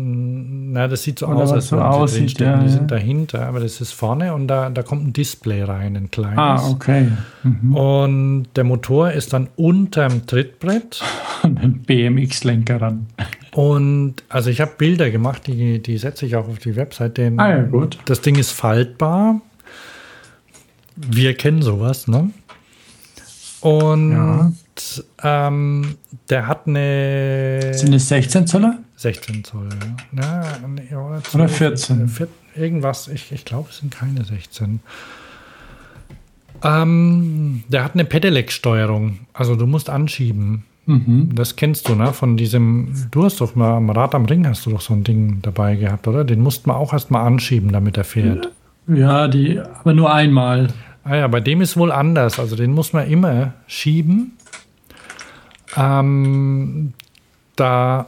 Na, 0.00 0.86
das 0.86 1.02
sieht 1.02 1.18
so 1.18 1.26
Oder 1.26 1.40
aus, 1.40 1.50
als 1.50 1.68
so 1.68 1.80
aussieht, 1.80 2.38
ja, 2.38 2.58
Die 2.58 2.66
ja. 2.66 2.70
sind 2.70 2.88
dahinter, 2.88 3.48
aber 3.48 3.58
das 3.58 3.80
ist 3.80 3.92
vorne 3.92 4.32
und 4.32 4.46
da, 4.46 4.70
da 4.70 4.84
kommt 4.84 5.08
ein 5.08 5.12
Display 5.12 5.64
rein, 5.64 5.96
ein 5.96 6.08
kleines. 6.12 6.38
Ah, 6.38 6.70
okay. 6.70 7.08
Mhm. 7.42 7.74
Und 7.74 8.46
der 8.54 8.62
Motor 8.62 9.10
ist 9.10 9.32
dann 9.32 9.48
unterm 9.56 10.24
Trittbrett. 10.26 11.02
Und 11.42 11.60
ein 11.60 11.82
BMX-Lenker 11.82 12.80
ran. 12.80 13.06
Und 13.54 14.16
also 14.28 14.50
ich 14.50 14.60
habe 14.60 14.72
Bilder 14.76 15.10
gemacht, 15.10 15.46
die, 15.46 15.80
die 15.80 15.98
setze 15.98 16.26
ich 16.26 16.34
auch 16.34 16.48
auf 16.48 16.58
die 16.58 16.74
Website. 16.74 17.16
Den, 17.16 17.38
Ah 17.38 17.50
ja, 17.50 17.62
gut. 17.62 17.98
Das 18.06 18.20
Ding 18.20 18.36
ist 18.36 18.50
faltbar. 18.50 19.40
Wir 20.96 21.34
kennen 21.34 21.62
sowas, 21.62 22.08
ne? 22.08 22.30
Und 23.60 24.56
ähm, 25.22 25.94
der 26.28 26.46
hat 26.46 26.66
eine 26.66 27.72
Sind 27.72 27.94
es 27.94 28.08
16 28.08 28.46
Zoller? 28.46 28.78
16 28.98 29.44
Zoll. 29.44 29.68
Ja, 30.20 30.42
nee, 30.66 30.94
oder, 30.94 31.06
Oder 31.18 31.22
12, 31.22 31.56
14? 31.56 32.08
vier- 32.08 32.28
irgendwas, 32.56 33.06
ich, 33.08 33.30
ich 33.32 33.44
glaube, 33.44 33.68
es 33.70 33.78
sind 33.78 33.94
keine 33.94 34.24
16. 34.24 34.80
Ähm, 36.64 37.62
der 37.68 37.84
hat 37.84 37.94
eine 37.94 38.04
Pedelec-Steuerung. 38.04 39.20
Also 39.32 39.54
du 39.54 39.66
musst 39.66 39.88
anschieben. 39.90 40.64
Mhm. 40.86 41.30
Das 41.34 41.54
kennst 41.54 41.88
du, 41.88 41.94
ne? 41.94 42.12
Von 42.12 42.36
diesem, 42.36 42.92
du 43.12 43.24
hast 43.24 43.40
doch 43.40 43.54
mal 43.54 43.76
am 43.76 43.90
Rad 43.90 44.14
am 44.14 44.24
Ring 44.24 44.46
hast 44.48 44.66
du 44.66 44.70
doch 44.70 44.80
so 44.80 44.94
ein 44.94 45.04
Ding 45.04 45.38
dabei 45.42 45.76
gehabt, 45.76 46.08
oder? 46.08 46.24
Den 46.24 46.40
musst 46.40 46.66
man 46.66 46.76
auch 46.76 46.92
erst 46.92 47.10
mal 47.12 47.22
anschieben, 47.24 47.70
damit 47.70 47.96
er 47.96 48.04
fährt. 48.04 48.50
Ja, 48.88 49.28
die, 49.28 49.60
aber 49.60 49.92
nur 49.92 50.12
einmal. 50.12 50.68
Ah 51.04 51.14
ja, 51.16 51.28
bei 51.28 51.40
dem 51.40 51.60
ist 51.60 51.76
wohl 51.76 51.92
anders. 51.92 52.38
Also 52.40 52.56
den 52.56 52.72
muss 52.72 52.92
man 52.92 53.06
immer 53.08 53.52
schieben. 53.68 54.32
Ähm, 55.76 56.94
da, 57.54 58.06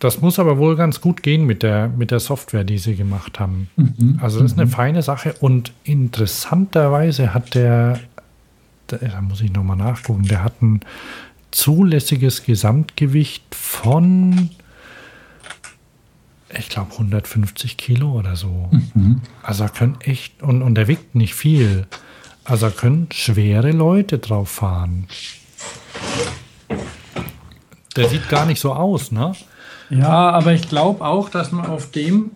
das 0.00 0.20
muss 0.20 0.38
aber 0.38 0.58
wohl 0.58 0.76
ganz 0.76 1.00
gut 1.00 1.22
gehen 1.22 1.44
mit 1.44 1.62
der, 1.62 1.88
mit 1.88 2.10
der 2.10 2.20
Software, 2.20 2.64
die 2.64 2.78
sie 2.78 2.94
gemacht 2.94 3.40
haben. 3.40 3.68
Mhm. 3.76 4.18
Also 4.22 4.40
das 4.40 4.52
ist 4.52 4.58
eine 4.58 4.68
feine 4.68 5.02
Sache 5.02 5.34
und 5.40 5.72
interessanterweise 5.84 7.34
hat 7.34 7.54
der, 7.54 8.00
da 8.86 9.20
muss 9.20 9.40
ich 9.40 9.52
nochmal 9.52 9.76
nachgucken, 9.76 10.24
der 10.24 10.44
hat 10.44 10.62
ein 10.62 10.80
zulässiges 11.50 12.44
Gesamtgewicht 12.44 13.54
von, 13.54 14.50
ich 16.56 16.68
glaube, 16.68 16.92
150 16.92 17.76
Kilo 17.76 18.12
oder 18.12 18.36
so. 18.36 18.70
Also 19.42 19.64
da 19.64 19.70
können 19.70 19.96
echt, 20.00 20.42
und, 20.42 20.62
und 20.62 20.74
der 20.74 20.88
wiegt 20.88 21.14
nicht 21.14 21.34
viel. 21.34 21.86
Also 22.44 22.68
da 22.68 22.72
können 22.72 23.08
schwere 23.12 23.72
Leute 23.72 24.18
drauf 24.18 24.50
fahren. 24.50 25.08
Der 27.96 28.08
sieht 28.08 28.28
gar 28.28 28.46
nicht 28.46 28.60
so 28.60 28.72
aus, 28.72 29.10
ne? 29.10 29.32
Ja, 29.90 30.30
aber 30.30 30.52
ich 30.52 30.68
glaube 30.68 31.04
auch, 31.04 31.28
dass 31.28 31.52
man 31.52 31.66
auf 31.66 31.90
dem 31.90 32.32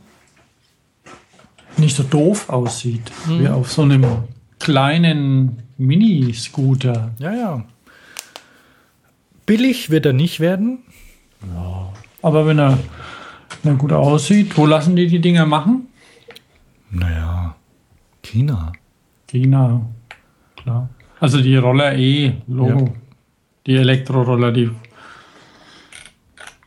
nicht 1.77 1.97
so 1.97 2.03
doof 2.03 2.49
aussieht, 2.49 3.13
wie 3.27 3.49
auf 3.49 3.73
so 3.73 3.83
einem 3.83 4.05
kleinen 4.59 5.63
Mini-Scooter. 5.79 7.13
Ja, 7.19 7.33
ja. 7.33 7.65
Billig 9.47 9.91
wird 9.91 10.07
er 10.07 10.13
nicht 10.13 10.41
werden. 10.41 10.79
Aber 12.23 12.47
wenn 12.47 12.59
er, 12.59 12.79
wenn 13.63 13.75
er 13.75 13.79
gut 13.79 13.93
aussieht, 13.93 14.57
wo 14.57 14.67
lassen 14.67 14.97
die 14.97 15.09
die 15.09 15.21
Dinger 15.21 15.47
machen? 15.47 15.89
Naja, 16.91 17.57
China. 18.23 18.73
China, 19.27 19.81
klar. 20.57 20.89
Also 21.19 21.41
die 21.41 21.57
Roller 21.57 21.97
eh, 21.97 22.35
Logo. 22.47 22.87
Ja. 22.87 22.93
Die 23.67 23.77
Elektroroller, 23.77 24.53
die 24.53 24.71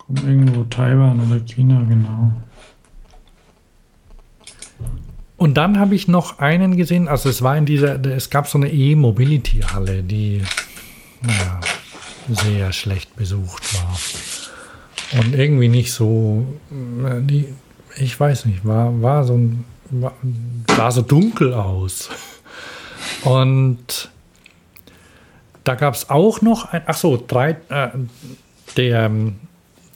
kommen 0.06 0.27
irgendwo 0.27 0.64
Taiwan 0.64 1.19
oder 1.19 1.40
China, 1.40 1.84
genau. 1.88 2.32
Und 5.38 5.56
dann 5.56 5.80
habe 5.80 5.95
ich 5.95 6.08
noch 6.08 6.40
einen 6.40 6.77
gesehen, 6.77 7.08
also 7.08 7.30
es 7.30 7.42
war 7.42 7.58
in 7.58 7.66
dieser, 7.66 8.03
es 8.06 8.30
gab 8.30 8.48
so 8.48 8.58
eine 8.58 8.72
E-Mobility-Halle, 8.72 10.01
die, 10.01 10.42
naja, 11.22 11.59
sehr 12.30 12.72
schlecht 12.72 13.16
besucht 13.16 13.64
war. 13.75 15.19
Und 15.19 15.35
irgendwie 15.35 15.67
nicht 15.67 15.92
so, 15.92 16.45
die, 16.69 17.53
ich 17.98 18.19
weiß 18.19 18.45
nicht, 18.45 18.66
war, 18.66 19.01
war 19.01 19.24
so 19.24 19.34
ein, 19.34 19.66
war, 19.92 20.14
sah 20.75 20.90
so 20.92 21.01
dunkel 21.01 21.53
aus. 21.53 22.09
Und 23.24 24.09
da 25.64 25.75
gab 25.75 25.95
es 25.95 26.09
auch 26.09 26.42
noch 26.42 26.72
ein, 26.72 26.82
ach 26.85 26.95
so, 26.95 27.22
drei, 27.27 27.58
äh, 27.69 27.90
der, 28.77 29.11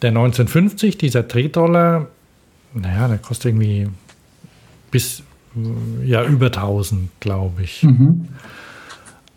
der 0.02 0.10
1950, 0.10 0.98
dieser 0.98 1.28
Tretroller, 1.28 2.08
naja, 2.74 3.08
der 3.08 3.18
kostet 3.18 3.46
irgendwie 3.46 3.88
bis 4.92 5.24
ja 6.06 6.24
über 6.24 6.48
1000, 6.48 7.10
glaube 7.20 7.64
ich. 7.64 7.84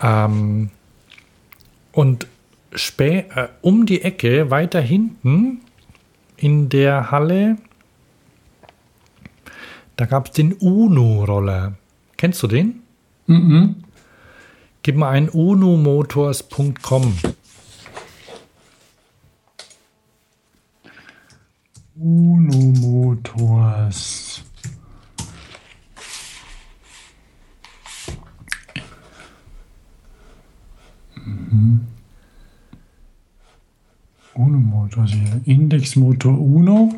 Ähm, 0.02 0.70
und 1.92 2.26
spä 2.74 3.24
äh, 3.34 3.48
um 3.60 3.86
die 3.86 4.02
Ecke, 4.02 4.50
weiter 4.50 4.80
hinten 4.80 5.60
in 6.36 6.68
der 6.68 7.10
Halle, 7.10 7.56
da 9.96 10.06
gab 10.06 10.26
es 10.26 10.32
den 10.32 10.54
UNO-Roller. 10.54 11.74
Kennst 12.16 12.42
du 12.42 12.46
den? 12.46 12.82
Mhm. 13.26 13.76
Gib 14.82 14.96
mal 14.96 15.10
ein 15.10 15.28
unomotors.com. 15.28 17.14
Uno 22.04 22.72
Motors. 22.80 24.42
Mhm. 31.14 31.86
Uno 34.34 34.58
Motors 34.58 35.12
hier. 35.12 35.40
Indexmotor 35.44 36.36
Uno. 36.40 36.92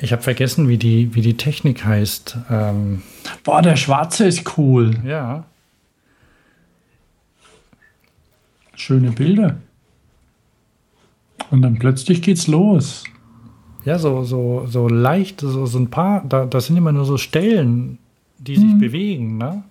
Ich 0.00 0.12
habe 0.12 0.22
vergessen, 0.22 0.68
wie 0.68 0.78
die, 0.78 1.14
wie 1.14 1.22
die 1.22 1.36
Technik 1.36 1.84
heißt. 1.84 2.38
Ähm, 2.50 3.02
Boah, 3.42 3.60
der 3.62 3.76
Schwarze 3.76 4.26
ist 4.26 4.56
cool. 4.56 4.94
ja. 5.04 5.44
Schöne 8.78 9.10
Bilder. 9.10 9.56
Und 11.50 11.62
dann 11.62 11.78
plötzlich 11.78 12.22
geht's 12.22 12.46
los. 12.46 13.04
Ja, 13.84 13.98
so, 13.98 14.22
so, 14.22 14.66
so 14.68 14.88
leicht, 14.88 15.40
so, 15.40 15.66
so 15.66 15.78
ein 15.78 15.90
paar, 15.90 16.24
da, 16.24 16.46
das 16.46 16.66
sind 16.66 16.76
immer 16.76 16.92
nur 16.92 17.04
so 17.04 17.16
Stellen, 17.16 17.98
die 18.38 18.56
sich 18.56 18.78
bewegen, 18.78 19.36
ne? 19.36 19.64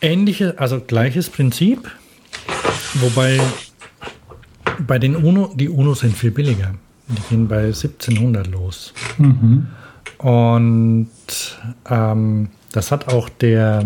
Ähnliche, 0.00 0.58
also 0.58 0.80
gleiches 0.80 1.30
Prinzip, 1.30 1.90
wobei 2.94 3.40
bei 4.86 4.98
den 4.98 5.16
UNO, 5.16 5.52
die 5.56 5.68
UNO 5.68 5.94
sind 5.94 6.16
viel 6.16 6.30
billiger. 6.30 6.74
Die 7.08 7.22
gehen 7.28 7.48
bei 7.48 7.66
1700 7.66 8.46
los. 8.46 8.92
Und 10.18 11.08
ähm, 11.88 12.48
das 12.72 12.92
hat 12.92 13.08
auch 13.08 13.28
der, 13.28 13.84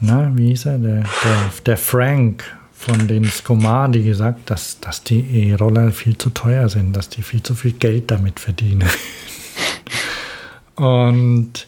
na, 0.00 0.32
wie 0.34 0.48
hieß 0.48 0.66
er, 0.66 0.78
der, 0.78 1.02
der, 1.02 1.50
der 1.66 1.76
Frank 1.76 2.44
von 2.72 3.06
den 3.06 3.24
Skomadi 3.24 4.02
gesagt, 4.02 4.50
dass, 4.50 4.80
dass 4.80 5.02
die 5.02 5.20
E-Roller 5.20 5.90
viel 5.90 6.16
zu 6.16 6.30
teuer 6.30 6.68
sind, 6.68 6.96
dass 6.96 7.10
die 7.10 7.22
viel 7.22 7.42
zu 7.42 7.54
viel 7.54 7.72
Geld 7.72 8.10
damit 8.10 8.40
verdienen. 8.40 8.88
Und 10.76 11.66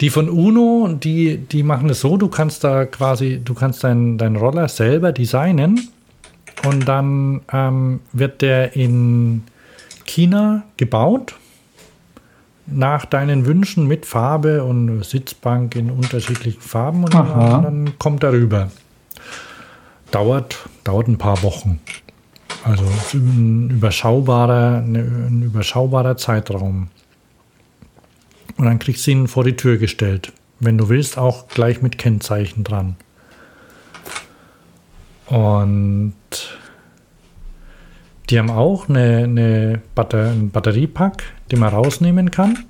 die 0.00 0.10
von 0.10 0.28
Uno, 0.28 0.88
die, 0.92 1.38
die 1.38 1.62
machen 1.62 1.90
es 1.90 2.00
so, 2.00 2.16
du 2.16 2.28
kannst 2.28 2.64
da 2.64 2.86
quasi, 2.86 3.40
du 3.44 3.54
kannst 3.54 3.84
deinen 3.84 4.18
dein 4.18 4.36
Roller 4.36 4.68
selber 4.68 5.12
designen 5.12 5.88
und 6.64 6.86
dann 6.88 7.40
ähm, 7.52 8.00
wird 8.12 8.42
der 8.42 8.76
in 8.76 9.44
China 10.04 10.64
gebaut 10.76 11.34
nach 12.66 13.04
deinen 13.04 13.46
Wünschen 13.46 13.86
mit 13.86 14.06
Farbe 14.06 14.64
und 14.64 15.02
Sitzbank 15.04 15.76
in 15.76 15.90
unterschiedlichen 15.90 16.60
Farben 16.60 17.04
und 17.04 17.14
Aha. 17.14 17.60
dann, 17.62 17.98
kommt 17.98 18.22
er 18.22 18.32
rüber. 18.32 18.70
Dauert, 20.10 20.56
dauert 20.84 21.08
ein 21.08 21.18
paar 21.18 21.42
Wochen. 21.42 21.80
Also 22.64 22.84
ein 23.14 23.70
überschaubarer, 23.70 24.80
ne, 24.80 25.00
ein 25.00 25.42
überschaubarer 25.42 26.16
Zeitraum. 26.16 26.88
Und 28.56 28.64
dann 28.64 28.78
kriegst 28.78 29.06
du 29.06 29.12
ihn 29.12 29.28
vor 29.28 29.44
die 29.44 29.56
Tür 29.56 29.76
gestellt. 29.76 30.32
Wenn 30.58 30.78
du 30.78 30.88
willst, 30.88 31.18
auch 31.18 31.48
gleich 31.48 31.82
mit 31.82 31.98
Kennzeichen 31.98 32.64
dran. 32.64 32.96
Und 35.26 36.14
die 38.30 38.38
haben 38.38 38.50
auch 38.50 38.88
eine, 38.88 39.24
eine 39.24 39.82
Batter 39.94 40.30
einen 40.30 40.50
Batteriepack, 40.50 41.22
den 41.50 41.60
man 41.60 41.72
rausnehmen 41.72 42.30
kann. 42.30 42.64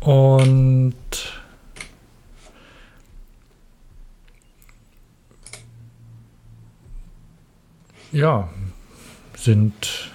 Und 0.00 0.94
ja, 8.12 8.48
sind 9.36 10.10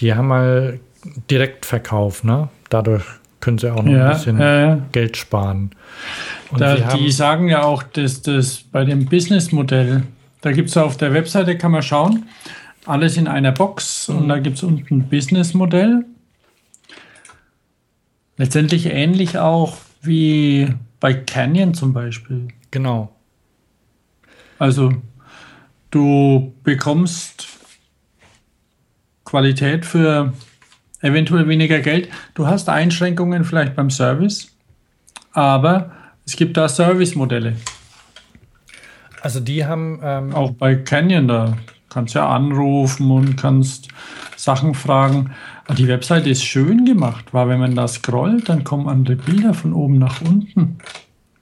die 0.00 0.14
haben 0.14 0.28
mal 0.28 0.80
direkt 1.30 1.66
verkauft, 1.66 2.24
ne? 2.24 2.48
Dadurch 2.70 3.04
können 3.40 3.58
sie 3.58 3.72
auch 3.72 3.82
noch 3.82 3.92
ja, 3.92 4.06
ein 4.06 4.12
bisschen 4.12 4.40
äh, 4.40 4.78
Geld 4.92 5.16
sparen. 5.16 5.70
Und 6.50 6.60
da, 6.60 6.74
die 6.96 7.10
sagen 7.10 7.48
ja 7.48 7.62
auch, 7.62 7.82
dass 7.82 8.22
das 8.22 8.58
bei 8.58 8.84
dem 8.84 9.06
Businessmodell 9.06 10.02
da 10.40 10.52
gibt 10.52 10.70
es 10.70 10.76
auf 10.76 10.96
der 10.96 11.12
Webseite, 11.12 11.56
kann 11.58 11.72
man 11.72 11.82
schauen, 11.82 12.28
alles 12.86 13.16
in 13.16 13.28
einer 13.28 13.52
Box 13.52 14.08
und 14.08 14.28
da 14.28 14.38
gibt 14.38 14.56
es 14.56 14.62
unten 14.62 14.94
ein 14.94 15.08
Businessmodell. 15.08 16.04
Letztendlich 18.36 18.86
ähnlich 18.86 19.38
auch 19.38 19.76
wie 20.02 20.72
bei 20.98 21.12
Canyon 21.12 21.74
zum 21.74 21.92
Beispiel. 21.92 22.48
genau. 22.70 23.14
Also 24.58 24.92
du 25.90 26.54
bekommst 26.62 27.48
Qualität 29.24 29.86
für 29.86 30.32
eventuell 31.00 31.48
weniger 31.48 31.80
Geld. 31.80 32.08
Du 32.34 32.46
hast 32.46 32.68
Einschränkungen 32.68 33.44
vielleicht 33.44 33.74
beim 33.74 33.90
Service, 33.90 34.54
aber 35.32 35.92
es 36.26 36.36
gibt 36.36 36.56
da 36.56 36.68
Servicemodelle. 36.68 37.56
Also 39.20 39.40
die 39.40 39.64
haben 39.64 40.00
ähm, 40.02 40.34
Auch 40.34 40.52
bei 40.52 40.76
Canyon, 40.76 41.28
da 41.28 41.58
kannst 41.88 42.14
du 42.14 42.20
ja 42.20 42.28
anrufen 42.28 43.10
und 43.10 43.36
kannst 43.36 43.88
Sachen 44.36 44.74
fragen. 44.74 45.32
Die 45.76 45.88
Webseite 45.88 46.30
ist 46.30 46.44
schön 46.44 46.84
gemacht, 46.84 47.26
weil 47.32 47.48
wenn 47.48 47.60
man 47.60 47.74
da 47.74 47.86
scrollt, 47.86 48.48
dann 48.48 48.64
kommen 48.64 48.88
andere 48.88 49.16
Bilder 49.16 49.54
von 49.54 49.72
oben 49.72 49.98
nach 49.98 50.20
unten. 50.20 50.78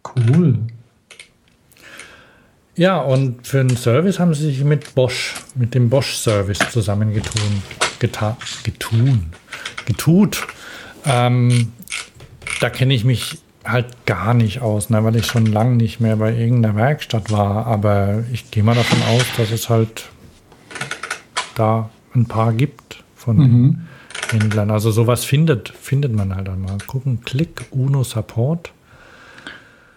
Cool. 0.05 0.59
Ja, 2.75 2.99
und 2.99 3.47
für 3.47 3.65
den 3.65 3.77
Service 3.77 4.21
haben 4.21 4.35
sie 4.35 4.47
sich 4.47 4.65
mit 4.65 4.95
Bosch, 4.95 5.35
mit 5.55 5.75
dem 5.75 5.91
Bosch-Service 5.91 6.59
zusammengetun. 6.71 7.63
Geta 7.99 8.37
getun. 8.63 9.33
Getut. 9.87 10.47
Ähm, 11.05 11.73
da 12.61 12.71
kenne 12.71 12.95
ich 12.95 13.05
mich 13.05 13.39
halt 13.71 14.07
gar 14.07 14.35
nicht 14.35 14.61
aus, 14.61 14.91
ne, 14.91 15.03
weil 15.05 15.17
ich 15.17 15.27
schon 15.27 15.47
lange 15.47 15.77
nicht 15.77 16.01
mehr 16.01 16.17
bei 16.17 16.35
irgendeiner 16.35 16.77
Werkstatt 16.77 17.31
war. 17.31 17.67
Aber 17.67 18.25
ich 18.33 18.51
gehe 18.51 18.63
mal 18.63 18.75
davon 18.75 18.99
aus, 19.11 19.25
dass 19.37 19.51
es 19.51 19.69
halt 19.69 20.09
da 21.55 21.91
ein 22.15 22.27
paar 22.27 22.53
gibt 22.53 23.03
von 23.15 23.39
den 23.39 23.89
Händlern. 24.31 24.71
Also 24.71 24.91
sowas 24.91 25.25
findet, 25.25 25.69
findet 25.69 26.15
man 26.15 26.35
halt 26.35 26.49
einmal. 26.49 26.79
Gucken, 26.87 27.21
Klick, 27.25 27.67
Uno 27.71 28.05
Support. 28.05 28.73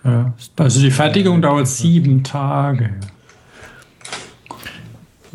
Ja. 0.04 0.34
Also 0.58 0.82
die 0.82 0.92
Fertigung 0.92 1.42
dauert 1.42 1.68
sieben 1.68 2.24
Tage. 2.24 2.96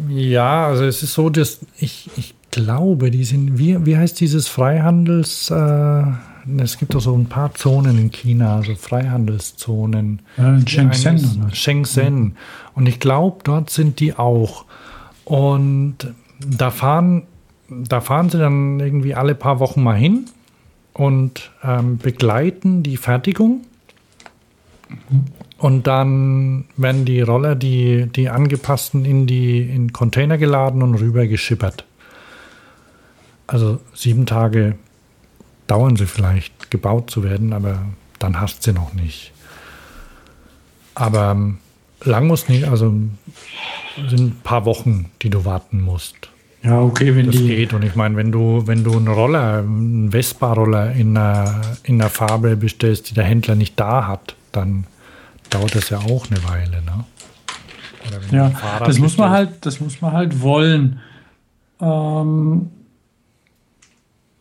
Ja, 0.08 0.66
also 0.66 0.84
es 0.84 1.02
ist 1.02 1.14
so, 1.14 1.30
dass 1.30 1.60
ich, 1.78 2.10
ich 2.16 2.34
glaube, 2.50 3.10
die 3.10 3.24
sind, 3.24 3.58
wie, 3.58 3.86
wie 3.86 3.96
heißt 3.96 4.20
dieses 4.20 4.48
Freihandels, 4.48 5.50
äh, 5.50 6.04
es 6.58 6.78
gibt 6.78 6.94
doch 6.94 7.00
so 7.00 7.14
ein 7.14 7.26
paar 7.26 7.54
Zonen 7.54 7.98
in 7.98 8.10
China, 8.10 8.62
so 8.62 8.74
Freihandelszonen. 8.74 10.22
In 10.36 10.66
Shenzhen, 10.66 11.42
oder? 11.42 11.54
Shenzhen. 11.54 12.36
Und 12.74 12.86
ich 12.86 13.00
glaube, 13.00 13.38
dort 13.44 13.70
sind 13.70 14.00
die 14.00 14.14
auch. 14.14 14.64
Und 15.24 16.14
da 16.38 16.70
fahren, 16.70 17.24
da 17.68 18.00
fahren 18.00 18.30
sie 18.30 18.38
dann 18.38 18.80
irgendwie 18.80 19.14
alle 19.14 19.34
paar 19.34 19.58
Wochen 19.60 19.82
mal 19.82 19.96
hin 19.96 20.26
und 20.92 21.50
ähm, 21.64 21.98
begleiten 21.98 22.82
die 22.82 22.96
Fertigung. 22.96 23.62
Und 25.58 25.86
dann 25.86 26.66
werden 26.76 27.04
die 27.04 27.20
Roller, 27.20 27.54
die, 27.54 28.06
die 28.06 28.28
angepassten, 28.28 29.04
in 29.04 29.26
die 29.26 29.62
in 29.62 29.92
Container 29.92 30.38
geladen 30.38 30.82
und 30.82 30.94
rüber 30.94 31.26
geschippert. 31.26 31.84
Also 33.46 33.80
sieben 33.94 34.26
Tage 34.26 34.76
dauern 35.66 35.96
sie 35.96 36.06
vielleicht, 36.06 36.70
gebaut 36.70 37.10
zu 37.10 37.22
werden, 37.24 37.52
aber 37.52 37.82
dann 38.18 38.40
hast 38.40 38.62
sie 38.62 38.72
noch 38.72 38.92
nicht. 38.94 39.32
Aber 40.94 41.32
ähm, 41.32 41.58
lang 42.02 42.26
muss 42.26 42.48
nicht, 42.48 42.64
also 42.64 42.92
sind 44.08 44.20
ein 44.20 44.40
paar 44.42 44.64
Wochen, 44.64 45.10
die 45.22 45.30
du 45.30 45.44
warten 45.44 45.80
musst. 45.80 46.16
Ja, 46.62 46.80
okay, 46.80 47.14
wenn 47.14 47.26
Das 47.26 47.36
die. 47.36 47.46
geht. 47.46 47.72
Und 47.74 47.84
ich 47.84 47.94
meine, 47.94 48.16
wenn 48.16 48.32
du, 48.32 48.66
wenn 48.66 48.82
du 48.82 48.96
einen 48.96 49.08
Roller, 49.08 49.58
einen 49.58 50.10
Vespa-Roller 50.10 50.92
in 50.92 51.16
einer, 51.16 51.60
in 51.84 52.00
einer 52.00 52.10
Farbe 52.10 52.56
bestellst, 52.56 53.10
die 53.10 53.14
der 53.14 53.24
Händler 53.24 53.54
nicht 53.54 53.78
da 53.78 54.06
hat, 54.08 54.34
dann 54.52 54.86
dauert 55.50 55.74
das 55.74 55.90
ja 55.90 55.98
auch 55.98 56.26
eine 56.28 56.42
Weile. 56.44 56.82
Ne? 56.82 57.04
Ja, 58.30 58.52
das 58.84 58.98
muss 58.98 59.16
man 59.16 59.30
halt, 59.30 59.64
das 59.66 59.80
muss 59.80 60.00
man 60.00 60.12
halt 60.12 60.40
wollen. 60.40 61.00
Ähm, 61.80 62.70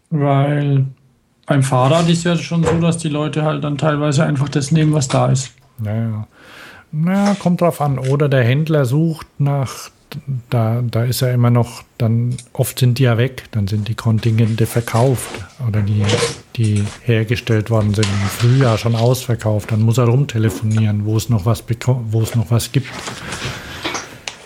weil 0.09 0.85
beim 1.45 1.63
Fahrrad 1.63 2.09
ist 2.09 2.23
ja 2.23 2.35
schon 2.37 2.63
so, 2.63 2.79
dass 2.79 2.97
die 2.97 3.09
Leute 3.09 3.43
halt 3.43 3.63
dann 3.63 3.77
teilweise 3.77 4.23
einfach 4.23 4.49
das 4.49 4.71
nehmen, 4.71 4.93
was 4.93 5.07
da 5.07 5.27
ist. 5.27 5.51
Ja, 5.83 5.93
ja. 5.93 6.27
Na, 6.91 7.35
kommt 7.35 7.61
drauf 7.61 7.81
an. 7.81 7.99
Oder 7.99 8.29
der 8.29 8.43
Händler 8.43 8.85
sucht 8.85 9.27
nach, 9.37 9.89
da, 10.49 10.81
da 10.81 11.03
ist 11.03 11.21
er 11.21 11.33
immer 11.33 11.49
noch, 11.49 11.83
dann 11.97 12.35
oft 12.53 12.79
sind 12.79 12.99
die 12.99 13.03
ja 13.03 13.17
weg, 13.17 13.43
dann 13.51 13.67
sind 13.67 13.87
die 13.87 13.95
Kontingente 13.95 14.65
verkauft 14.65 15.45
oder 15.67 15.81
die, 15.81 16.03
die 16.55 16.83
hergestellt 17.03 17.69
worden 17.69 17.93
sind 17.93 18.07
im 18.07 18.29
Frühjahr 18.29 18.77
schon 18.77 18.95
ausverkauft. 18.95 19.71
Dann 19.71 19.81
muss 19.81 19.97
er 19.97 20.05
rumtelefonieren, 20.05 21.05
wo 21.05 21.17
es 21.17 21.29
noch 21.29 21.45
was 21.45 21.63
wo 22.11 22.21
es 22.21 22.35
noch 22.35 22.49
was 22.49 22.71
gibt. 22.71 22.87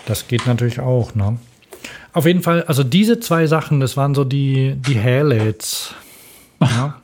Das 0.06 0.26
geht 0.26 0.46
natürlich 0.46 0.80
auch, 0.80 1.14
ne? 1.14 1.38
Auf 2.12 2.26
jeden 2.26 2.42
Fall, 2.42 2.64
also 2.64 2.82
diese 2.82 3.20
zwei 3.20 3.46
Sachen, 3.46 3.78
das 3.78 3.96
waren 3.96 4.16
so 4.16 4.24
die, 4.24 4.74
die 4.76 5.00
Highlights. 5.00 5.94
Ja. 6.60 7.00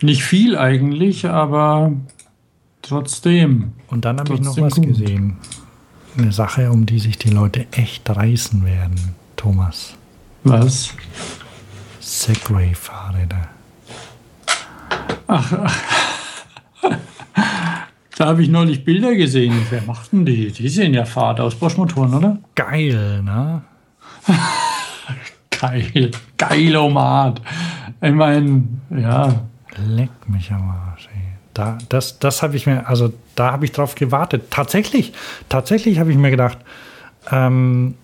Nicht 0.00 0.22
viel 0.22 0.56
eigentlich, 0.56 1.26
aber 1.26 1.92
trotzdem. 2.82 3.72
Und 3.88 4.04
dann 4.04 4.20
habe 4.20 4.34
ich 4.34 4.40
noch 4.40 4.56
was 4.58 4.74
gut. 4.74 4.86
gesehen. 4.86 5.36
Eine 6.16 6.32
Sache, 6.32 6.70
um 6.70 6.86
die 6.86 6.98
sich 6.98 7.18
die 7.18 7.30
Leute 7.30 7.66
echt 7.72 8.08
reißen 8.08 8.64
werden, 8.64 9.14
Thomas. 9.36 9.94
Was? 10.44 10.94
Segway-Fahrräder. 12.00 13.48
Da 18.16 18.26
habe 18.26 18.42
ich 18.42 18.48
neulich 18.48 18.84
Bilder 18.84 19.14
gesehen. 19.14 19.54
Wer 19.70 19.82
macht 19.82 20.12
denn 20.12 20.24
die? 20.24 20.50
Die 20.50 20.68
sehen 20.68 20.94
ja 20.94 21.04
Fahrt 21.04 21.40
aus 21.40 21.54
Bosch-Motoren, 21.54 22.14
oder? 22.14 22.38
Geil, 22.54 23.22
ne? 23.22 23.62
Geil. 25.60 26.10
Geilomat. 26.36 27.40
Ich 28.00 28.12
meine, 28.12 28.64
ja. 28.90 29.42
Leck 29.86 30.10
mich 30.26 30.50
am 30.52 30.70
Arsch, 30.70 31.08
ey. 31.14 31.20
Da, 31.54 31.78
das 31.88 32.18
das 32.18 32.42
habe 32.42 32.56
ich 32.56 32.66
mir, 32.66 32.88
also 32.88 33.12
da 33.34 33.52
habe 33.52 33.64
ich 33.64 33.72
drauf 33.72 33.94
gewartet. 33.94 34.50
Tatsächlich, 34.50 35.12
tatsächlich 35.48 35.98
habe 35.98 36.10
ich 36.12 36.16
mir 36.16 36.30
gedacht, 36.30 36.58
ähm, 37.30 37.94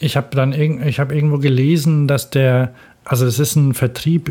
ich 0.00 0.16
habe 0.16 0.34
dann 0.34 0.52
irgend, 0.52 0.84
ich 0.86 0.98
habe 1.00 1.14
irgendwo 1.14 1.38
gelesen, 1.38 2.08
dass 2.08 2.30
der, 2.30 2.72
also 3.04 3.26
es 3.26 3.38
ist 3.38 3.56
ein 3.56 3.74
Vertrieb, 3.74 4.30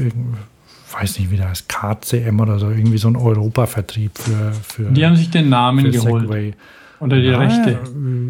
weiß 0.91 1.19
nicht, 1.19 1.31
wie 1.31 1.37
der 1.37 1.49
heißt, 1.49 1.67
KCM 1.69 2.39
oder 2.39 2.59
so, 2.59 2.69
irgendwie 2.69 2.97
so 2.97 3.07
ein 3.07 3.15
Europa-Vertrieb 3.15 4.17
für, 4.17 4.51
für, 4.53 4.83
Die 4.91 5.05
haben 5.05 5.15
sich 5.15 5.29
den 5.29 5.49
Namen 5.49 5.91
geholt. 5.91 6.23
Segway. 6.23 6.53
Oder 6.99 7.17
die 7.17 7.27
Ja, 7.27 7.37
Rechte. 7.37 7.79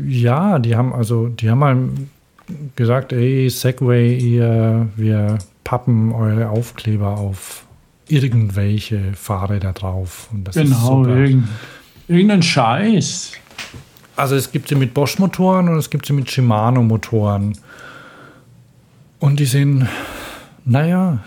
Ja, 0.08 0.60
die 0.60 0.76
haben 0.76 0.94
also, 0.94 1.30
die 1.30 1.50
haben 1.50 1.60
mal 1.60 1.78
gesagt, 2.76 3.12
ey, 3.14 3.50
Segway, 3.50 4.18
ihr, 4.18 4.88
wir 4.96 5.38
pappen 5.64 6.12
eure 6.14 6.50
Aufkleber 6.50 7.18
auf 7.18 7.66
irgendwelche 8.08 9.14
Fahrräder 9.14 9.74
drauf. 9.74 10.30
Und 10.32 10.46
das 10.48 10.56
ist 10.56 10.64
Genau, 10.64 11.04
super. 11.04 11.16
irgend, 11.18 11.48
irgendein 12.08 12.42
Scheiß. 12.42 13.34
Also 14.16 14.36
es 14.36 14.52
gibt 14.52 14.70
sie 14.70 14.76
mit 14.76 14.94
Bosch-Motoren 14.94 15.68
und 15.70 15.78
es 15.78 15.90
gibt 15.90 16.06
sie 16.06 16.14
mit 16.14 16.30
Shimano-Motoren. 16.32 17.58
Und 19.20 19.40
die 19.40 19.46
sehen, 19.46 19.88
naja, 20.66 21.20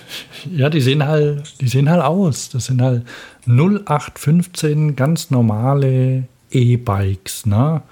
ja, 0.56 0.70
die 0.70 0.80
sehen 0.80 1.04
halt, 1.06 1.60
die 1.60 1.68
sehen 1.68 1.90
halt 1.90 2.02
aus. 2.02 2.48
Das 2.50 2.66
sind 2.66 2.80
halt 2.80 3.04
0815 3.46 4.94
ganz 4.96 5.30
normale 5.30 6.24
E-Bikes, 6.50 7.46
ne? 7.46 7.82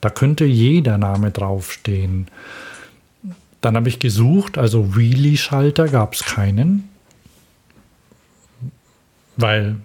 Da 0.00 0.10
könnte 0.10 0.44
jeder 0.44 0.98
Name 0.98 1.30
draufstehen. 1.30 2.28
Dann 3.60 3.76
habe 3.76 3.88
ich 3.88 3.98
gesucht, 3.98 4.56
also 4.56 4.96
Wheelie-Schalter 4.96 5.88
gab 5.88 6.14
es 6.14 6.24
keinen. 6.24 6.88
Weil, 9.36 9.76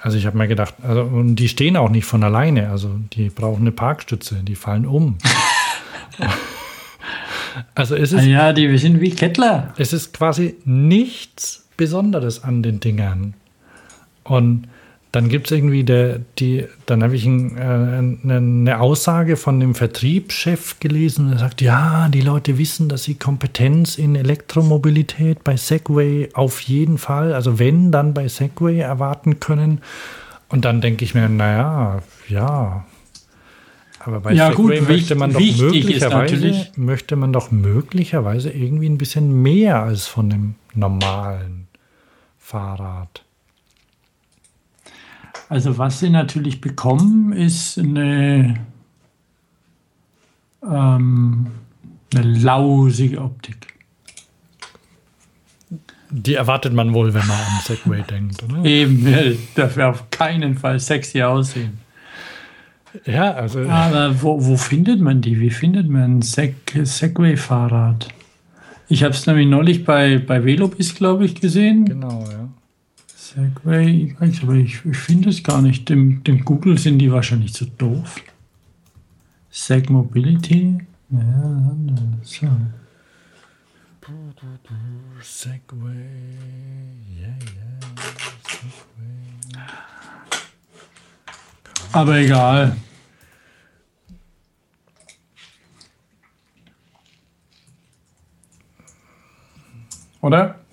also 0.00 0.16
ich 0.16 0.26
habe 0.26 0.38
mir 0.38 0.48
gedacht, 0.48 0.74
also, 0.82 1.02
und 1.02 1.36
die 1.36 1.48
stehen 1.48 1.76
auch 1.76 1.90
nicht 1.90 2.04
von 2.04 2.22
alleine, 2.22 2.70
also 2.70 2.90
die 3.12 3.28
brauchen 3.28 3.62
eine 3.62 3.72
Parkstütze, 3.72 4.36
die 4.42 4.54
fallen 4.54 4.86
um. 4.86 5.18
also 7.74 7.96
es 7.96 8.12
Ah 8.12 8.18
ist, 8.18 8.26
ja, 8.26 8.52
die 8.52 8.78
sind 8.78 9.00
wie 9.00 9.10
Kettler. 9.10 9.74
es 9.76 9.92
ist 9.92 10.12
quasi 10.12 10.56
nichts 10.64 11.66
Besonderes 11.76 12.42
an 12.44 12.62
den 12.62 12.80
Dingern. 12.80 13.34
Und 14.22 14.68
dann 15.12 15.28
gibt 15.28 15.46
es 15.46 15.52
irgendwie 15.56 15.84
der, 15.84 16.20
die, 16.38 16.66
dann 16.84 17.02
habe 17.02 17.16
ich 17.16 17.24
ein, 17.24 17.56
äh, 17.56 18.30
eine 18.30 18.80
Aussage 18.80 19.36
von 19.36 19.60
dem 19.60 19.74
Vertriebschef 19.74 20.78
gelesen, 20.80 21.30
der 21.30 21.38
sagt, 21.38 21.62
ja, 21.62 22.08
die 22.08 22.20
Leute 22.20 22.58
wissen, 22.58 22.88
dass 22.88 23.04
sie 23.04 23.14
Kompetenz 23.14 23.96
in 23.96 24.14
Elektromobilität 24.14 25.42
bei 25.44 25.56
Segway 25.56 26.28
auf 26.34 26.60
jeden 26.60 26.98
Fall, 26.98 27.32
also 27.32 27.58
wenn, 27.58 27.92
dann 27.92 28.14
bei 28.14 28.28
Segway 28.28 28.78
erwarten 28.78 29.40
können. 29.40 29.80
Und 30.48 30.64
dann 30.64 30.80
denke 30.80 31.04
ich 31.04 31.14
mir, 31.14 31.28
naja, 31.28 32.02
ja. 32.28 32.84
Aber 34.00 34.20
bei 34.20 34.32
Ja, 34.32 34.50
Segway 34.50 34.78
gut, 34.80 34.88
möchte 34.88 35.14
man 35.14 35.32
doch 35.32 35.40
möglicherweise, 35.40 36.66
möchte 36.76 37.16
man 37.16 37.32
doch 37.32 37.50
möglicherweise 37.50 38.50
irgendwie 38.50 38.88
ein 38.88 38.98
bisschen 38.98 39.42
mehr 39.42 39.82
als 39.82 40.06
von 40.06 40.30
dem 40.30 40.54
normalen 40.74 41.68
Fahrrad. 42.38 43.25
Also 45.48 45.78
was 45.78 46.00
sie 46.00 46.10
natürlich 46.10 46.60
bekommen, 46.60 47.32
ist 47.32 47.78
eine, 47.78 48.58
ähm, 50.62 51.46
eine 52.14 52.22
lausige 52.22 53.20
Optik. 53.20 53.74
Die 56.10 56.34
erwartet 56.34 56.72
man 56.72 56.94
wohl, 56.94 57.14
wenn 57.14 57.26
man 57.26 57.36
an 57.36 57.60
Segway 57.64 58.02
denkt, 58.10 58.42
oder? 58.42 58.64
Eben, 58.64 59.08
ja, 59.08 59.36
darf 59.54 59.76
ja 59.76 59.90
auf 59.90 60.10
keinen 60.10 60.56
Fall 60.56 60.80
sexy 60.80 61.22
aussehen. 61.22 61.78
Ja, 63.04 63.32
also 63.32 63.60
Aber 63.68 64.22
wo, 64.22 64.44
wo 64.44 64.56
findet 64.56 65.00
man 65.00 65.20
die? 65.20 65.38
Wie 65.38 65.50
findet 65.50 65.88
man 65.88 66.18
ein 66.18 66.22
Seg 66.22 66.54
Segway-Fahrrad? 66.82 68.08
Ich 68.88 69.02
habe 69.02 69.12
es 69.12 69.26
nämlich 69.26 69.46
neulich 69.46 69.84
bei, 69.84 70.18
bei 70.18 70.44
Velobis, 70.44 70.94
glaube 70.94 71.26
ich, 71.26 71.34
gesehen. 71.34 71.84
genau, 71.84 72.24
ja. 72.30 72.48
Segway, 73.36 74.08
E-Bikes, 74.08 74.42
aber 74.42 74.54
ich, 74.54 74.82
ich 74.86 74.96
finde 74.96 75.28
es 75.28 75.42
gar 75.42 75.60
nicht. 75.60 75.90
Dem, 75.90 76.24
dem 76.24 76.42
Google 76.42 76.78
sind 76.78 76.98
die 77.00 77.12
wahrscheinlich 77.12 77.52
zu 77.52 77.66
doof. 77.66 78.16
Seg 79.50 79.90
Mobility. 79.90 80.78
Ja, 81.10 81.76
so. 82.22 82.48
Segway, 85.20 85.90
yeah, 87.18 87.28
yeah, 87.28 87.80
Segway. 88.48 89.64
Aber 91.92 92.16
egal. 92.16 92.74
Oder? 100.22 100.65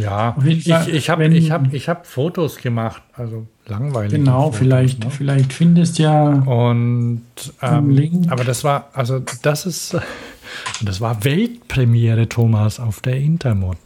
Ja, 0.00 0.36
ich, 0.44 0.68
ich 0.68 1.10
habe 1.10 1.26
ich 1.26 1.50
hab, 1.50 1.72
ich 1.72 1.88
hab 1.88 2.06
Fotos 2.06 2.56
gemacht, 2.56 3.02
also 3.14 3.46
langweilig. 3.66 4.12
Genau, 4.12 4.44
Fotos, 4.44 4.58
vielleicht, 4.58 5.04
ne? 5.04 5.10
vielleicht 5.10 5.52
findest 5.52 5.98
ja. 5.98 6.28
Und 6.28 7.22
ähm, 7.62 7.90
Link. 7.90 8.30
aber 8.30 8.44
das 8.44 8.64
war, 8.64 8.90
also 8.92 9.22
das 9.42 9.66
ist, 9.66 9.96
das 10.82 11.00
war 11.00 11.24
Weltpremiere, 11.24 12.28
Thomas, 12.28 12.80
auf 12.80 13.00
der 13.00 13.16
Intermod. 13.16 13.78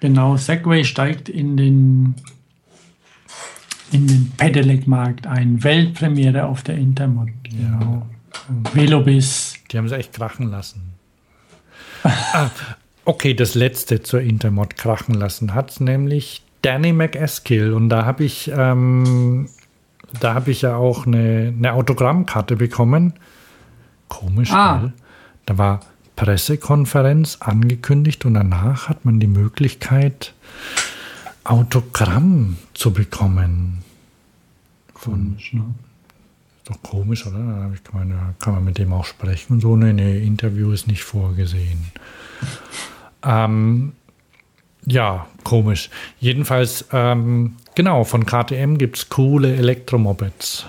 Genau, 0.00 0.36
Segway 0.36 0.84
steigt 0.84 1.28
in 1.28 1.56
den, 1.56 2.14
in 3.92 4.08
den 4.08 4.32
Pedelec-Markt 4.36 5.28
ein. 5.28 5.62
Weltpremiere 5.62 6.46
auf 6.46 6.62
der 6.64 6.76
Intermod. 6.76 7.28
Genau. 7.44 8.06
Velobis. 8.72 9.54
Die 9.70 9.78
haben 9.78 9.88
sie 9.88 9.96
echt 9.96 10.12
krachen 10.12 10.50
lassen. 10.50 10.94
ah, 12.02 12.50
okay, 13.04 13.34
das 13.34 13.54
letzte 13.54 14.02
zur 14.02 14.20
Intermod 14.20 14.76
krachen 14.76 15.14
lassen 15.14 15.54
hat 15.54 15.80
nämlich 15.80 16.42
Danny 16.62 16.92
McEskill. 16.92 17.72
Und 17.72 17.88
da 17.88 18.04
habe 18.04 18.24
ich, 18.24 18.50
ähm, 18.54 19.48
da 20.20 20.34
habe 20.34 20.50
ich 20.50 20.62
ja 20.62 20.76
auch 20.76 21.06
eine, 21.06 21.52
eine 21.56 21.72
Autogrammkarte 21.72 22.56
bekommen. 22.56 23.14
Komisch, 24.08 24.52
Ah. 24.52 24.78
gell? 24.78 24.92
Da 25.46 25.58
war 25.58 25.80
Pressekonferenz 26.16 27.38
angekündigt 27.40 28.24
und 28.24 28.34
danach 28.34 28.88
hat 28.88 29.04
man 29.04 29.18
die 29.18 29.26
Möglichkeit, 29.26 30.34
Autogramm 31.44 32.58
zu 32.74 32.92
bekommen. 32.92 33.82
Von, 34.94 35.36
ne? 35.52 35.64
ist 36.62 36.70
doch 36.70 36.80
komisch, 36.82 37.26
oder? 37.26 37.38
Da 37.38 37.62
habe 37.64 37.74
ich 37.74 37.82
gemeint, 37.82 38.10
ja, 38.12 38.34
kann 38.38 38.54
man 38.54 38.64
mit 38.64 38.78
dem 38.78 38.92
auch 38.92 39.04
sprechen 39.04 39.54
und 39.54 39.60
so. 39.60 39.74
Nee, 39.76 39.92
nee, 39.92 40.24
Interview 40.24 40.70
ist 40.70 40.86
nicht 40.86 41.02
vorgesehen. 41.02 41.90
Ähm, 43.24 43.92
ja, 44.86 45.26
komisch. 45.44 45.90
Jedenfalls, 46.18 46.86
ähm, 46.92 47.56
genau, 47.74 48.04
von 48.04 48.26
KTM 48.26 48.78
gibt 48.78 48.98
es 48.98 49.08
coole 49.08 49.54
Elektromopeds. 49.54 50.66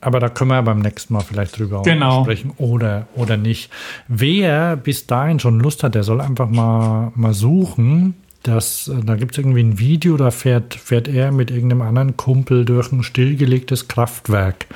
Aber 0.00 0.20
da 0.20 0.28
können 0.28 0.50
wir 0.50 0.62
beim 0.62 0.78
nächsten 0.78 1.12
Mal 1.14 1.22
vielleicht 1.22 1.58
drüber 1.58 1.82
Genau. 1.82 2.22
sprechen 2.22 2.52
oder, 2.58 3.08
oder 3.16 3.36
nicht. 3.36 3.70
Wer 4.06 4.76
bis 4.76 5.06
dahin 5.08 5.40
schon 5.40 5.58
Lust 5.58 5.82
hat, 5.82 5.96
der 5.96 6.04
soll 6.04 6.20
einfach 6.20 6.48
mal, 6.48 7.10
mal 7.16 7.34
suchen. 7.34 8.14
Das, 8.44 8.86
äh, 8.86 9.02
da 9.04 9.16
gibt 9.16 9.32
es 9.32 9.38
irgendwie 9.38 9.64
ein 9.64 9.80
Video, 9.80 10.16
da 10.16 10.30
fährt, 10.30 10.74
fährt 10.76 11.08
er 11.08 11.32
mit 11.32 11.50
irgendeinem 11.50 11.82
anderen 11.82 12.16
Kumpel 12.16 12.64
durch 12.64 12.92
ein 12.92 13.02
stillgelegtes 13.02 13.88
Kraftwerk. 13.88 14.66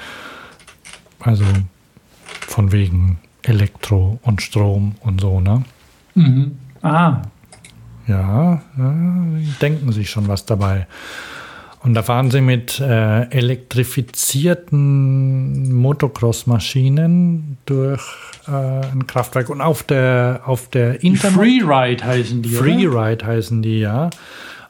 Also 1.21 1.45
von 2.41 2.73
wegen 2.73 3.21
Elektro 3.45 4.19
und 4.23 4.43
Strom 4.43 4.97
und 5.01 5.21
so, 5.21 5.41
ne? 5.41 5.63
Mhm. 6.17 6.57
Ah, 6.83 7.23
Ja, 8.09 8.61
ja, 8.77 8.95
denken 9.61 9.93
sich 9.93 10.11
schon 10.11 10.27
was 10.29 10.45
dabei. 10.45 10.87
Und 11.85 11.95
da 11.95 12.03
fahren 12.03 12.31
sie 12.31 12.41
mit 12.41 12.79
äh, 12.79 13.23
elektrifizierten 13.31 15.73
Motocross-Maschinen 15.73 17.59
durch 17.67 18.03
äh, 18.47 18.53
ein 18.53 19.09
Kraftwerk. 19.09 19.51
Und 19.51 19.61
auf 19.61 19.83
der, 19.83 20.43
auf 20.45 20.69
der 20.69 21.03
Internet. 21.03 21.39
Freeride 21.39 22.05
heißen 22.05 22.41
die. 22.43 22.51
Freeride 22.51 23.27
heißen 23.27 23.63
die, 23.63 23.81
ja. 23.81 24.11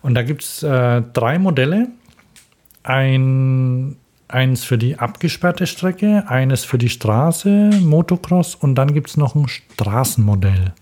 Und 0.00 0.14
da 0.14 0.22
gibt 0.22 0.42
es 0.42 0.62
äh, 0.62 1.02
drei 1.12 1.38
Modelle. 1.38 1.88
Ein, 2.82 3.96
eins 4.26 4.64
für 4.64 4.78
die 4.78 4.98
abgesperrte 4.98 5.66
Strecke, 5.66 6.24
eines 6.28 6.64
für 6.64 6.78
die 6.78 6.88
Straße, 6.88 7.72
Motocross 7.82 8.54
und 8.54 8.74
dann 8.74 8.94
gibt 8.94 9.10
es 9.10 9.18
noch 9.18 9.34
ein 9.34 9.48
Straßenmodell. 9.48 10.72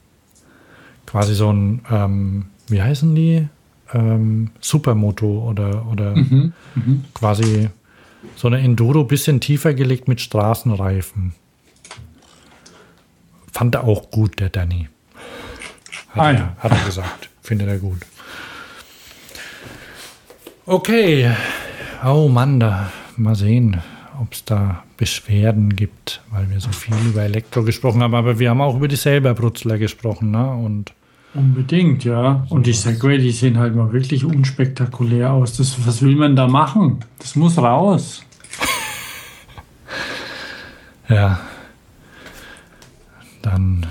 Quasi 1.11 1.35
so 1.35 1.53
ein, 1.53 1.81
ähm, 1.91 2.45
wie 2.69 2.81
heißen 2.83 3.15
die? 3.15 3.49
Ähm, 3.93 4.51
Supermoto 4.61 5.49
oder, 5.49 5.87
oder 5.91 6.15
Mhm. 6.15 6.53
quasi 7.15 7.69
so 8.37 8.47
eine 8.47 8.59
Enduro, 8.61 9.03
bisschen 9.05 9.41
tiefer 9.41 9.75
gelegt 9.75 10.07
mit 10.07 10.21
Straßenreifen. 10.21 11.33
Fand 13.53 13.75
er 13.75 13.85
auch 13.85 14.11
gut, 14.13 14.39
der 14.39 14.49
Danny. 14.51 14.89
Hat, 16.11 16.19
Ah 16.21 16.31
er, 16.33 16.39
ja. 16.39 16.57
hat 16.59 16.71
er 16.73 16.85
gesagt. 16.85 17.29
Findet 17.43 17.69
er 17.69 17.79
gut. 17.79 17.99
Okay. 20.67 21.33
Oh 22.05 22.29
Mann, 22.29 22.61
da 22.61 22.93
mal 23.17 23.35
sehen, 23.35 23.81
ob 24.21 24.33
es 24.33 24.45
da 24.45 24.85
Beschwerden 24.97 25.75
gibt, 25.75 26.23
weil 26.31 26.49
wir 26.51 26.61
so 26.61 26.71
viel 26.71 26.95
über 27.07 27.23
Elektro 27.23 27.63
gesprochen 27.65 28.03
haben. 28.03 28.15
Aber 28.15 28.39
wir 28.39 28.51
haben 28.51 28.61
auch 28.61 28.77
über 28.77 28.89
die 28.89 28.97
Selberbrutzler 28.97 29.79
gesprochen. 29.79 30.31
Ne? 30.31 30.49
Und 30.51 30.93
Unbedingt, 31.33 32.05
ja. 32.05 32.45
Und 32.49 32.67
die 32.67 32.73
Segway, 32.73 33.19
die 33.19 33.31
sehen 33.31 33.59
halt 33.59 33.77
mal 33.77 33.93
wirklich 33.93 34.25
unspektakulär 34.25 35.33
aus. 35.33 35.57
Das, 35.57 35.87
was 35.87 36.03
will 36.03 36.17
man 36.17 36.35
da 36.35 36.49
machen? 36.49 37.05
Das 37.19 37.37
muss 37.37 37.57
raus. 37.57 38.25
ja, 41.09 41.39
dann 43.43 43.87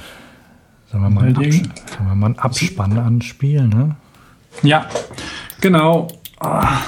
sollen 0.91 1.03
wir 1.03 1.09
mal, 1.09 1.25
einen 1.25 1.37
Abs 1.37 1.55
sollen 1.55 2.09
wir 2.09 2.15
mal 2.15 2.25
einen 2.27 2.39
Abspann 2.39 2.97
anspielen. 2.97 3.69
Ne? 3.69 3.95
Ja, 4.63 4.89
genau. 5.61 6.07
Ah. 6.39 6.79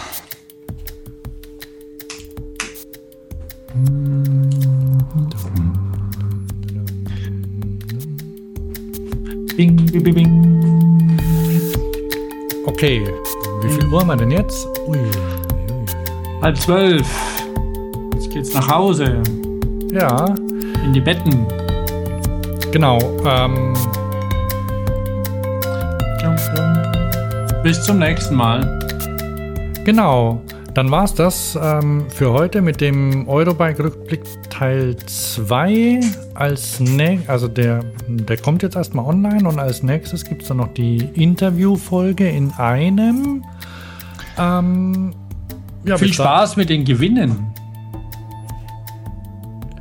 Bing, 9.62 9.76
bing, 9.76 10.04
bing, 10.04 10.16
bing. 10.16 11.20
Okay, 12.66 13.06
wie 13.62 13.70
viel 13.70 13.86
Uhr 13.94 14.00
haben 14.00 14.08
wir 14.08 14.16
denn 14.16 14.32
jetzt? 14.32 14.68
Ui, 14.88 14.98
Halb 16.42 16.58
zwölf. 16.58 17.08
Jetzt 18.16 18.32
geht's 18.32 18.54
nach 18.56 18.68
Hause. 18.68 19.22
ja, 19.92 20.26
In 20.84 20.94
die 20.94 21.00
Betten. 21.00 21.46
genau. 22.72 22.98
Ähm, 23.24 23.76
Bis 27.62 27.84
zum 27.84 28.00
nächsten 28.00 28.34
Mal. 28.34 28.80
Genau, 29.86 30.42
dann 30.74 30.90
war 30.92 31.04
es 31.04 31.14
das 31.14 31.58
ähm, 31.62 32.06
für 32.10 32.32
heute 32.32 32.62
mit 32.62 32.80
dem 32.82 33.28
Eurobike-Rückblick 33.28 34.22
Teil 34.50 34.96
2. 34.96 36.00
Als 36.34 36.80
nä- 36.80 37.20
also 37.28 37.48
der, 37.48 37.82
der 38.08 38.38
kommt 38.38 38.64
jetzt 38.64 38.76
erstmal 38.76 39.06
online 39.06 39.48
und 39.48 39.60
als 39.60 39.84
nächstes 39.84 40.24
gibt 40.24 40.44
es 40.44 40.48
dann 40.48 40.58
noch 40.58 40.74
die 40.74 40.98
Interviewfolge 41.14 42.28
in 42.30 42.52
einem. 42.52 43.44
Ähm, 44.38 45.14
ja, 45.84 45.98
Viel 45.98 46.14
Spaß 46.14 46.56
mit 46.58 46.70
den 46.70 46.86
Gewinnen. 46.86 47.48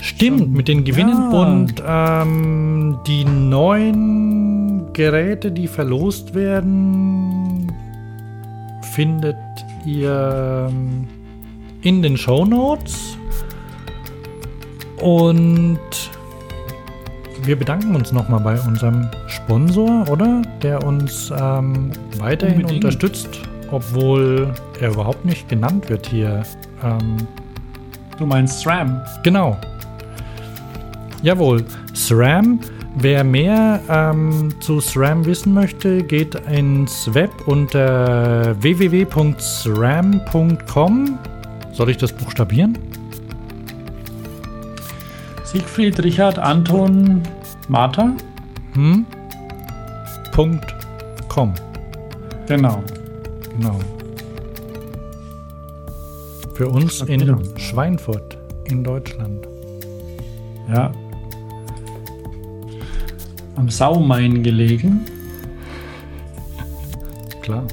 Stimmt, 0.00 0.50
mit 0.52 0.66
den 0.66 0.84
Gewinnen 0.84 1.30
Ja. 1.32 1.40
und 1.40 1.74
ähm, 1.86 2.98
die 3.06 3.24
neuen 3.24 4.92
Geräte, 4.92 5.52
die 5.52 5.68
verlost 5.68 6.34
werden, 6.34 7.70
findet 8.92 9.36
ihr 9.84 10.68
ähm, 10.70 11.06
in 11.82 12.02
den 12.02 12.16
Show 12.16 12.44
Notes. 12.44 13.16
Und 15.00 15.78
wir 17.44 17.56
bedanken 17.58 17.94
uns 17.94 18.12
nochmal 18.12 18.40
bei 18.40 18.60
unserem 18.60 19.08
Sponsor, 19.26 20.06
oder? 20.10 20.42
Der 20.62 20.84
uns 20.84 21.32
ähm, 21.36 21.90
weiterhin 22.18 22.56
Unbedingt. 22.56 22.84
unterstützt, 22.84 23.40
obwohl 23.70 24.52
er 24.80 24.90
überhaupt 24.90 25.24
nicht 25.24 25.48
genannt 25.48 25.88
wird 25.88 26.06
hier. 26.06 26.42
Ähm, 26.84 27.16
Du 28.20 28.26
meinst 28.26 28.60
SRAM. 28.60 29.00
Genau. 29.22 29.56
Jawohl. 31.22 31.64
SRAM. 31.94 32.60
Wer 32.96 33.22
mehr 33.24 33.80
ähm, 33.88 34.52
zu 34.60 34.80
SRAM 34.80 35.24
wissen 35.24 35.54
möchte, 35.54 36.02
geht 36.02 36.34
ins 36.50 37.14
Web 37.14 37.30
unter 37.46 38.60
www.sram.com. 38.60 41.18
Soll 41.72 41.90
ich 41.90 41.96
das 41.96 42.12
buchstabieren? 42.12 42.76
Siegfried, 45.44 46.02
Richard, 46.02 46.38
Anton, 46.38 47.22
Martha. 47.68 48.12
Hm? 48.74 49.06
Punkt 50.32 50.74
com. 51.28 51.54
Genau. 52.46 52.82
Genau. 53.56 53.78
Für 56.54 56.68
uns 56.68 57.00
in. 57.02 57.38
Schweinfurt 57.56 58.36
in 58.64 58.82
Deutschland. 58.84 59.46
Ja. 60.68 60.92
Am 63.60 63.68
Saumain 63.68 64.42
gelegen. 64.42 65.02
Klar. 67.42 67.64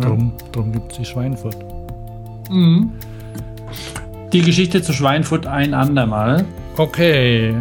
Drum, 0.00 0.32
drum 0.52 0.72
gibt 0.72 0.92
es 0.92 0.98
die 0.98 1.04
Schweinfurt. 1.04 1.56
Mhm. 2.48 2.90
Die 4.32 4.40
Geschichte 4.40 4.80
zu 4.80 4.94
Schweinfurt 4.94 5.46
ein 5.46 5.74
andermal. 5.74 6.46
Okay. 6.78 7.54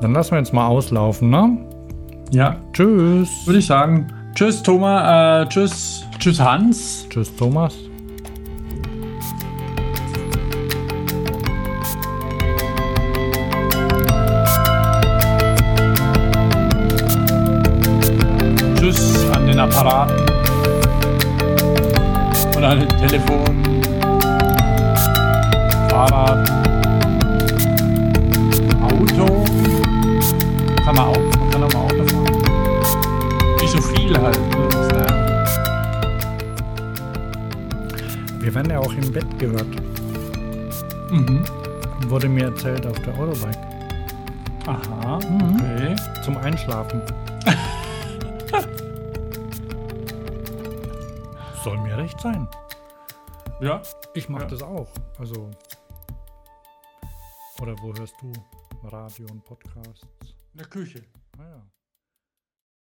Dann 0.00 0.14
lassen 0.14 0.30
wir 0.30 0.38
jetzt 0.38 0.54
mal 0.54 0.68
auslaufen, 0.68 1.28
ne? 1.28 1.58
Ja, 2.30 2.56
Tschüss. 2.72 3.28
würde 3.44 3.58
ich 3.58 3.66
sagen. 3.66 4.06
Tschüss, 4.34 4.62
Thomas. 4.62 5.44
Äh, 5.44 5.48
tschüss, 5.50 6.06
tschüss, 6.18 6.40
Hans. 6.40 7.06
Tschüss, 7.10 7.36
Thomas. 7.36 7.74
Zum 46.60 46.70
Einschlafen. 46.70 47.02
Soll 51.64 51.78
mir 51.78 51.96
recht 51.96 52.20
sein. 52.20 52.46
Ja. 53.60 53.80
Ich 54.14 54.28
mache 54.28 54.42
Ja. 54.44 54.48
das 54.48 54.62
auch. 54.62 54.88
Also. 55.18 55.50
Oder 57.60 57.76
wo 57.80 57.92
hörst 57.96 58.14
du 58.22 58.32
Radio 58.84 59.26
und 59.30 59.44
Podcasts? 59.44 60.06
In 60.52 60.58
der 60.58 60.66
Küche. 60.66 61.02
Ah 61.38 61.42
ja. 61.42 61.62